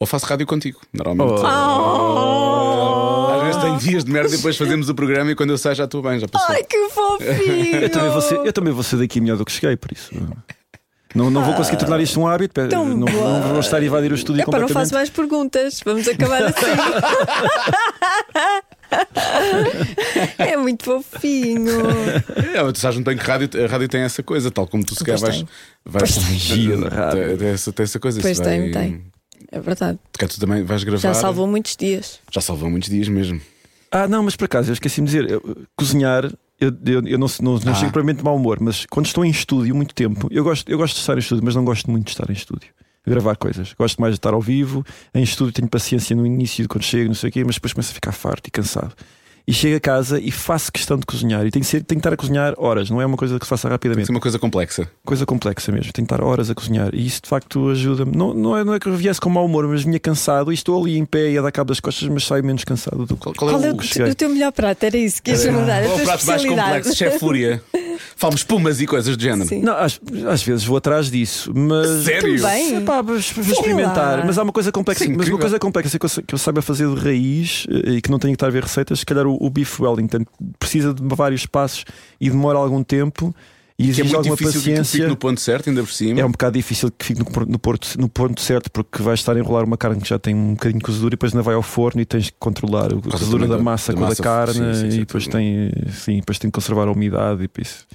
ou 0.00 0.06
faço 0.06 0.26
rádio 0.26 0.46
contigo. 0.48 0.80
Normalmente. 0.92 1.42
Oh! 1.42 3.28
Às 3.36 3.42
vezes 3.44 3.62
tenho 3.62 3.76
dias 3.78 4.04
de 4.04 4.10
merda 4.10 4.34
e 4.34 4.36
depois 4.36 4.56
fazemos 4.56 4.88
o 4.88 4.94
programa 4.94 5.30
e 5.30 5.36
quando 5.36 5.50
eu 5.50 5.58
saio 5.58 5.76
já 5.76 5.84
estou 5.84 6.02
bem, 6.02 6.18
já 6.18 6.26
passou. 6.26 6.52
Ai, 6.54 6.64
que 6.64 6.88
fofinho! 6.88 7.76
Eu 7.82 7.88
também 7.90 8.10
vou 8.10 8.20
ser, 8.20 8.34
eu 8.44 8.52
também 8.52 8.72
vou 8.72 8.82
ser 8.82 8.96
daqui 8.96 9.20
melhor 9.20 9.36
do 9.36 9.44
que 9.44 9.52
cheguei, 9.52 9.76
por 9.76 9.92
isso. 9.92 10.10
Não, 11.14 11.30
não 11.30 11.44
vou 11.44 11.54
conseguir 11.54 11.76
tornar 11.78 12.00
isto 12.00 12.20
um 12.20 12.26
hábito. 12.26 12.60
Não, 12.68 12.98
bom. 12.98 13.06
não 13.06 13.42
vou 13.48 13.60
estar 13.60 13.78
a 13.78 13.84
invadir 13.84 14.10
o 14.12 14.14
estúdio 14.14 14.42
Epá, 14.42 14.52
não 14.52 14.60
completamente. 14.66 14.88
faço 14.88 14.94
mais 14.94 15.10
perguntas. 15.10 15.80
Vamos 15.84 16.06
acabar 16.08 16.42
assim. 16.44 16.66
é 20.38 20.56
muito 20.56 20.84
fofinho. 20.84 21.80
É, 22.54 22.62
mas 22.62 22.72
tu 22.74 22.78
sabes, 22.78 22.96
não 22.96 23.04
tem 23.04 23.16
que 23.16 23.24
rádio, 23.24 23.48
a 23.64 23.66
rádio 23.66 23.88
tem 23.88 24.00
essa 24.02 24.22
coisa, 24.22 24.50
tal 24.50 24.66
como 24.66 24.84
tu 24.84 24.94
se 24.94 25.04
calhar 25.04 25.20
vais. 25.20 25.44
vais 25.84 26.16
tem. 26.16 27.38
Tem, 27.38 27.48
essa, 27.48 27.72
tem 27.72 27.84
essa 27.84 27.98
coisa. 28.00 28.20
Pois 28.20 28.38
tem, 28.40 28.70
vai- 28.70 28.82
tem. 28.82 29.02
É 29.52 29.60
verdade. 29.60 29.98
Porque 30.12 30.26
tu 30.26 30.38
também 30.40 30.62
vais 30.62 30.84
gravar. 30.84 31.00
Já 31.02 31.14
salvou 31.14 31.46
muitos 31.46 31.76
dias. 31.76 32.20
Já 32.30 32.40
salvou 32.40 32.70
muitos 32.70 32.88
dias 32.88 33.08
mesmo. 33.08 33.40
Ah, 33.90 34.06
não, 34.06 34.22
mas 34.22 34.36
por 34.36 34.44
acaso, 34.44 34.70
eu 34.70 34.74
esqueci-me 34.74 35.08
de 35.08 35.16
dizer, 35.16 35.30
eu- 35.30 35.66
cozinhar. 35.76 36.30
Eu, 36.60 36.70
eu, 36.84 37.06
eu 37.06 37.18
não, 37.18 37.26
não, 37.40 37.58
não 37.58 37.72
Ah. 37.72 37.74
chego 37.74 37.90
propriamente 37.90 38.18
de 38.18 38.24
mau 38.24 38.36
humor, 38.36 38.58
mas 38.60 38.84
quando 38.84 39.06
estou 39.06 39.24
em 39.24 39.30
estúdio 39.30 39.74
muito 39.74 39.94
tempo, 39.94 40.28
eu 40.30 40.44
gosto, 40.44 40.70
eu 40.70 40.76
gosto 40.76 40.94
de 40.94 41.00
estar 41.00 41.14
em 41.16 41.18
estúdio, 41.18 41.42
mas 41.42 41.54
não 41.54 41.64
gosto 41.64 41.90
muito 41.90 42.04
de 42.04 42.10
estar 42.10 42.28
em 42.28 42.34
estúdio. 42.34 42.68
Gravar 43.10 43.36
coisas. 43.36 43.72
Gosto 43.78 44.00
mais 44.00 44.14
de 44.14 44.18
estar 44.18 44.32
ao 44.32 44.40
vivo. 44.40 44.84
Em 45.14 45.22
estúdio 45.22 45.52
tenho 45.52 45.68
paciência 45.68 46.14
no 46.14 46.26
início, 46.26 46.68
quando 46.68 46.84
chego, 46.84 47.08
não 47.08 47.14
sei 47.14 47.30
o 47.30 47.32
quê, 47.32 47.44
mas 47.44 47.56
depois 47.56 47.72
começo 47.72 47.90
a 47.90 47.94
ficar 47.94 48.12
farto 48.12 48.46
e 48.46 48.50
cansado. 48.50 48.94
E 49.46 49.52
chego 49.52 49.76
a 49.76 49.80
casa 49.80 50.20
e 50.20 50.30
faço 50.30 50.70
questão 50.70 50.96
de 50.96 51.04
cozinhar. 51.04 51.44
E 51.44 51.50
tenho 51.50 51.64
que, 51.64 51.68
ser, 51.68 51.82
tenho 51.82 52.00
que 52.00 52.06
estar 52.06 52.12
a 52.12 52.16
cozinhar 52.16 52.54
horas, 52.56 52.88
não 52.88 53.00
é 53.02 53.06
uma 53.06 53.16
coisa 53.16 53.36
que 53.36 53.44
se 53.44 53.48
faça 53.48 53.62
Tem 53.62 53.72
rapidamente. 53.72 54.06
ser 54.06 54.12
uma 54.12 54.20
coisa 54.20 54.38
complexa. 54.38 54.88
Coisa 55.04 55.26
complexa 55.26 55.72
mesmo. 55.72 55.92
Tenho 55.92 56.06
que 56.06 56.14
estar 56.14 56.24
horas 56.24 56.50
a 56.50 56.54
cozinhar. 56.54 56.94
E 56.94 57.04
isso 57.04 57.22
de 57.22 57.28
facto 57.28 57.68
ajuda-me. 57.70 58.16
Não, 58.16 58.32
não, 58.32 58.56
é, 58.56 58.62
não 58.62 58.74
é 58.74 58.78
que 58.78 58.86
eu 58.86 58.94
viesse 58.94 59.20
com 59.20 59.28
mau 59.28 59.44
humor, 59.44 59.66
mas 59.66 59.82
vinha 59.82 59.98
cansado 59.98 60.52
e 60.52 60.54
estou 60.54 60.80
ali 60.80 60.96
em 60.96 61.04
pé 61.04 61.32
e 61.32 61.38
a 61.38 61.42
dar 61.42 61.50
cabo 61.50 61.68
das 61.68 61.80
costas, 61.80 62.08
mas 62.08 62.24
saio 62.24 62.44
menos 62.44 62.62
cansado 62.62 63.06
do 63.06 63.16
que. 63.16 63.22
Qual, 63.22 63.34
qual 63.34 63.50
Qual 63.50 63.64
é 63.64 63.68
é 63.68 63.72
o, 63.72 64.10
o, 64.10 64.14
teu 64.14 64.28
melhor 64.28 64.52
prato? 64.52 64.84
Era 64.84 64.96
isso 64.96 65.20
que 65.20 65.32
ias 65.32 65.44
mudar. 65.46 65.82
A 65.82 65.86
qual 65.86 65.98
é 65.98 66.02
tua 66.02 66.02
o 66.02 66.06
prato 66.06 66.26
mais 66.26 66.44
complexo? 66.44 66.94
Chefe 66.94 67.18
Fúria. 67.18 67.62
Falo 68.16 68.34
espumas 68.34 68.80
e 68.80 68.86
coisas 68.86 69.16
do 69.16 69.22
género. 69.22 69.48
Sim. 69.48 69.62
Não, 69.62 69.74
às, 69.74 70.00
às 70.28 70.42
vezes 70.42 70.64
vou 70.64 70.76
atrás 70.76 71.10
disso, 71.10 71.52
mas. 71.54 72.04
Sério? 72.04 72.40
Também. 72.40 72.76
Epá, 72.76 73.02
vou 73.02 73.16
experimentar, 73.16 74.18
lá. 74.18 74.24
mas 74.24 74.38
há 74.38 74.42
uma 74.42 74.52
coisa 74.52 74.72
complexa, 74.72 75.04
Sim, 75.04 75.14
mas 75.16 75.28
uma 75.28 75.38
coisa 75.38 75.58
complexa 75.58 75.98
que 75.98 76.06
eu, 76.06 76.10
que 76.26 76.34
eu 76.34 76.38
saiba 76.38 76.62
fazer 76.62 76.88
de 76.88 77.00
raiz 77.00 77.66
eh, 77.70 77.92
e 77.92 78.00
que 78.00 78.10
não 78.10 78.18
tenho 78.18 78.32
que 78.32 78.36
estar 78.36 78.46
a 78.46 78.50
ver 78.50 78.62
receitas, 78.62 79.00
se 79.00 79.06
calhar 79.06 79.26
o, 79.26 79.36
o 79.40 79.50
beef 79.50 79.80
Wellington 79.80 80.24
precisa 80.58 80.94
de 80.94 81.02
vários 81.14 81.46
passos 81.46 81.84
e 82.20 82.30
demora 82.30 82.58
algum 82.58 82.82
tempo 82.82 83.34
e 83.88 83.92
Que 83.94 84.00
é 84.00 84.04
muito 84.04 84.22
difícil 84.22 84.36
de 84.36 84.36
que 84.36 84.70
paciência. 84.70 84.84
fique 84.98 85.06
no 85.06 85.16
ponto 85.16 85.40
certo, 85.40 85.68
ainda 85.70 85.82
por 85.82 85.92
cima. 85.92 86.20
É 86.20 86.24
um 86.24 86.30
bocado 86.30 86.56
difícil 86.56 86.90
que 86.90 87.04
fique 87.04 87.20
no, 87.20 87.46
no, 87.46 87.58
porto- 87.58 87.98
no 87.98 88.08
ponto 88.08 88.40
certo 88.40 88.70
porque 88.70 89.02
vais 89.02 89.20
estar 89.20 89.36
a 89.36 89.38
enrolar 89.38 89.64
uma 89.64 89.76
carne 89.76 90.00
que 90.00 90.08
já 90.08 90.18
tem 90.18 90.34
um 90.34 90.50
bocadinho 90.54 90.78
de 90.78 90.84
cozedura 90.84 91.08
e 91.14 91.16
depois 91.16 91.32
ainda 91.32 91.42
vai 91.42 91.54
ao 91.54 91.62
forno 91.62 92.00
e 92.00 92.04
tens 92.04 92.30
que 92.30 92.36
controlar 92.38 92.92
a 92.92 92.96
cozedura 93.10 93.46
da 93.46 93.56
da- 93.56 93.62
massa 93.62 93.92
da 93.92 93.98
com 93.98 94.04
a 94.04 94.08
massa, 94.08 94.22
da 94.22 94.28
carne 94.28 94.74
sim, 94.74 94.80
sim, 94.82 94.90
sim, 94.90 94.96
e 94.96 95.00
depois 95.00 95.26
tem, 95.26 95.72
sim, 95.92 96.16
depois 96.16 96.38
tem 96.38 96.50
que 96.50 96.54
conservar 96.54 96.88
a 96.88 96.92
umidade 96.92 97.44
e, 97.44 97.48
por 97.48 97.60
isso- 97.62 97.86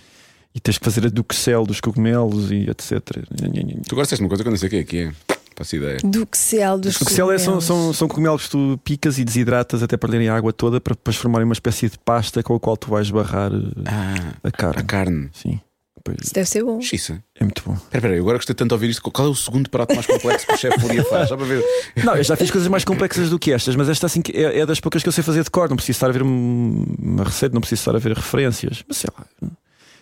e 0.54 0.60
tens 0.60 0.78
que 0.78 0.86
fazer 0.86 1.06
a 1.06 1.10
duxel 1.10 1.66
dos 1.66 1.80
cogumelos 1.82 2.50
e 2.52 2.70
etc. 2.70 3.02
Tu 3.04 3.92
agora 3.92 4.04
disseste 4.06 4.24
uma 4.24 4.30
coisa 4.30 4.44
que 4.44 4.48
eu 4.48 4.52
não 4.52 4.58
sei 4.58 4.68
o 4.68 4.70
que 4.70 4.78
é 4.78 4.84
que 4.84 4.98
é. 4.98 5.12
Faço 5.58 5.74
ideia. 5.78 5.98
Duxel 6.04 6.78
dos 6.78 7.00
O 7.00 7.06
céu 7.06 7.32
é, 7.32 7.38
são, 7.38 7.54
cogumelos. 7.54 7.64
são, 7.66 7.94
são 7.94 8.08
cogumelos 8.10 8.44
que 8.44 8.50
tu 8.50 8.78
picas 8.84 9.18
e 9.18 9.24
desidratas 9.24 9.82
até 9.82 9.96
perderem 9.96 10.28
a 10.28 10.36
água 10.36 10.52
toda 10.52 10.82
para 10.82 10.94
depois 10.96 11.16
formarem 11.16 11.46
uma 11.46 11.54
espécie 11.54 11.90
de 11.90 11.98
pasta 11.98 12.44
com 12.44 12.56
a 12.56 12.60
qual 12.60 12.76
tu 12.76 12.90
vais 12.90 13.10
barrar 13.10 13.54
eh, 13.54 13.84
Ah, 13.86 14.34
a 14.44 14.52
carne. 14.52 14.82
a 14.82 14.84
carne. 14.84 15.30
Sim. 15.32 15.62
Pois, 16.06 16.18
Isso 16.24 16.34
deve 16.36 16.48
ser 16.48 16.64
bom. 16.64 16.80
Xiça. 16.80 17.22
É 17.34 17.44
muito 17.44 17.64
bom. 17.66 17.74
Espera, 17.74 17.98
espera, 17.98 18.16
eu 18.16 18.22
agora 18.22 18.38
gostei 18.38 18.54
tanto 18.54 18.68
de 18.70 18.74
ouvir 18.76 18.92
isto. 18.92 19.02
Qual 19.02 19.28
é 19.28 19.32
o 19.32 19.34
segundo 19.34 19.68
prato 19.72 19.96
mais 19.96 20.06
complexo 20.06 20.46
que 20.46 20.54
o 20.54 20.58
chefe 20.58 20.80
Fúria 20.80 21.04
faz? 21.04 21.30
Só 21.30 21.36
para 21.36 21.48
ver. 21.48 21.64
Não, 22.04 22.16
eu 22.16 22.24
já 22.24 22.36
fiz 22.36 22.52
coisas 22.52 22.68
mais 22.70 22.86
complexas 22.86 23.28
do 23.32 23.40
que 23.40 23.52
estas, 23.52 23.76
mas 23.76 23.90
esta 23.90 24.06
assim 24.06 24.22
que 24.22 24.32
é, 24.32 24.60
é 24.60 24.66
das 24.68 24.80
poucas 24.80 25.02
que 25.02 25.10
eu 25.10 25.12
sei 25.12 25.24
fazer 25.24 25.44
de 25.44 25.50
cor. 25.50 25.68
Não 25.68 25.76
preciso 25.76 25.96
estar 25.98 26.08
a 26.08 26.12
ver 26.12 26.22
um- 26.22 26.86
uma 27.00 27.24
receita, 27.24 27.56
não 27.56 27.60
preciso 27.62 27.80
estar 27.82 27.96
a 27.96 28.00
ver 28.00 28.14
referências. 28.14 28.84
Mas 28.88 28.98
sei 28.98 29.10
lá. 29.18 29.50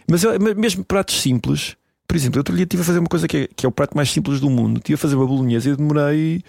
Mas 0.06 0.24
eu- 0.26 0.38
mesmo 0.58 0.84
pratos 0.84 1.22
simples, 1.22 1.78
por 2.06 2.18
exemplo, 2.18 2.38
eu 2.38 2.42
outro 2.42 2.54
dia 2.54 2.64
estive 2.66 2.84
a 2.84 2.86
fazer 2.86 3.00
uma 3.00 3.08
coisa 3.08 3.26
que 3.26 3.38
é, 3.38 3.48
que 3.56 3.66
é 3.66 3.70
o 3.70 3.72
prato 3.72 3.96
mais 3.96 4.12
simples 4.12 4.42
do 4.42 4.50
mundo. 4.50 4.80
Estive 4.80 4.96
a 4.96 4.98
fazer 4.98 5.16
uma 5.16 5.26
bolonhesa 5.26 5.70
e 5.70 5.76
demorei 5.78 6.44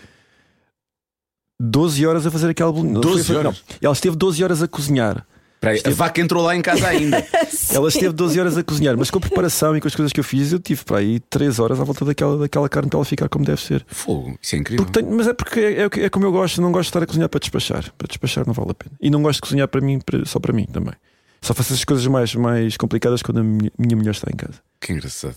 12 1.61 2.05
horas 2.05 2.27
a 2.27 2.31
fazer 2.31 2.49
aquela 2.51 2.73
bolonhesa. 2.73 3.01
12 3.01 3.25
Foi- 3.25 3.37
horas? 3.37 3.63
Não, 3.71 3.77
ela 3.83 3.93
esteve 3.93 4.17
12 4.17 4.43
horas 4.43 4.63
a 4.63 4.69
cozinhar. 4.69 5.25
Espera 5.73 5.89
aí, 5.89 5.95
a 5.95 5.97
vaca 5.97 6.21
entrou 6.21 6.43
lá 6.43 6.55
em 6.57 6.62
casa 6.62 6.87
ainda. 6.89 7.25
Ela 7.75 7.89
esteve 7.89 8.12
12 8.12 8.39
horas 8.41 8.57
a 8.59 8.62
cozinhar, 8.62 8.97
mas 8.97 9.11
com 9.11 9.19
a 9.19 9.21
preparação 9.21 9.77
e 9.77 9.81
com 9.81 9.89
as 9.89 9.95
coisas 9.95 10.12
que 10.12 10.21
eu 10.21 10.25
fiz, 10.25 10.53
eu 10.53 10.59
tive 10.61 10.85
para 10.85 10.99
aí 10.99 11.19
3 11.21 11.59
horas 11.59 11.81
à 11.81 11.85
volta 11.85 12.05
daquela, 12.05 12.39
daquela 12.39 12.69
carne 12.69 12.89
para 12.89 12.99
ela 12.99 13.05
ficar 13.05 13.29
como 13.29 13.45
deve 13.45 13.61
ser. 13.61 13.85
Fogo, 13.89 14.39
isso 14.41 14.55
é 14.55 14.59
incrível. 14.59 14.85
Porque 14.85 15.01
tenho- 15.01 15.17
mas 15.17 15.27
é 15.27 15.33
porque 15.35 15.61
é, 15.61 15.83
é, 15.83 16.05
é 16.07 16.09
como 16.11 16.25
eu 16.27 16.33
gosto, 16.33 16.61
não 16.62 16.71
gosto 16.71 16.85
de 16.85 16.89
estar 16.91 17.03
a 17.03 17.07
cozinhar 17.07 17.29
para 17.29 17.41
despachar. 17.41 17.93
Para 17.97 18.07
despachar 18.09 18.47
não 18.47 18.53
vale 18.55 18.71
a 18.71 18.75
pena. 18.75 18.93
E 19.01 19.11
não 19.11 19.23
gosto 19.23 19.37
de 19.37 19.43
cozinhar 19.43 19.69
para 19.69 19.81
mim, 19.81 19.99
para- 20.01 20.25
só 20.25 20.39
para 20.39 20.53
mim 20.53 20.67
também. 20.67 20.95
Só 21.43 21.53
faço 21.53 21.73
essas 21.73 21.85
coisas 21.85 22.07
mais, 22.07 22.35
mais 22.35 22.77
complicadas 22.77 23.21
quando 23.23 23.39
a 23.41 23.43
minha, 23.43 23.71
minha 23.79 23.97
mulher 23.97 24.12
está 24.12 24.29
em 24.33 24.37
casa. 24.37 24.55
Que 24.81 24.93
engraçado. 24.93 25.37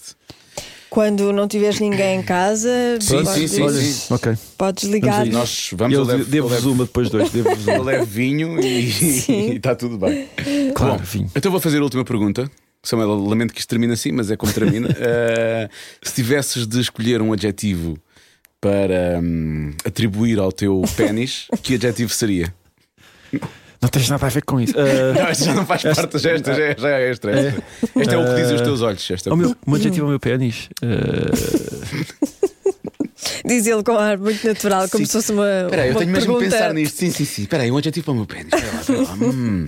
Quando 0.90 1.34
não 1.34 1.48
tiveres 1.48 1.80
ninguém 1.80 2.20
em 2.20 2.24
casa, 2.24 2.70
Sim, 3.00 3.24
podes, 3.24 3.52
sim, 3.52 3.70
sim, 3.70 3.82
sim. 3.82 4.14
Ok. 4.14 4.34
podes 4.58 4.84
ligar. 4.84 5.20
Vamos 5.20 5.36
a 5.36 5.40
Nós 5.40 5.70
vamos 5.74 5.94
eu 5.94 6.00
eu 6.00 6.06
levo, 6.06 6.22
eu 6.22 6.26
devo-vos 6.26 6.58
levo, 6.58 6.72
uma 6.72 6.86
depois 6.86 7.10
dois. 7.10 7.30
Devo-vos 7.30 7.68
eu 7.68 7.76
uma. 7.76 7.84
levo 7.84 8.06
vinho 8.06 8.60
e 8.62 9.56
está 9.56 9.76
tudo 9.76 9.98
bem. 9.98 10.28
Claro, 10.74 11.00
Bom, 11.00 11.04
vinho. 11.04 11.32
Então 11.36 11.52
vou 11.52 11.60
fazer 11.60 11.80
a 11.80 11.84
última 11.84 12.06
pergunta. 12.06 12.50
Samuel, 12.84 13.16
lamento 13.16 13.54
que 13.54 13.60
isto 13.60 13.70
termine 13.70 13.94
assim, 13.94 14.12
mas 14.12 14.32
é 14.32 14.38
como 14.38 14.54
termina. 14.54 14.88
Uh, 14.90 15.70
se 16.02 16.14
tivesses 16.16 16.66
de 16.66 16.80
escolher 16.80 17.22
um 17.22 17.34
adjetivo 17.34 17.98
para 18.62 19.20
hum, 19.22 19.74
atribuir 19.86 20.40
ao 20.40 20.52
teu 20.52 20.82
pênis, 20.96 21.48
que 21.62 21.76
adjetivo 21.76 22.14
seria? 22.14 22.54
Não 23.82 23.90
tens 23.90 24.10
nada 24.10 24.26
a 24.26 24.30
ver 24.30 24.44
com 24.44 24.60
isso. 24.60 24.74
Ah, 24.80 25.14
Não, 25.14 25.28
esta 25.28 25.46
já 25.46 25.54
não 25.54 25.66
faz 25.66 25.84
parte, 25.84 26.18
já, 26.20 26.32
esta 26.32 26.54
já, 26.54 26.64
é- 26.64 26.76
já 26.78 26.90
é 26.90 27.10
extra. 27.12 27.32
Esta, 27.40 27.64
Esta 28.00 28.14
é 28.14 28.18
o 28.18 28.26
que 28.26 28.36
dizem 28.42 28.56
os 28.56 28.62
teus 28.62 28.82
olhos. 28.82 29.12
Esta 29.12 29.30
é 29.30 29.32
o 29.32 29.36
o 29.36 29.38
que- 29.38 29.44
meu, 29.46 29.52
o 29.52 29.70
meu 29.70 29.76
adjetivo 29.76 30.06
ao 30.06 30.10
meu 30.10 30.20
pênis. 30.20 30.70
ah, 30.84 30.88
Diz 33.46 33.66
ele 33.66 33.82
com 33.84 33.94
um 33.94 33.98
ar 34.00 34.18
muito 34.18 34.46
natural, 34.46 34.88
como 34.90 35.04
Sim. 35.04 35.06
se 35.06 35.12
fosse 35.14 35.32
uma. 35.32 35.46
Espera 35.64 35.82
aí, 35.84 35.90
eu 35.90 35.96
tenho 35.96 36.12
mesmo 36.12 36.38
que 36.38 36.46
pensar 36.46 36.74
nisto. 36.74 36.98
Sim, 36.98 37.12
sim, 37.12 37.26
sim. 37.26 37.42
Espera 37.44 37.64
aí, 37.64 37.72
um 37.72 37.78
adjetivo 37.78 38.06
para 38.06 38.12
o 38.14 38.16
meu 38.16 38.26
pênis. 38.26 38.46
Espera 38.54 38.74
lá, 38.74 38.80
espera 38.82 39.02
lá. 39.02 39.14
Hum. 39.16 39.66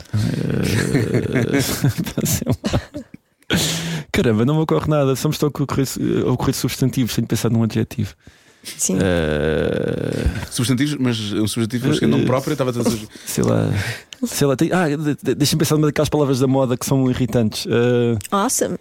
Caramba, 4.11 4.45
não 4.45 4.55
me 4.55 4.61
ocorre 4.61 4.87
nada. 4.87 5.15
Só 5.15 5.27
me 5.29 5.33
estão 5.33 5.47
a 5.47 5.61
ocorrer, 5.63 5.87
a 6.25 6.31
ocorrer 6.31 6.53
substantivos 6.53 7.13
sem 7.13 7.23
pensar 7.23 7.49
num 7.49 7.63
adjetivo. 7.63 8.13
Sim. 8.63 8.97
Ah, 9.01 10.45
Substantivos, 10.51 10.95
mas 10.99 11.19
um 11.33 11.47
substantivo 11.47 11.97
que 11.97 12.05
é 12.05 12.07
nome 12.07 12.25
próprio, 12.25 12.51
eu 12.51 12.53
estava 12.53 12.69
a 12.71 12.73
dizer. 12.83 13.07
sei 13.25 13.43
lá. 13.43 13.69
Sei 14.25 14.45
lá. 14.47 14.55
Tem, 14.55 14.71
ah, 14.73 14.87
de- 14.89 15.15
de- 15.23 15.35
deixa-me 15.35 15.59
pensar 15.59 15.75
numa 15.75 15.87
daquelas 15.87 16.09
palavras 16.09 16.39
da 16.39 16.47
moda 16.47 16.77
que 16.77 16.85
são 16.85 17.09
irritantes. 17.09 17.65
Ah, 18.31 18.43
Awesome. 18.43 18.77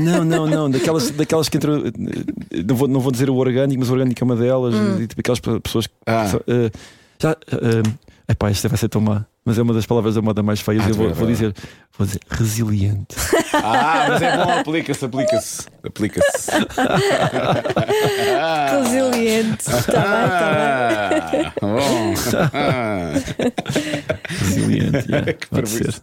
não, 0.00 0.24
não, 0.24 0.46
não. 0.46 0.70
Daquelas, 0.70 1.10
daquelas 1.10 1.48
que 1.48 1.56
entram. 1.56 1.86
eh, 1.86 2.62
Não 2.66 2.76
vou, 2.76 2.86
não 2.86 3.00
vou 3.00 3.10
dizer 3.10 3.30
o 3.30 3.36
orgânico, 3.36 3.80
mas 3.80 3.88
o 3.88 3.92
orgânico 3.92 4.22
é 4.22 4.24
uma 4.24 4.36
delas. 4.36 4.74
E, 5.00 5.06
tipo 5.06 5.20
aquelas 5.20 5.40
pe- 5.40 5.60
pessoas 5.60 5.86
que. 5.86 5.92
Ah. 6.06 6.30
eh, 6.46 6.70
já. 7.18 7.32
Uh, 7.32 7.98
epá, 8.28 8.50
esta 8.50 8.68
vai 8.68 8.76
ser 8.76 8.88
tão 8.88 9.00
má. 9.00 9.24
Mas 9.44 9.58
é 9.58 9.62
uma 9.62 9.74
das 9.74 9.84
palavras 9.86 10.14
da 10.14 10.22
moda 10.22 10.40
mais 10.42 10.60
feias. 10.60 10.84
Ah, 10.86 10.90
eu 10.90 10.94
vou, 10.94 11.06
vai, 11.06 11.14
vou 11.14 11.26
dizer, 11.26 11.52
vou 11.98 12.06
dizer 12.06 12.20
resiliente. 12.30 13.16
Ah, 13.54 14.06
mas 14.08 14.22
é 14.22 14.34
bom, 14.36 14.50
aplica-se, 14.50 15.04
aplica-se. 15.04 15.66
Aplica-se. 15.84 16.50
Resiliente. 18.82 19.68
Está 19.70 20.00
bem, 20.00 20.24
está 20.24 21.30
bem. 21.30 21.46
Ah, 21.46 21.52
bom. 21.60 22.14
Ah, 22.54 23.12
Resiliente, 24.26 25.06
yeah, 25.10 25.32
Que 25.34 25.46
pode 25.48 25.68
ser. 25.68 25.94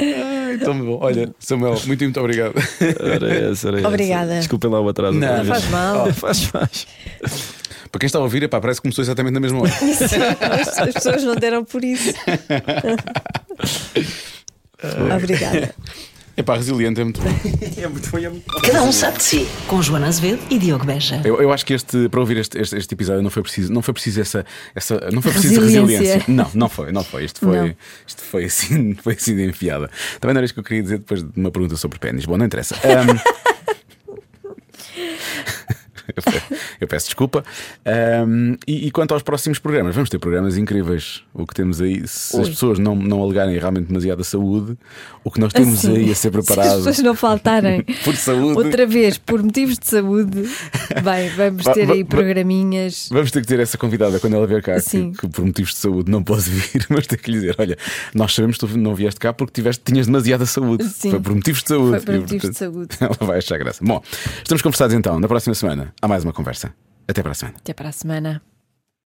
ai, 0.00 0.58
tão 0.58 0.78
bom. 0.84 0.98
Olha, 1.00 1.32
Samuel, 1.38 1.80
muito, 1.86 2.02
muito 2.02 2.20
obrigado. 2.20 2.54
Era 2.80 3.50
essa, 3.50 3.68
era 3.68 3.78
essa. 3.78 3.88
Obrigada. 3.88 4.34
Desculpem 4.38 4.70
lá 4.70 4.80
o 4.80 4.88
atraso. 4.88 5.18
Não, 5.18 5.38
não 5.38 5.44
faz 5.44 5.68
mal. 5.70 6.12
faz, 6.12 6.42
faz. 6.44 6.86
Para 7.90 7.98
quem 7.98 8.06
está 8.06 8.18
a 8.18 8.22
ouvir, 8.22 8.42
epá, 8.44 8.60
parece 8.60 8.80
que 8.80 8.82
começou 8.82 9.02
exatamente 9.02 9.34
na 9.34 9.40
mesma 9.40 9.60
hora. 9.62 9.72
As, 10.60 10.78
as 10.78 10.94
pessoas 10.94 11.24
não 11.24 11.34
deram 11.34 11.64
por 11.64 11.82
isso. 11.84 12.12
Obrigada. 15.16 15.74
Epá, 16.36 16.54
resiliente 16.56 17.00
é 17.00 17.04
muito 17.04 17.20
bom. 17.20 17.28
É 17.76 17.86
muito 17.88 18.08
bom, 18.10 18.18
é 18.18 18.28
muito 18.30 18.46
bom. 18.50 18.60
Cada 18.60 18.82
um 18.84 18.92
sabe 18.92 19.18
de 19.18 19.24
si. 19.24 19.48
Com 19.66 19.82
Joana 19.82 20.06
Azevedo 20.06 20.40
e 20.48 20.58
Diogo 20.58 20.86
Beja. 20.86 21.20
Eu, 21.24 21.42
eu 21.42 21.52
acho 21.52 21.66
que 21.66 21.74
este, 21.74 22.08
para 22.08 22.20
ouvir 22.20 22.38
este, 22.38 22.58
este, 22.58 22.76
este 22.76 22.94
episódio 22.94 23.20
não 23.22 23.28
foi 23.28 23.42
preciso, 23.42 23.70
não 23.72 23.82
foi 23.82 23.92
preciso 23.92 24.20
essa, 24.20 24.46
essa 24.74 25.10
não 25.12 25.20
foi 25.20 25.32
preciso 25.32 25.60
Resiliência. 25.60 25.98
resiliência. 25.98 26.24
Não, 26.28 26.50
não 26.54 26.68
foi, 26.68 26.92
não 26.92 27.04
foi. 27.04 27.24
Isto 27.24 27.40
foi, 27.40 27.58
Não. 27.58 27.74
isto 28.06 28.22
foi 28.22 28.44
assim, 28.44 28.94
foi 29.02 29.14
assim 29.14 29.36
de 29.36 29.44
enfiada. 29.44 29.90
Também 30.18 30.32
não 30.32 30.38
era 30.38 30.44
isto 30.46 30.54
que 30.54 30.60
eu 30.60 30.64
queria 30.64 30.82
dizer 30.82 30.98
depois 30.98 31.22
de 31.22 31.28
uma 31.38 31.50
pergunta 31.50 31.76
sobre 31.76 31.98
pênis. 31.98 32.24
Bom, 32.24 32.38
não 32.38 32.46
interessa. 32.46 32.74
Ahm, 32.84 33.18
Eu 36.16 36.22
pe- 36.22 36.56
Eu 36.82 36.88
peço 36.88 37.06
desculpa. 37.06 37.44
Ahm, 37.84 38.54
e, 38.66 38.86
e 38.86 38.90
quanto 38.90 39.14
aos 39.14 39.22
próximos 39.22 39.58
programas, 39.58 39.94
vamos 39.94 40.10
ter 40.10 40.18
programas 40.18 40.56
incríveis. 40.56 41.22
O 41.32 41.46
que 41.46 41.54
temos 41.54 41.80
aí, 41.80 42.06
se 42.06 42.36
as 42.36 42.46
Ui. 42.46 42.50
pessoas 42.52 42.78
não, 42.78 42.94
não 42.96 43.22
alegarem 43.22 43.58
realmente 43.58 43.86
demasiada 43.86 44.22
saúde, 44.24 44.76
o 45.24 45.30
que 45.30 45.40
nós 45.40 45.52
temos 45.52 45.78
Assim, 45.84 45.96
aí 45.96 46.10
a 46.10 46.14
ser 46.14 46.30
Se 46.32 46.38
as 46.38 46.44
preparado 46.46 46.76
pessoas 46.78 46.98
não 47.00 47.14
faltarem 47.14 47.82
por 48.04 48.14
saúde. 48.16 48.58
outra 48.58 48.86
vez 48.86 49.18
por 49.18 49.42
motivos 49.42 49.78
de 49.78 49.86
saúde, 49.86 50.42
bem, 51.02 51.28
vamos 51.36 51.64
Va- 51.64 51.72
ter 51.72 51.86
va- 51.86 51.92
aí 51.94 52.04
programinhas. 52.04 53.08
Vamos 53.10 53.30
ter 53.30 53.40
que 53.40 53.46
ter 53.46 53.60
essa 53.60 53.76
convidada 53.78 54.18
quando 54.20 54.34
ela 54.36 54.46
vier 54.46 54.62
cá, 54.62 54.80
que, 54.80 55.10
que 55.12 55.28
por 55.28 55.44
motivos 55.44 55.72
de 55.72 55.78
saúde 55.78 56.10
não 56.10 56.22
pode 56.22 56.42
vir, 56.50 56.86
mas 56.88 57.06
ter 57.06 57.16
que 57.18 57.30
lhe 57.30 57.38
dizer: 57.40 57.56
Olha, 57.58 57.76
nós 58.14 58.34
sabemos 58.34 58.56
que 58.58 58.66
tu 58.66 58.78
não 58.78 58.94
vieste 58.94 59.18
cá 59.20 59.32
porque 59.32 59.52
tiveste, 59.52 59.82
tinhas 59.84 60.06
demasiada 60.06 60.44
saúde. 60.46 60.84
Sim. 60.88 61.10
Foi 61.10 61.20
por 61.20 61.34
motivos 61.34 61.62
de 61.62 61.68
saúde. 61.68 61.90
Foi 61.90 62.00
por 62.00 62.20
motivos 62.20 62.50
de 62.50 62.56
saúde. 62.56 62.96
Ela 63.00 63.16
vai 63.20 63.38
achar 63.38 63.58
graça. 63.58 63.84
Bom, 63.84 64.02
estamos 64.42 64.62
conversados 64.62 64.94
então. 64.94 65.18
Na 65.20 65.28
próxima 65.28 65.54
semana 65.54 65.92
há 66.00 66.08
mais 66.08 66.24
uma 66.24 66.32
conversa. 66.32 66.74
Até 67.08 67.22
para 67.22 67.32
a 67.32 67.34
semana. 67.34 67.58
Até 67.58 67.74
para 67.74 67.88
a 67.88 67.92
semana. 67.92 68.42